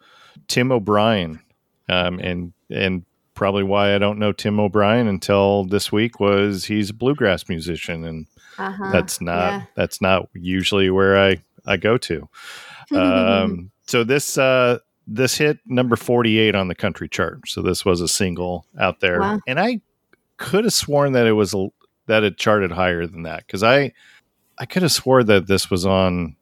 Tim 0.49 0.73
O'Brien, 0.73 1.41
um, 1.89 2.19
and 2.21 2.53
and 2.71 3.05
probably 3.35 3.63
why 3.63 3.95
I 3.95 3.99
don't 3.99 4.19
know 4.19 4.33
Tim 4.33 4.61
O'Brien 4.61 5.07
until 5.09 5.65
this 5.65 5.91
week 5.91 6.21
was 6.21 6.65
he's 6.67 6.91
a 6.91 6.95
bluegrass 6.95 7.49
musician, 7.49 8.05
and 8.05 8.27
Uh-huh. 8.59 8.91
that's 8.93 9.21
not 9.21 9.53
yeah. 9.53 9.63
that's 9.77 10.01
not 10.01 10.29
usually 10.35 10.91
where 10.91 11.19
I 11.19 11.37
I 11.67 11.77
go 11.77 11.99
to. 11.99 12.29
Um, 12.95 13.71
so 13.87 14.05
this 14.05 14.39
uh, 14.39 14.79
this 15.07 15.37
hit 15.39 15.59
number 15.67 15.97
forty 15.97 16.39
eight 16.39 16.55
on 16.55 16.69
the 16.69 16.75
country 16.77 17.09
chart. 17.09 17.49
So 17.49 17.63
this 17.63 17.85
was 17.85 18.01
a 18.01 18.09
single 18.09 18.67
out 18.79 19.01
there, 19.01 19.21
Wow. 19.21 19.41
and 19.47 19.59
I 19.59 19.81
could 20.41 20.65
have 20.65 20.73
sworn 20.73 21.13
that 21.13 21.27
it 21.27 21.33
was 21.33 21.55
a, 21.55 21.69
that 22.07 22.25
it 22.25 22.37
charted 22.39 22.73
higher 22.73 23.07
than 23.07 23.23
that 23.23 23.47
because 23.47 23.63
I 23.63 23.93
I 24.59 24.65
could 24.67 24.83
have 24.83 24.91
swore 24.93 25.23
that 25.23 25.47
this 25.47 25.71
was 25.71 25.87
on. 25.87 26.35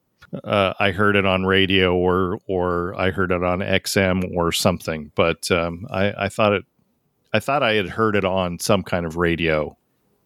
Uh, 0.45 0.75
I 0.79 0.91
heard 0.93 1.17
it 1.17 1.25
on 1.27 1.45
radio 1.45 1.95
or 1.95 2.39
or 2.47 2.95
I 2.99 3.11
heard 3.11 3.33
it 3.33 3.43
on 3.43 3.59
XM 3.61 4.35
or 4.37 4.53
something, 4.53 5.11
but 5.15 5.51
um, 5.51 5.87
I, 5.91 6.25
I 6.25 6.29
thought 6.29 6.53
it. 6.55 6.65
I 7.33 7.41
thought 7.41 7.63
I 7.63 7.75
had 7.75 7.89
heard 7.89 8.17
it 8.17 8.25
on 8.25 8.59
some 8.59 8.83
kind 8.83 9.05
of 9.07 9.17
radio, 9.17 9.77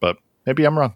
but 0.00 0.16
maybe 0.46 0.64
I'm 0.64 0.78
wrong. 0.78 0.94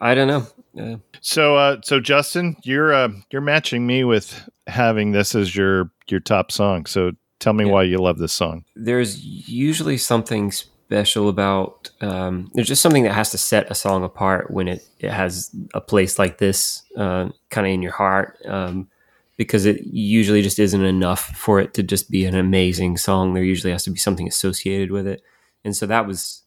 I 0.00 0.14
don't 0.14 0.28
know. 0.28 0.46
Uh, 0.78 0.98
So, 1.22 1.56
uh, 1.56 1.78
so 1.82 2.00
Justin, 2.00 2.56
you're 2.62 2.92
uh, 2.94 3.08
you're 3.30 3.42
matching 3.42 3.86
me 3.86 4.04
with 4.04 4.48
having 4.66 5.12
this 5.12 5.34
as 5.34 5.54
your 5.56 5.90
your 6.08 6.20
top 6.20 6.50
song. 6.52 6.86
So, 6.86 7.12
tell 7.40 7.52
me 7.54 7.64
Yeah. 7.66 7.72
why 7.72 7.82
you 7.84 7.98
love 7.98 8.18
this 8.18 8.32
song. 8.32 8.64
there's 8.74 9.22
usually 9.48 9.96
something 9.98 10.52
special 10.86 11.28
about 11.28 11.90
um, 12.00 12.50
there's 12.54 12.68
just 12.68 12.82
something 12.82 13.02
that 13.02 13.12
has 13.12 13.30
to 13.32 13.38
set 13.38 13.70
a 13.70 13.74
song 13.74 14.04
apart 14.04 14.50
when 14.50 14.68
it, 14.68 14.88
it 15.00 15.10
has 15.10 15.54
a 15.74 15.80
place 15.80 16.18
like 16.18 16.38
this 16.38 16.82
uh, 16.96 17.28
kind 17.50 17.66
of 17.66 17.72
in 17.72 17.82
your 17.82 17.92
heart 17.92 18.38
um, 18.46 18.88
because 19.36 19.66
it 19.66 19.84
usually 19.84 20.42
just 20.42 20.58
isn't 20.58 20.84
enough 20.84 21.36
for 21.36 21.60
it 21.60 21.74
to 21.74 21.82
just 21.82 22.10
be 22.10 22.24
an 22.24 22.36
amazing 22.36 22.96
song. 22.96 23.34
There 23.34 23.42
usually 23.42 23.72
has 23.72 23.84
to 23.84 23.90
be 23.90 23.98
something 23.98 24.28
associated 24.28 24.92
with 24.92 25.06
it. 25.06 25.22
And 25.64 25.76
so 25.76 25.86
that 25.86 26.06
was 26.06 26.42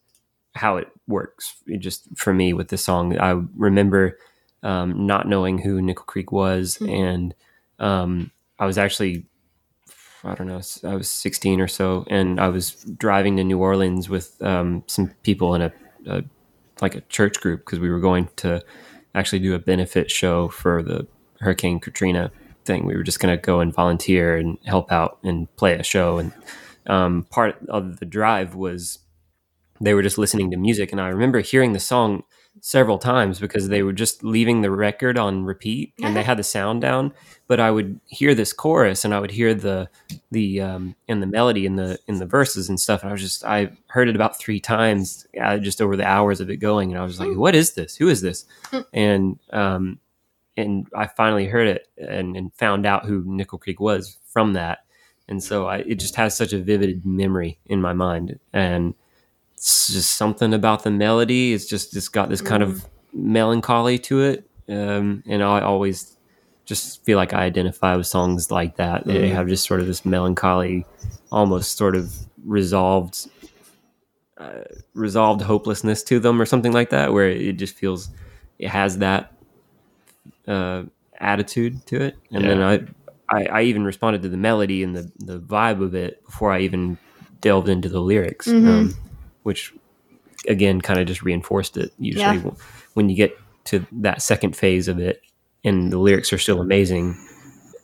how 0.54 0.78
it 0.78 0.88
works 1.06 1.54
it 1.66 1.78
just 1.78 2.08
for 2.16 2.32
me 2.32 2.52
with 2.52 2.68
the 2.68 2.78
song. 2.78 3.18
I 3.18 3.42
remember 3.56 4.16
um, 4.62 5.06
not 5.06 5.28
knowing 5.28 5.58
who 5.58 5.80
nickel 5.82 6.04
creek 6.04 6.32
was 6.32 6.78
and 6.86 7.34
um, 7.78 8.30
i 8.58 8.66
was 8.66 8.78
actually 8.78 9.24
I 10.24 10.34
don't 10.34 10.48
know, 10.48 10.60
I 10.84 10.94
was 10.94 11.08
16 11.08 11.60
or 11.60 11.68
so, 11.68 12.04
and 12.08 12.38
I 12.40 12.48
was 12.48 12.72
driving 12.98 13.36
to 13.38 13.44
New 13.44 13.58
Orleans 13.58 14.08
with 14.08 14.40
um, 14.42 14.84
some 14.86 15.08
people 15.22 15.54
in 15.54 15.62
a, 15.62 15.72
a 16.06 16.22
like 16.82 16.94
a 16.94 17.00
church 17.02 17.40
group 17.40 17.60
because 17.60 17.78
we 17.78 17.90
were 17.90 18.00
going 18.00 18.28
to 18.36 18.62
actually 19.14 19.38
do 19.40 19.54
a 19.54 19.58
benefit 19.58 20.10
show 20.10 20.48
for 20.48 20.82
the 20.82 21.06
Hurricane 21.40 21.80
Katrina 21.80 22.30
thing. 22.64 22.86
We 22.86 22.96
were 22.96 23.02
just 23.02 23.20
going 23.20 23.36
to 23.36 23.40
go 23.40 23.60
and 23.60 23.72
volunteer 23.72 24.36
and 24.36 24.58
help 24.64 24.92
out 24.92 25.18
and 25.22 25.54
play 25.56 25.74
a 25.74 25.82
show. 25.82 26.18
And 26.18 26.32
um, 26.86 27.26
part 27.30 27.56
of 27.68 27.98
the 27.98 28.06
drive 28.06 28.54
was 28.54 28.98
they 29.80 29.94
were 29.94 30.02
just 30.02 30.18
listening 30.18 30.50
to 30.50 30.56
music, 30.56 30.92
and 30.92 31.00
I 31.00 31.08
remember 31.08 31.40
hearing 31.40 31.72
the 31.72 31.80
song 31.80 32.24
several 32.60 32.98
times 32.98 33.38
because 33.40 33.68
they 33.68 33.82
were 33.82 33.92
just 33.92 34.22
leaving 34.22 34.60
the 34.60 34.70
record 34.70 35.18
on 35.18 35.44
repeat 35.44 35.94
and 36.02 36.14
they 36.14 36.22
had 36.22 36.38
the 36.38 36.42
sound 36.42 36.82
down. 36.82 37.12
But 37.46 37.60
i 37.60 37.70
would 37.70 37.98
hear 38.06 38.34
this 38.34 38.52
chorus 38.52 39.04
and 39.04 39.14
i 39.14 39.20
would 39.20 39.30
hear 39.30 39.54
the 39.54 39.88
the 40.30 40.60
um 40.60 40.94
and 41.08 41.22
the 41.22 41.26
melody 41.26 41.66
in 41.66 41.76
the 41.76 41.98
in 42.06 42.18
the 42.18 42.26
verses 42.26 42.68
and 42.68 42.78
stuff. 42.78 43.02
And 43.02 43.10
i 43.10 43.12
was 43.12 43.22
just 43.22 43.44
i 43.44 43.70
heard 43.88 44.08
it 44.08 44.16
about 44.16 44.38
three 44.38 44.60
times 44.60 45.26
uh, 45.40 45.58
just 45.58 45.80
over 45.80 45.96
the 45.96 46.06
hours 46.06 46.40
of 46.40 46.50
it 46.50 46.56
going. 46.56 46.92
And 46.92 47.00
i 47.00 47.04
was 47.04 47.18
like 47.18 47.34
what 47.36 47.54
is 47.54 47.72
this? 47.74 47.96
Who 47.96 48.08
is 48.08 48.20
this? 48.20 48.44
And 48.92 49.38
um 49.52 49.98
and 50.56 50.86
i 50.94 51.06
finally 51.06 51.46
heard 51.46 51.68
it 51.68 51.88
and, 51.96 52.36
and 52.36 52.52
found 52.54 52.84
out 52.86 53.06
who 53.06 53.22
nickel 53.26 53.58
creek 53.58 53.80
was 53.80 54.18
from 54.26 54.52
that. 54.54 54.80
And 55.28 55.42
so 55.42 55.66
I, 55.66 55.78
it 55.78 55.94
just 55.94 56.16
has 56.16 56.36
such 56.36 56.52
a 56.52 56.58
vivid 56.58 57.06
memory 57.06 57.58
in 57.66 57.80
my 57.80 57.92
mind. 57.92 58.38
And 58.52 58.94
it's 59.60 59.92
just 59.92 60.16
something 60.16 60.54
about 60.54 60.84
the 60.84 60.90
melody. 60.90 61.52
It's 61.52 61.66
just 61.66 61.94
it's 61.94 62.08
got 62.08 62.30
this 62.30 62.40
kind 62.40 62.62
of 62.62 62.86
melancholy 63.12 63.98
to 63.98 64.22
it, 64.22 64.48
um, 64.70 65.22
and 65.26 65.42
I 65.42 65.60
always 65.60 66.16
just 66.64 67.04
feel 67.04 67.18
like 67.18 67.34
I 67.34 67.42
identify 67.42 67.94
with 67.94 68.06
songs 68.06 68.50
like 68.50 68.76
that. 68.76 69.04
They 69.04 69.28
have 69.28 69.48
just 69.48 69.66
sort 69.66 69.80
of 69.80 69.86
this 69.86 70.06
melancholy, 70.06 70.86
almost 71.30 71.76
sort 71.76 71.94
of 71.94 72.14
resolved, 72.42 73.28
uh, 74.38 74.62
resolved 74.94 75.42
hopelessness 75.42 76.02
to 76.04 76.18
them, 76.20 76.40
or 76.40 76.46
something 76.46 76.72
like 76.72 76.88
that, 76.90 77.12
where 77.12 77.28
it 77.28 77.58
just 77.58 77.76
feels 77.76 78.08
it 78.58 78.68
has 78.68 78.96
that 78.98 79.34
uh, 80.48 80.84
attitude 81.18 81.84
to 81.88 82.00
it. 82.00 82.16
And 82.32 82.44
then 82.50 82.62
I, 82.62 83.36
I, 83.36 83.44
I 83.44 83.62
even 83.64 83.84
responded 83.84 84.22
to 84.22 84.30
the 84.30 84.38
melody 84.38 84.82
and 84.82 84.96
the 84.96 85.12
the 85.18 85.38
vibe 85.38 85.82
of 85.82 85.94
it 85.94 86.24
before 86.24 86.50
I 86.50 86.60
even 86.60 86.96
delved 87.42 87.68
into 87.68 87.90
the 87.90 88.00
lyrics, 88.00 88.46
um, 88.48 88.94
which 89.42 89.72
again 90.48 90.80
kind 90.80 90.98
of 91.00 91.06
just 91.06 91.22
reinforced 91.22 91.76
it. 91.76 91.92
Usually, 91.98 92.24
Yeah. 92.38 92.50
when 92.94 93.08
you 93.10 93.16
get 93.16 93.36
to 93.66 93.86
that 93.92 94.22
second 94.22 94.56
phase 94.56 94.88
of 94.88 94.98
it, 94.98 95.20
and 95.64 95.92
the 95.92 95.98
lyrics 95.98 96.32
are 96.32 96.38
still 96.38 96.60
amazing, 96.60 97.14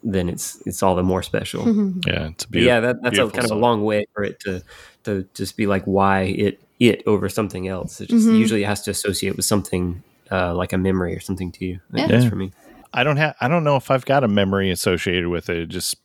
then 0.03 0.28
it's 0.28 0.61
it's 0.66 0.83
all 0.83 0.97
the 0.97 1.03
more 1.03 1.23
special. 1.23 1.66
Yeah, 2.07 2.28
it's 2.28 2.45
a 2.45 2.49
But 2.49 2.51
beautiful. 2.53 2.62
yeah, 2.62 2.81
that, 2.81 3.03
that's 3.03 3.19
a 3.19 3.23
beautiful 3.23 3.31
kind 3.31 3.45
of 3.45 3.57
a 3.57 3.61
long 3.61 3.85
way 3.85 4.07
for 4.15 4.24
it 4.24 4.41
to 4.41 4.62
to 5.05 5.27
just 5.35 5.57
be 5.57 5.66
like 5.66 5.85
why 5.85 6.23
it 6.23 6.61
it 6.81 7.03
over 7.07 7.28
something 7.28 7.69
else. 7.69 8.01
It 8.01 8.09
just 8.11 8.27
usually 8.28 8.62
has 8.65 8.83
to 8.83 8.91
associate 8.91 9.37
with 9.37 9.45
something 9.47 10.03
uh, 10.31 10.55
like 10.55 10.73
a 10.73 10.78
memory 10.78 11.15
or 11.15 11.20
something 11.20 11.53
to 11.53 11.65
you. 11.65 11.81
I 11.91 11.97
think 11.97 12.09
Yeah. 12.11 12.16
That's 12.19 12.28
for 12.28 12.37
me. 12.37 12.53
I 12.93 13.05
don't 13.05 13.16
have. 13.19 13.35
I 13.41 13.49
don't 13.49 13.65
know 13.65 13.77
if 13.77 13.91
I've 13.91 14.05
got 14.07 14.24
a 14.24 14.28
memory 14.28 14.70
associated 14.70 15.28
with 15.28 15.51
it. 15.51 15.57
It 15.59 15.66
just 15.69 15.97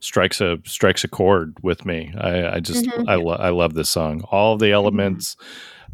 strikes 0.00 0.40
a 0.40 0.58
strikes 0.64 1.04
a 1.04 1.08
chord 1.08 1.56
with 1.62 1.84
me. 1.84 2.12
I, 2.18 2.56
I 2.56 2.60
just 2.60 2.86
I, 3.06 3.14
lo- 3.16 3.36
I 3.38 3.50
love 3.50 3.74
this 3.74 3.90
song. 3.90 4.22
All 4.30 4.56
the 4.56 4.72
elements 4.72 5.36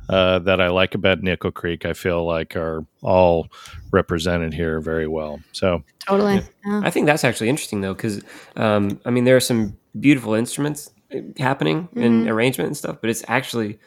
uh, 0.09 0.39
that 0.41 0.61
I 0.61 0.69
like 0.69 0.95
about 0.95 1.23
Nickel 1.23 1.51
Creek, 1.51 1.87
I 1.87 1.95
feel 1.95 2.25
like 2.27 2.57
are 2.57 2.85
all 3.03 3.49
represented 3.91 4.53
here 4.53 4.81
very 4.81 5.07
well. 5.09 5.41
So 5.53 5.83
Totally. 6.07 6.43
Yeah. 6.67 6.83
I 6.85 6.91
think 6.91 7.07
that's 7.07 7.25
actually 7.25 7.49
interesting 7.49 7.81
though, 7.81 7.95
because 7.95 8.23
um, 8.57 9.01
I 9.05 9.11
mean 9.11 9.25
there 9.25 9.37
are 9.37 9.41
some 9.41 9.77
beautiful 9.99 10.35
instruments 10.35 10.91
uh, 11.15 11.19
happening 11.39 11.89
in 11.95 12.29
arrangement 12.29 12.67
and 12.69 12.77
stuff, 12.77 12.99
but 13.01 13.09
it's 13.11 13.25
actually 13.29 13.79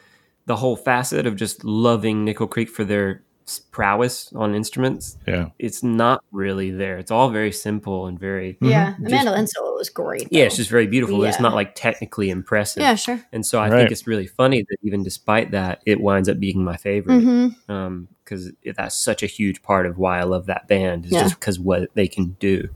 the 0.46 0.56
whole 0.56 0.76
facet 0.76 1.26
of 1.26 1.36
just 1.36 1.62
loving 1.64 2.24
Nickel 2.24 2.46
Creek 2.48 2.70
for 2.70 2.82
their 2.82 3.10
s- 3.10 3.27
prowess 3.70 4.30
on 4.34 4.54
instruments, 4.54 5.16
Yeah. 5.26 5.46
it's 5.58 5.82
not 5.82 6.22
really 6.32 6.70
there. 6.70 6.98
It's 6.98 7.10
all 7.10 7.30
very 7.30 7.52
simple 7.52 8.06
and 8.06 8.18
very 8.18 8.58
Yeah, 8.60 8.94
the 8.98 9.08
Just- 9.08 9.24
mandolin 9.24 9.46
solo 9.46 9.74
was 9.76 9.88
great. 9.88 10.28
yeah, 10.30 10.44
it's 10.44 10.56
just 10.56 10.70
very 10.70 10.86
beautiful. 10.86 11.24
It's 11.24 11.40
not 11.40 11.54
like 11.54 11.74
technically 11.74 12.28
impressive. 12.30 12.82
yeah, 12.82 12.94
sure. 12.94 13.20
And 13.32 13.44
so 13.46 13.58
I 13.58 13.68
Right. 13.70 13.78
think 13.78 13.90
it's 13.90 14.06
really 14.06 14.26
funny 14.26 14.64
that 14.68 14.76
even 14.82 15.02
despite 15.02 15.50
that, 15.52 15.80
it 15.86 16.00
winds 16.00 16.28
up 16.28 16.38
being 16.38 16.62
my 16.64 16.76
favorite 16.76 17.20
hmm 17.22 18.04
because 18.24 18.52
that's 18.76 18.94
such 18.94 19.22
a 19.22 19.26
huge 19.26 19.62
part 19.62 19.86
of 19.86 19.96
why 19.96 20.18
I 20.20 20.24
love 20.24 20.44
that 20.46 20.68
band 20.68 21.06
is 21.06 21.12
Yeah. 21.12 21.22
just 21.22 21.40
because 21.40 21.58
what 21.58 21.88
they 21.94 22.06
can 22.06 22.36
do 22.38 22.68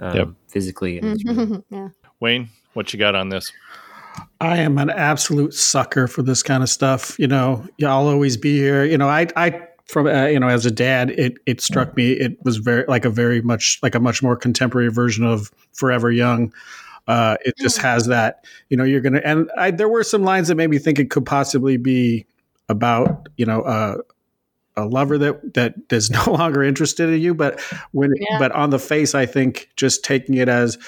um, 0.00 0.16
Yep. 0.16 0.28
physically. 0.48 0.98
And 0.98 1.08
it's 1.12 1.24
really- 1.24 1.62
yeah. 1.70 1.88
Wayne, 2.20 2.48
what 2.72 2.92
you 2.92 2.98
got 2.98 3.14
on 3.14 3.28
this? 3.28 3.52
I 4.40 4.58
am 4.58 4.78
an 4.78 4.90
absolute 4.90 5.54
sucker 5.54 6.06
for 6.06 6.22
this 6.22 6.42
kind 6.42 6.62
of 6.62 6.68
stuff. 6.68 7.16
You 7.18 7.26
know, 7.26 7.66
yeah, 7.78 7.90
I'll 7.90 8.08
always 8.08 8.36
be 8.36 8.56
here. 8.56 8.84
You 8.84 8.96
know, 8.96 9.08
I, 9.08 9.26
I, 9.36 9.60
from 9.86 10.06
uh, 10.06 10.26
you 10.26 10.40
know, 10.40 10.48
as 10.48 10.64
a 10.66 10.70
dad, 10.70 11.10
it 11.10 11.34
it 11.46 11.60
struck 11.60 11.96
me. 11.96 12.12
It 12.12 12.38
was 12.44 12.56
very 12.56 12.84
like 12.88 13.04
a 13.04 13.10
very 13.10 13.42
much 13.42 13.78
like 13.82 13.94
a 13.94 14.00
much 14.00 14.22
more 14.22 14.36
contemporary 14.36 14.90
version 14.90 15.24
of 15.24 15.50
Forever 15.72 16.10
Young. 16.10 16.52
Uh, 17.06 17.36
it 17.44 17.54
just 17.58 17.78
has 17.78 18.06
that. 18.06 18.44
You 18.70 18.76
know, 18.76 18.84
you're 18.84 19.00
gonna 19.02 19.20
and 19.24 19.50
I, 19.56 19.70
there 19.70 19.88
were 19.88 20.02
some 20.02 20.22
lines 20.22 20.48
that 20.48 20.54
made 20.54 20.70
me 20.70 20.78
think 20.78 20.98
it 20.98 21.10
could 21.10 21.26
possibly 21.26 21.76
be 21.76 22.26
about 22.68 23.28
you 23.36 23.44
know 23.44 23.60
uh, 23.60 23.98
a 24.76 24.86
lover 24.86 25.18
that 25.18 25.54
that 25.54 25.74
is 25.90 26.10
no 26.26 26.32
longer 26.32 26.62
interested 26.62 27.10
in 27.10 27.20
you. 27.20 27.34
But 27.34 27.60
when 27.92 28.10
Yeah. 28.16 28.38
but 28.38 28.52
on 28.52 28.70
the 28.70 28.78
face, 28.78 29.14
I 29.14 29.26
think 29.26 29.68
just 29.76 30.02
taking 30.02 30.36
it 30.36 30.48
as 30.48 30.78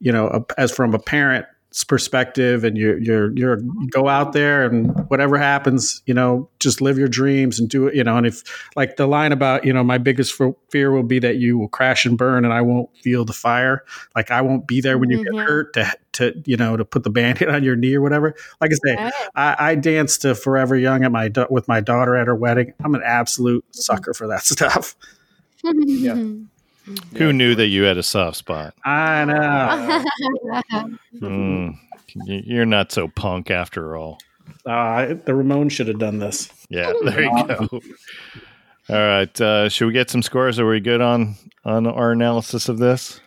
you 0.00 0.10
know 0.12 0.28
a, 0.28 0.60
as 0.60 0.72
from 0.72 0.94
a 0.94 0.98
parent's 0.98 1.48
perspective, 1.86 2.64
and 2.64 2.76
you're 2.76 2.98
you're 2.98 3.36
you're 3.36 3.56
go 3.90 4.08
out 4.08 4.32
there 4.32 4.64
and 4.64 4.90
whatever 5.08 5.36
happens, 5.38 6.02
you 6.06 6.14
know, 6.14 6.48
just 6.60 6.80
live 6.80 6.98
your 6.98 7.08
dreams 7.08 7.58
and 7.60 7.68
do 7.68 7.86
it. 7.86 7.94
You 7.94 8.04
know, 8.04 8.16
and 8.16 8.26
if 8.26 8.42
like 8.76 8.96
the 8.96 9.06
line 9.06 9.32
about 9.32 9.64
you 9.64 9.72
know 9.72 9.84
my 9.84 9.98
biggest 9.98 10.40
fear 10.70 10.90
will 10.90 11.02
be 11.02 11.18
that 11.18 11.36
you 11.36 11.58
will 11.58 11.68
crash 11.68 12.06
and 12.06 12.16
burn, 12.16 12.44
and 12.44 12.52
I 12.54 12.62
won't 12.62 12.88
feel 12.98 13.24
the 13.24 13.32
fire. 13.32 13.84
Like 14.16 14.30
I 14.30 14.40
won't 14.40 14.66
be 14.66 14.80
there 14.80 14.98
when 14.98 15.10
you 15.10 15.18
Mhm, 15.18 15.24
get 15.24 15.46
hurt 15.46 15.74
to 15.74 15.92
to 16.12 16.42
you 16.46 16.56
know 16.56 16.76
to 16.76 16.84
put 16.84 17.04
the 17.04 17.10
band-aid 17.10 17.48
on 17.54 17.62
your 17.62 17.76
knee 17.76 17.94
or 17.94 18.00
whatever. 18.00 18.34
Like 18.60 18.70
I 18.72 18.74
say, 18.74 18.96
Right. 18.96 19.12
I, 19.34 19.56
I 19.58 19.74
danced 19.74 20.22
to 20.22 20.34
Forever 20.34 20.76
Young 20.76 21.04
at 21.04 21.12
my 21.12 21.30
with 21.50 21.68
my 21.68 21.80
daughter 21.80 22.16
at 22.16 22.26
her 22.26 22.34
wedding. 22.34 22.72
I'm 22.84 22.94
an 22.94 23.02
absolute 23.04 23.64
sucker 23.72 24.14
for 24.14 24.26
that 24.28 24.42
stuff. 24.44 24.96
Who 27.16 27.32
knew 27.32 27.54
that 27.54 27.66
you 27.66 27.82
had 27.84 27.98
a 27.98 28.02
soft 28.02 28.36
spot? 28.38 28.74
I 28.84 29.24
know. 29.24 30.04
Mm, 31.20 31.74
you're 32.26 32.66
not 32.66 32.92
so 32.92 33.08
punk 33.08 33.50
after 33.50 33.96
all. 33.96 34.18
Uh, 34.64 35.06
the 35.08 35.32
Ramones 35.32 35.70
should 35.72 35.88
have 35.88 35.98
done 35.98 36.18
this. 36.18 36.50
Yeah, 36.68 36.92
there 37.04 37.22
you 37.22 37.46
go. 37.46 37.68
All 38.90 38.96
right, 38.96 39.40
uh, 39.40 39.68
should 39.68 39.86
we 39.86 39.92
get 39.92 40.10
some 40.10 40.22
scores? 40.22 40.58
Are 40.58 40.66
we 40.66 40.80
good 40.80 41.00
on 41.00 41.34
on 41.64 41.86
our 41.86 42.12
analysis 42.12 42.68
of 42.68 42.78
this? 42.78 43.20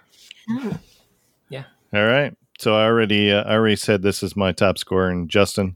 Yeah. 1.50 1.66
All 1.94 2.06
right. 2.06 2.36
So 2.60 2.76
I 2.76 2.86
already 2.86 3.32
uh, 3.32 3.44
I 3.44 3.54
already 3.54 3.76
said 3.76 4.02
this 4.02 4.24
is 4.24 4.36
my 4.36 4.52
top 4.52 4.78
score, 4.78 5.08
and 5.10 5.30
Justin, 5.30 5.76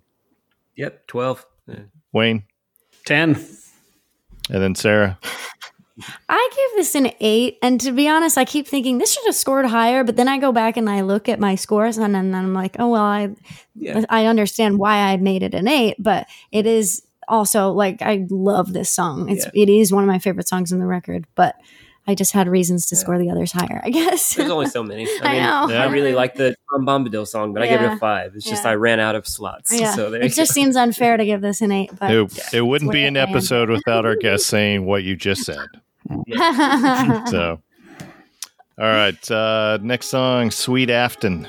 Yep, 0.75 1.07
twelve. 1.07 1.45
Wayne, 2.13 2.43
Ten. 3.05 3.35
and 4.49 4.61
then 4.63 4.75
Sarah. 4.75 5.17
I 6.27 6.49
give 6.51 6.77
this 6.77 6.93
an 6.95 7.11
eight, 7.21 7.57
and 7.61 7.79
to 7.81 7.91
be 7.91 8.07
honest, 8.09 8.37
I 8.37 8.43
keep 8.45 8.67
thinking 8.67 8.97
this 8.97 9.13
should 9.13 9.25
have 9.25 9.35
scored 9.35 9.65
higher. 9.65 10.03
But 10.03 10.17
then 10.17 10.27
I 10.27 10.37
go 10.39 10.51
back 10.51 10.75
and 10.77 10.89
I 10.89 11.01
look 11.01 11.29
at 11.29 11.39
my 11.39 11.55
scores, 11.55 11.97
and 11.97 12.13
then 12.13 12.35
I'm 12.35 12.53
like, 12.53 12.75
oh 12.79 12.89
well, 12.89 13.03
I 13.03 13.29
Yeah. 13.75 14.03
I 14.09 14.25
understand 14.25 14.77
why 14.77 14.97
I 14.97 15.17
made 15.17 15.41
it 15.43 15.53
an 15.53 15.67
eight, 15.67 15.95
but 15.99 16.27
it 16.51 16.65
is 16.65 17.01
also 17.27 17.71
like 17.71 18.01
I 18.01 18.25
love 18.29 18.73
this 18.73 18.91
song. 18.91 19.29
It's 19.29 19.45
it 19.53 19.69
is 19.69 19.91
one 19.93 20.03
of 20.03 20.07
my 20.07 20.19
favorite 20.19 20.47
songs 20.49 20.71
in 20.71 20.79
the 20.79 20.85
record, 20.85 21.25
but 21.35 21.55
I 22.07 22.13
just 22.13 22.33
had 22.33 22.47
reasons 22.47 22.85
to 22.89 22.95
score 22.95 23.17
the 23.17 23.31
others 23.31 23.51
higher. 23.51 23.81
I 23.83 23.89
guess. 23.89 24.35
There's 24.35 24.51
only 24.51 24.67
so 24.67 24.83
many. 24.83 25.07
I 25.23 25.27
I 25.27 25.31
mean, 25.31 25.41
know. 25.71 25.77
I 25.81 25.85
really 25.87 26.13
like 26.13 26.35
the 26.35 26.55
Tom 26.71 26.85
Bombadil 26.85 27.25
song, 27.25 27.53
but 27.53 27.63
I 27.63 27.67
gave 27.67 27.81
it 27.81 27.93
a 27.93 27.97
five. 27.97 28.35
It's 28.35 28.45
just 28.45 28.65
I 28.65 28.75
ran 28.75 28.99
out 28.99 29.15
of 29.15 29.25
slots. 29.25 29.71
yeah, 29.73 29.95
So 29.95 30.11
there 30.11 30.21
it 30.21 30.33
just 30.33 30.51
go. 30.51 30.53
seems 30.61 30.75
unfair 30.75 31.17
to 31.17 31.25
give 31.25 31.41
this 31.41 31.61
an 31.61 31.71
eight, 31.71 31.89
but 31.97 32.11
It, 32.11 32.53
it 32.53 32.61
wouldn't 32.61 32.91
be 32.91 33.05
an 33.05 33.15
episode 33.17 33.69
without 33.69 34.05
our 34.05 34.15
guest 34.17 34.45
saying 34.45 34.85
what 34.85 35.03
you 35.03 35.15
just 35.15 35.45
said. 35.45 35.65
So, 37.29 37.59
all 38.77 38.85
right. 38.85 39.31
Uh, 39.31 39.79
next 39.81 40.07
song, 40.07 40.51
Sweet 40.51 40.89
Afton. 40.89 41.47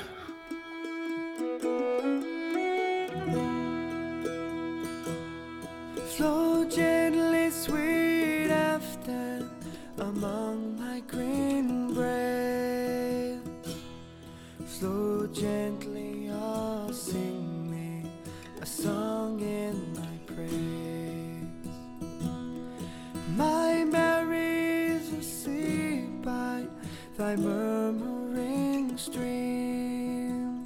Thy 27.27 27.35
murmuring 27.35 28.97
stream. 28.97 30.65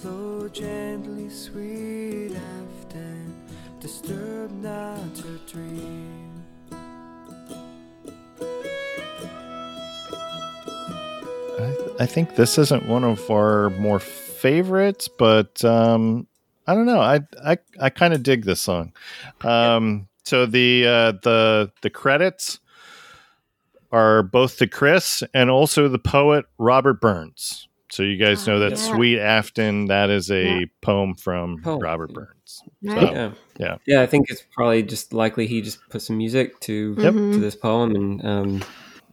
Flow 0.00 0.48
gently, 0.48 1.28
sweet 1.28 2.32
Afton, 2.34 3.36
disturb 3.78 4.50
not 4.62 5.18
her 5.18 5.38
dream. 5.46 6.46
I, 11.60 11.76
I 12.00 12.06
think 12.06 12.36
this 12.36 12.56
isn't 12.56 12.86
one 12.86 13.04
of 13.04 13.30
our 13.30 13.68
more 13.68 13.98
favorites, 13.98 15.08
but 15.08 15.62
um, 15.62 16.26
I 16.66 16.74
don't 16.74 16.86
know. 16.86 17.00
I 17.00 17.20
I, 17.44 17.58
I 17.78 17.90
kind 17.90 18.14
of 18.14 18.22
dig 18.22 18.46
this 18.46 18.62
song. 18.62 18.94
Um, 19.42 20.08
so 20.24 20.46
the 20.46 20.86
uh, 20.86 21.12
the 21.22 21.70
the 21.82 21.90
credits 21.90 22.60
are 23.92 24.22
both 24.22 24.58
to 24.58 24.66
Chris 24.66 25.22
and 25.34 25.50
also 25.50 25.88
the 25.88 25.98
poet 25.98 26.44
Robert 26.58 27.00
Burns. 27.00 27.68
So 27.90 28.02
you 28.02 28.18
guys 28.18 28.46
know 28.46 28.58
that 28.58 28.72
yeah. 28.72 28.76
Sweet 28.76 29.18
Afton. 29.18 29.86
That 29.86 30.10
is 30.10 30.30
a 30.30 30.42
Yeah. 30.44 30.64
poem 30.82 31.14
from 31.14 31.62
Poem. 31.62 31.80
Robert 31.80 32.12
Burns. 32.12 32.62
Right. 32.82 33.00
So, 33.00 33.12
yeah. 33.12 33.30
yeah. 33.58 33.76
Yeah, 33.86 34.02
I 34.02 34.06
think 34.06 34.28
it's 34.28 34.44
probably 34.52 34.82
just 34.82 35.14
likely 35.14 35.46
he 35.46 35.62
just 35.62 35.78
put 35.88 36.02
some 36.02 36.18
music 36.18 36.60
to 36.60 36.94
Yep. 36.98 37.14
to 37.14 37.38
this 37.40 37.56
poem 37.56 37.96
and 37.96 38.24
um, 38.26 38.64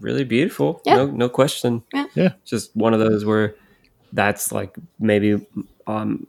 really 0.01 0.25
beautiful. 0.25 0.81
Yeah. 0.85 0.95
No 0.97 1.05
no 1.07 1.29
question. 1.29 1.83
Yeah. 1.93 2.05
Yeah. 2.15 2.33
Just 2.43 2.75
one 2.75 2.93
of 2.93 2.99
those 2.99 3.23
where 3.23 3.55
that's 4.11 4.51
like 4.51 4.75
maybe 4.99 5.45
um 5.87 6.27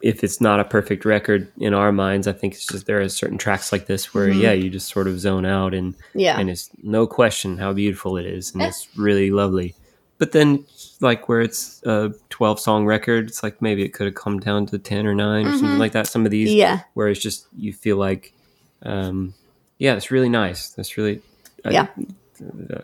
if 0.00 0.22
it's 0.22 0.40
not 0.40 0.60
a 0.60 0.64
perfect 0.64 1.04
record 1.04 1.50
in 1.58 1.74
our 1.74 1.90
minds, 1.92 2.26
I 2.28 2.32
think 2.32 2.54
it's 2.54 2.66
just 2.66 2.86
there 2.86 3.00
are 3.00 3.08
certain 3.08 3.38
tracks 3.38 3.72
like 3.72 3.86
this 3.86 4.14
where 4.14 4.28
Mhm. 4.28 4.40
yeah, 4.40 4.52
you 4.52 4.70
just 4.70 4.88
sort 4.88 5.08
of 5.08 5.18
zone 5.18 5.44
out 5.44 5.74
and 5.74 5.94
yeah, 6.14 6.38
and 6.38 6.48
it's 6.48 6.70
no 6.82 7.06
question 7.06 7.58
how 7.58 7.72
beautiful 7.72 8.16
it 8.16 8.26
is 8.26 8.52
and 8.54 8.62
it's 8.62 8.88
really 8.96 9.30
lovely. 9.30 9.74
But 10.18 10.32
then 10.32 10.64
like 11.00 11.28
where 11.28 11.40
it's 11.40 11.80
a 11.84 12.12
12 12.30 12.58
song 12.60 12.84
record, 12.86 13.28
it's 13.28 13.42
like 13.42 13.60
maybe 13.62 13.82
it 13.84 13.90
could 13.94 14.06
have 14.06 14.14
come 14.16 14.40
down 14.40 14.66
to 14.66 14.78
10 14.78 15.06
or 15.06 15.14
9 15.14 15.46
or 15.46 15.52
something 15.52 15.76
Mhm. 15.76 15.78
like 15.78 15.92
that. 15.92 16.06
Some 16.08 16.24
of 16.24 16.30
these 16.30 16.52
yeah, 16.52 16.80
where 16.94 17.08
it's 17.08 17.20
just 17.20 17.46
you 17.56 17.72
feel 17.72 17.96
like 17.96 18.32
um 18.84 19.34
yeah 19.78 19.94
it's 19.94 20.10
really 20.12 20.28
nice 20.28 20.68
that's 20.70 20.96
really 20.96 21.20
I- 21.64 21.70
Yeah. 21.70 21.86
uh, 22.72 22.80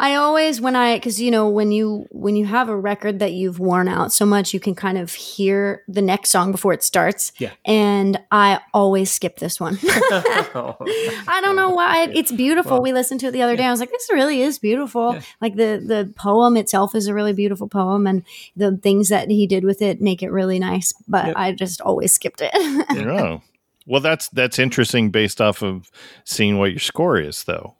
I 0.00 0.14
always 0.14 0.60
when 0.60 0.74
I 0.76 0.96
because 0.96 1.20
you 1.20 1.30
know 1.30 1.48
when 1.48 1.72
you 1.72 2.06
when 2.10 2.34
you 2.34 2.46
have 2.46 2.68
a 2.70 2.76
record 2.76 3.18
that 3.18 3.32
you've 3.32 3.58
worn 3.60 3.86
out 3.86 4.12
so 4.12 4.24
much 4.24 4.54
you 4.54 4.60
can 4.60 4.74
kind 4.74 4.96
of 4.96 5.12
hear 5.12 5.82
the 5.88 6.00
next 6.00 6.30
song 6.30 6.52
before 6.52 6.72
it 6.72 6.82
starts. 6.82 7.32
Yeah. 7.38 7.50
and 7.66 8.18
I 8.32 8.60
always 8.72 9.12
skip 9.12 9.38
this 9.38 9.60
one. 9.60 9.78
I 9.84 11.40
don't 11.42 11.56
know 11.56 11.70
why. 11.70 12.06
Oh, 12.08 12.12
it's 12.14 12.32
beautiful. 12.32 12.72
Well, 12.72 12.82
we 12.82 12.92
listened 12.92 13.20
to 13.20 13.26
it 13.26 13.32
the 13.32 13.42
other 13.42 13.56
day. 13.56 13.64
I 13.64 13.70
was 13.70 13.80
like, 13.80 13.90
this 13.90 14.08
really 14.10 14.40
is 14.42 14.58
beautiful. 14.58 15.14
Yeah. 15.14 15.20
Like 15.40 15.56
the 15.56 15.82
the 15.84 16.12
poem 16.16 16.56
itself 16.56 16.94
is 16.94 17.06
a 17.06 17.14
really 17.14 17.32
beautiful 17.32 17.68
poem, 17.68 18.06
and 18.06 18.24
the 18.56 18.76
things 18.78 19.10
that 19.10 19.28
he 19.30 19.46
did 19.46 19.64
with 19.64 19.82
it 19.82 20.00
make 20.00 20.22
it 20.22 20.30
really 20.30 20.58
nice. 20.58 20.94
But 21.06 21.26
Yep. 21.26 21.36
I 21.36 21.52
just 21.52 21.80
always 21.82 22.12
skipped 22.12 22.40
it. 22.42 22.50
Oh. 22.54 23.42
Well, 23.86 24.00
that's 24.00 24.28
that's 24.28 24.58
interesting 24.58 25.10
based 25.10 25.40
off 25.40 25.62
of 25.62 25.90
seeing 26.24 26.58
what 26.58 26.70
your 26.70 26.80
score 26.80 27.18
is, 27.18 27.44
though. 27.44 27.74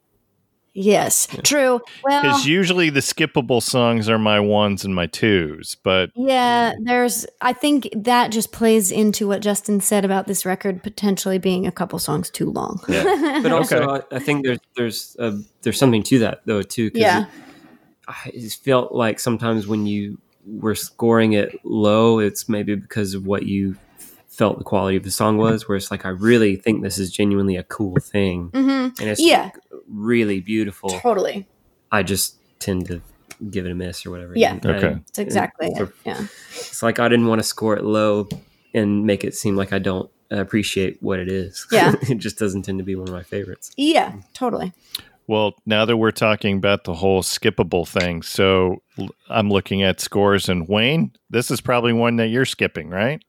Yes, 0.75 1.29
true. 1.45 1.81
Well, 2.05 2.23
Because 2.23 2.47
usually 2.47 2.91
the 2.91 3.01
skippable 3.01 3.63
songs 3.63 4.09
are 4.09 4.19
my 4.19 4.41
ones 4.41 4.85
and 4.85 4.95
my 4.95 5.07
twos, 5.07 5.77
but 5.83 6.11
Yeah, 6.17 6.73
there's. 6.85 7.27
I 7.41 7.53
think 7.53 7.89
that 7.95 8.31
just 8.33 8.53
plays 8.53 8.91
into 8.91 9.29
what 9.29 9.43
Justin 9.43 9.81
said 9.81 10.05
about 10.05 10.27
this 10.27 10.45
record 10.47 10.83
potentially 10.83 11.39
being 11.39 11.67
a 11.67 11.73
couple 11.73 11.99
songs 11.99 12.31
too 12.31 12.51
long. 12.51 12.81
Yeah. 12.89 13.05
but 13.43 13.53
also 13.53 13.83
Okay. 13.83 14.07
I, 14.13 14.17
I 14.17 14.19
think 14.19 14.45
there's 14.45 14.59
there's 14.77 15.17
uh, 15.19 15.37
there's 15.63 15.79
something 15.79 16.03
to 16.05 16.19
that 16.21 16.41
though 16.47 16.63
too 16.63 16.91
'cause 16.91 17.01
Yeah. 17.01 17.23
it, 17.27 17.29
I 18.09 18.31
felt 18.65 18.93
like 18.93 19.21
sometimes 19.21 19.67
when 19.67 19.87
you 19.87 20.19
were 20.47 20.75
scoring 20.75 21.35
it 21.35 21.55
low 21.65 22.19
it's 22.19 22.49
maybe 22.49 22.75
because 22.75 23.15
of 23.15 23.27
what 23.27 23.45
you 23.45 23.77
felt 24.29 24.59
the 24.59 24.65
quality 24.65 24.97
of 24.97 25.03
the 25.05 25.11
song 25.11 25.37
was. 25.37 25.69
Where 25.69 25.77
it's 25.77 25.91
like 25.91 26.07
I 26.07 26.11
really 26.11 26.57
think 26.57 26.83
this 26.83 26.99
is 26.99 27.13
genuinely 27.13 27.57
a 27.57 27.63
cool 27.65 27.97
thing, 28.01 28.51
hmm 28.55 28.89
and 28.99 29.09
it's 29.11 29.21
Yeah. 29.21 29.51
Really 29.91 30.41
beautiful. 30.41 30.91
Totally. 30.91 31.47
I 31.93 32.03
just 32.03 32.37
tend 32.61 32.87
to 32.87 33.01
give 33.51 33.67
it 33.67 33.73
a 33.73 33.75
miss 33.75 34.05
or 34.07 34.11
whatever. 34.11 34.33
Yeah. 34.37 34.53
And 34.53 34.67
I- 34.67 34.77
Okay. 34.77 34.95
That's 35.07 35.19
exactly 35.19 35.73
So- 35.77 35.85
it. 35.85 35.93
Yeah. 36.05 36.27
it's 36.51 36.83
like 36.83 36.99
I 36.99 37.09
didn't 37.09 37.27
want 37.27 37.41
to 37.41 37.47
score 37.47 37.77
it 37.77 37.85
low 37.85 38.29
and 38.75 39.05
make 39.07 39.25
it 39.25 39.35
seem 39.35 39.57
like 39.57 39.73
I 39.73 39.79
don't 39.79 40.11
appreciate 40.31 41.03
what 41.03 41.19
it 41.19 41.29
is. 41.29 41.67
Yeah. 41.73 41.95
it 42.03 42.17
just 42.19 42.39
doesn't 42.39 42.63
tend 42.63 42.79
to 42.79 42.85
be 42.85 42.95
one 42.95 43.09
of 43.09 43.15
my 43.15 43.23
favorites. 43.23 43.73
Yeah. 43.77 44.15
Totally. 44.35 44.73
Well, 45.27 45.55
now 45.65 45.85
that 45.85 45.97
we're 45.97 46.11
talking 46.11 46.57
about 46.57 46.85
the 46.85 46.95
whole 46.95 47.23
skippable 47.23 47.87
thing, 47.87 48.23
so 48.23 48.83
I'm 49.29 49.49
looking 49.49 49.83
at 49.83 50.01
scores 50.01 50.49
and 50.49 50.69
Wayne, 50.69 51.13
this 51.31 51.51
is 51.53 51.61
probably 51.61 51.93
one 51.93 52.17
that 52.17 52.29
you're 52.29 52.45
skipping, 52.45 52.91
right? 52.91 53.23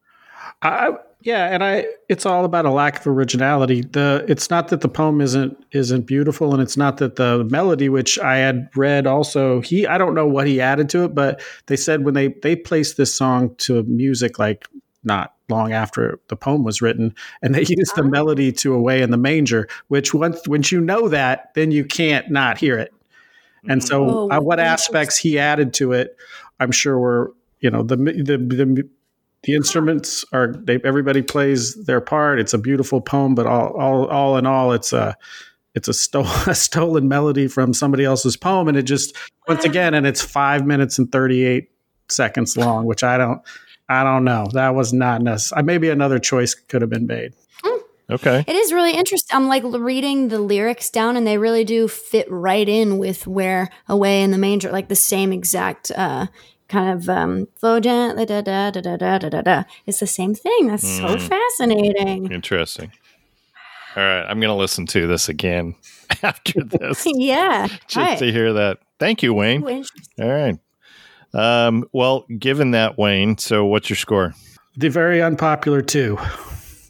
I, 0.64 0.94
yeah, 1.24 1.46
and 1.46 1.64
I 1.64 1.86
it's 2.10 2.26
all 2.26 2.46
about 2.46 2.66
a 2.66 2.72
lack 2.72 3.00
of 3.00 3.08
originality. 3.08 3.82
The 3.82 4.26
it's 4.28 4.50
not 4.50 4.70
that 4.70 4.82
the 4.82 4.90
poem 4.90 5.22
isn't 5.22 5.56
isn't 5.72 6.08
beautiful, 6.08 6.54
and 6.54 6.62
it's 6.62 6.78
not 6.78 6.98
that 6.98 7.16
the 7.16 7.44
melody, 7.46 7.90
which 7.90 8.18
I 8.18 8.38
had 8.38 8.70
read 8.76 9.06
also, 9.06 9.62
he 9.62 9.86
I 9.86 9.98
don't 9.98 10.16
know 10.16 10.28
what 10.28 10.48
he 10.48 10.60
added 10.60 10.90
to 10.90 11.04
it, 11.04 11.14
but 11.14 11.42
they 11.68 11.76
said 11.76 12.04
when 12.04 12.16
they 12.16 12.30
they 12.30 12.56
placed 12.56 12.98
this 12.98 13.14
song 13.14 13.54
to 13.60 13.84
music 13.84 14.40
like 14.40 14.68
not 15.04 15.36
long 15.50 15.74
after 15.74 16.20
the 16.28 16.36
poem 16.36 16.64
was 16.64 16.82
written, 16.82 17.14
and 17.44 17.54
they 17.54 17.66
used 17.68 17.96
the 17.96 18.04
melody 18.04 18.52
to 18.54 18.74
"Away 18.74 19.04
in 19.04 19.12
the 19.12 19.18
Manger," 19.18 19.68
which 19.90 20.14
once 20.14 20.48
once 20.48 20.72
you 20.72 20.82
know 20.82 21.08
that, 21.10 21.54
then 21.54 21.72
you 21.72 21.86
can't 21.86 22.32
not 22.32 22.58
hear 22.58 22.78
it. 22.80 22.94
And 23.68 23.84
so, 23.84 24.10
Oh, 24.10 24.32
uh, 24.32 24.42
what 24.42 24.60
aspects 24.60 25.20
he 25.20 25.38
added 25.38 25.76
to 25.76 25.92
it, 25.92 26.18
I'm 26.60 26.72
sure 26.72 26.98
were 26.98 27.34
you 27.60 27.70
know 27.70 27.84
the 27.84 27.96
the 27.96 28.38
the, 28.38 28.90
the 29.44 29.56
instruments 29.56 30.24
are 30.32 30.54
they 30.54 30.80
everybody 30.84 31.22
plays 31.22 31.76
their 31.86 32.02
part. 32.02 32.40
It's 32.40 32.54
a 32.54 32.58
beautiful 32.58 33.02
poem, 33.02 33.36
but 33.36 33.48
all 33.48 33.74
all 33.78 34.08
all 34.08 34.38
in 34.38 34.46
all, 34.46 34.72
it's 34.72 34.94
a 34.94 35.18
it's 35.74 35.88
a, 35.88 35.94
sto- 35.94 36.22
a 36.48 36.56
stolen 36.56 37.08
melody 37.08 37.48
from 37.48 37.74
somebody 37.74 38.04
else's 38.06 38.38
poem, 38.38 38.68
and 38.68 38.78
it 38.78 38.84
just 38.84 39.16
once 39.48 39.66
again, 39.66 39.94
and 39.94 40.06
it's 40.06 40.22
five 40.22 40.66
minutes 40.66 41.00
and 41.00 41.12
thirty 41.12 41.44
eight 41.44 41.72
seconds 42.10 42.58
long, 42.58 42.86
which 42.86 43.04
I 43.04 43.18
don't 43.18 43.42
I 43.90 44.04
don't 44.04 44.24
know. 44.24 44.48
That 44.54 44.76
was 44.76 44.94
not 44.94 45.22
necessary. 45.22 45.64
Maybe 45.64 45.90
another 45.90 46.20
choice 46.20 46.54
could 46.54 46.82
have 46.82 46.90
been 46.90 47.08
made. 47.08 47.34
Okay. 48.10 48.44
It 48.46 48.56
is 48.56 48.74
really 48.74 48.94
interesting. 48.94 49.36
I'm 49.36 49.48
like 49.48 49.64
reading 49.64 50.28
the 50.28 50.40
lyrics 50.40 50.90
down, 50.90 51.16
and 51.16 51.26
they 51.26 51.38
really 51.38 51.64
do 51.64 51.88
fit 51.88 52.30
right 52.30 52.68
in 52.68 52.98
with 52.98 53.26
where 53.26 53.70
"Away 53.88 54.22
in 54.22 54.32
the 54.32 54.38
Manger," 54.38 54.70
like 54.70 54.90
the 54.90 54.96
same 54.96 55.32
exact 55.32 55.92
uh, 55.92 56.28
kind 56.72 56.90
of 56.98 57.10
um, 57.10 57.48
flow 57.56 57.80
gently. 57.80 58.26
Da, 58.26 58.42
da, 58.42 58.72
da, 58.72 58.82
da, 58.82 58.96
da, 58.98 59.18
da, 59.18 59.30
da, 59.30 59.42
da. 59.42 59.64
It's 59.86 60.00
the 60.00 60.08
same 60.08 60.34
thing. 60.34 60.68
That's 60.68 60.88
so 60.88 61.04
Mm. 61.16 61.22
fascinating. 61.28 62.32
Interesting. 62.32 62.92
All 63.96 64.04
right. 64.04 64.22
I'm 64.24 64.40
going 64.40 64.50
to 64.50 64.56
listen 64.56 64.86
to 64.88 65.06
this 65.08 65.28
again 65.30 65.76
after 66.24 66.64
this 66.64 67.04
yeah. 67.06 67.68
just 67.88 67.96
Right. 67.98 68.18
to 68.20 68.32
hear 68.32 68.54
that. 68.54 68.80
Thank 69.00 69.22
you, 69.22 69.34
Wayne. 69.34 69.64
Ooh. 69.68 69.84
All 70.24 70.30
right. 70.30 70.58
Um, 71.34 71.86
well, 71.94 72.26
given 72.40 72.72
that, 72.72 72.98
Wayne, 72.98 73.38
so 73.38 73.66
what's 73.66 73.90
your 73.90 73.98
score? 73.98 74.34
The 74.78 74.90
very 74.90 75.22
unpopular 75.22 75.82
too. 75.82 76.18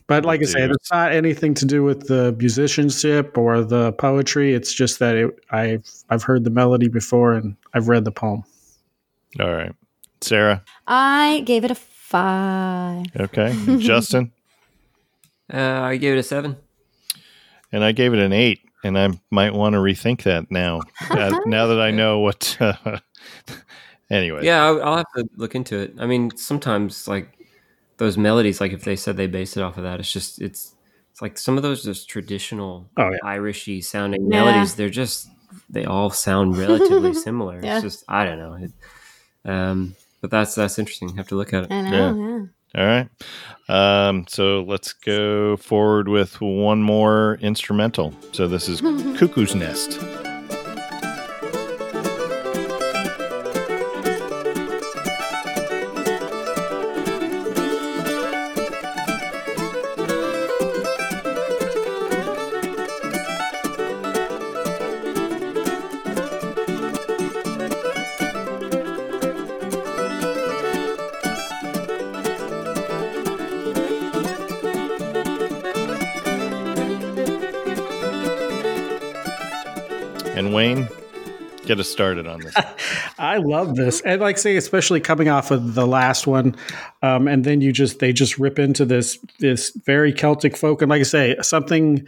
But 0.08 0.26
like 0.26 0.42
I 0.42 0.46
say, 0.46 0.62
Dude. 0.68 0.72
it's 0.72 0.92
not 0.92 1.14
anything 1.14 1.54
to 1.56 1.66
do 1.66 1.84
with 1.84 2.08
the 2.08 2.36
musicianship 2.38 3.38
or 3.38 3.64
the 3.64 3.94
poetry. 3.94 4.54
It's 4.54 4.74
just 4.74 5.00
that 5.00 5.16
it, 5.16 5.30
I've 5.52 5.86
I've 6.10 6.22
heard 6.24 6.44
the 6.44 6.50
melody 6.50 6.90
before 6.90 7.34
and 7.34 7.56
I've 7.74 7.88
read 7.88 8.04
the 8.04 8.12
poem. 8.12 8.44
All 9.40 9.52
right. 9.52 9.74
Sarah. 10.22 10.64
I 10.88 11.42
gave 11.46 11.64
it 11.64 11.72
a 11.72 11.76
five. 11.76 13.06
Okay. 13.20 13.56
Justin. 13.80 14.32
Uh, 15.54 15.58
I 15.82 15.98
gave 15.98 16.16
it 16.16 16.20
a 16.20 16.24
seven. 16.24 16.58
And 17.72 17.84
I 17.84 17.92
gave 17.92 18.14
it 18.14 18.20
an 18.20 18.34
eight. 18.34 18.62
And 18.84 18.98
I 18.98 19.10
might 19.30 19.54
want 19.54 19.74
to 19.74 19.80
rethink 19.80 20.24
that 20.24 20.50
now. 20.52 20.82
uh, 21.10 21.40
now 21.46 21.68
that 21.68 21.80
I 21.80 21.92
know 21.92 22.20
what. 22.20 22.58
Uh, 22.60 23.00
anyway. 24.10 24.44
Yeah, 24.46 24.66
I'll, 24.66 24.84
I'll 24.84 24.98
have 24.98 25.12
to 25.16 25.30
look 25.38 25.56
into 25.56 25.78
it. 25.78 25.94
I 26.00 26.06
mean, 26.08 26.36
sometimes 26.36 27.08
like 27.08 27.38
those 27.98 28.18
melodies, 28.18 28.60
like 28.60 28.74
if 28.74 28.84
they 28.84 28.96
said 28.96 29.18
they 29.18 29.28
based 29.28 29.56
it 29.58 29.62
off 29.64 29.78
of 29.78 29.84
that, 29.84 30.00
it's 30.00 30.12
just 30.12 30.42
it's 30.42 30.74
it's 31.12 31.22
like 31.22 31.38
some 31.38 31.58
of 31.58 31.64
those 31.64 31.84
just 31.84 32.10
traditional 32.10 32.90
Oh, 32.98 33.10
yeah. 33.12 33.18
Irishy 33.24 33.84
sounding 33.84 34.24
Yeah. 34.24 34.44
melodies. 34.44 34.76
They're 34.76 34.90
just 34.90 35.28
they 35.70 35.86
all 35.86 36.10
sound 36.10 36.58
relatively 36.58 37.14
similar. 37.14 37.62
Yeah. 37.64 37.76
It's 37.76 37.84
just 37.84 38.04
I 38.08 38.26
don't 38.26 38.40
know. 38.40 38.54
It, 38.56 38.72
um, 39.46 39.96
but 40.22 40.30
that's 40.32 40.56
that's 40.56 40.78
interesting. 40.80 41.16
have 41.18 41.28
to 41.30 41.36
look 41.36 41.54
at 41.54 41.64
it. 41.66 41.72
I 41.72 41.90
know. 41.90 42.50
Yeah. 42.74 42.82
All 42.82 42.86
right. 42.86 43.10
Um, 43.68 44.26
so 44.30 44.64
let's 44.64 44.94
go 44.94 45.58
forward 45.58 46.08
with 46.08 46.40
one 46.40 46.82
more 46.82 47.38
instrumental. 47.42 48.14
So 48.32 48.48
this 48.48 48.70
is 48.70 48.82
Cuckoo's 49.18 49.56
Nest. 49.56 50.00
Started 81.92 82.28
on 82.28 82.40
this. 82.42 82.56
I 83.20 83.38
love 83.38 83.76
this, 83.76 84.02
and 84.02 84.22
like 84.22 84.38
say, 84.38 84.56
especially 84.56 85.00
coming 85.00 85.30
off 85.30 85.52
of 85.52 85.74
the 85.76 85.86
last 85.86 86.28
one, 86.28 86.56
um, 87.02 87.28
and 87.28 87.44
then 87.44 87.62
you 87.62 87.72
just 87.72 88.00
they 88.00 88.14
just 88.14 88.38
rip 88.38 88.58
into 88.60 88.86
this 88.86 89.18
this 89.40 89.72
very 89.86 90.14
Celtic 90.14 90.58
folk, 90.58 90.82
and 90.82 90.90
like 90.90 91.02
I 91.02 91.04
say, 91.04 91.36
something 91.42 92.06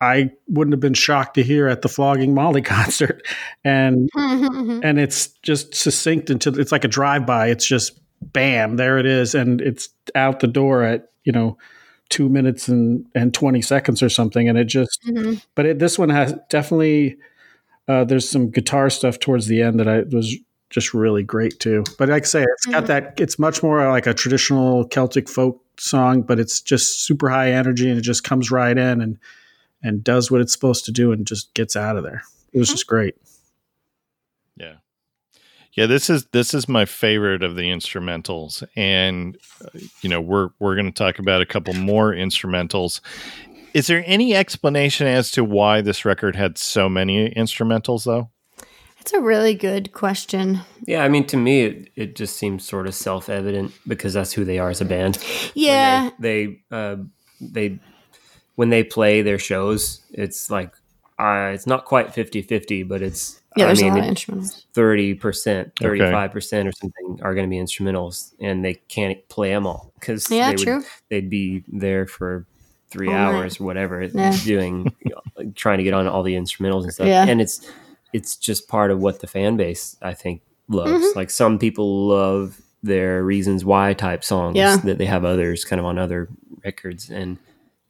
I 0.00 0.30
wouldn't 0.48 0.72
have 0.72 0.80
been 0.80 0.94
shocked 0.94 1.34
to 1.34 1.42
hear 1.42 1.66
at 1.68 1.82
the 1.82 1.88
Flogging 1.88 2.34
Molly 2.34 2.62
concert, 2.62 3.26
and 3.64 4.08
and 4.14 4.98
it's 4.98 5.28
just 5.42 5.74
succinct 5.74 6.30
into 6.30 6.50
it's 6.50 6.72
like 6.72 6.84
a 6.84 6.88
drive 6.88 7.26
by. 7.26 7.48
It's 7.48 7.66
just 7.66 7.98
bam, 8.20 8.76
there 8.76 8.98
it 8.98 9.06
is, 9.06 9.34
and 9.34 9.60
it's 9.60 9.88
out 10.14 10.40
the 10.40 10.46
door 10.46 10.82
at 10.84 11.10
you 11.24 11.32
know 11.32 11.58
two 12.10 12.28
minutes 12.28 12.68
and 12.68 13.04
and 13.14 13.34
twenty 13.34 13.60
seconds 13.60 14.02
or 14.02 14.08
something, 14.08 14.48
and 14.48 14.56
it 14.56 14.64
just 14.64 14.98
Mhm. 15.06 15.42
but 15.54 15.66
it, 15.66 15.78
this 15.78 15.98
one 15.98 16.08
has 16.10 16.34
definitely 16.48 17.16
uh, 17.88 18.04
there's 18.04 18.28
some 18.28 18.50
guitar 18.50 18.90
stuff 18.90 19.18
towards 19.18 19.46
the 19.46 19.62
end 19.62 19.80
that 19.80 19.88
I 19.88 20.02
was 20.14 20.36
just 20.70 20.92
really 20.92 21.22
great 21.22 21.58
too. 21.58 21.84
But 21.98 22.10
like 22.10 22.24
I 22.24 22.26
say, 22.26 22.42
it's 22.42 22.66
got 22.66 22.86
that. 22.86 23.14
It's 23.18 23.38
much 23.38 23.62
more 23.62 23.88
like 23.88 24.06
a 24.06 24.14
traditional 24.14 24.84
Celtic 24.86 25.28
folk 25.28 25.62
song, 25.80 26.22
but 26.22 26.38
it's 26.38 26.60
just 26.60 27.04
super 27.06 27.30
high 27.30 27.52
energy 27.52 27.88
and 27.88 27.98
it 27.98 28.02
just 28.02 28.24
comes 28.24 28.50
right 28.50 28.76
in 28.76 29.00
and 29.00 29.18
and 29.82 30.04
does 30.04 30.30
what 30.30 30.40
it's 30.40 30.52
supposed 30.52 30.84
to 30.84 30.92
do 30.92 31.12
and 31.12 31.26
just 31.26 31.54
gets 31.54 31.76
out 31.76 31.96
of 31.96 32.04
there. 32.04 32.22
It 32.52 32.58
was 32.58 32.68
just 32.68 32.86
great. 32.86 33.14
Yeah. 34.56 34.74
Yeah, 35.72 35.86
this 35.86 36.10
is 36.10 36.26
this 36.32 36.52
is 36.52 36.68
my 36.68 36.84
favorite 36.84 37.42
of 37.42 37.54
the 37.54 37.62
instrumentals 37.62 38.64
and 38.74 39.38
uh, 39.64 39.78
you 40.02 40.08
know, 40.08 40.20
we're 40.20 40.50
we're 40.58 40.74
going 40.74 40.92
to 40.92 40.92
talk 40.92 41.18
about 41.18 41.40
a 41.40 41.46
couple 41.46 41.74
more 41.74 42.12
instrumentals. 42.12 43.00
Is 43.74 43.86
there 43.86 44.02
any 44.06 44.34
explanation 44.34 45.06
as 45.06 45.30
to 45.32 45.44
why 45.44 45.80
this 45.80 46.04
record 46.04 46.36
had 46.36 46.58
so 46.58 46.88
many 46.88 47.30
instrumentals 47.30 48.04
though? 48.04 48.30
That's 48.98 49.12
a 49.12 49.20
really 49.20 49.54
good 49.54 49.92
question. 49.92 50.60
Yeah, 50.86 51.04
I 51.04 51.08
mean, 51.08 51.26
to 51.28 51.36
me, 51.36 51.62
it, 51.62 51.90
it 51.96 52.16
just 52.16 52.36
seems 52.36 52.64
sort 52.64 52.86
of 52.86 52.94
self 52.94 53.28
evident 53.28 53.72
because 53.86 54.12
that's 54.14 54.32
who 54.32 54.44
they 54.44 54.58
are 54.58 54.70
as 54.70 54.80
a 54.80 54.84
band. 54.84 55.16
When 55.16 55.50
Yeah. 55.54 56.10
they 56.18 56.46
they, 56.46 56.60
uh, 56.76 56.96
they 57.40 57.78
when 58.56 58.70
they 58.70 58.82
play 58.82 59.22
their 59.22 59.38
shows, 59.38 60.00
it's 60.12 60.50
like 60.50 60.72
uh, 61.18 61.50
it's 61.54 61.66
not 61.66 61.84
quite 61.84 62.08
50-50, 62.14 62.86
but 62.86 63.02
it's 63.02 63.40
Yeah, 63.56 63.64
I 63.64 63.66
there's 63.68 63.82
mean, 63.82 63.92
a 63.92 63.94
lot 63.94 63.98
of 64.00 64.04
it- 64.04 64.08
instruments. 64.08 64.66
thirty 64.74 65.14
percent, 65.14 65.72
thirty 65.80 66.00
five 66.00 66.32
percent, 66.32 66.68
or 66.68 66.72
something 66.72 67.20
are 67.22 67.34
going 67.34 67.46
to 67.46 67.50
be 67.50 67.56
instrumentals, 67.62 68.32
and 68.40 68.64
they 68.64 68.74
can't 68.88 69.26
play 69.28 69.50
them 69.50 69.66
all 69.66 69.92
because 69.98 70.30
Yeah, 70.30 70.48
they 70.50 70.56
would, 70.56 70.64
true. 70.64 70.84
They'd 71.08 71.30
be 71.30 71.64
there 71.68 72.06
for 72.06 72.46
three 72.90 73.12
hours 73.12 73.60
or 73.60 73.64
whatever, 73.64 74.02
Yeah. 74.02 74.36
doing 74.44 74.84
you 75.04 75.10
know, 75.14 75.20
like, 75.36 75.54
trying 75.54 75.78
to 75.78 75.84
get 75.84 75.94
on 75.94 76.06
all 76.06 76.22
the 76.22 76.34
instrumentals 76.34 76.84
and 76.84 76.92
stuff. 76.92 77.06
Yeah. 77.06 77.26
And 77.26 77.40
it's 77.40 77.70
it's 78.12 78.36
just 78.36 78.68
part 78.68 78.90
of 78.90 79.00
what 79.00 79.20
the 79.20 79.26
fan 79.26 79.56
base 79.56 79.96
I 80.02 80.14
think 80.14 80.42
loves. 80.68 80.90
Mm-hmm. 80.92 81.18
Like 81.18 81.30
some 81.30 81.58
people 81.58 82.06
love 82.08 82.60
their 82.82 83.22
reasons 83.24 83.64
why 83.64 83.92
type 83.94 84.22
songs 84.24 84.56
Yeah. 84.56 84.76
that 84.78 84.98
they 84.98 85.06
have 85.06 85.24
others 85.24 85.64
kind 85.64 85.80
of 85.80 85.86
on 85.86 85.98
other 85.98 86.28
records, 86.64 87.10
and 87.10 87.38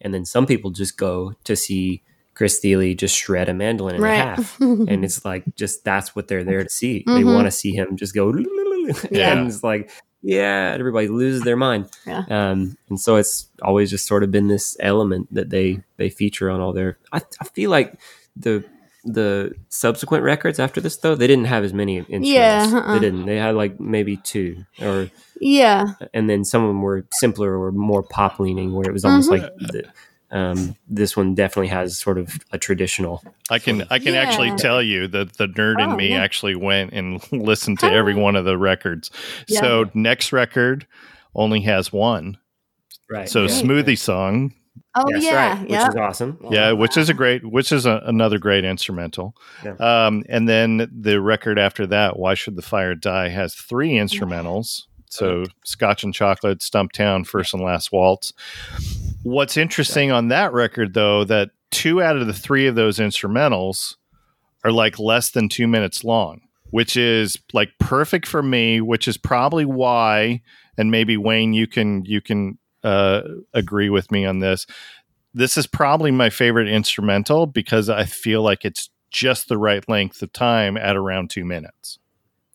and 0.01 0.13
then 0.15 0.25
some 0.25 0.47
people 0.47 0.71
just 0.71 0.97
go 0.97 1.35
to 1.45 1.55
see. 1.57 2.03
Chris 2.35 2.61
Thile 2.61 2.95
just 2.95 3.17
shred 3.17 3.49
a 3.49 3.53
mandolin 3.53 3.97
in 3.97 4.01
Right. 4.01 4.15
half, 4.15 4.61
and 4.61 5.05
it's 5.05 5.25
like 5.25 5.43
just 5.57 5.83
that's 5.83 6.15
what 6.15 6.29
they're 6.29 6.45
there 6.45 6.63
to 6.63 6.71
see. 6.71 7.03
They 7.05 7.23
Mhm. 7.25 7.35
want 7.35 7.47
to 7.49 7.51
see 7.51 7.73
him 7.73 7.97
just 7.97 8.15
go, 8.15 8.31
and 9.11 9.49
it's 9.49 9.65
like 9.65 9.91
yeah, 10.23 10.75
everybody 10.79 11.09
loses 11.09 11.43
their 11.43 11.57
mind. 11.57 11.89
Yeah. 12.07 12.25
Um, 12.29 12.77
and 12.89 13.01
so 13.01 13.17
it's 13.17 13.49
always 13.63 13.91
just 13.91 14.07
sort 14.07 14.23
of 14.23 14.31
been 14.31 14.49
this 14.49 14.77
element 14.81 15.33
that 15.35 15.51
they 15.51 15.83
they 15.97 16.11
feature 16.11 16.51
on 16.51 16.61
all 16.61 16.73
their. 16.73 16.99
I, 17.13 17.21
I 17.41 17.45
feel 17.45 17.71
like 17.71 17.99
the 18.37 18.65
the 19.05 19.55
subsequent 19.69 20.23
records 20.25 20.59
after 20.59 20.81
this 20.81 20.97
though 20.99 21.15
they 21.15 21.27
didn't 21.29 21.47
have 21.47 21.65
as 21.65 21.73
many 21.73 21.97
instruments. 21.99 22.29
Yeah, 22.29 22.71
uh-uh. 22.75 22.95
They 22.95 22.99
didn't. 23.01 23.27
They 23.27 23.37
had 23.37 23.55
like 23.55 23.79
maybe 23.81 24.17
two 24.19 24.67
or 24.83 25.09
Yeah. 25.41 25.95
and 26.13 26.29
then 26.29 26.45
some 26.45 26.63
of 26.63 26.69
them 26.69 26.83
were 26.83 27.07
simpler 27.13 27.57
or 27.59 27.71
more 27.73 28.03
pop 28.03 28.39
leaning 28.41 28.73
where 28.75 28.89
it 28.89 28.93
was 28.93 29.05
almost 29.05 29.31
Mhm. 29.31 29.41
like 29.41 29.53
the, 29.61 29.85
um, 30.31 30.77
this 30.87 31.17
one 31.17 31.35
definitely 31.35 31.69
has 31.69 31.97
sort 31.99 32.19
of 32.19 32.39
a 32.53 32.59
traditional 32.59 33.23
I 33.51 33.59
can 33.59 33.85
I 33.91 33.99
can 33.99 34.15
actually 34.15 34.55
tell 34.57 34.83
you 34.83 35.09
that 35.09 35.39
the 35.39 35.47
nerd 35.47 35.81
in 35.83 35.91
Oh, 35.93 35.97
me 35.97 36.11
yeah. 36.11 36.23
actually 36.23 36.55
went 36.55 36.93
and 36.93 37.21
listened 37.33 37.79
to 37.81 37.91
every 37.91 38.15
one 38.15 38.37
of 38.37 38.45
the 38.45 38.59
records. 38.59 39.11
Yeah. 39.49 39.61
So 39.61 39.91
next 39.95 40.33
record 40.33 40.87
only 41.35 41.61
has 41.63 41.93
one. 41.93 42.37
right 43.11 43.29
So 43.29 43.43
yeah. 43.43 43.49
smoothie 43.49 43.99
song, 43.99 44.53
Oh 44.95 45.05
That's 45.13 45.25
yeah. 45.25 45.35
right, 45.59 45.71
yeah. 45.71 45.83
which 45.85 45.89
is 45.91 45.97
awesome 45.97 46.39
yeah, 46.51 46.73
which 46.73 46.97
is 46.97 47.09
a 47.09 47.15
great, 47.15 47.45
which 47.45 47.73
is 47.73 47.87
a, 47.87 48.01
another 48.05 48.39
great 48.39 48.65
instrumental. 48.65 49.35
Yeah. 49.65 49.75
Um, 49.75 50.25
and 50.29 50.49
then 50.49 50.89
the 50.93 51.21
record 51.21 51.59
after 51.59 51.87
that, 51.89 52.19
"Why 52.19 52.35
Should 52.35 52.57
the 52.57 52.63
Fire 52.63 52.95
Die," 52.95 53.29
has 53.29 53.55
three 53.55 53.93
instrumentals. 53.93 54.85
So 55.11 55.45
Scotch 55.65 56.05
and 56.05 56.13
Chocolate, 56.15 56.59
Stumptown, 56.61 57.27
First 57.27 57.55
and 57.55 57.63
Last 57.63 57.93
Waltz. 57.93 58.33
What's 59.29 59.59
interesting 59.59 60.11
on 60.11 60.29
that 60.29 60.55
record, 60.55 60.95
though, 60.95 61.23
that 61.25 61.51
two 61.71 62.01
out 62.01 62.17
of 62.17 62.27
the 62.27 62.33
three 62.33 62.67
of 62.67 62.77
those 62.77 62.99
instrumentals 62.99 63.97
are 64.65 64.73
like 64.73 64.99
less 64.99 65.33
than 65.33 65.51
two 65.51 65.69
minutes 65.69 66.03
long, 66.03 66.41
which 66.71 66.97
is 66.97 67.37
like 67.53 67.69
perfect 67.79 68.27
for 68.27 68.43
me. 68.43 68.81
Which 68.81 69.07
is 69.07 69.19
probably 69.19 69.67
why, 69.67 70.41
and 70.79 70.91
maybe 70.91 71.19
Wayne, 71.19 71.53
you 71.53 71.67
can 71.67 72.07
you 72.07 72.23
can 72.23 72.57
uh, 72.83 73.21
agree 73.53 73.91
with 73.91 74.11
me 74.11 74.25
on 74.25 74.39
this. 74.39 74.67
This 75.35 75.59
is 75.59 75.67
probably 75.67 76.11
my 76.11 76.31
favorite 76.31 76.69
instrumental 76.69 77.45
because 77.45 77.91
I 77.91 78.07
feel 78.07 78.41
like 78.41 78.65
it's 78.65 78.89
just 79.11 79.49
the 79.51 79.59
right 79.59 79.87
length 79.91 80.23
of 80.23 80.33
time 80.33 80.79
at 80.79 80.97
around 80.97 81.29
two 81.29 81.45
minutes. 81.45 81.99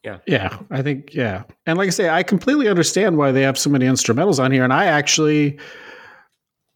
Yeah. 0.03 0.17
Yeah, 0.25 0.57
I 0.71 0.81
think 0.81 1.13
yeah, 1.13 1.43
and 1.67 1.77
like 1.77 1.87
I 1.87 1.91
say, 1.91 2.09
I 2.09 2.23
completely 2.23 2.67
understand 2.67 3.15
why 3.15 3.31
they 3.31 3.43
have 3.43 3.59
so 3.59 3.69
many 3.69 3.85
instrumentals 3.85 4.43
on 4.43 4.51
here, 4.51 4.63
and 4.63 4.73
I 4.73 4.85
actually 4.85 5.59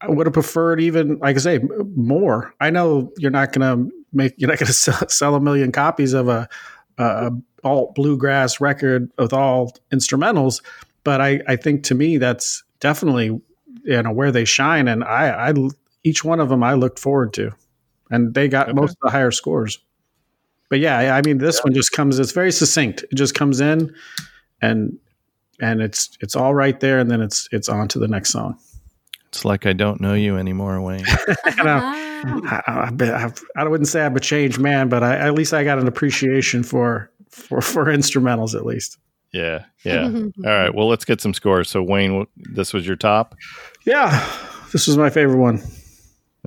I 0.02 0.10
would 0.10 0.28
have 0.28 0.34
preferred 0.34 0.80
even 0.80 1.18
like 1.20 1.36
I 1.36 1.40
say 1.40 1.60
more. 1.96 2.54
I 2.62 2.70
know 2.70 3.12
you're 3.18 3.32
not 3.32 3.52
going 3.54 3.88
to 3.90 3.92
make 4.14 4.34
you're 4.38 4.50
not 4.50 4.60
going 4.60 4.68
to 4.74 4.74
sell, 4.74 5.08
sell 5.10 5.36
a 5.36 5.40
million 5.40 5.72
copies 5.72 6.14
of 6.14 6.28
a, 6.28 6.48
a 6.98 7.32
alt 7.64 7.96
bluegrass 7.96 8.62
record 8.62 9.12
with 9.18 9.34
all 9.34 9.74
instrumentals, 9.92 10.62
but 11.04 11.20
I 11.22 11.42
I 11.48 11.56
think 11.56 11.84
to 11.86 11.96
me 11.96 12.18
that's 12.18 12.64
definitely 12.80 13.42
you 13.84 14.04
know 14.04 14.12
where 14.12 14.32
they 14.32 14.46
shine, 14.46 14.88
and 14.88 15.04
I 15.04 15.50
I 15.50 15.54
each 16.04 16.24
one 16.24 16.40
of 16.40 16.50
them 16.50 16.64
I 16.64 16.74
looked 16.76 17.00
forward 17.00 17.34
to, 17.34 17.52
and 18.12 18.34
they 18.34 18.48
got 18.48 18.70
Okay. 18.70 18.80
most 18.80 18.92
of 18.92 18.98
the 19.04 19.10
higher 19.10 19.32
scores. 19.32 19.80
But 20.70 20.80
yeah, 20.80 20.98
I- 21.00 21.18
I 21.18 21.22
mean, 21.22 21.38
this 21.38 21.64
one 21.64 21.74
just 21.74 21.92
comes. 21.94 22.20
It's 22.20 22.34
very 22.34 22.52
succinct. 22.52 23.04
It 23.04 23.16
just 23.16 23.34
comes 23.34 23.62
in, 23.62 23.94
and 24.62 24.98
and 25.60 25.82
it's 25.82 26.18
it's 26.22 26.36
all 26.36 26.54
right 26.54 26.80
there, 26.82 27.00
and 27.00 27.10
then 27.10 27.22
it's 27.22 27.48
it's 27.52 27.70
on 27.70 27.88
to 27.90 28.00
the 28.00 28.08
next 28.08 28.30
song. 28.32 28.60
It's 29.30 29.44
like 29.46 29.66
I 29.66 29.74
don't 29.74 30.00
know 30.02 30.14
you 30.14 30.38
anymore, 30.38 30.82
Wayne. 30.82 31.04
I, 31.46 31.64
know, 31.64 31.82
I, 32.48 32.62
I, 32.68 32.90
bet- 32.92 33.14
I've- 33.14 33.42
I 33.56 33.64
wouldn't 33.68 33.88
say 33.88 34.06
I'm 34.06 34.16
a 34.16 34.20
changed 34.20 34.60
man, 34.60 34.90
but 34.90 35.04
I, 35.04 35.18
at 35.18 35.34
least 35.34 35.54
I 35.54 35.64
got 35.64 35.80
an 35.80 35.88
appreciation 35.88 36.64
for 36.64 37.12
for 37.30 37.62
for 37.62 37.86
instrumentals. 37.86 38.56
At 38.56 38.66
least, 38.66 38.98
yeah, 39.34 39.66
yeah. 39.84 40.06
All 40.06 40.32
right. 40.46 40.74
Well, 40.74 40.88
let's 40.88 41.06
get 41.06 41.20
some 41.22 41.34
scores. 41.34 41.70
So, 41.70 41.84
Wayne, 41.84 42.26
this 42.38 42.74
was 42.74 42.88
your 42.88 42.96
top. 42.96 43.36
yeah, 43.86 44.26
this 44.72 44.88
was 44.88 44.98
my 44.98 45.10
favorite 45.10 45.38
one. 45.40 45.62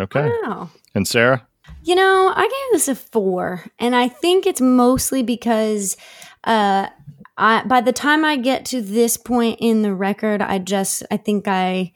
Okay. 0.01 0.31
Wow. 0.43 0.70
And 0.94 1.07
Sarah? 1.07 1.47
You 1.85 1.94
know, 1.94 2.32
I 2.35 2.43
gave 2.43 2.73
this 2.73 2.89
a 2.89 2.94
four, 2.94 3.65
and 3.78 3.94
I 3.94 4.09
think 4.09 4.47
it's 4.47 4.61
mostly 4.61 5.23
because 5.23 5.97
uh, 6.44 6.89
I 7.36 7.62
by 7.65 7.81
the 7.82 7.93
time 7.93 8.24
I 8.24 8.36
get 8.36 8.65
to 8.66 8.81
this 8.82 9.16
point 9.19 9.59
in 9.61 9.82
the 9.82 9.94
record, 9.94 10.40
I 10.43 10.59
just 10.59 11.02
I 11.11 11.19
think 11.19 11.47
I. 11.47 11.93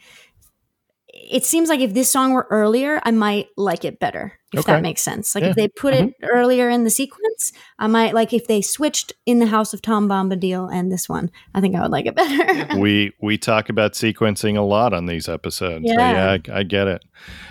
It 1.31 1.45
seems 1.45 1.69
like 1.69 1.81
if 1.81 1.95
this 1.95 2.11
song 2.11 2.33
were 2.33 2.47
earlier, 2.51 3.01
I 3.05 3.11
might 3.11 3.49
like 3.57 3.85
it 3.85 3.99
better. 3.99 4.39
If 4.53 4.61
Okay. 4.61 4.73
that 4.73 4.83
makes 4.83 5.03
sense. 5.03 5.35
Like 5.35 5.43
Yeah. 5.45 5.51
if 5.51 5.57
they 5.57 5.69
put 5.69 5.95
it 5.95 6.05
mm-hmm. 6.07 6.27
earlier 6.27 6.69
in 6.69 6.85
the 6.85 6.91
sequence, 6.91 7.53
I 7.79 7.87
might 7.87 8.15
like 8.15 8.33
if 8.33 8.47
they 8.47 8.61
switched 8.61 9.13
in 9.27 9.39
the 9.39 9.47
House 9.47 9.75
of 9.75 9.83
Tom 9.83 10.09
Bombadil 10.09 10.73
and 10.73 10.93
this 10.93 11.09
one, 11.09 11.31
I 11.55 11.61
think 11.61 11.75
I 11.75 11.83
would 11.83 11.91
like 11.91 12.07
it 12.07 12.15
better. 12.15 12.79
we 12.79 13.13
we 13.21 13.37
talk 13.39 13.69
about 13.69 13.95
sequencing 13.95 14.57
a 14.57 14.63
lot 14.63 14.93
on 14.93 15.07
these 15.07 15.29
episodes. 15.29 15.87
So, 15.89 15.95
Yeah. 15.95 16.37
yeah, 16.37 16.53
I, 16.55 16.61
I 16.61 16.63
get 16.63 16.87
it. 16.87 17.05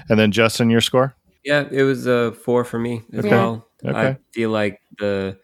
And 0.10 0.18
then 0.18 0.32
Justin, 0.32 0.70
your 0.70 0.82
score? 0.82 1.16
Yeah, 1.44 1.68
it 1.70 1.84
was 1.84 2.08
a 2.08 2.32
four 2.32 2.64
for 2.64 2.80
me 2.80 3.04
as 3.12 3.26
Okay. 3.26 3.30
well. 3.30 3.68
Okay. 3.86 4.08
I 4.10 4.18
feel 4.32 4.50
like 4.50 4.80
the 5.00 5.38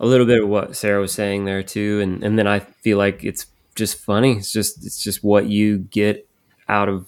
a 0.00 0.06
little 0.06 0.26
bit 0.26 0.42
of 0.42 0.48
what 0.48 0.76
Sarah 0.76 1.00
was 1.00 1.12
saying 1.12 1.44
there 1.44 1.62
too, 1.62 2.00
and 2.00 2.22
and 2.24 2.38
then 2.38 2.46
I 2.46 2.58
feel 2.58 2.98
like 2.98 3.24
it's 3.24 3.46
just 3.76 3.96
funny. 3.96 4.38
It's 4.38 4.52
just 4.52 4.84
it's 4.84 5.02
just 5.02 5.22
what 5.22 5.46
you 5.46 5.78
get 5.78 6.28
out 6.68 6.88
of 6.88 7.06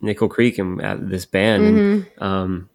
Nickel 0.00 0.28
Creek 0.28 0.58
and 0.58 0.80
of 0.80 1.08
this 1.08 1.26
band. 1.26 1.64
And, 1.64 2.06
um, 2.18 2.68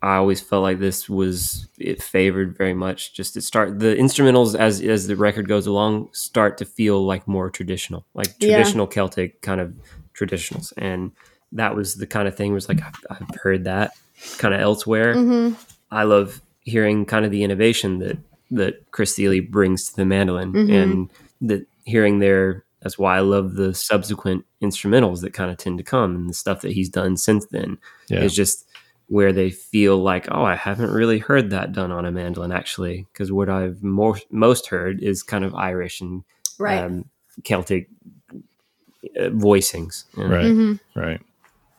I 0.00 0.14
always 0.16 0.40
felt 0.40 0.62
like 0.62 0.78
this 0.78 1.08
was 1.08 1.66
it 1.78 2.00
favored 2.00 2.56
very 2.56 2.74
much. 2.74 3.14
Just 3.14 3.34
to 3.34 3.40
start 3.40 3.80
the 3.80 3.96
instrumentals 3.96 4.54
as 4.56 4.80
as 4.80 5.08
the 5.08 5.16
record 5.16 5.48
goes 5.48 5.66
along 5.66 6.10
start 6.12 6.56
to 6.58 6.64
feel 6.64 7.04
like 7.04 7.26
more 7.26 7.50
traditional, 7.50 8.06
like 8.14 8.28
Yeah. 8.38 8.50
traditional 8.54 8.86
Celtic 8.86 9.42
kind 9.42 9.60
of 9.60 9.74
traditionals, 10.14 10.72
and 10.76 11.10
that 11.52 11.74
was 11.74 11.96
the 11.96 12.06
kind 12.06 12.28
of 12.28 12.36
thing 12.36 12.52
was 12.52 12.68
like 12.68 12.80
I've, 12.80 12.94
I've 13.10 13.34
heard 13.42 13.64
that 13.64 13.92
kind 14.38 14.54
of 14.54 14.60
elsewhere. 14.60 15.14
hmm 15.14 15.52
I 15.90 16.02
love 16.04 16.42
hearing 16.62 17.04
kind 17.06 17.24
of 17.24 17.30
the 17.32 17.42
innovation 17.42 17.98
that 17.98 18.18
that 18.52 18.90
Chris 18.92 19.16
Thile 19.16 19.40
brings 19.50 19.88
to 19.90 19.96
the 19.96 20.04
mandolin, 20.06 20.52
Mhm. 20.52 20.70
and 20.82 21.10
that 21.40 21.66
hearing 21.84 22.20
their. 22.20 22.64
That's 22.82 22.98
why 22.98 23.16
I 23.16 23.20
love 23.20 23.54
the 23.54 23.74
subsequent 23.74 24.44
instrumentals 24.62 25.20
that 25.20 25.32
kind 25.32 25.50
of 25.50 25.56
tend 25.56 25.78
to 25.78 25.84
come 25.84 26.14
and 26.14 26.28
the 26.28 26.34
stuff 26.34 26.60
that 26.62 26.72
he's 26.72 26.88
done 26.88 27.16
since 27.16 27.46
then 27.46 27.78
Yeah. 28.08 28.22
is 28.24 28.34
just 28.34 28.64
where 29.06 29.32
they 29.32 29.50
feel 29.50 29.96
like, 29.98 30.26
oh, 30.30 30.44
I 30.44 30.54
haven't 30.54 30.90
really 30.90 31.18
heard 31.18 31.50
that 31.50 31.72
done 31.72 31.90
on 31.92 32.04
a 32.04 32.10
mandolin 32.12 32.52
actually, 32.52 33.06
because 33.12 33.32
what 33.32 33.48
I've 33.48 33.82
more, 33.82 34.18
most 34.30 34.66
heard 34.66 35.00
is 35.00 35.22
kind 35.22 35.44
of 35.44 35.54
Irish 35.54 36.00
and 36.00 36.24
Right. 36.58 36.82
um, 36.84 37.04
Celtic 37.44 37.88
uh, 39.18 39.30
voicings. 39.30 40.04
And 40.16 40.30
Right. 40.30 40.52
hmm 40.52 40.72
Right. 40.94 41.20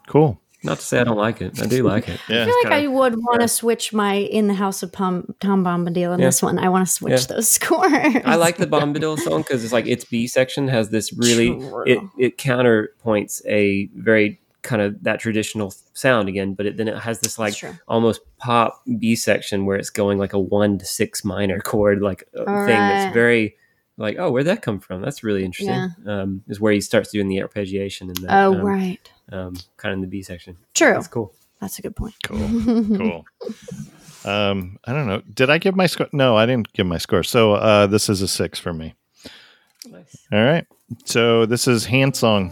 Cool. 0.08 0.40
Not 0.64 0.80
to 0.80 0.86
say 0.86 1.00
I 1.00 1.04
don't 1.06 1.18
like 1.18 1.42
it, 1.42 1.62
I 1.62 1.66
do 1.68 1.84
like 1.84 2.10
it. 2.10 2.20
Yeah. 2.30 2.44
I 2.44 2.46
feel 2.46 2.56
like 2.64 2.74
I 2.74 2.80
kinda- 2.82 2.92
would 2.98 3.16
want 3.18 3.42
to 3.42 3.48
switch 3.48 3.94
my 3.94 4.16
in 4.16 4.48
the 4.48 4.54
House 4.54 4.84
of 4.84 4.92
Tom, 4.92 5.34
Tom 5.40 5.64
Bombadil 5.64 6.14
in 6.14 6.20
Yeah. 6.20 6.26
this 6.28 6.42
one. 6.44 6.60
I 6.60 6.68
want 6.70 6.86
to 6.88 6.94
switch 6.94 7.22
Yeah. 7.30 7.36
those 7.36 7.48
scores. 7.58 7.92
I 8.26 8.36
like 8.36 8.58
the 8.58 8.68
Bombadil 8.68 9.18
song 9.20 9.42
because 9.42 9.64
it's 9.64 9.72
like 9.74 9.88
its 9.88 10.04
B 10.04 10.28
section 10.28 10.68
has 10.68 10.90
this 10.90 11.14
really 11.14 11.58
True. 11.58 11.84
it 11.86 12.00
it 12.18 12.38
counterpoints 12.38 13.42
a 13.46 13.90
very 13.96 14.40
kind 14.62 14.82
of 14.82 15.02
that 15.04 15.22
traditional 15.22 15.74
sound 15.94 16.28
again, 16.28 16.54
but 16.54 16.66
it, 16.66 16.76
then 16.78 16.90
it 16.90 16.98
has 16.98 17.22
this 17.22 17.40
like 17.40 17.56
almost 17.88 18.20
pop 18.38 18.82
B 19.00 19.16
section 19.16 19.66
where 19.66 19.78
it's 19.78 19.90
going 19.90 20.18
like 20.18 20.34
a 20.34 20.40
one 20.40 20.78
to 20.78 20.86
six 20.86 21.24
minor 21.24 21.60
chord 21.62 22.02
like 22.02 22.26
uh, 22.36 22.40
All 22.40 22.46
thing 22.46 22.56
right. 22.56 22.66
that's 22.68 23.14
very 23.14 23.56
like 24.00 24.16
oh 24.18 24.32
where'd 24.32 24.48
that 24.48 24.64
come 24.64 24.80
from? 24.80 25.02
That's 25.02 25.24
really 25.24 25.44
interesting. 25.46 25.94
Um, 26.08 26.44
is 26.48 26.60
where 26.60 26.74
he 26.74 26.82
starts 26.82 27.12
doing 27.12 27.28
the 27.28 27.38
arpeggiation 27.38 28.02
and 28.08 28.16
the 28.18 28.36
Oh, 28.36 28.56
um, 28.56 28.62
right. 28.62 29.12
um, 29.32 29.56
kind 29.78 29.92
of 29.94 29.98
in 29.98 30.02
the 30.02 30.08
B 30.08 30.24
section. 30.24 30.58
True. 30.74 30.94
That's 30.94 31.08
cool. 31.08 31.34
That's 31.62 31.78
a 31.78 31.82
good 31.84 31.96
point. 31.96 32.16
Cool. 32.24 32.50
cool. 32.98 33.26
Um, 34.26 34.78
I 34.84 34.92
don't 34.92 35.08
know. 35.08 35.22
Did 35.34 35.50
I 35.50 35.60
give 35.60 35.78
my 35.78 35.86
score? 35.88 36.10
No, 36.12 36.36
I 36.36 36.46
didn't 36.46 36.74
give 36.74 36.86
my 36.86 36.98
score. 36.98 37.24
So 37.24 37.54
uh, 37.54 37.88
this 37.88 38.10
is 38.10 38.22
a 38.22 38.28
six 38.28 38.60
for 38.60 38.74
me. 38.74 38.94
Nice. 39.90 40.18
All 40.34 40.44
right. 40.44 40.68
So 41.06 41.46
this 41.46 41.70
is 41.70 41.86
Hand 41.86 42.18
Song. 42.18 42.52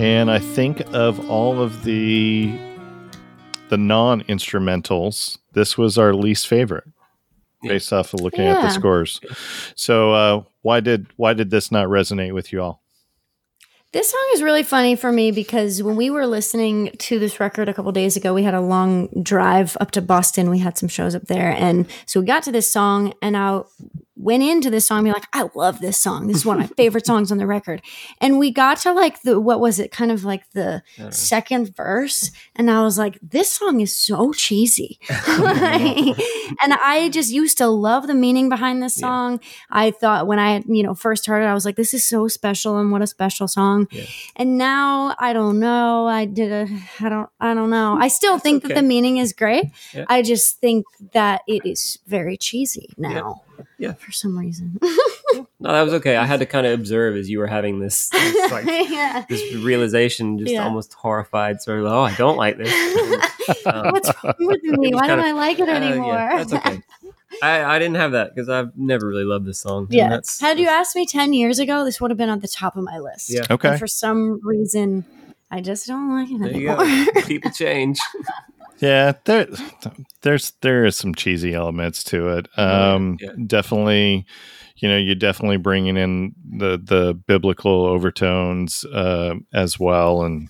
And 0.00 0.30
I 0.30 0.38
think 0.38 0.80
of 0.94 1.28
all 1.28 1.60
of 1.60 1.84
the 1.84 2.58
the 3.68 3.76
non 3.76 4.22
instrumentals, 4.22 5.36
this 5.52 5.76
was 5.76 5.98
our 5.98 6.14
least 6.14 6.48
favorite, 6.48 6.84
based 7.62 7.92
off 7.92 8.14
of 8.14 8.22
looking 8.22 8.46
at 8.46 8.62
the 8.62 8.70
scores. 8.70 9.20
So 9.74 10.12
uh, 10.14 10.42
why 10.62 10.80
did 10.80 11.08
why 11.16 11.34
did 11.34 11.50
this 11.50 11.70
not 11.70 11.88
resonate 11.88 12.32
with 12.32 12.50
you 12.50 12.62
all? 12.62 12.80
This 13.92 14.10
song 14.10 14.26
is 14.32 14.42
really 14.42 14.62
funny 14.62 14.96
for 14.96 15.12
me 15.12 15.32
because 15.32 15.82
when 15.82 15.96
we 15.96 16.08
were 16.08 16.26
listening 16.26 16.92
to 16.98 17.18
this 17.18 17.38
record 17.38 17.68
a 17.68 17.74
couple 17.74 17.92
days 17.92 18.16
ago, 18.16 18.32
we 18.32 18.44
had 18.44 18.54
a 18.54 18.60
long 18.60 19.08
drive 19.22 19.76
up 19.80 19.90
to 19.90 20.00
Boston. 20.00 20.48
We 20.48 20.60
had 20.60 20.78
some 20.78 20.88
shows 20.88 21.14
up 21.14 21.24
there. 21.24 21.50
And 21.50 21.86
so 22.06 22.20
we 22.20 22.26
got 22.26 22.44
to 22.44 22.52
this 22.52 22.70
song 22.70 23.12
and 23.20 23.36
I 23.36 23.62
went 24.20 24.42
into 24.42 24.70
this 24.70 24.86
song 24.86 25.04
being 25.04 25.14
like, 25.14 25.26
I 25.32 25.48
love 25.54 25.80
this 25.80 25.96
song. 25.98 26.26
This 26.26 26.36
is 26.38 26.46
one 26.46 26.60
of 26.60 26.68
my 26.70 26.74
favorite 26.76 27.06
songs 27.06 27.32
on 27.32 27.38
the 27.38 27.46
record. 27.46 27.82
And 28.20 28.38
we 28.38 28.50
got 28.50 28.78
to 28.80 28.92
like 28.92 29.22
the, 29.22 29.40
what 29.40 29.60
was 29.60 29.78
it? 29.80 29.90
Kind 29.90 30.10
of 30.12 30.24
like 30.24 30.50
the 30.52 30.82
second 31.10 31.74
verse. 31.76 32.30
And 32.56 32.70
I 32.70 32.82
was 32.82 32.98
like, 32.98 33.18
this 33.22 33.50
song 33.50 33.80
is 33.80 33.94
so 33.96 34.32
cheesy. 34.32 34.98
Like, 35.08 36.18
and 36.62 36.74
I 36.74 37.08
just 37.12 37.30
used 37.32 37.58
to 37.58 37.66
love 37.68 38.06
the 38.06 38.14
meaning 38.14 38.48
behind 38.48 38.82
this 38.82 38.96
Yeah. 38.98 39.06
song. 39.08 39.40
I 39.70 39.90
thought 39.90 40.26
when 40.26 40.38
I, 40.38 40.62
you 40.66 40.82
know, 40.82 40.94
first 40.94 41.26
heard 41.26 41.42
it, 41.42 41.46
I 41.46 41.54
was 41.54 41.64
like, 41.64 41.76
this 41.76 41.94
is 41.94 42.04
so 42.04 42.28
special 42.28 42.76
and 42.78 42.92
what 42.92 43.02
a 43.02 43.06
special 43.06 43.48
song. 43.48 43.88
Yeah. 43.90 44.04
And 44.36 44.58
now 44.58 45.14
I 45.18 45.32
don't 45.32 45.58
know. 45.58 46.06
I 46.06 46.24
did 46.26 46.52
a, 46.52 46.68
I 47.00 47.08
don't, 47.08 47.28
I 47.40 47.54
don't 47.54 47.70
know. 47.70 47.96
I 47.98 48.08
still 48.08 48.38
think 48.38 48.62
that 48.64 48.74
the 48.74 48.82
meaning 48.82 49.16
is 49.18 49.32
great. 49.32 49.66
Yeah. 49.94 50.04
I 50.08 50.22
just 50.22 50.58
think 50.60 50.84
that 51.12 51.42
it 51.46 51.64
is 51.64 51.98
very 52.06 52.36
cheesy 52.36 52.88
now. 52.96 53.42
Yeah. 53.78 53.92
For 53.94 54.12
some 54.12 54.36
reason. 54.38 54.78
No, 55.62 55.72
that 55.72 55.82
was 55.82 55.94
okay. 55.94 56.16
I 56.16 56.24
had 56.26 56.40
to 56.40 56.46
kind 56.46 56.66
of 56.66 56.72
observe 56.78 57.16
as 57.16 57.28
you 57.30 57.38
were 57.38 57.46
having 57.46 57.80
this, 57.80 58.08
this, 58.12 58.50
like, 58.52 58.64
yeah. 58.66 59.24
this 59.28 59.54
realization, 59.56 60.38
just 60.38 60.50
Yeah. 60.52 60.64
almost 60.64 60.92
horrified, 60.94 61.60
sort 61.60 61.80
of, 61.80 61.84
oh, 61.86 62.00
I 62.02 62.14
don't 62.16 62.36
like 62.36 62.56
this. 62.58 62.72
Um, 63.66 63.90
What's 63.90 64.08
wrong 64.22 64.34
with 64.38 64.62
me? 64.62 64.92
Why 64.94 65.08
don't 65.08 65.18
kinda- 65.18 65.24
I 65.24 65.32
like 65.32 65.58
it 65.58 65.68
uh, 65.68 65.72
anymore? 65.72 66.14
yeah, 66.14 66.36
that's 66.44 66.52
okay. 66.52 66.80
I, 67.42 67.64
I 67.64 67.78
didn't 67.80 67.96
have 67.96 68.12
that 68.12 68.32
because 68.32 68.48
I've 68.48 68.76
never 68.76 69.08
really 69.08 69.24
loved 69.24 69.44
this 69.44 69.58
song. 69.58 69.84
and 69.86 69.92
Yeah. 69.92 70.08
that's, 70.08 70.40
Had 70.40 70.60
you 70.60 70.68
asked 70.68 70.94
me 70.94 71.04
10 71.04 71.32
years 71.32 71.58
ago, 71.58 71.84
this 71.84 72.00
would 72.00 72.10
have 72.12 72.18
been 72.18 72.28
on 72.28 72.38
the 72.40 72.46
top 72.48 72.76
of 72.76 72.84
my 72.84 72.98
list. 72.98 73.28
Yeah. 73.30 73.42
Okay. 73.50 73.70
And 73.70 73.78
for 73.78 73.88
some 73.88 74.40
reason, 74.46 75.04
I 75.50 75.60
just 75.62 75.88
don't 75.88 76.10
like 76.14 76.30
it 76.30 76.38
there 76.38 76.56
you 76.60 76.68
anymore. 76.70 77.12
go. 77.12 77.20
People 77.22 77.50
change. 77.50 77.98
Yeah, 78.80 79.12
there, 79.24 79.46
there's 80.22 80.52
there 80.62 80.84
is 80.84 80.96
some 80.96 81.14
cheesy 81.14 81.54
elements 81.54 82.02
to 82.04 82.28
it. 82.38 82.48
Um, 82.58 83.18
yeah. 83.20 83.32
Definitely, 83.46 84.24
you 84.76 84.88
know, 84.88 84.96
you're 84.96 85.14
definitely 85.14 85.58
bringing 85.58 85.96
in 85.96 86.34
the 86.58 86.78
the 86.82 87.14
biblical 87.14 87.84
overtones 87.84 88.84
uh, 88.84 89.34
as 89.52 89.78
well, 89.78 90.22
and 90.22 90.48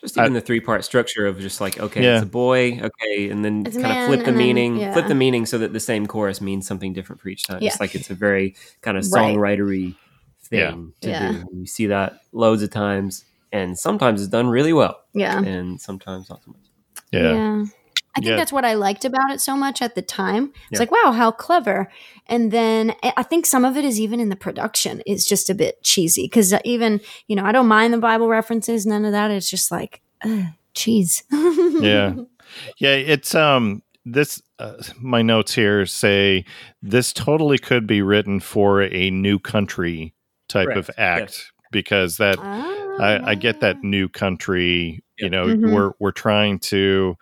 Just 0.00 0.16
even 0.18 0.32
the 0.32 0.40
three 0.40 0.60
part 0.60 0.84
structure 0.84 1.26
of 1.26 1.38
just 1.38 1.60
like, 1.60 1.78
okay, 1.78 2.02
Yeah. 2.02 2.14
it's 2.16 2.22
a 2.24 2.26
boy, 2.26 2.80
okay, 2.80 3.28
and 3.30 3.44
then 3.44 3.64
It's 3.66 3.76
a 3.76 3.82
kind 3.82 3.98
of 4.00 4.06
flip 4.06 4.20
the 4.20 4.26
and 4.30 4.38
then- 4.38 4.46
meaning, 4.46 4.76
yeah. 4.76 4.92
flip 4.92 5.06
the 5.08 5.14
meaning 5.14 5.44
so 5.46 5.58
that 5.58 5.72
the 5.72 5.80
same 5.80 6.06
chorus 6.06 6.40
means 6.40 6.66
something 6.66 6.92
different 6.94 7.20
for 7.22 7.28
each 7.28 7.44
time. 7.46 7.58
Yeah. 7.62 7.68
It's 7.68 7.80
like 7.80 7.94
it's 7.94 8.10
a 8.10 8.14
very 8.14 8.54
kind 8.82 8.96
of 8.98 9.04
Right. 9.12 9.34
songwritery 9.36 9.96
Yeah. 10.50 10.70
thing 10.70 10.92
to 11.02 11.08
Yeah. 11.10 11.32
do. 11.32 11.44
You 11.60 11.66
see 11.66 11.86
that 11.86 12.20
loads 12.32 12.62
of 12.62 12.70
times, 12.70 13.24
and 13.52 13.78
sometimes 13.78 14.20
it's 14.22 14.30
done 14.30 14.48
really 14.48 14.72
well, 14.72 14.98
yeah. 15.14 15.42
and 15.42 15.80
sometimes 15.80 16.28
not 16.30 16.42
so 16.44 16.50
much. 16.52 16.60
Yeah, 17.22 17.64
I 18.16 18.20
think 18.20 18.26
Yeah. 18.30 18.36
that's 18.36 18.52
what 18.52 18.64
I 18.64 18.74
liked 18.74 19.04
about 19.04 19.30
it 19.30 19.40
so 19.40 19.56
much 19.56 19.82
at 19.82 19.94
the 19.94 20.02
time. 20.02 20.52
It's 20.70 20.72
Yeah. 20.72 20.78
like, 20.80 20.90
wow, 20.92 21.12
how 21.12 21.30
clever. 21.30 21.90
And 22.26 22.50
then 22.52 22.94
I 23.02 23.12
I 23.18 23.22
think 23.22 23.44
some 23.46 23.64
of 23.64 23.76
it 23.76 23.84
is 23.84 23.98
even 24.00 24.20
in 24.20 24.28
the 24.28 24.36
production 24.36 25.02
is 25.06 25.26
just 25.26 25.50
a 25.50 25.54
bit 25.54 25.82
cheesy 25.82 26.24
because 26.24 26.54
even, 26.64 27.00
you 27.26 27.36
know, 27.36 27.44
I 27.44 27.52
don't 27.52 27.66
mind 27.68 27.92
the 27.92 27.98
Bible 27.98 28.28
references, 28.28 28.86
none 28.86 29.04
of 29.04 29.12
that. 29.12 29.30
It's 29.30 29.50
just 29.50 29.70
like, 29.72 30.00
ugh, 30.24 30.44
cheese. 30.74 31.24
yeah, 31.32 32.14
yeah. 32.78 32.94
It's 32.94 33.34
um 33.34 33.82
this 34.04 34.40
uh, 34.58 34.74
my 35.00 35.22
notes 35.22 35.54
here 35.54 35.84
say 35.86 36.44
this 36.82 37.12
totally 37.12 37.58
could 37.58 37.86
be 37.86 38.02
written 38.02 38.38
for 38.38 38.82
a 38.82 39.10
new 39.10 39.38
country 39.38 40.14
type 40.48 40.68
of 40.76 40.88
act 40.98 41.20
yes. 41.32 41.50
Because 41.74 42.16
that 42.16 42.38
Ah. 42.40 42.70
I, 42.98 43.32
I 43.32 43.34
get 43.34 43.60
that 43.60 43.82
new 43.82 44.08
country. 44.08 45.02
You 45.18 45.28
know, 45.28 45.46
Mhm. 45.48 45.74
we're 45.74 45.90
we're 46.00 46.10
trying 46.12 46.58
to 46.70 47.16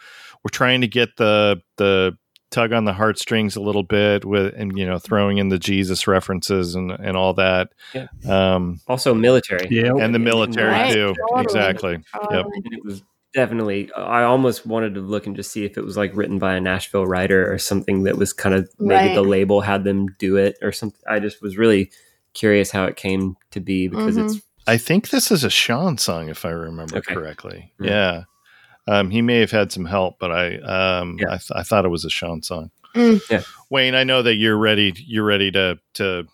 we're 0.44 0.50
trying 0.52 0.80
to 0.82 0.86
get 0.88 1.16
the 1.16 1.60
the 1.78 2.16
tug 2.50 2.72
on 2.74 2.84
the 2.84 2.92
heartstrings 2.92 3.56
a 3.56 3.60
little 3.62 3.82
bit 3.82 4.26
with 4.26 4.52
and 4.56 4.76
you 4.78 4.84
know 4.86 4.98
throwing 4.98 5.38
in 5.38 5.48
the 5.48 5.58
Jesus 5.58 6.06
references 6.06 6.74
and 6.74 6.90
and 6.92 7.16
all 7.16 7.32
that. 7.34 7.70
Yeah. 7.94 8.06
Um, 8.28 8.80
Also, 8.86 9.14
military. 9.14 9.66
Yeah. 9.70 9.92
and 9.98 10.14
the 10.14 10.18
military 10.18 10.70
Right, 10.70 10.92
too. 10.92 11.14
totally. 11.18 11.42
Exactly. 11.42 11.92
Yep. 11.92 12.04
Totally. 12.30 12.62
And 12.66 12.74
it 12.74 12.84
was 12.84 13.02
definitely 13.34 13.90
i 13.96 14.22
almost 14.24 14.66
wanted 14.66 14.92
to 14.94 15.00
look 15.00 15.26
and 15.26 15.34
just 15.34 15.50
see 15.50 15.64
if 15.64 15.78
it 15.78 15.84
was 15.86 15.96
like 15.96 16.14
written 16.14 16.38
by 16.38 16.54
a 16.54 16.60
nashville 16.60 17.06
writer 17.06 17.50
or 17.50 17.56
something 17.56 18.02
that 18.02 18.18
was 18.18 18.30
kind 18.30 18.54
of 18.54 18.68
maybe 18.78 19.06
Right. 19.08 19.14
the 19.14 19.22
label 19.22 19.62
had 19.62 19.84
them 19.84 20.08
do 20.18 20.36
it 20.36 20.58
or 20.60 20.70
something 20.70 21.00
i 21.08 21.18
just 21.18 21.40
was 21.40 21.56
really 21.56 21.90
curious 22.34 22.70
how 22.70 22.84
it 22.84 22.96
came 22.96 23.36
to 23.50 23.60
be 23.60 23.88
because 23.88 24.16
Mm-hmm. 24.16 24.26
it's 24.36 24.40
I 24.66 24.76
think 24.76 25.10
this 25.10 25.30
is 25.32 25.42
a 25.42 25.50
Sean 25.50 25.98
song, 25.98 26.28
if 26.28 26.44
I 26.44 26.50
remember 26.50 26.98
Okay. 26.98 27.14
correctly. 27.14 27.72
Mm. 27.80 27.86
Yeah. 27.88 28.22
Um, 28.86 29.10
he 29.10 29.20
may 29.22 29.40
have 29.40 29.50
had 29.50 29.72
some 29.72 29.84
help, 29.84 30.18
but 30.20 30.30
I 30.30 30.56
um, 30.58 31.16
Yeah. 31.20 31.28
I, 31.34 31.36
th- 31.38 31.50
I 31.54 31.62
thought 31.64 31.84
it 31.84 31.88
was 31.88 32.04
a 32.04 32.10
Sean 32.10 32.42
song. 32.42 32.70
Mm. 32.94 33.20
Yeah. 33.30 33.42
Wayne, 33.70 33.94
I 33.94 34.04
know 34.04 34.22
that 34.22 34.34
you're 34.36 34.56
ready. 34.56 34.92
You're 35.06 35.24
ready 35.24 35.50
to 35.52 35.78
to 35.94 36.26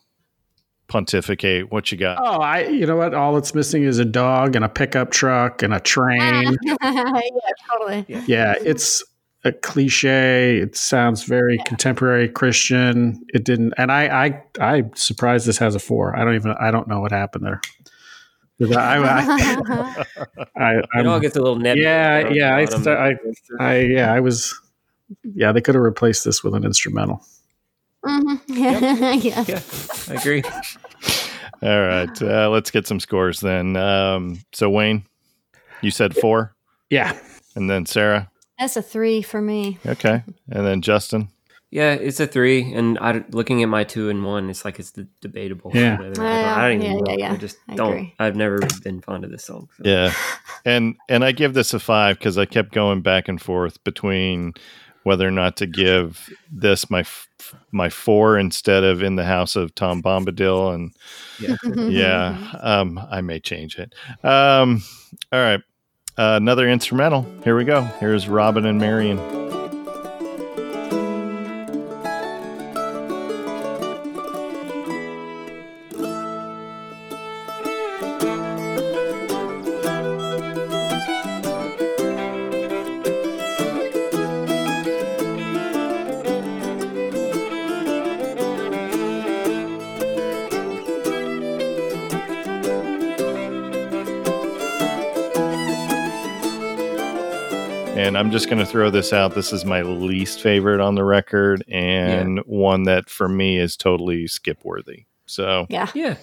pontificate. 0.88 1.70
What 1.70 1.90
you 1.92 1.98
got? 1.98 2.18
Oh, 2.20 2.40
I 2.40 2.64
you 2.68 2.86
know 2.86 2.96
what? 2.96 3.14
All 3.14 3.36
it's 3.36 3.54
missing 3.54 3.84
is 3.84 3.98
a 3.98 4.04
dog 4.04 4.56
and 4.56 4.64
a 4.64 4.68
pickup 4.68 5.10
truck 5.10 5.62
and 5.62 5.72
a 5.74 5.80
train. 5.80 6.56
yeah, 6.82 7.18
totally. 7.70 8.06
yeah, 8.26 8.54
it's 8.60 9.02
a 9.44 9.52
cliche. 9.52 10.58
It 10.58 10.76
sounds 10.76 11.22
very 11.24 11.58
contemporary 11.66 12.28
Christian. 12.28 13.24
It 13.28 13.44
didn't, 13.44 13.74
and 13.78 13.92
I, 13.92 14.26
I, 14.26 14.42
I'm 14.60 14.90
surprised 14.94 15.46
this 15.46 15.58
has 15.58 15.74
a 15.74 15.78
four. 15.78 16.16
I 16.16 16.24
don't 16.24 16.34
even, 16.34 16.52
I 16.60 16.70
don't 16.70 16.88
know 16.88 17.00
what 17.00 17.12
happened 17.12 17.44
there. 17.46 17.60
I, 18.60 18.98
I, 18.98 20.04
I, 20.56 20.74
it 20.78 21.06
all 21.06 21.12
I'm- 21.12 21.20
gets 21.20 21.36
a 21.36 21.40
little 21.40 21.56
nebulous 21.56 21.84
yeah, 21.84 22.28
yeah, 22.30 22.56
I, 22.56 22.64
the 22.64 22.70
bottom. 22.72 22.82
st- 22.82 22.98
I, 23.60 23.64
I, 23.64 23.78
yeah, 23.82 24.12
I 24.12 24.18
was, 24.20 24.52
yeah, 25.22 25.52
they 25.52 25.60
could 25.60 25.76
have 25.76 25.84
replaced 25.84 26.24
this 26.24 26.42
with 26.42 26.54
an 26.54 26.64
instrumental. 26.64 27.24
Mhm. 28.04 28.40
yeah. 28.48 29.44
yeah 29.48 29.60
i 30.08 30.14
agree 30.20 30.42
All 31.62 31.82
right, 31.82 32.22
uh, 32.22 32.48
let's 32.50 32.70
get 32.70 32.86
some 32.86 33.00
scores 33.00 33.40
then. 33.40 33.76
Um, 33.76 34.38
so 34.52 34.70
Wayne, 34.70 35.04
you 35.82 35.90
said 35.90 36.14
four, 36.16 36.54
Yeah, 36.90 37.18
and 37.56 37.68
then 37.68 37.84
Sarah. 37.86 38.30
That's 38.58 38.76
a 38.76 38.82
three 38.82 39.22
for 39.22 39.40
me. 39.40 39.78
Okay, 39.86 40.22
and 40.50 40.66
then 40.66 40.82
Justin. 40.82 41.28
yeah 41.70 41.92
it's 41.92 42.18
a 42.18 42.26
three 42.26 42.72
and 42.72 42.98
I, 42.98 43.22
looking 43.30 43.62
at 43.62 43.68
my 43.68 43.84
two 43.84 44.08
and 44.08 44.24
one 44.24 44.48
it's 44.48 44.64
like 44.64 44.78
it's 44.78 44.92
the 44.92 45.06
debatable 45.20 45.70
Yeah. 45.74 45.98
whether- 45.98 46.22
I, 46.24 46.40
don't, 46.40 46.44
I 46.58 46.68
don't 46.68 46.82
even 46.82 46.86
Yeah, 46.86 46.92
know 47.02 47.04
yeah, 47.10 47.16
yeah. 47.28 47.32
i 47.34 47.36
just 47.36 47.58
I 47.68 47.74
don't 47.74 47.92
agree. 47.92 48.14
i've 48.18 48.36
never 48.36 48.58
been 48.82 49.02
fond 49.02 49.24
of 49.24 49.30
this 49.30 49.44
song 49.44 49.68
so. 49.76 49.82
Yeah, 49.84 50.12
and 50.64 50.96
and 51.10 51.22
I 51.24 51.32
give 51.32 51.52
this 51.52 51.74
a 51.74 51.78
five 51.78 52.18
because 52.18 52.38
I 52.38 52.46
kept 52.46 52.72
going 52.72 53.02
back 53.02 53.28
and 53.28 53.38
forth 53.40 53.84
between 53.84 54.54
whether 55.02 55.28
or 55.28 55.30
not 55.30 55.56
to 55.58 55.66
give 55.66 56.30
this 56.50 56.88
my 56.90 57.00
f- 57.00 57.28
my 57.70 57.90
four 57.90 58.38
instead 58.38 58.82
of 58.82 59.02
in 59.02 59.16
the 59.16 59.24
house 59.24 59.54
of 59.54 59.74
Tom 59.74 60.02
Bombadil, 60.02 60.74
and 60.74 60.92
yeah 61.38 61.56
yeah, 61.88 62.50
um, 62.60 62.98
I 63.10 63.20
may 63.20 63.40
change 63.40 63.78
it. 63.78 63.94
Um, 64.24 64.82
all 65.32 65.40
right, 65.40 65.60
uh, 65.60 65.60
another 66.18 66.68
instrumental. 66.68 67.26
Here 67.44 67.56
we 67.56 67.64
go. 67.64 67.82
Here's 68.00 68.28
Robin 68.28 68.66
and 68.66 68.78
Marian. 68.78 69.47
I'm 98.28 98.32
just 98.32 98.50
going 98.50 98.58
to 98.58 98.66
throw 98.66 98.90
this 98.90 99.14
out. 99.14 99.34
This 99.34 99.54
is 99.54 99.64
my 99.64 99.80
least 99.80 100.42
favorite 100.42 100.80
on 100.82 100.96
the 100.96 101.02
record, 101.02 101.64
and 101.66 102.40
one 102.40 102.82
that 102.82 103.08
for 103.08 103.26
me 103.26 103.58
is 103.58 103.74
totally 103.74 104.26
skip 104.26 104.62
worthy. 104.66 105.06
So 105.24 105.66
Yeah. 105.70 105.88
yeah 105.94 106.16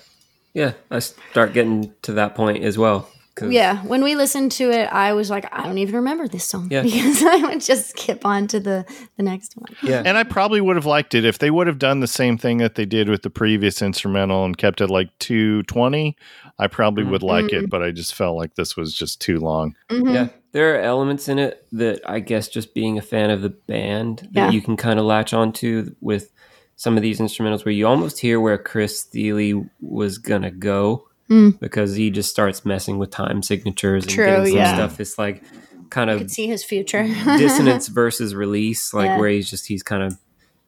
yeah 0.54 0.74
i 0.92 1.00
start 1.00 1.54
getting 1.54 1.92
to 2.04 2.14
that 2.14 2.36
point 2.36 2.64
as 2.64 2.78
well. 2.78 3.10
Yeah, 3.42 3.80
when 3.84 4.02
we 4.04 4.16
listened 4.16 4.54
to 4.54 4.72
it, 4.72 4.86
I 4.86 5.12
was 5.14 5.30
like, 5.30 5.46
I 5.52 5.64
don't 5.64 5.78
even 5.80 5.96
remember 5.96 6.26
this 6.28 6.46
song 6.46 6.68
Yeah. 6.72 6.84
because 6.84 7.22
I 7.26 7.38
would 7.38 7.60
just 7.60 7.90
skip 7.98 8.24
on 8.24 8.46
to 8.50 8.60
the 8.60 8.86
the 9.18 9.24
next 9.24 9.56
one. 9.58 9.76
yeah. 9.82 10.04
And 10.06 10.16
I 10.16 10.24
probably 10.24 10.62
would 10.62 10.76
have 10.76 10.86
liked 10.86 11.16
it 11.16 11.26
if 11.26 11.40
they 11.40 11.50
would 11.50 11.66
have 11.66 11.80
done 11.80 12.02
the 12.02 12.08
same 12.08 12.38
thing 12.38 12.60
that 12.60 12.76
they 12.76 12.86
did 12.86 13.10
with 13.10 13.24
the 13.24 13.32
previous 13.32 13.82
instrumental 13.82 14.46
and 14.46 14.56
kept 14.56 14.80
it 14.80 14.92
like 14.92 15.10
220. 15.20 16.16
I 16.60 16.68
probably 16.68 17.04
would 17.04 17.24
like 17.24 17.52
it, 17.52 17.68
but 17.68 17.82
I 17.82 17.90
just 17.92 18.14
felt 18.14 18.38
like 18.38 18.54
this 18.56 18.78
was 18.78 18.94
just 18.94 19.20
too 19.20 19.40
long. 19.40 19.76
Mhm. 19.90 20.14
Yeah, 20.14 20.28
there 20.56 20.74
are 20.74 20.80
elements 20.80 21.28
in 21.28 21.38
it 21.38 21.68
that 21.74 22.00
I 22.08 22.22
guess 22.22 22.48
just 22.48 22.74
being 22.74 22.98
a 22.98 23.02
fan 23.02 23.30
of 23.30 23.42
the 23.42 23.50
band 23.50 24.30
that 24.32 24.48
Yeah. 24.48 24.50
you 24.52 24.62
can 24.62 24.78
kind 24.78 24.98
of 25.00 25.06
latch 25.06 25.34
onto 25.34 25.94
with 26.00 26.32
some 26.78 26.96
of 26.96 27.04
these 27.04 27.20
instrumentals 27.20 27.66
where 27.66 27.74
you 27.74 27.86
almost 27.86 28.20
hear 28.20 28.40
where 28.40 28.58
Chris 28.58 29.04
Thile 29.04 29.66
was 29.82 30.18
gonna 30.18 30.52
go 30.52 31.08
Mm. 31.30 31.60
because 31.60 31.96
he 31.96 32.10
just 32.10 32.30
starts 32.30 32.64
messing 32.66 32.98
with 33.00 33.10
time 33.12 33.42
signatures 33.44 34.04
and 34.06 34.12
True, 34.14 34.26
getting 34.28 34.46
some 34.48 34.56
yeah. 34.58 34.76
stuff. 34.76 35.00
It's 35.02 35.18
like 35.18 35.44
kind 35.90 36.10
of 36.10 36.20
could 36.20 36.32
see 36.32 36.48
his 36.48 36.64
future. 36.64 37.04
dissonance 37.38 37.88
versus 37.90 38.34
release, 38.34 38.94
like 38.94 39.08
Yeah. 39.08 39.18
where 39.20 39.30
he's 39.30 39.50
just 39.50 39.68
he's 39.68 39.84
kind 39.84 40.04
of 40.04 40.18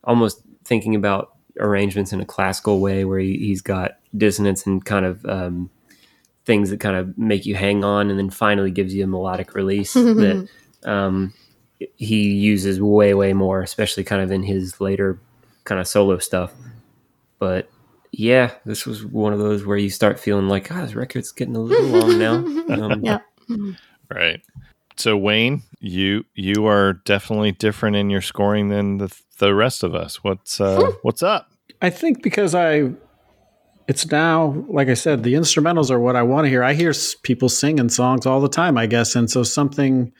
almost 0.03 0.41
thinking 0.65 0.95
about 0.95 1.31
arrangements 1.59 2.11
in 2.11 2.19
a 2.21 2.25
classical 2.25 2.79
way, 2.81 3.05
where 3.05 3.19
he, 3.19 3.37
he's 3.37 3.61
got 3.61 3.91
dissonance 4.17 4.65
and 4.67 4.83
kind 4.83 5.05
of 5.05 5.25
um, 5.25 5.69
things 6.47 6.71
that 6.71 6.79
kind 6.79 6.95
of 6.95 7.15
make 7.17 7.45
you 7.45 7.53
hang 7.53 7.83
on, 7.83 8.09
and 8.09 8.17
then 8.17 8.31
finally 8.31 8.71
gives 8.71 8.95
you 8.95 9.03
a 9.03 9.07
melodic 9.07 9.53
release 9.53 9.93
that 9.93 10.47
um, 10.85 11.33
he 11.95 12.31
uses 12.31 12.81
way 12.81 13.13
way 13.13 13.33
more, 13.33 13.61
especially 13.61 14.03
kind 14.03 14.21
of 14.21 14.31
in 14.31 14.41
his 14.41 14.81
later 14.81 15.19
kind 15.65 15.79
of 15.79 15.87
solo 15.87 16.17
stuff. 16.17 16.53
But 17.37 17.69
yeah, 18.11 18.53
this 18.65 18.85
was 18.85 19.05
one 19.05 19.33
of 19.33 19.39
those 19.39 19.65
where 19.65 19.77
you 19.77 19.89
start 19.89 20.19
feeling 20.19 20.47
like, 20.47 20.71
ah, 20.71 20.81
this 20.81 20.95
record's 20.95 21.33
getting 21.33 21.55
a 21.55 21.59
little 21.59 21.85
long 21.85 22.17
now. 22.17 22.37
Um, 22.69 23.03
Yeah. 23.03 23.19
Right. 24.09 24.41
So 24.95 25.15
Wayne, 25.17 25.63
you 25.79 26.23
you 26.33 26.65
are 26.65 26.93
definitely 26.93 27.51
different 27.51 27.97
in 27.97 28.09
your 28.09 28.21
scoring 28.21 28.69
than 28.69 28.97
the 28.97 29.15
the 29.37 29.53
rest 29.53 29.83
of 29.83 29.93
us. 29.93 30.23
What's 30.23 30.59
uh 30.59 30.91
what's 31.01 31.21
up? 31.21 31.51
I 31.81 31.89
think 31.89 32.23
because 32.23 32.55
I, 32.55 32.91
it's 33.87 34.09
now 34.11 34.65
like 34.67 34.89
I 34.89 34.93
said, 34.93 35.23
the 35.23 35.33
instrumentals 35.35 35.89
are 35.91 35.99
what 35.99 36.15
I 36.15 36.23
want 36.23 36.45
to 36.45 36.49
hear. 36.49 36.63
I 36.63 36.73
hear 36.73 36.93
people 37.23 37.49
singing 37.49 37.89
songs 37.89 38.25
all 38.25 38.41
the 38.41 38.49
time, 38.49 38.77
I 38.77 38.85
guess, 38.85 39.15
and 39.15 39.29
so 39.29 39.43
something, 39.43 40.11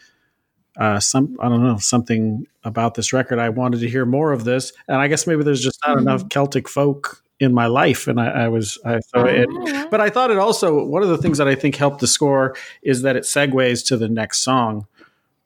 uh, 0.80 1.00
some 1.00 1.36
I 1.42 1.50
don't 1.50 1.64
know, 1.64 1.78
something 1.78 2.48
about 2.64 2.96
this 2.96 3.14
record. 3.14 3.40
I 3.40 3.50
wanted 3.50 3.80
to 3.82 3.90
hear 3.90 4.06
more 4.06 4.32
of 4.32 4.44
this, 4.46 4.74
and 4.88 4.98
I 4.98 5.08
guess 5.08 5.28
maybe 5.28 5.44
there's 5.44 5.62
just 5.64 5.80
not 5.86 5.98
enough 5.98 6.30
Celtic 6.30 6.68
folk 6.70 7.24
in 7.40 7.54
my 7.54 7.68
life, 7.68 8.08
and 8.08 8.20
I, 8.20 8.28
I 8.30 8.48
was 8.48 8.78
I 8.86 9.00
thought 9.00 9.30
it. 9.30 9.90
But 9.92 10.02
I 10.02 10.10
thought 10.10 10.32
it 10.32 10.38
also 10.38 10.84
one 10.86 11.04
of 11.04 11.10
the 11.10 11.18
things 11.18 11.38
that 11.38 11.48
I 11.48 11.56
think 11.56 11.76
helped 11.76 12.00
the 12.00 12.08
score 12.08 12.56
is 12.82 13.02
that 13.04 13.16
it 13.16 13.24
segues 13.24 13.86
to 13.88 13.98
the 13.98 14.10
next 14.10 14.40
song 14.40 14.88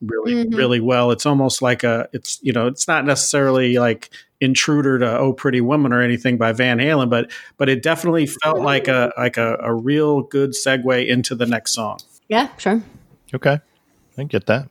really 0.00 0.44
Mhm. 0.46 0.56
really 0.56 0.80
well. 0.80 1.10
It's 1.12 1.26
almost 1.26 1.62
like 1.62 1.84
a 1.84 2.08
it's 2.12 2.38
you 2.42 2.52
know 2.52 2.66
it's 2.66 2.88
not 2.88 3.04
necessarily 3.04 3.78
like 3.78 4.10
intruder 4.42 4.98
to 4.98 5.18
oh 5.18 5.32
pretty 5.32 5.60
woman 5.60 5.92
or 5.92 6.02
anything 6.02 6.36
by 6.36 6.52
Van 6.52 6.78
Halen, 6.78 7.08
but 7.08 7.30
but 7.56 7.68
it 7.68 7.82
definitely 7.82 8.26
felt 8.26 8.60
like 8.60 8.88
a 8.88 9.12
like 9.16 9.36
a, 9.36 9.56
a 9.60 9.72
real 9.72 10.22
good 10.22 10.50
segue 10.50 11.06
into 11.06 11.34
the 11.34 11.46
next 11.46 11.72
song. 11.72 11.98
yeah, 12.28 12.48
sure. 12.58 12.82
Okay. 13.34 13.60
I 14.18 14.24
get 14.24 14.46
that. 14.46 14.68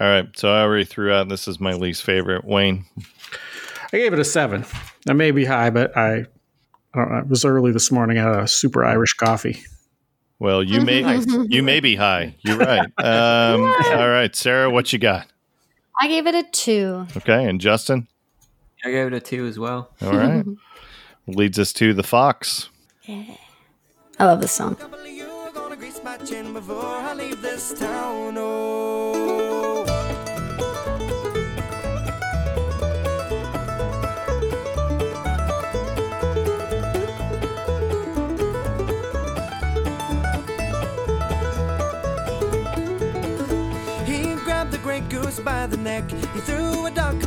All 0.00 0.06
right. 0.08 0.26
So 0.36 0.50
I 0.52 0.62
already 0.62 0.84
threw 0.84 1.12
out 1.12 1.28
this 1.28 1.46
is 1.46 1.60
my 1.60 1.74
least 1.74 2.02
favorite. 2.02 2.44
Wayne. 2.44 2.86
I 3.92 3.98
gave 3.98 4.12
it 4.12 4.18
a 4.18 4.24
seven. 4.24 4.64
I 5.08 5.12
may 5.12 5.30
be 5.30 5.44
high, 5.44 5.70
but 5.70 5.96
I 5.96 6.26
I 6.94 6.98
don't 6.98 7.10
know. 7.10 7.18
It 7.18 7.28
was 7.28 7.44
early 7.44 7.72
this 7.72 7.90
morning. 7.90 8.18
I 8.18 8.22
had 8.22 8.42
a 8.44 8.48
super 8.48 8.84
Irish 8.84 9.14
coffee. 9.14 9.62
Well, 10.38 10.62
you 10.62 10.80
may 10.80 11.20
you 11.48 11.62
may 11.62 11.80
be 11.80 11.96
high. 11.96 12.36
You're 12.40 12.58
right. 12.58 12.80
Um, 12.98 13.62
all 13.86 14.08
right, 14.08 14.34
Sarah, 14.34 14.70
what 14.70 14.92
you 14.92 14.98
got? 14.98 15.26
I 16.00 16.08
gave 16.08 16.26
it 16.26 16.34
a 16.34 16.42
two. 16.42 17.06
Okay, 17.16 17.44
and 17.44 17.60
Justin. 17.60 18.08
I 18.84 18.90
gave 18.90 19.06
it 19.06 19.14
a 19.14 19.20
two 19.20 19.46
as 19.46 19.58
well. 19.58 19.90
All 20.02 20.12
right. 20.12 20.44
Leads 21.26 21.58
us 21.58 21.72
to 21.74 21.94
the 21.94 22.02
Fox. 22.02 22.68
I 23.08 23.36
love 24.20 24.40
this 24.42 24.52
song. 24.52 24.76
Couple 24.76 25.00
of 25.00 25.06
you 25.08 25.26
are 25.26 25.50
gonna 25.50 25.76
grease 25.76 26.00
my 26.04 26.18
chin 26.18 26.52
before 26.52 26.84
I 26.84 27.14
leave 27.14 27.40
this 27.40 27.72
town. 27.78 28.34
Oh. 28.36 29.84
He 44.04 44.34
grabbed 44.44 44.72
the 44.72 44.78
great 44.82 45.08
goose 45.08 45.40
by 45.40 45.66
the 45.66 45.78
neck. 45.78 46.10
He 46.10 46.40
threw 46.40 46.56
a 46.56 46.72
duck 46.72 46.73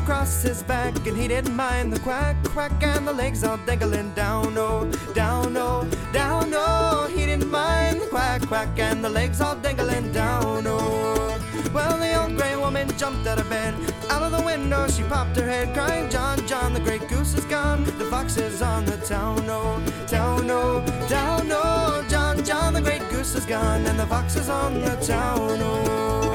across 0.07 0.41
his 0.41 0.63
back, 0.63 0.95
and 1.05 1.17
he 1.17 1.27
didn't 1.27 1.53
mind 1.53 1.91
the 1.91 1.99
quack, 1.99 2.38
quack, 2.45 2.71
and 2.81 3.05
the 3.05 3.11
legs 3.11 3.43
all 3.43 3.57
dangling 3.65 4.09
down, 4.13 4.57
oh, 4.57 4.89
down, 5.13 5.57
oh, 5.57 5.85
down, 6.13 6.49
oh. 6.53 7.11
He 7.13 7.25
didn't 7.25 7.51
mind 7.51 7.99
the 7.99 8.05
quack, 8.05 8.41
quack, 8.47 8.79
and 8.79 9.03
the 9.03 9.09
legs 9.09 9.41
all 9.41 9.57
dangling 9.57 10.13
down, 10.13 10.65
oh. 10.65 11.38
Well, 11.73 11.97
the 11.99 12.21
old 12.21 12.38
gray 12.38 12.55
woman 12.55 12.88
jumped 12.97 13.27
out 13.27 13.38
of 13.38 13.49
bed. 13.49 13.73
Out 14.09 14.23
of 14.23 14.31
the 14.31 14.41
window, 14.45 14.88
she 14.88 15.03
popped 15.03 15.35
her 15.35 15.45
head, 15.45 15.73
crying, 15.73 16.09
John, 16.09 16.47
John, 16.47 16.73
the 16.73 16.79
great 16.79 17.05
goose 17.09 17.34
is 17.34 17.43
gone. 17.43 17.84
The 17.84 18.05
fox 18.05 18.38
is 18.38 18.61
on 18.61 18.85
the 18.85 18.95
town, 18.95 19.43
oh, 19.49 19.84
town, 20.07 20.49
oh, 20.49 20.85
down, 21.09 21.49
oh. 21.51 22.05
John, 22.07 22.45
John, 22.45 22.73
the 22.73 22.81
great 22.81 23.03
goose 23.09 23.35
is 23.35 23.45
gone, 23.45 23.85
and 23.85 23.99
the 23.99 24.07
fox 24.07 24.38
is 24.38 24.47
on 24.47 24.79
the 24.79 24.95
town, 25.05 25.59
oh. 25.61 26.26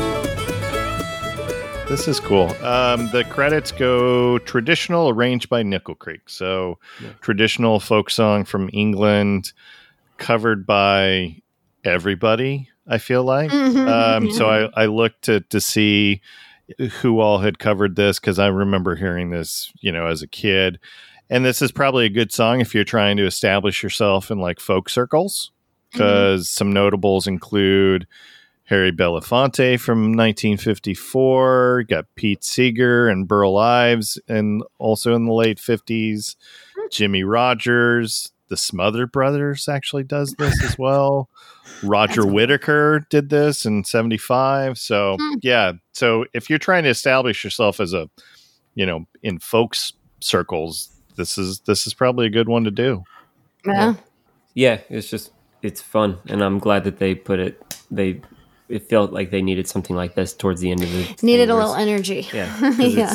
This 1.93 2.09
is 2.09 2.21
cool. 2.21 2.49
Um, 2.65 3.11
the 3.11 3.23
credits 3.29 3.71
go 3.71 4.39
traditional, 4.39 5.11
arranged 5.11 5.51
by 5.51 5.63
Nickel 5.63 5.95
Creek. 5.95 6.23
So, 6.27 6.79
traditional 7.21 7.81
folk 7.81 8.09
song 8.09 8.47
from 8.47 8.71
England, 8.73 9.53
covered 10.17 10.67
by 10.67 11.43
everybody. 11.85 12.71
I 12.89 12.97
feel 12.97 13.25
like. 13.25 13.51
Mhm. 13.51 13.87
Um, 13.87 14.31
So 14.33 14.49
I, 14.49 14.71
I 14.85 14.87
looked 14.87 15.25
to 15.27 15.41
to 15.41 15.61
see 15.61 16.23
who 17.03 17.21
all 17.21 17.39
had 17.41 17.59
covered 17.59 17.95
this 17.95 18.19
because 18.19 18.39
I 18.39 18.47
remember 18.47 18.97
hearing 18.97 19.29
this, 19.29 19.71
you 19.81 19.93
know, 19.93 20.07
as 20.07 20.23
a 20.23 20.27
kid. 20.27 20.81
And 21.29 21.45
this 21.45 21.61
is 21.61 21.73
probably 21.73 22.07
a 22.07 22.11
good 22.11 22.33
song 22.33 22.63
if 22.63 22.75
you're 22.75 22.85
trying 22.85 23.19
to 23.19 23.27
establish 23.27 23.83
yourself 23.83 24.31
in 24.31 24.39
like 24.39 24.61
folk 24.61 24.89
circles, 24.89 25.53
because 25.93 26.49
some 26.49 26.73
notables 26.73 27.27
include 27.27 28.07
Harry 28.65 28.93
Belafonte 28.93 29.79
from 29.79 30.15
1954, 30.17 31.85
got 31.89 32.07
Pete 32.15 32.45
Seeger 32.45 33.09
and 33.09 33.27
Burl 33.29 33.57
Ives, 33.59 34.19
and 34.29 34.63
also 34.79 35.15
in 35.15 35.27
the 35.27 35.33
late 35.33 35.59
50s, 35.59 36.37
Jimmy 36.91 37.25
Rogers. 37.25 38.31
The 38.49 38.57
Smothers 38.57 39.09
Brothers 39.11 39.67
actually 39.67 40.05
does 40.05 40.35
this 40.39 40.63
as 40.63 40.79
well. 40.79 41.31
Roger 41.83 42.27
Whittaker 42.27 43.07
did 43.09 43.31
this 43.31 43.65
in 43.65 43.83
75. 43.85 44.77
So, 44.79 45.17
Hmm. 45.19 45.35
yeah. 45.43 45.73
So, 45.93 46.27
if 46.35 46.51
you're 46.51 46.59
trying 46.59 46.85
to 46.85 46.91
establish 46.91 47.45
yourself 47.45 47.81
as 47.81 47.95
a, 47.95 48.11
you 48.75 48.85
know, 48.85 49.07
in 49.23 49.39
folks 49.39 49.95
circles, 50.21 50.91
this 51.17 51.39
is 51.39 51.61
this 51.61 51.87
is 51.87 51.95
probably 51.95 52.27
a 52.27 52.31
good 52.31 52.49
one 52.49 52.65
to 52.65 52.71
do. 52.71 53.05
Yeah. 53.65 53.95
yeah 54.55 54.81
it's 54.89 55.09
just 55.09 55.31
it's 55.63 55.81
fun 55.81 56.19
and 56.27 56.43
i'm 56.43 56.59
glad 56.59 56.83
that 56.83 56.99
they 56.99 57.15
put 57.15 57.39
it 57.39 57.63
they 57.93 58.21
it 58.73 58.89
felt 58.89 59.13
like 59.13 59.31
they 59.31 59.43
needed 59.43 59.67
something 59.69 59.95
like 59.97 60.15
this 60.15 60.33
towards 60.35 60.61
the 60.61 60.71
end 60.71 60.83
of 60.83 60.91
the 60.93 61.05
thing, 61.05 61.17
Needed 61.23 61.51
a 61.51 61.55
little 61.55 61.75
energy. 61.75 62.27
yeah 62.33 62.55
'cause 62.59 62.79
yeah. 62.81 63.15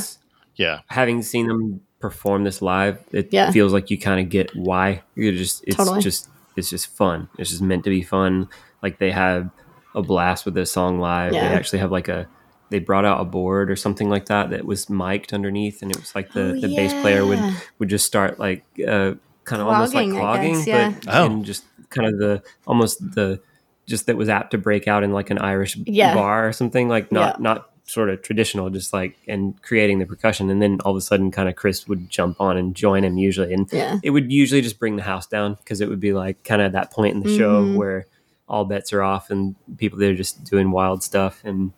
Yeah. 0.55 0.79
having 0.87 1.21
seen 1.23 1.47
them 1.47 1.81
perform 1.99 2.43
this 2.43 2.61
live 2.61 2.99
it 3.11 3.29
Yeah. 3.31 3.51
feels 3.51 3.73
like 3.73 3.89
you 3.91 3.97
kind 3.97 4.19
of 4.19 4.29
get 4.29 4.55
why 4.55 5.01
you're 5.15 5.33
just 5.33 5.63
it's 5.67 5.75
Totally. 5.77 6.01
just 6.01 6.29
it's 6.55 6.69
just 6.69 6.87
fun 6.95 7.27
it's 7.39 7.49
just 7.49 7.61
meant 7.61 7.83
to 7.85 7.89
be 7.89 8.03
fun 8.03 8.47
like 8.83 8.99
they 8.99 9.11
have 9.11 9.49
a 9.95 10.01
blast 10.03 10.45
with 10.45 10.53
this 10.53 10.71
song 10.71 10.99
live 10.99 11.33
Yeah. 11.33 11.49
they 11.49 11.55
actually 11.55 11.79
have 11.79 11.91
like 11.91 12.07
a 12.07 12.27
they 12.69 12.79
brought 12.79 13.05
out 13.05 13.19
a 13.21 13.25
board 13.25 13.71
or 13.71 13.75
something 13.75 14.09
like 14.09 14.25
that 14.27 14.49
that 14.51 14.65
was 14.65 14.89
mic'd 14.89 15.33
underneath 15.33 15.81
and 15.81 15.89
it 15.89 15.97
was 15.99 16.13
like 16.13 16.33
the, 16.33 16.51
Oh, 16.51 16.59
the 16.61 16.75
bass 16.75 16.93
player 17.01 17.25
would 17.25 17.39
would 17.79 17.89
just 17.89 18.05
start 18.05 18.39
like 18.39 18.63
uh 18.87 19.13
kind 19.45 19.61
of 19.61 19.67
almost 19.69 19.93
like 19.95 20.09
Clogging, 20.09 20.19
clogging 20.19 20.53
guess, 20.55 20.67
yeah. 20.67 20.93
but 21.05 21.15
Oh. 21.15 21.25
and 21.25 21.45
just 21.45 21.63
kind 21.89 22.07
of 22.07 22.19
the 22.19 22.43
almost 22.67 22.99
the 23.15 23.39
just 23.87 24.05
that 24.05 24.15
was 24.17 24.29
apt 24.29 24.51
to 24.51 24.57
break 24.57 24.87
out 24.87 25.03
in 25.03 25.11
like 25.13 25.29
an 25.29 25.37
irish 25.39 25.75
Yeah. 25.85 26.13
bar 26.13 26.47
or 26.47 26.51
something 26.53 26.87
like 26.89 27.11
not 27.11 27.37
Yeah. 27.37 27.43
not 27.43 27.69
sort 27.85 28.09
of 28.09 28.21
traditional 28.21 28.69
just 28.69 28.91
like 28.91 29.15
and 29.29 29.59
creating 29.61 29.99
the 29.99 30.05
percussion 30.05 30.49
and 30.49 30.61
then 30.61 30.77
all 30.83 30.91
of 30.91 30.97
a 30.97 31.01
sudden 31.01 31.31
kind 31.31 31.47
of 31.47 31.55
chris 31.55 31.87
would 31.87 32.09
jump 32.09 32.41
on 32.41 32.57
and 32.57 32.75
join 32.75 33.03
him 33.05 33.17
usually 33.17 33.53
and 33.53 33.67
Yeah. 33.71 33.97
it 34.03 34.09
would 34.09 34.29
usually 34.31 34.61
just 34.61 34.77
bring 34.77 34.97
the 34.97 35.03
house 35.03 35.25
down 35.25 35.53
because 35.55 35.79
it 35.79 35.87
would 35.87 36.01
be 36.01 36.11
like 36.11 36.43
kind 36.43 36.61
of 36.61 36.73
that 36.73 36.91
point 36.91 37.15
in 37.15 37.23
the 37.23 37.37
show 37.37 37.63
Mhm. 37.63 37.75
where 37.77 38.05
all 38.49 38.65
bets 38.65 38.91
are 38.91 39.01
off 39.03 39.29
and 39.29 39.55
people 39.77 39.97
they're 39.97 40.13
just 40.15 40.43
doing 40.43 40.71
wild 40.71 41.01
stuff 41.01 41.41
and 41.45 41.71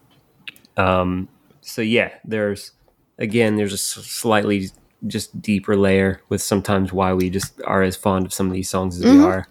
um 0.78 1.28
so 1.62 1.82
yeah 1.82 2.10
there's 2.26 2.72
again 3.18 3.56
there's 3.58 3.74
a 3.74 3.76
s- 3.76 4.06
slightly 4.06 4.70
just 5.08 5.42
deeper 5.42 5.76
layer 5.78 6.22
with 6.30 6.42
sometimes 6.42 6.92
why 6.92 7.14
we 7.14 7.30
just 7.30 7.54
are 7.66 7.84
as 7.84 7.96
fond 7.96 8.26
of 8.26 8.34
some 8.34 8.48
of 8.48 8.54
these 8.54 8.68
songs 8.70 8.98
as 8.98 9.06
we 9.06 9.12
Mhm. 9.12 9.26
are 9.26 9.48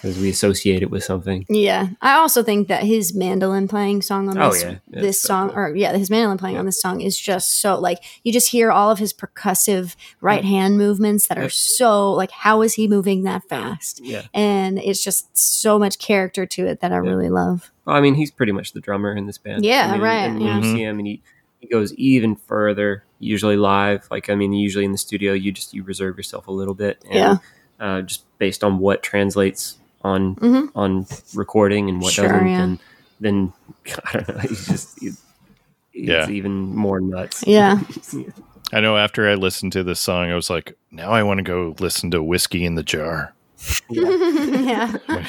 because 0.00 0.18
we 0.18 0.30
associate 0.30 0.82
it 0.82 0.90
with 0.90 1.04
something. 1.04 1.44
Yeah, 1.48 1.88
I 2.00 2.14
also 2.14 2.42
think 2.42 2.68
that 2.68 2.82
his 2.84 3.14
mandolin 3.14 3.68
playing 3.68 4.02
song 4.02 4.28
on 4.28 4.38
Oh, 4.38 4.50
this 4.52 4.62
yeah. 4.62 4.76
This 4.88 5.20
so 5.20 5.26
song, 5.26 5.48
cool. 5.50 5.58
or 5.58 5.76
yeah, 5.76 5.96
his 5.96 6.08
mandolin 6.10 6.38
playing 6.38 6.56
on 6.56 6.64
this 6.66 6.80
song 6.80 7.00
is 7.00 7.18
just 7.18 7.60
so 7.60 7.78
like 7.78 7.98
you 8.24 8.32
just 8.32 8.50
hear 8.50 8.70
all 8.72 8.90
of 8.90 8.98
his 8.98 9.12
percussive 9.12 9.94
right 10.20 10.44
hand 10.44 10.78
movements 10.78 11.26
that 11.28 11.38
are 11.38 11.50
so 11.50 12.12
like 12.12 12.30
how 12.30 12.62
is 12.62 12.74
he 12.74 12.88
moving 12.88 13.24
that 13.24 13.44
fast? 13.48 14.00
Yeah. 14.02 14.22
And 14.32 14.78
it's 14.78 15.02
just 15.04 15.36
so 15.36 15.78
much 15.78 15.98
character 15.98 16.46
to 16.46 16.66
it 16.66 16.80
that 16.80 16.92
I 16.92 16.96
really 16.96 17.28
love. 17.28 17.70
Well, 17.84 17.96
I 17.96 18.00
mean, 18.00 18.14
he's 18.14 18.30
pretty 18.30 18.52
much 18.52 18.72
the 18.72 18.80
drummer 18.80 19.14
in 19.14 19.26
this 19.26 19.38
band. 19.38 19.64
Yeah, 19.64 19.88
I 19.88 19.92
mean, 19.92 20.00
right, 20.00 20.16
And 20.24 20.38
when 20.38 20.46
yeah. 20.46 20.56
you 20.58 20.62
see 20.62 20.82
him, 20.82 20.98
and 20.98 21.06
he, 21.08 21.22
he 21.58 21.66
goes 21.66 21.92
even 21.94 22.36
further. 22.36 23.04
Usually 23.18 23.56
live, 23.56 24.08
like 24.10 24.30
I 24.30 24.34
mean, 24.34 24.52
usually 24.54 24.84
in 24.86 24.92
the 24.92 24.98
studio, 24.98 25.34
you 25.34 25.52
just 25.52 25.74
you 25.74 25.82
reserve 25.82 26.16
yourself 26.16 26.46
a 26.48 26.52
little 26.52 26.72
bit, 26.74 27.02
and, 27.04 27.14
Yeah. 27.14 27.36
uh, 27.78 28.00
just 28.02 28.24
based 28.38 28.64
on 28.64 28.78
what 28.78 29.02
translates 29.02 29.76
on 30.02 30.34
Mhm. 30.36 30.70
on 30.74 31.06
recording 31.34 31.88
and 31.88 32.00
what 32.00 32.12
Sure, 32.12 32.28
doesn't, 32.28 32.46
yeah. 32.48 32.62
and 32.62 32.78
then 33.20 33.52
I 34.06 34.12
don't 34.12 34.28
know, 34.28 34.40
It's 34.44 34.66
just 34.66 35.02
it's, 35.02 35.20
he's 35.92 36.08
Yeah. 36.08 36.28
even 36.28 36.74
more 36.74 37.00
nuts. 37.00 37.44
Yeah. 37.46 37.80
I 38.72 38.80
know 38.80 38.96
after 38.96 39.28
I 39.28 39.34
listened 39.34 39.72
to 39.72 39.82
this 39.82 39.98
song, 40.00 40.30
I 40.30 40.34
was 40.36 40.48
like, 40.48 40.76
now 40.92 41.10
I 41.10 41.22
want 41.24 41.38
to 41.38 41.42
go 41.44 41.74
listen 41.80 42.10
to 42.12 42.22
Whiskey 42.22 42.64
in 42.64 42.76
the 42.76 42.84
Jar. 42.84 43.34
yeah. 43.90 44.96
I 45.08 45.26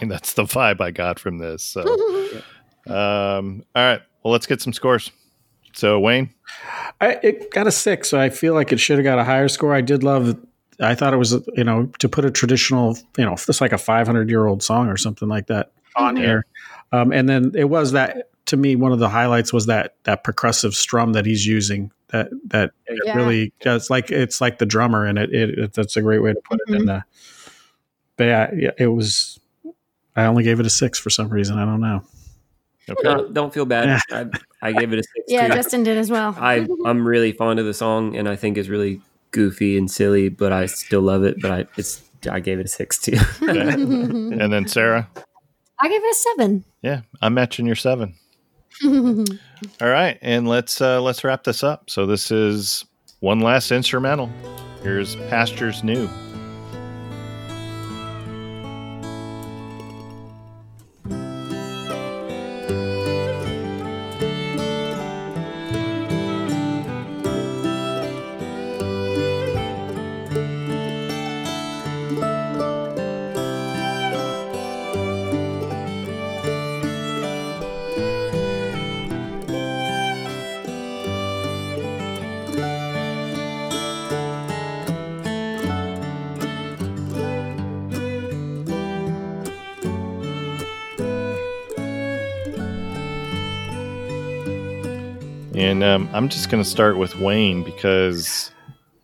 mean, 0.00 0.08
that's 0.08 0.32
the 0.32 0.44
vibe 0.44 0.80
I 0.80 0.90
got 0.90 1.18
from 1.20 1.36
this. 1.38 1.62
So, 1.62 1.82
um, 2.86 3.62
all 3.76 3.82
right. 3.84 4.00
Well, 4.22 4.32
let's 4.32 4.46
get 4.46 4.60
some 4.62 4.72
scores. 4.72 5.10
So, 5.74 6.00
Wayne, 6.00 6.30
I, 7.00 7.18
it 7.22 7.50
got 7.52 7.66
a 7.66 7.70
six, 7.70 8.08
so 8.08 8.18
I 8.18 8.30
feel 8.30 8.54
like 8.54 8.72
it 8.72 8.80
should 8.80 8.96
have 8.98 9.04
got 9.04 9.18
a 9.18 9.24
higher 9.24 9.48
score. 9.48 9.74
I 9.74 9.80
did 9.82 10.02
love. 10.02 10.36
I 10.80 10.94
thought 10.94 11.12
it 11.12 11.16
was, 11.18 11.32
you 11.56 11.64
know, 11.64 11.86
to 11.98 12.08
put 12.08 12.24
a 12.24 12.30
traditional, 12.30 12.96
you 13.16 13.24
know, 13.24 13.32
it's 13.32 13.60
like 13.60 13.72
a 13.72 13.78
500 13.78 14.28
year 14.30 14.46
old 14.46 14.62
song 14.62 14.88
or 14.88 14.96
something 14.96 15.28
like 15.28 15.46
that 15.48 15.72
on 15.96 16.16
Mhm. 16.16 16.18
here. 16.20 16.46
Um, 16.92 17.12
and 17.12 17.28
then 17.28 17.52
it 17.54 17.68
was 17.68 17.92
that 17.92 18.28
to 18.46 18.56
me, 18.56 18.76
one 18.76 18.92
of 18.92 18.98
the 18.98 19.08
highlights 19.10 19.52
was 19.52 19.66
that 19.66 19.94
that 20.04 20.24
percussive 20.24 20.72
strum 20.72 21.12
that 21.12 21.26
he's 21.26 21.46
using. 21.46 21.90
That 22.08 22.30
that 22.46 22.70
it 22.86 22.98
Yeah. 23.04 23.16
really 23.16 23.52
it's 23.60 23.90
like 23.90 24.10
it's 24.10 24.40
like 24.40 24.58
the 24.58 24.64
drummer, 24.66 25.04
and 25.04 25.18
it, 25.18 25.34
it, 25.34 25.58
it 25.58 25.72
that's 25.74 25.96
a 25.98 26.00
great 26.02 26.22
way 26.22 26.32
to 26.32 26.40
put 26.48 26.58
it. 26.66 26.74
In 26.74 26.86
the, 26.86 27.04
but 28.16 28.24
yeah, 28.24 28.50
yeah, 28.54 28.70
it 28.78 28.86
was. 28.86 29.38
I 30.16 30.24
only 30.24 30.42
gave 30.44 30.58
it 30.60 30.66
a 30.66 30.70
six 30.70 30.98
for 30.98 31.10
some 31.10 31.28
reason. 31.28 31.58
I 31.58 31.64
don't 31.66 31.80
know. 31.80 32.02
okay. 32.88 33.02
No, 33.04 33.28
don't 33.28 33.52
feel 33.52 33.66
bad. 33.66 34.00
Yeah. 34.10 34.24
I, 34.62 34.68
I 34.68 34.72
gave 34.72 34.92
it 34.94 34.98
a 35.00 35.02
six. 35.02 35.26
Yeah, 35.28 35.48
too. 35.48 35.54
Justin 35.54 35.82
did 35.82 35.98
as 35.98 36.10
well. 36.10 36.34
I 36.38 36.66
I'm 36.86 37.06
really 37.06 37.32
fond 37.32 37.60
of 37.60 37.66
the 37.66 37.74
song, 37.74 38.16
and 38.16 38.26
I 38.28 38.36
think 38.36 38.56
it's 38.56 38.68
really 38.68 39.02
goofy 39.30 39.76
and 39.78 39.90
silly, 39.90 40.28
but 40.28 40.52
I 40.52 40.66
still 40.66 41.02
love 41.02 41.24
it. 41.24 41.40
But 41.40 41.50
I 41.50 41.66
it's 41.76 42.02
I 42.30 42.40
gave 42.40 42.58
it 42.58 42.66
a 42.66 42.68
six 42.68 42.98
too. 43.00 43.16
Okay. 43.42 43.72
and 43.72 44.52
then 44.52 44.66
Sarah, 44.68 45.08
I 45.80 45.88
gave 45.88 46.02
it 46.02 46.10
a 46.10 46.14
seven. 46.14 46.64
yeah, 46.82 47.00
I'm 47.22 47.34
matching 47.34 47.66
your 47.66 47.76
seven. 47.76 48.14
All 48.84 49.88
right, 49.88 50.18
and 50.22 50.46
let's 50.48 50.80
uh, 50.80 51.00
let's 51.00 51.24
wrap 51.24 51.44
this 51.44 51.62
up. 51.64 51.90
So 51.90 52.06
this 52.06 52.30
is 52.30 52.84
one 53.20 53.40
last 53.40 53.72
instrumental. 53.72 54.30
Here's 54.82 55.16
Pastures 55.16 55.82
New. 55.82 56.08
I'm 96.18 96.28
just 96.28 96.50
going 96.50 96.60
to 96.60 96.68
start 96.68 96.98
with 96.98 97.14
Wayne 97.14 97.62
because 97.62 98.50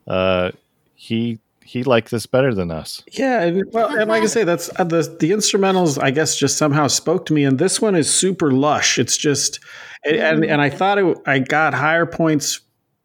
uh, 0.08 0.50
he 0.96 1.38
he 1.62 1.84
liked 1.84 2.10
this 2.10 2.26
better 2.26 2.52
than 2.52 2.72
us. 2.72 3.04
Yeah, 3.12 3.60
well, 3.70 3.96
and 3.96 4.10
like 4.10 4.24
I 4.24 4.26
say, 4.26 4.42
that's 4.42 4.68
uh, 4.80 4.82
the 4.82 5.02
the 5.20 5.30
instrumentals. 5.30 6.02
I 6.02 6.10
guess 6.10 6.36
just 6.36 6.58
somehow 6.58 6.88
spoke 6.88 7.24
to 7.26 7.32
me, 7.32 7.44
and 7.44 7.56
this 7.56 7.80
one 7.80 7.94
is 7.94 8.12
super 8.12 8.50
lush. 8.50 8.98
It's 8.98 9.16
just, 9.16 9.60
and 10.04 10.16
and, 10.16 10.44
and 10.44 10.60
I 10.60 10.70
thought 10.70 10.98
it, 10.98 11.16
I 11.24 11.38
got 11.38 11.72
higher 11.72 12.04
points 12.04 12.62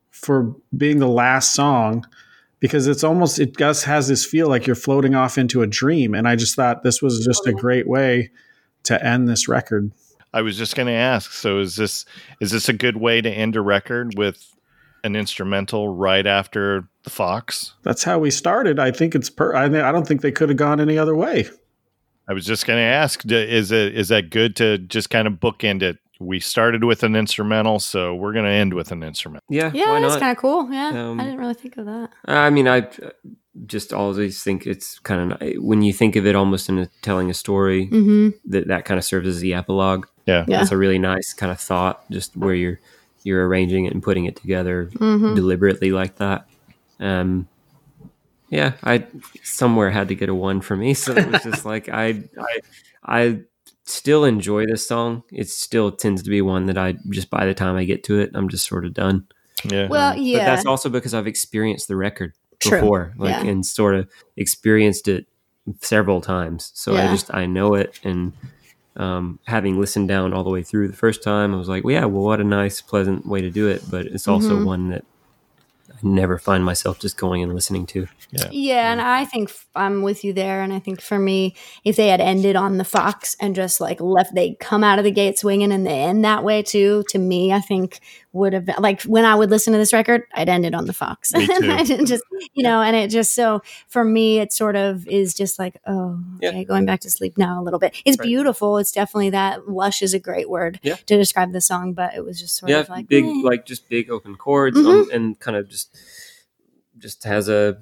for 0.09 0.55
being 0.75 0.97
the 0.97 1.07
last 1.07 1.53
song 1.53 2.03
because 2.59 2.87
it's 2.87 3.03
almost 3.03 3.37
it 3.37 3.57
just 3.57 3.85
has 3.85 4.07
this 4.07 4.25
feel 4.25 4.49
like 4.49 4.65
you're 4.65 4.75
floating 4.75 5.13
off 5.13 5.37
into 5.37 5.61
a 5.61 5.67
dream, 5.67 6.15
and 6.15 6.27
I 6.27 6.35
just 6.35 6.55
thought 6.55 6.81
this 6.81 6.99
was 6.99 7.23
just 7.23 7.45
a 7.45 7.53
great 7.53 7.87
way 7.87 8.31
to 8.85 9.05
end 9.05 9.29
this 9.29 9.47
record. 9.47 9.91
I 10.33 10.41
was 10.41 10.57
just 10.57 10.75
going 10.75 10.87
to 10.87 10.93
ask. 10.93 11.31
So 11.31 11.59
is 11.59 11.75
this 11.75 12.05
is 12.39 12.51
this 12.51 12.69
a 12.69 12.73
good 12.73 12.97
way 12.97 13.21
to 13.21 13.29
end 13.29 13.55
a 13.55 13.61
record 13.61 14.17
with 14.17 14.55
an 15.03 15.15
instrumental 15.15 15.89
right 15.95 16.25
after 16.27 16.87
the 17.03 17.09
Fox? 17.09 17.73
That's 17.83 18.03
how 18.03 18.19
we 18.19 18.31
started. 18.31 18.79
I 18.79 18.91
think 18.91 19.15
it's 19.15 19.29
per. 19.29 19.55
I, 19.55 19.65
I 19.65 19.91
don't 19.91 20.07
think 20.07 20.21
they 20.21 20.31
could 20.31 20.49
have 20.49 20.57
gone 20.57 20.79
any 20.79 20.97
other 20.97 21.15
way. 21.15 21.47
I 22.27 22.33
was 22.33 22.45
just 22.45 22.67
going 22.67 22.77
to 22.77 22.83
ask. 22.83 23.23
Is 23.25 23.71
it 23.71 23.95
is 23.95 24.09
that 24.09 24.29
good 24.29 24.55
to 24.57 24.77
just 24.77 25.09
kind 25.09 25.27
of 25.27 25.33
bookend 25.33 25.81
it? 25.81 25.97
We 26.19 26.39
started 26.41 26.83
with 26.83 27.03
an 27.03 27.15
instrumental, 27.15 27.79
so 27.79 28.13
we're 28.13 28.33
going 28.33 28.45
to 28.45 28.51
end 28.51 28.73
with 28.73 28.91
an 28.91 29.03
instrument. 29.03 29.41
yeah, 29.49 29.71
Yeah, 29.73 30.01
that's 30.01 30.17
kind 30.17 30.31
of 30.31 30.37
cool. 30.37 30.69
Yeah, 30.69 30.89
Um, 30.89 31.17
I 31.17 31.23
didn't 31.23 31.39
really 31.39 31.53
think 31.53 31.77
of 31.77 31.85
that. 31.85 32.09
I 32.25 32.49
mean, 32.49 32.67
I 32.67 32.79
uh, 32.79 33.11
just 33.65 33.93
always 33.93 34.43
think 34.43 34.67
it's 34.67 34.99
kind 34.99 35.31
of 35.31 35.63
when 35.63 35.81
you 35.81 35.93
think 35.93 36.15
of 36.17 36.27
it 36.27 36.35
almost 36.35 36.69
in 36.69 36.79
a, 36.79 36.89
telling 37.01 37.29
a 37.29 37.33
story 37.33 37.87
hmm 37.87 38.29
that 38.45 38.67
that 38.67 38.85
kind 38.85 38.97
of 38.97 39.05
serves 39.05 39.27
as 39.27 39.39
the 39.39 39.53
epilogue. 39.53 40.07
Yeah. 40.29 40.45
Yeah. 40.47 40.59
That's 40.59 40.71
a 40.71 40.77
really 40.77 40.99
nice 40.99 41.33
kind 41.33 41.51
of 41.51 41.59
thought, 41.59 42.09
just 42.11 42.37
where 42.37 42.53
you're 42.53 42.79
you're 43.23 43.45
arranging 43.47 43.85
it 43.85 43.93
and 43.93 44.01
putting 44.01 44.25
it 44.25 44.35
together 44.37 44.85
hmm 44.97 45.35
deliberately 45.35 45.91
like 45.91 46.15
that. 46.17 46.47
Um, 46.99 47.47
yeah, 48.49 48.73
I 48.83 49.05
somewhere 49.43 49.91
had 49.91 50.07
to 50.07 50.15
get 50.15 50.29
a 50.29 50.33
one 50.35 50.61
for 50.61 50.75
me, 50.75 50.93
so 51.03 51.15
it 51.15 51.27
was 51.27 51.43
just 51.43 51.65
like 51.65 51.89
I 51.89 52.23
I 52.37 52.59
I 53.05 53.39
still 53.85 54.23
enjoy 54.25 54.65
this 54.65 54.87
song. 54.87 55.23
It 55.31 55.49
still 55.49 55.91
tends 55.91 56.23
to 56.23 56.29
be 56.29 56.41
one 56.41 56.65
that 56.67 56.77
I 56.77 56.95
just 57.09 57.29
by 57.29 57.45
the 57.45 57.53
time 57.53 57.75
I 57.75 57.85
get 57.85 58.03
to 58.05 58.19
it, 58.19 58.31
I'm 58.33 58.49
just 58.49 58.67
sort 58.67 58.85
of 58.85 58.93
done. 58.93 59.27
Yeah. 59.63 59.87
Well, 59.87 60.13
But 60.13 60.21
yeah, 60.21 60.45
that's 60.45 60.65
also 60.65 60.89
because 60.89 61.13
I've 61.13 61.27
experienced 61.27 61.87
the 61.87 61.95
record 61.97 62.33
True. 62.59 62.79
before, 62.79 63.13
like 63.17 63.43
Yeah. 63.43 63.51
and 63.51 63.65
sort 63.65 63.95
of 63.95 64.07
experienced 64.37 65.07
it 65.07 65.27
several 65.81 66.21
times. 66.21 66.71
So 66.73 66.95
I 66.95 67.07
just 67.07 67.33
I 67.33 67.45
know 67.45 67.75
it, 67.75 67.99
and 68.03 68.33
um, 68.99 69.39
having 69.47 69.79
listened 69.79 70.07
down 70.09 70.33
all 70.33 70.43
the 70.43 70.49
way 70.49 70.61
through 70.61 70.89
the 70.89 70.95
first 70.95 71.23
time, 71.23 71.53
I 71.53 71.57
was 71.57 71.69
like, 71.69 71.83
well, 71.83 71.93
yeah, 71.93 72.05
well, 72.05 72.23
what 72.23 72.41
a 72.41 72.43
nice, 72.43 72.81
pleasant 72.81 73.25
way 73.25 73.41
to 73.41 73.49
do 73.49 73.67
it. 73.67 73.81
But 73.89 74.05
it's 74.05 74.27
also 74.27 74.59
Mhm. 74.59 74.65
one 74.65 74.89
that 74.89 75.05
I 75.89 75.97
never 76.03 76.37
find 76.37 76.63
myself 76.63 76.99
just 76.99 77.17
going 77.17 77.41
and 77.41 77.53
listening 77.55 77.85
to. 77.87 78.07
Yeah, 78.51 78.91
and 78.91 79.01
I 79.01 79.25
think 79.25 79.51
I'm 79.75 80.01
with 80.01 80.23
you 80.23 80.33
there. 80.33 80.61
And 80.61 80.71
I 80.71 80.79
think 80.79 81.01
for 81.01 81.17
me, 81.17 81.55
if 81.83 81.95
they 81.95 82.09
had 82.09 82.21
ended 82.21 82.55
on 82.55 82.77
the 82.77 82.83
Fox 82.83 83.35
and 83.39 83.55
just 83.55 83.81
like 83.81 83.99
left, 83.99 84.35
they 84.35 84.55
come 84.59 84.83
out 84.83 84.99
of 84.99 85.05
the 85.05 85.11
gate 85.11 85.39
swinging 85.39 85.71
and 85.71 85.85
they 85.85 86.01
end 86.01 86.23
that 86.25 86.43
way 86.43 86.61
too. 86.61 87.03
To 87.09 87.17
me, 87.17 87.51
I 87.51 87.59
think 87.59 87.99
would 88.31 88.53
have 88.53 88.63
been 88.65 88.75
like 88.79 89.01
when 89.03 89.25
I 89.25 89.33
would 89.33 89.49
listen 89.49 89.73
to 89.73 89.79
this 89.79 89.91
record, 89.91 90.23
I'd 90.35 90.49
end 90.49 90.65
it 90.65 90.75
on 90.75 90.85
the 90.85 90.93
Fox. 90.93 91.33
Me 91.33 91.47
too. 91.59 91.71
I 91.71 91.83
didn't 91.83 92.05
just, 92.05 92.23
you 92.53 92.61
know, 92.63 92.81
and 92.81 92.95
it 92.95 93.09
just 93.09 93.33
so 93.33 93.61
for 93.87 94.03
me, 94.03 94.37
it 94.39 94.53
sort 94.53 94.75
of 94.75 95.07
is 95.07 95.33
just 95.33 95.57
like, 95.57 95.77
oh, 95.87 96.19
Yeah. 96.41 96.49
okay, 96.49 96.63
going 96.63 96.85
back 96.85 96.99
to 97.01 97.09
sleep 97.09 97.37
now 97.37 97.59
a 97.59 97.63
little 97.63 97.79
bit. 97.79 97.95
It's 98.05 98.19
Right. 98.19 98.25
beautiful. 98.27 98.77
It's 98.77 98.91
definitely 98.91 99.31
that 99.31 99.67
lush 99.67 100.01
is 100.03 100.13
a 100.13 100.19
great 100.19 100.49
word 100.49 100.79
Yeah. 100.83 100.95
to 100.95 101.17
describe 101.17 101.53
the 101.53 101.61
song, 101.61 101.93
but 101.93 102.13
it 102.15 102.23
was 102.23 102.39
just 102.39 102.55
sort 102.57 102.69
yeah, 102.69 102.79
of 102.81 102.89
like 102.89 103.07
big, 103.07 103.25
eh. 103.25 103.41
like 103.43 103.65
just 103.65 103.89
big 103.89 104.11
open 104.11 104.35
chords 104.35 104.77
Mhm. 104.77 105.03
um, 105.03 105.09
and 105.11 105.39
kind 105.39 105.57
of 105.57 105.67
just 105.67 105.97
just 106.97 107.23
has 107.23 107.49
a 107.49 107.77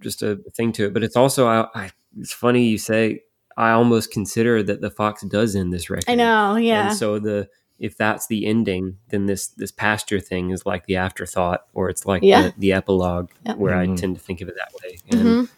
just 0.00 0.22
a 0.22 0.36
thing 0.54 0.72
to 0.72 0.86
it. 0.86 0.94
But 0.94 1.02
it's 1.02 1.16
also 1.16 1.46
I, 1.46 1.66
I 1.74 1.90
it's 2.18 2.32
funny 2.32 2.66
you 2.68 2.78
say 2.78 3.20
I 3.56 3.72
almost 3.72 4.10
consider 4.10 4.62
that 4.62 4.80
the 4.80 4.90
Fox 4.90 5.22
does 5.24 5.54
end 5.54 5.72
this 5.72 5.90
record. 5.90 6.04
I 6.08 6.14
know, 6.14 6.56
yeah. 6.56 6.88
And 6.88 6.96
so 6.96 7.18
the 7.18 7.48
if 7.80 7.96
that's 7.96 8.26
the 8.28 8.46
ending, 8.46 8.98
then 9.08 9.26
this 9.26 9.48
this 9.48 9.72
pasture 9.72 10.20
thing 10.20 10.50
is 10.50 10.64
like 10.66 10.86
the 10.86 10.96
afterthought, 10.96 11.66
or 11.74 11.88
it's 11.88 12.06
like 12.06 12.22
Yeah. 12.22 12.42
the, 12.42 12.54
the 12.58 12.72
epilogue, 12.74 13.30
Yep. 13.46 13.56
where 13.56 13.74
Mhm. 13.74 13.92
I 13.92 13.96
tend 13.96 14.16
to 14.16 14.22
think 14.22 14.40
of 14.42 14.48
it 14.48 14.54
that 14.56 14.72
way. 14.84 14.98
And 15.10 15.48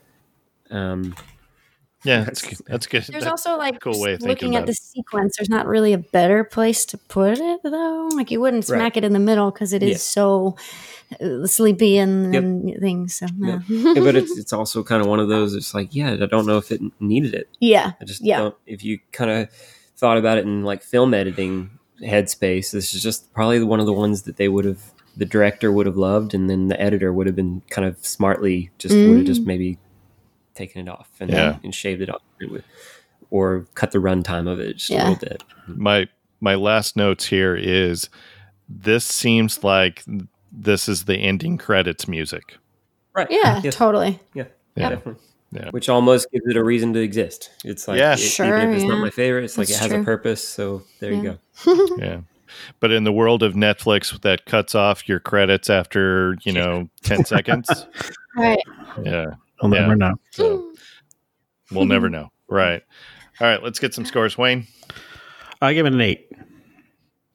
Mhm. 0.70 0.74
um, 0.74 1.14
Yeah, 2.04 2.24
that's 2.24 2.42
good. 2.42 2.58
That's 2.66 2.86
good. 2.88 3.04
There's 3.04 3.22
That- 3.22 3.30
also 3.30 3.56
like 3.56 3.78
cool 3.80 4.00
way 4.00 4.14
of 4.14 4.22
looking 4.22 4.56
at 4.56 4.66
the 4.66 4.74
sequence. 4.74 5.36
There's 5.38 5.48
not 5.48 5.68
really 5.68 5.92
a 5.92 5.98
better 5.98 6.42
place 6.42 6.84
to 6.86 6.98
put 6.98 7.38
it 7.38 7.60
though. 7.62 8.08
Like 8.12 8.32
you 8.32 8.40
wouldn't 8.40 8.68
Right. 8.68 8.76
smack 8.78 8.96
it 8.96 9.04
in 9.04 9.12
the 9.12 9.20
middle 9.20 9.52
because 9.52 9.72
it 9.72 9.84
is 9.84 9.90
Yeah. 9.90 9.96
so 9.98 10.56
uh, 11.20 11.46
sleepy 11.46 11.98
and, 11.98 12.32
Yep. 12.34 12.42
and 12.42 12.76
things. 12.80 13.14
So 13.14 13.26
yeah, 13.38 13.60
Yeah, 13.68 13.94
but 14.02 14.16
it's 14.16 14.36
it's 14.38 14.52
also 14.52 14.82
kind 14.82 15.00
of 15.02 15.06
one 15.06 15.20
of 15.20 15.28
those. 15.28 15.54
It's 15.54 15.74
like, 15.74 15.94
yeah, 15.94 16.12
I 16.14 16.26
don't 16.26 16.46
know 16.46 16.56
if 16.56 16.72
it 16.72 16.80
needed 17.00 17.34
it. 17.34 17.48
yeah, 17.60 17.92
I 18.00 18.04
just 18.04 18.22
Yeah. 18.24 18.38
don't. 18.38 18.54
If 18.66 18.82
you 18.82 18.98
kind 19.12 19.30
of 19.30 19.48
thought 19.96 20.16
about 20.18 20.38
it 20.38 20.44
in 20.44 20.64
like 20.64 20.82
film 20.82 21.14
editing 21.14 21.70
headspace, 22.02 22.70
this 22.72 22.94
is 22.94 23.02
just 23.02 23.32
probably 23.32 23.62
one 23.62 23.80
of 23.80 23.86
the 23.86 23.92
ones 23.92 24.22
that 24.22 24.36
they 24.36 24.48
would 24.48 24.64
have, 24.64 24.92
the 25.16 25.24
director 25.24 25.70
would 25.72 25.86
have 25.86 25.96
loved, 25.96 26.34
and 26.34 26.48
then 26.50 26.68
the 26.68 26.80
editor 26.80 27.12
would 27.12 27.26
have 27.26 27.36
been 27.36 27.62
kind 27.70 27.86
of 27.86 28.04
smartly 28.04 28.70
just 28.78 28.94
would 28.94 29.18
have 29.18 29.26
just 29.26 29.42
mm. 29.42 29.46
maybe 29.46 29.78
taken 30.54 30.86
it 30.86 30.90
off 30.90 31.10
and 31.20 31.30
Yeah. 31.30 31.58
and 31.62 31.74
shaved 31.74 32.02
it 32.02 32.10
off, 32.10 32.22
or 33.30 33.66
cut 33.74 33.90
the 33.92 33.98
runtime 33.98 34.50
of 34.50 34.60
it 34.60 34.74
just 34.78 34.90
Yeah. 34.90 35.08
a 35.08 35.10
little 35.10 35.28
bit. 35.28 35.44
my 35.66 36.08
my 36.40 36.54
last 36.56 36.96
notes 36.96 37.26
here 37.26 37.54
is 37.56 38.08
this 38.68 39.04
seems 39.04 39.62
like 39.62 40.02
this 40.50 40.88
is 40.88 41.04
the 41.04 41.16
ending 41.16 41.56
credits 41.56 42.08
music. 42.08 42.56
Right? 43.14 43.28
yeah, 43.30 43.60
Yes. 43.62 43.74
totally. 43.76 44.18
Yeah. 44.34 44.44
Yeah. 44.74 44.90
Definitely. 44.90 45.22
Yeah. 45.52 45.68
Which 45.70 45.88
almost 45.90 46.30
gives 46.32 46.46
it 46.46 46.56
a 46.56 46.64
reason 46.64 46.92
to 46.94 47.00
exist. 47.00 47.50
It's 47.64 47.86
like, 47.86 47.98
Yeah. 47.98 48.14
it- 48.14 48.18
Sure, 48.18 48.46
even 48.56 48.70
if 48.70 48.74
it's 48.76 48.84
yeah. 48.84 48.88
not 48.90 49.00
my 49.00 49.10
favorite, 49.10 49.44
it's 49.44 49.58
like 49.58 49.68
it 49.68 49.76
has 49.76 49.88
true. 49.90 50.00
a 50.00 50.04
purpose. 50.04 50.46
So 50.48 50.82
there 51.00 51.12
you 51.12 51.22
go. 51.66 51.86
Yeah. 51.98 52.20
But 52.80 52.90
in 52.90 53.04
the 53.04 53.12
world 53.12 53.42
of 53.42 53.54
Netflix 53.54 54.18
that 54.22 54.44
cuts 54.46 54.74
off 54.74 55.08
your 55.08 55.20
credits 55.20 55.70
after, 55.70 56.36
you 56.42 56.52
know, 56.52 56.88
10 57.02 57.24
seconds. 57.26 57.68
Right. 58.36 58.58
Yeah. 59.02 59.26
I'll 59.62 59.72
Yeah. 59.72 59.80
never 59.80 59.96
know. 59.96 60.14
So 60.32 60.72
we'll 61.70 61.86
never 61.86 62.08
know. 62.08 62.30
Right. 62.48 62.82
All 63.40 63.46
right, 63.46 63.62
let's 63.62 63.78
get 63.78 63.94
some 63.94 64.04
scores, 64.04 64.36
Wayne. 64.36 64.66
I 65.62 65.72
give 65.72 65.86
it 65.86 65.94
an 65.94 66.00
eight. 66.02 66.30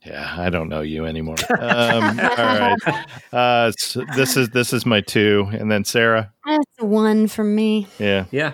Yeah, 0.08 0.36
I 0.38 0.50
don't 0.50 0.70
know 0.70 0.82
you 0.82 1.06
anymore. 1.06 1.36
Um, 1.50 2.04
all 2.20 2.36
right. 2.38 3.06
Uh, 3.34 3.72
so 3.72 4.04
this 4.16 4.38
is 4.38 4.50
this 4.50 4.74
is 4.74 4.86
my 4.86 5.02
two, 5.02 5.48
and 5.52 5.70
then 5.72 5.84
Sarah. 5.84 6.32
That's 6.46 6.66
a 6.80 6.86
one 6.86 7.28
for 7.28 7.44
me. 7.44 7.88
Yeah, 8.00 8.26
Yeah. 8.32 8.54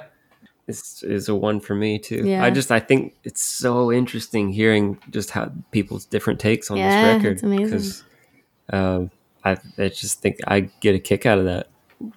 This 0.65 1.03
is 1.03 1.27
a 1.27 1.35
one 1.35 1.59
for 1.59 1.75
me 1.75 1.99
too. 1.99 2.23
Yeah. 2.25 2.43
I 2.43 2.49
just 2.49 2.71
I 2.71 2.80
think 2.80 3.15
it's 3.25 3.43
so 3.43 3.91
interesting 3.91 4.49
hearing 4.49 4.97
just 5.09 5.30
how 5.31 5.51
people's 5.71 6.05
different 6.05 6.39
takes 6.39 6.71
on 6.71 6.77
Yeah, 6.77 6.89
this 6.89 7.15
record. 7.17 7.34
it's 7.34 7.43
amazing. 7.43 7.65
Because 7.65 8.03
um, 8.71 9.11
I, 9.43 9.57
I 9.77 9.89
just 9.89 10.21
think 10.21 10.38
I 10.47 10.61
get 10.80 10.95
a 10.95 10.99
kick 10.99 11.25
out 11.25 11.38
of 11.38 11.45
that. 11.45 11.67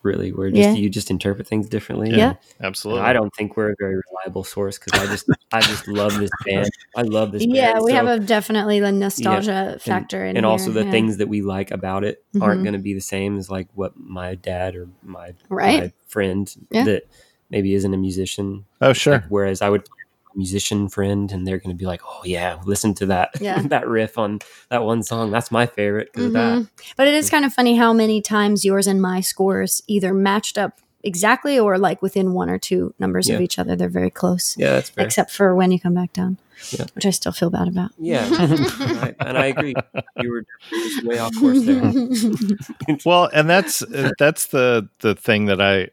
Really, 0.03 0.33
where 0.33 0.51
just 0.51 0.61
Yeah. 0.61 0.73
you 0.73 0.89
just 0.91 1.11
interpret 1.11 1.47
things 1.47 1.69
differently. 1.69 2.11
Yeah. 2.11 2.31
And 2.31 2.39
absolutely. 2.67 3.03
I 3.03 3.13
don't 3.13 3.35
think 3.35 3.57
we're 3.57 3.71
a 3.71 3.75
very 3.79 4.01
reliable 4.11 4.45
source 4.45 4.79
because 4.79 5.01
I 5.01 5.07
just 5.07 5.29
I 5.53 5.61
just 5.61 5.87
love 5.89 6.19
this 6.19 6.31
band. 6.45 6.69
I 6.97 7.03
love 7.03 7.33
this. 7.33 7.45
Yeah, 7.45 7.75
band. 7.75 7.85
we 7.85 7.91
So- 7.93 7.97
have 7.97 8.07
a 8.07 8.19
definitely 8.19 8.81
the 8.81 8.93
nostalgia 8.93 9.53
and- 9.73 9.81
factor 9.83 10.25
in 10.25 10.37
and 10.37 10.45
here. 10.45 10.51
also 10.51 10.71
the 10.71 10.85
yeah. 10.85 10.91
things 10.91 11.19
that 11.19 11.29
we 11.29 11.43
like 11.43 11.71
about 11.71 12.05
it 12.05 12.25
aren't 12.41 12.61
Mhm. 12.61 12.65
going 12.65 12.73
to 12.75 12.79
be 12.81 12.95
the 12.95 13.01
same 13.01 13.39
as 13.39 13.49
like 13.51 13.69
what 13.75 13.93
my 13.97 14.35
dad 14.35 14.75
or 14.77 14.89
my, 15.03 15.35
Right. 15.49 15.83
my 15.83 15.93
friend 16.07 16.53
Yeah. 16.71 16.85
that 16.85 17.03
maybe 17.51 17.75
isn't 17.75 17.95
a 17.95 17.97
musician 17.97 18.65
oh, 18.81 18.93
sure. 18.93 19.15
like, 19.15 19.25
whereas 19.29 19.63
I 19.63 19.69
would 19.69 19.85
play 19.85 19.99
a 20.03 20.06
musician 20.37 20.89
friend 20.89 21.33
and 21.33 21.47
they're 21.47 21.59
going 21.59 21.75
to 21.75 21.79
be 21.79 21.87
like, 21.87 22.03
oh 22.05 22.21
yeah, 22.25 22.59
listen 22.65 22.95
to 22.95 23.07
that 23.07 23.31
Yeah. 23.41 23.63
that 23.63 23.89
riff 23.89 24.19
on 24.19 24.41
that 24.69 24.85
one 24.85 25.03
song. 25.03 25.31
That's 25.31 25.51
my 25.51 25.67
favorite 25.67 26.13
because 26.13 26.27
of 26.27 26.33
that. 26.35 26.67
But 26.97 27.09
it 27.09 27.15
is 27.15 27.31
kind 27.31 27.45
of 27.45 27.53
funny 27.55 27.77
how 27.77 27.93
many 27.93 28.21
times 28.21 28.65
yours 28.65 28.87
and 28.87 29.01
my 29.01 29.21
scores 29.21 29.83
either 29.87 30.13
matched 30.15 30.59
up 30.59 30.79
exactly 31.03 31.59
or 31.59 31.79
like 31.79 32.03
within 32.03 32.33
one 32.33 32.51
or 32.51 32.59
two 32.59 32.93
numbers 32.99 33.29
of 33.31 33.41
each 33.41 33.59
other. 33.59 33.77
They're 33.77 33.89
very 33.89 34.11
close. 34.11 34.57
Yeah, 34.59 34.71
that's 34.73 34.91
fair. 34.91 35.05
Except 35.07 35.31
for 35.31 35.55
when 35.55 35.71
you 35.71 35.79
come 35.81 35.95
back 35.95 36.13
down, 36.13 36.37
Yeah. 36.71 36.87
which 36.95 37.07
I 37.07 37.11
still 37.11 37.31
feel 37.33 37.49
bad 37.49 37.69
about. 37.69 37.93
yeah, 37.99 38.25
and, 38.43 38.61
I, 38.81 39.15
and 39.21 39.39
I 39.39 39.47
agree. 39.47 39.75
You 40.21 40.31
were 40.33 40.45
definitely 40.71 41.09
way 41.09 41.19
off 41.19 41.35
course 41.39 41.63
there. 41.65 42.97
Well, 43.05 43.31
and 43.33 43.49
that's 43.49 43.83
uh, 43.83 44.11
that's 44.19 44.47
the 44.47 44.89
the 45.01 45.15
thing 45.15 45.47
that 45.47 45.61
I 45.61 45.89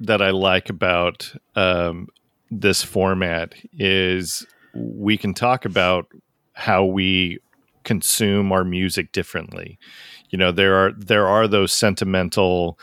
that 0.00 0.22
I 0.22 0.30
like 0.30 0.70
about 0.70 1.32
um, 1.54 2.08
this 2.50 2.82
format 2.82 3.54
is 3.72 4.46
we 4.74 5.16
can 5.16 5.34
talk 5.34 5.64
about 5.64 6.06
how 6.54 6.84
we 6.84 7.38
consume 7.84 8.52
our 8.52 8.64
music 8.64 9.12
differently. 9.12 9.78
You 10.30 10.38
know, 10.38 10.52
there 10.52 10.74
are 10.74 10.92
there 10.92 11.26
are 11.26 11.48
those 11.48 11.72
sentimental 11.72 12.78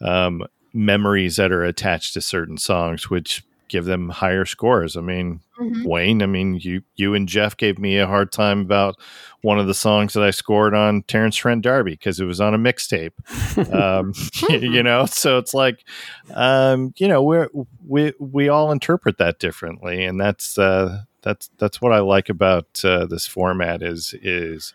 um, 0.00 0.42
memories 0.72 1.36
that 1.36 1.52
are 1.52 1.64
attached 1.64 2.14
to 2.14 2.20
certain 2.20 2.56
songs, 2.56 3.10
which 3.10 3.42
give 3.68 3.84
them 3.84 4.08
higher 4.08 4.44
scores. 4.44 4.96
I 4.96 5.00
mean, 5.00 5.40
Mhm. 5.58 5.84
Wayne, 5.84 6.22
I 6.22 6.26
mean, 6.26 6.56
you 6.60 6.82
you 6.96 7.14
and 7.14 7.28
Jeff 7.28 7.56
gave 7.56 7.78
me 7.78 7.98
a 7.98 8.06
hard 8.06 8.30
time 8.32 8.60
about 8.60 8.96
one 9.42 9.58
of 9.58 9.66
the 9.66 9.74
songs 9.74 10.12
that 10.14 10.22
I 10.22 10.30
scored 10.30 10.72
on 10.74 11.02
Terence 11.02 11.34
Trent 11.36 11.62
D'Arby 11.62 11.92
because 11.92 12.20
it 12.20 12.24
was 12.26 12.40
on 12.40 12.54
a 12.54 12.58
mixtape. 12.58 13.12
um, 13.74 14.12
you 14.62 14.82
know, 14.82 15.06
so 15.06 15.38
it's 15.38 15.54
like, 15.54 15.84
um, 16.34 16.92
you 16.96 17.08
know, 17.08 17.22
we're 17.22 17.48
we 17.86 18.12
we 18.20 18.48
all 18.48 18.70
interpret 18.70 19.18
that 19.18 19.38
differently, 19.40 20.04
and 20.04 20.20
that's 20.20 20.58
uh, 20.58 21.02
that's 21.22 21.50
that's 21.58 21.80
what 21.80 21.92
I 21.92 21.98
like 22.00 22.28
about 22.28 22.84
uh, 22.84 23.06
this 23.06 23.26
format 23.26 23.82
is 23.82 24.14
is 24.22 24.72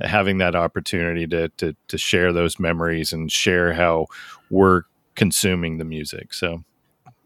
having 0.00 0.38
that 0.38 0.54
opportunity 0.54 1.26
to, 1.26 1.48
to 1.48 1.74
to 1.88 1.98
share 1.98 2.32
those 2.32 2.58
memories 2.60 3.12
and 3.12 3.30
share 3.32 3.72
how 3.74 4.06
we're 4.48 4.84
consuming 5.16 5.78
the 5.78 5.84
music. 5.84 6.32
So 6.32 6.62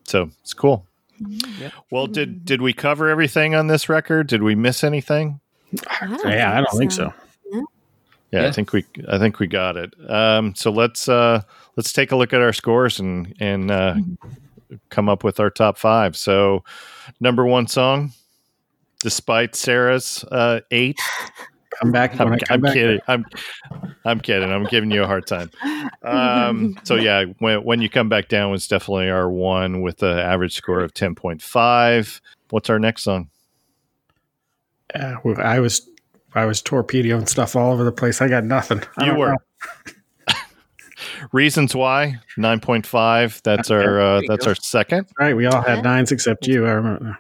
so 0.05 0.31
it's 0.41 0.55
cool. 0.55 0.87
Yeah. 1.19 1.71
Well, 1.91 2.07
did 2.07 2.45
did 2.45 2.61
we 2.63 2.73
cover 2.73 3.09
everything 3.09 3.55
on 3.55 3.67
this 3.67 3.89
record? 3.89 4.27
Did 4.27 4.43
we 4.43 4.55
miss 4.55 4.83
anything? 4.85 5.41
Yeah, 6.25 6.53
I 6.53 6.57
don't 6.57 6.79
think 6.79 6.93
so. 6.93 7.13
Yeah, 7.53 7.63
Yeah. 8.31 8.47
I 8.49 8.53
think 8.53 8.73
we 8.73 8.85
I 9.09 9.19
think 9.19 9.39
we 9.39 9.47
got 9.47 9.77
it. 9.77 9.93
Um, 10.09 10.55
so 10.55 10.71
let's 10.71 11.09
uh, 11.09 11.43
let's 11.77 11.93
take 11.93 12.13
a 12.13 12.17
look 12.17 12.33
at 12.33 12.41
our 12.41 12.53
scores 12.53 12.99
and 13.01 13.35
and 13.41 13.71
uh, 13.71 13.95
come 14.91 15.09
up 15.09 15.25
with 15.25 15.41
our 15.41 15.51
top 15.51 15.79
five. 15.79 16.17
So 16.17 16.65
number 17.21 17.45
one 17.45 17.67
song, 17.67 18.13
despite 19.01 19.55
Sarah's 19.55 20.25
uh, 20.31 20.61
eight. 20.71 20.99
Come 21.81 21.93
back. 21.93 22.21
I'm, 22.21 22.33
I 22.33 22.39
come 22.39 22.55
I'm 22.55 22.61
back. 22.61 22.75
kidding. 22.75 23.01
I'm 23.09 23.25
I'm 24.05 24.21
kidding. 24.21 24.51
I'm 24.51 24.65
giving 24.65 24.91
you 24.91 25.03
a 25.03 25.07
hard 25.07 25.27
time. 25.27 25.51
Um, 26.03 26.79
so 26.85 26.95
yeah, 26.97 27.25
when 27.39 27.63
when 27.65 27.83
you 27.83 27.89
come 27.89 28.09
back 28.09 28.29
down 28.29 28.51
was 28.51 28.69
definitely 28.69 29.11
our 29.11 29.31
one 29.31 29.83
with 29.83 29.99
the 29.99 30.23
average 30.23 30.55
score 30.55 30.81
of 30.81 30.95
ten 30.95 31.15
point 31.15 31.43
five. 31.43 32.21
What's 32.51 32.71
our 32.71 32.79
next 32.79 33.03
song? 33.03 33.31
Yeah, 34.95 35.17
well, 35.25 35.41
I 35.41 35.59
was 35.61 35.89
I 36.35 36.45
was 36.47 36.63
torpedoing 36.63 37.27
stuff 37.27 37.57
all 37.57 37.73
over 37.73 37.85
the 37.85 37.93
place. 37.93 38.21
I 38.21 38.29
got 38.29 38.45
nothing. 38.45 38.83
I 38.99 39.07
You 39.07 39.17
were. 39.17 39.37
Reasons 41.33 41.75
why 41.75 42.21
nine 42.37 42.61
point 42.61 42.87
five. 42.87 43.41
That's 43.45 43.71
our 43.71 44.01
uh, 44.01 44.23
that's 44.29 44.47
our 44.47 44.55
second. 44.55 45.09
right. 45.19 45.37
We 45.37 45.47
all 45.47 45.63
had 45.63 45.83
nines 45.83 46.13
except 46.13 46.47
you. 46.47 46.67
I 46.67 46.73
remember. 46.73 47.19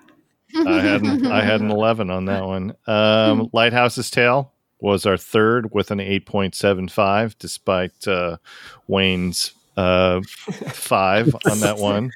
I 0.66 0.80
had 0.80 1.02
an, 1.02 1.26
I 1.26 1.42
had 1.42 1.60
an 1.60 1.70
eleven 1.70 2.10
on 2.10 2.26
that 2.26 2.44
one. 2.44 2.74
Um, 2.86 3.50
Lighthouse's 3.52 4.10
Tale 4.10 4.52
was 4.80 5.06
our 5.06 5.16
third 5.16 5.72
with 5.72 5.90
an 5.90 6.00
eight 6.00 6.26
point 6.26 6.54
seven 6.54 6.88
five, 6.88 7.36
despite 7.38 8.06
uh, 8.06 8.36
Wayne's 8.86 9.52
uh, 9.76 10.20
five 10.68 11.34
on 11.50 11.60
that 11.60 11.78
one. 11.78 12.10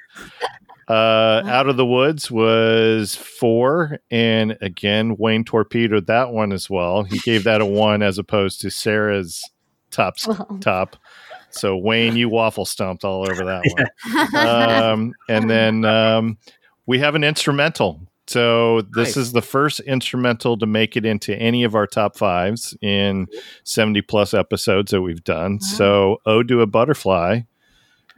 Uh, 0.89 1.43
Out 1.45 1.69
of 1.69 1.77
the 1.77 1.85
Woods 1.85 2.31
was 2.31 3.15
four, 3.15 3.99
and 4.11 4.57
again 4.63 5.17
Wayne 5.19 5.45
torpedoed 5.45 6.07
that 6.07 6.31
one 6.31 6.53
as 6.53 6.71
well. 6.71 7.03
He 7.05 7.19
gave 7.19 7.45
that 7.45 7.61
a 7.61 7.67
one 7.67 8.03
as 8.03 8.19
opposed 8.19 8.61
to 8.63 8.71
Sarah's 8.71 9.43
top 9.91 10.15
Well. 10.27 10.59
top. 10.61 10.97
So 11.51 11.77
Wayne, 11.77 12.17
you 12.17 12.29
waffle 12.29 12.65
stomped 12.67 13.05
all 13.05 13.23
over 13.31 13.45
that 13.45 13.63
one 14.05 14.37
um, 14.47 15.15
and 15.31 15.49
then 15.49 15.85
um, 15.85 16.39
we 16.87 16.99
have 16.99 17.15
an 17.15 17.25
instrumental. 17.25 18.01
So 18.29 18.83
this 18.83 19.09
Nice. 19.09 19.17
is 19.17 19.33
the 19.33 19.43
first 19.43 19.81
instrumental 19.81 20.57
to 20.59 20.67
make 20.67 20.97
it 20.97 21.05
into 21.07 21.35
any 21.37 21.65
of 21.65 21.75
our 21.75 21.87
top 21.87 22.17
fives 22.17 22.77
in 22.83 23.27
70 23.65 24.03
plus 24.03 24.35
episodes 24.35 24.91
that 24.93 25.01
we've 25.03 25.25
done. 25.25 25.61
So 25.61 26.19
Ode 26.27 26.49
to 26.49 26.61
a 26.61 26.67
Butterfly 26.67 27.41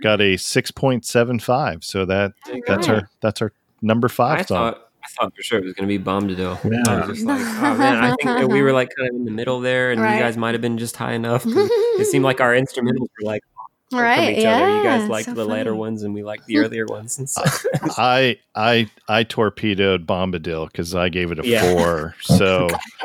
got 0.03 0.20
a 0.20 0.37
6.75. 0.37 1.85
So 1.85 2.05
that 2.07 2.32
that's 2.66 2.89
Right. 2.89 2.97
our 3.03 3.11
that's 3.20 3.41
our 3.43 3.53
number 3.82 4.09
five 4.09 4.41
I 4.41 4.43
song. 4.43 4.73
thought 4.74 4.87
I 5.03 5.07
thought 5.19 5.35
for 5.35 5.43
sure 5.43 5.59
it 5.59 5.65
was 5.65 5.73
going 5.73 5.89
to 5.89 5.99
be 5.99 6.03
Bombadil. 6.03 6.62
Yeah. 6.70 6.82
I 6.87 7.07
was 7.07 7.16
just 7.16 7.27
like, 7.27 7.41
oh 7.41 7.74
man, 7.78 7.97
I 8.05 8.09
think 8.11 8.23
that 8.39 8.49
we 8.51 8.61
were 8.62 8.73
like 8.73 8.91
kind 8.97 9.09
of 9.09 9.16
in 9.16 9.24
the 9.24 9.31
middle 9.31 9.59
there, 9.61 9.91
and 9.93 10.01
Right. 10.01 10.16
you 10.16 10.20
guys 10.20 10.37
might 10.37 10.53
have 10.55 10.61
been 10.61 10.77
just 10.77 10.95
high 10.97 11.15
enough. 11.15 11.43
it 11.47 12.07
seemed 12.07 12.24
like 12.24 12.41
our 12.41 12.53
instrumentals 12.53 13.09
were 13.19 13.24
like 13.27 13.43
from 13.45 13.50
Right, 13.93 14.39
each 14.39 14.45
other. 14.45 14.69
You 14.77 14.83
guys 14.85 15.09
like 15.09 15.25
so 15.25 15.35
the 15.35 15.45
later 15.45 15.75
ones, 15.75 16.03
and 16.05 16.15
we 16.15 16.23
like 16.23 16.45
the 16.47 16.59
earlier 16.61 16.87
ones, 16.87 17.19
and 17.19 17.29
so 17.29 17.43
I 17.99 18.39
I 18.55 18.89
I 19.09 19.25
torpedoed 19.25 20.07
Bombadil 20.07 20.67
because 20.69 20.95
I 20.95 21.09
gave 21.09 21.33
it 21.33 21.41
a 21.41 21.47
Yeah. 21.47 21.62
four. 21.73 22.15
So 22.21 22.69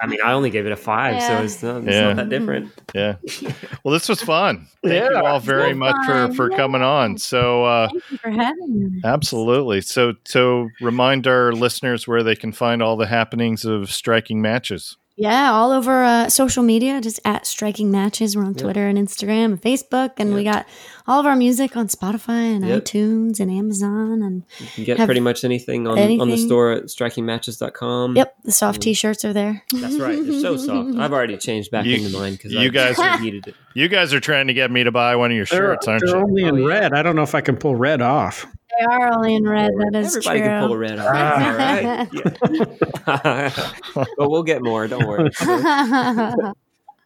I 0.00 0.06
mean, 0.06 0.20
I 0.24 0.32
only 0.32 0.50
gave 0.50 0.66
it 0.66 0.72
a 0.72 0.76
five, 0.76 1.14
Yeah. 1.16 1.38
so 1.38 1.44
it's 1.44 1.62
not, 1.62 1.76
it's 1.78 1.86
Yeah. 1.92 2.06
not 2.12 2.16
that 2.16 2.28
different. 2.28 2.72
yeah. 2.94 3.16
Well, 3.82 3.92
this 3.92 4.08
was 4.08 4.22
fun. 4.22 4.68
Thank 4.84 5.10
you 5.10 5.16
all 5.18 5.40
very 5.40 5.72
So 5.72 5.76
much 5.78 5.96
for 6.06 6.12
fun, 6.12 6.32
for 6.34 6.50
yeah. 6.50 6.56
coming 6.56 6.82
on. 6.82 7.18
So 7.18 7.64
uh, 7.64 7.88
Thank 7.88 8.10
you 8.12 8.16
for 8.18 8.30
having 8.30 8.90
me. 8.94 9.00
absolutely. 9.04 9.80
So 9.80 10.14
so 10.24 10.68
remind 10.80 11.26
our 11.26 11.52
listeners 11.52 12.06
where 12.06 12.22
they 12.22 12.36
can 12.36 12.52
find 12.52 12.82
all 12.82 12.96
the 12.96 13.06
happenings 13.06 13.64
of 13.64 13.90
striking 13.90 14.40
matches. 14.40 14.96
Yeah, 15.22 15.52
all 15.52 15.70
over 15.70 16.02
uh, 16.02 16.30
social 16.30 16.62
media, 16.62 16.98
just 17.02 17.20
at 17.26 17.46
Striking 17.46 17.90
Matches. 17.90 18.34
We're 18.38 18.44
on 18.46 18.54
Twitter 18.54 18.88
and 18.88 18.96
Instagram 18.96 19.44
and 19.44 19.60
Facebook, 19.60 20.12
and 20.16 20.32
we 20.34 20.44
got 20.44 20.66
all 21.06 21.20
of 21.20 21.26
our 21.26 21.36
music 21.36 21.76
on 21.76 21.88
Spotify 21.88 22.56
and 22.56 22.66
Yep. 22.66 22.84
iTunes 22.84 23.38
and 23.38 23.50
Amazon. 23.50 24.22
And 24.22 24.44
You 24.58 24.66
can 24.74 24.84
get 24.84 24.96
Have 24.96 25.06
pretty 25.06 25.20
much 25.20 25.44
anything 25.44 25.86
on, 25.86 25.90
on 25.90 25.96
the 25.96 26.02
anything. 26.22 26.36
store 26.46 26.72
at 26.72 26.84
strikingmatches.com. 26.84 28.16
yep, 28.16 28.34
the 28.44 28.52
soft 28.52 28.80
T-shirts 28.80 29.22
are 29.26 29.34
there. 29.34 29.62
That's 29.74 29.98
right. 29.98 30.18
They're 30.24 30.40
so 30.40 30.56
soft. 30.66 30.96
I've 30.98 31.12
already 31.12 31.36
changed 31.36 31.70
back 31.70 31.84
You- 31.84 31.96
into 31.96 32.16
mine 32.18 32.32
because 32.32 32.52
you 32.52 32.60
I 32.60 32.68
guys 32.68 32.98
are- 32.98 33.20
needed 33.20 33.46
it. 33.48 33.54
You 33.74 33.88
guys 33.88 34.14
are 34.14 34.20
trying 34.20 34.46
to 34.46 34.54
get 34.54 34.70
me 34.70 34.84
to 34.84 34.90
buy 34.90 35.16
one 35.16 35.30
of 35.32 35.36
your 35.36 35.44
They're, 35.44 35.58
shirts, 35.74 35.86
aren't 35.86 36.02
they're 36.06 36.16
you? 36.16 36.22
only 36.24 36.42
in 36.44 36.54
Oh, 36.54 36.56
yeah. 36.66 36.66
red. 36.80 36.92
I 36.94 37.02
don't 37.02 37.14
know 37.14 37.22
if 37.24 37.34
I 37.34 37.42
can 37.42 37.56
pull 37.58 37.76
red 37.76 38.00
off. 38.00 38.46
They 38.78 38.84
are 38.86 39.12
only 39.12 39.34
in 39.34 39.44
red. 39.48 39.72
That 39.78 39.94
is 39.98 40.16
Everybody 40.16 40.40
true. 40.40 40.48
can 40.48 40.62
pull 40.62 40.72
a 40.74 40.78
red 40.78 40.98
off. 40.98 41.06
All 41.06 41.56
right. 41.56 42.08
Yeah. 43.06 43.50
but 44.16 44.30
we'll 44.30 44.42
get 44.42 44.62
more. 44.62 44.86
Don't 44.88 45.06
worry. 45.06 45.30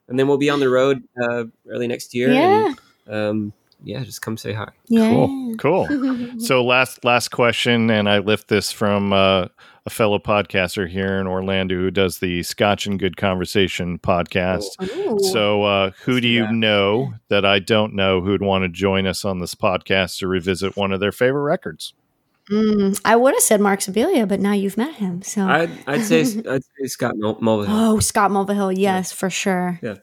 And 0.07 0.19
then 0.19 0.29
we'll 0.29 0.37
be 0.37 0.51
on 0.51 0.61
the 0.61 0.69
road 0.69 1.03
uh, 1.19 1.45
early 1.67 1.87
next 1.89 2.15
year. 2.15 2.31
yeah, 2.31 2.75
And, 3.07 3.15
um, 3.17 3.53
yeah, 3.85 4.03
just 4.03 4.23
come 4.23 4.37
say 4.37 4.53
hi. 4.53 4.71
yeah. 4.89 5.09
Cool, 5.11 5.55
cool. 5.59 6.31
So 6.41 6.65
last 6.65 7.05
last 7.05 7.29
question, 7.31 7.91
and 7.91 8.09
I 8.09 8.19
lift 8.19 8.49
this 8.49 8.73
from 8.73 9.13
uh, 9.13 9.47
a 9.87 9.91
fellow 9.91 10.19
podcaster 10.19 10.89
here 10.89 11.21
in 11.21 11.27
Orlando 11.27 11.75
who 11.77 11.91
does 11.91 12.19
the 12.19 12.43
Scotch 12.43 12.87
and 12.87 12.99
Good 12.99 13.17
Conversation 13.17 13.99
podcast. 13.99 14.65
Ooh. 14.97 15.19
So 15.33 15.63
uh, 15.65 15.91
who 16.05 16.21
do 16.21 16.27
you 16.29 16.45
Yeah. 16.45 16.51
know 16.51 17.15
that 17.29 17.45
I 17.45 17.59
don't 17.59 17.95
know 17.95 18.21
who'd 18.23 18.43
want 18.43 18.65
to 18.65 18.69
join 18.69 19.07
us 19.07 19.25
on 19.25 19.39
this 19.39 19.55
podcast 19.55 20.19
to 20.19 20.27
revisit 20.27 20.77
one 20.77 20.91
of 20.93 21.01
their 21.01 21.13
favorite 21.13 21.43
records? 21.43 21.93
Mm, 22.51 23.01
I 23.07 23.17
would 23.17 23.33
have 23.35 23.43
said 23.43 23.61
Marc 23.63 23.81
Scibilia, 23.81 24.29
but 24.29 24.39
now 24.41 24.53
you've 24.53 24.77
met 24.77 24.97
him. 24.97 25.23
So, 25.23 25.47
I'd, 25.47 25.71
I'd 25.87 26.03
say 26.03 26.21
I'd 26.51 26.63
say 26.65 26.87
Scott 26.87 27.15
Mul- 27.17 27.37
Mulvihill. 27.41 27.67
oh, 27.71 27.99
Scott 28.01 28.31
Mulvihill, 28.31 28.75
yes, 28.77 29.13
for 29.13 29.31
sure. 29.31 29.79
Yeah. 29.83 29.95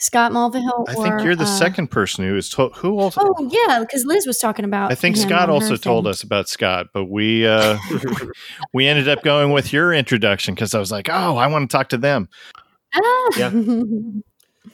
Scott 0.00 0.32
Mulvihill. 0.32 0.88
I 0.88 0.94
think 0.94 1.14
or, 1.14 1.20
you're 1.20 1.36
the 1.36 1.42
uh, 1.42 1.58
second 1.58 1.88
person 1.88 2.24
who 2.26 2.36
is 2.36 2.48
told. 2.48 2.74
Who 2.76 2.98
also? 2.98 3.20
Oh 3.22 3.50
yeah, 3.50 3.80
because 3.80 4.04
Liz 4.06 4.26
was 4.26 4.38
talking 4.38 4.64
about. 4.64 4.90
I 4.90 4.94
think 4.94 5.16
him 5.16 5.28
Scott 5.28 5.50
also 5.50 5.76
told 5.76 6.04
thing. 6.04 6.10
us 6.10 6.22
about 6.22 6.48
Scott, 6.48 6.88
but 6.92 7.04
we 7.04 7.46
uh, 7.46 7.78
we 8.72 8.86
ended 8.86 9.08
up 9.08 9.22
going 9.22 9.52
with 9.52 9.72
your 9.72 9.92
introduction 9.92 10.54
because 10.54 10.74
I 10.74 10.78
was 10.78 10.90
like, 10.90 11.08
oh, 11.10 11.36
I 11.36 11.46
want 11.46 11.70
to 11.70 11.76
talk 11.76 11.90
to 11.90 11.98
them. 11.98 12.28
Ah. 12.94 13.28
Yeah. 13.36 13.52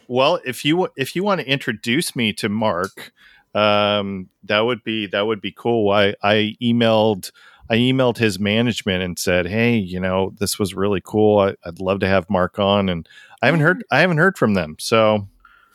Well, 0.09 0.41
if 0.45 0.65
you 0.65 0.89
if 0.97 1.15
you 1.15 1.23
want 1.23 1.41
to 1.41 1.49
introduce 1.49 2.17
me 2.17 2.33
to 2.35 2.49
Marc, 2.49 3.13
um, 3.55 4.29
that 4.45 4.61
would 4.61 4.83
be 4.85 5.07
that 5.09 5.27
would 5.27 5.41
be 5.41 5.53
cool. 5.53 5.91
I 5.91 6.15
I 6.23 6.57
emailed 6.63 7.31
I 7.69 7.77
emailed 7.77 8.19
his 8.19 8.39
management 8.39 9.03
and 9.03 9.19
said, 9.19 9.47
hey, 9.47 9.77
you 9.77 10.01
know, 10.01 10.33
this 10.39 10.59
was 10.59 10.75
really 10.75 11.01
cool. 11.05 11.41
I, 11.41 11.55
I'd 11.65 11.81
love 11.81 12.01
to 12.01 12.09
have 12.09 12.31
Marc 12.31 12.59
on, 12.59 12.89
and 12.89 13.09
I 13.43 13.47
haven't 13.47 13.61
heard 13.61 13.79
mm. 13.79 13.83
I 13.91 14.01
haven't 14.01 14.19
heard 14.19 14.39
from 14.39 14.55
them. 14.55 14.77
So, 14.79 15.29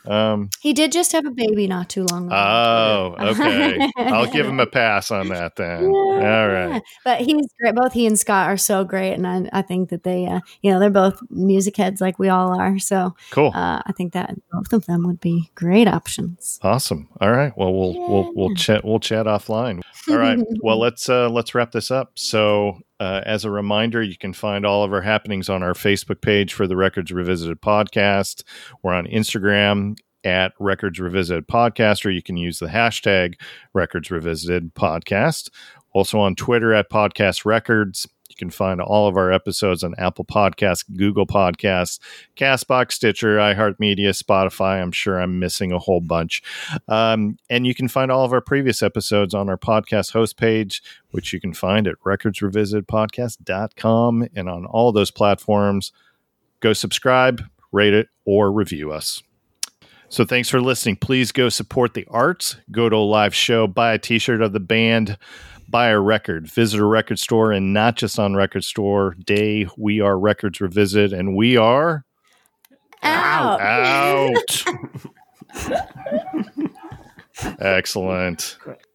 um, 0.06 0.50
he 0.60 0.72
did 0.72 0.92
just 0.92 1.12
have 1.12 1.24
a 1.26 1.30
baby 1.30 1.66
not 1.66 1.88
too 1.88 2.04
long 2.10 2.26
ago. 2.26 2.34
oh, 2.36 3.14
okay, 3.28 3.90
I'll 3.98 4.30
give 4.30 4.46
him 4.46 4.60
a 4.60 4.66
pass 4.66 5.10
on 5.10 5.28
that 5.30 5.56
then. 5.56 5.84
All 5.86 6.48
right. 6.48 6.82
But 7.04 7.20
he's 7.20 7.46
great. 7.60 7.74
Both 7.74 7.92
he 7.92 8.06
and 8.06 8.18
Scott 8.18 8.48
are 8.48 8.56
so 8.56 8.84
great, 8.84 9.14
and 9.14 9.26
I, 9.26 9.48
I 9.52 9.62
think 9.62 9.90
that 9.90 10.02
they, 10.02 10.26
uh, 10.26 10.40
you 10.62 10.70
know, 10.72 10.78
they're 10.80 10.90
both 10.90 11.20
music 11.30 11.76
heads 11.76 12.00
like 12.00 12.18
we 12.18 12.28
all 12.28 12.58
are. 12.58 12.78
So 12.78 13.14
Cool. 13.30 13.52
uh, 13.54 13.82
I 13.86 13.92
think 13.96 14.12
that 14.14 14.34
both 14.50 14.72
of 14.72 14.86
them 14.86 15.06
would 15.06 15.20
be 15.20 15.50
great 15.54 15.88
options. 15.88 16.58
Awesome. 16.62 17.08
All 17.20 17.30
right. 17.30 17.52
Well, 17.56 17.72
we'll 17.72 17.94
we'll 17.94 18.32
we'll 18.34 18.54
chat 18.54 18.84
we'll 18.84 19.00
chat 19.00 19.26
offline. 19.26 19.82
All 20.08 20.16
right. 20.18 20.38
well, 20.62 20.78
let's 20.80 21.08
uh 21.08 21.28
let's 21.30 21.54
wrap 21.54 21.72
this 21.72 21.90
up. 21.90 22.12
So, 22.14 22.78
uh, 23.02 23.20
as 23.26 23.44
a 23.44 23.50
reminder, 23.50 24.00
you 24.00 24.16
can 24.16 24.32
find 24.32 24.64
all 24.64 24.84
of 24.84 24.92
our 24.92 25.02
happenings 25.02 25.48
on 25.48 25.60
our 25.60 25.72
Facebook 25.72 26.20
page 26.20 26.54
for 26.54 26.68
the 26.68 26.76
Records 26.76 27.10
Revisited 27.10 27.60
podcast. 27.60 28.44
We're 28.84 28.94
on 28.94 29.08
Instagram 29.08 29.96
at 30.22 30.52
Records 30.60 31.00
Revisited 31.00 31.48
Podcast, 31.48 32.06
or 32.06 32.10
you 32.10 32.22
can 32.22 32.36
use 32.36 32.60
the 32.60 32.68
hashtag 32.68 33.34
Records 33.74 34.12
Revisited 34.12 34.76
Podcast. 34.76 35.50
Also 35.92 36.20
on 36.20 36.36
Twitter 36.36 36.72
at 36.72 36.90
Podcast 36.90 37.44
Records. 37.44 38.08
You 38.32 38.36
can 38.36 38.50
find 38.50 38.80
all 38.80 39.08
of 39.08 39.16
our 39.18 39.30
episodes 39.30 39.84
on 39.84 39.94
Apple 39.98 40.24
Podcasts, 40.24 40.86
Google 40.96 41.26
Podcasts, 41.26 41.98
Castbox, 42.34 42.92
Stitcher, 42.92 43.36
iHeartMedia, 43.36 44.18
Spotify. 44.18 44.80
I'm 44.80 44.90
sure 44.90 45.20
I'm 45.20 45.38
missing 45.38 45.70
a 45.70 45.78
whole 45.78 46.00
bunch. 46.00 46.42
Um, 46.88 47.36
and 47.50 47.66
you 47.66 47.74
can 47.74 47.88
find 47.88 48.10
all 48.10 48.24
of 48.24 48.32
our 48.32 48.40
previous 48.40 48.82
episodes 48.82 49.34
on 49.34 49.50
our 49.50 49.58
podcast 49.58 50.12
host 50.12 50.38
page, 50.38 50.82
which 51.10 51.34
you 51.34 51.40
can 51.40 51.52
find 51.52 51.86
at 51.86 51.96
recordsrevisitedpodcast.com 52.06 54.28
and 54.34 54.48
on 54.48 54.64
all 54.64 54.92
those 54.92 55.10
platforms. 55.10 55.92
Go 56.60 56.72
subscribe, 56.72 57.42
rate 57.70 57.92
it, 57.92 58.08
or 58.24 58.50
review 58.50 58.92
us. 58.92 59.22
So 60.08 60.24
thanks 60.24 60.48
for 60.48 60.62
listening. 60.62 60.96
Please 60.96 61.32
go 61.32 61.50
support 61.50 61.92
the 61.92 62.06
arts. 62.10 62.56
Go 62.70 62.88
to 62.88 62.96
a 62.96 62.98
live 62.98 63.34
show, 63.34 63.66
buy 63.66 63.92
a 63.92 63.98
t-shirt 63.98 64.40
of 64.40 64.52
the 64.52 64.60
band, 64.60 65.18
buy 65.72 65.88
a 65.88 65.98
record, 65.98 66.46
visit 66.46 66.78
a 66.78 66.84
record 66.84 67.18
store, 67.18 67.50
and 67.50 67.72
not 67.72 67.96
just 67.96 68.18
on 68.20 68.36
record 68.36 68.62
store 68.62 69.16
day. 69.24 69.66
We 69.76 70.00
are 70.00 70.16
Records 70.16 70.60
Revisit, 70.60 71.12
and 71.12 71.34
we 71.34 71.56
are 71.56 72.04
Out. 73.02 73.60
out. 73.60 74.64
Excellent. 77.58 78.58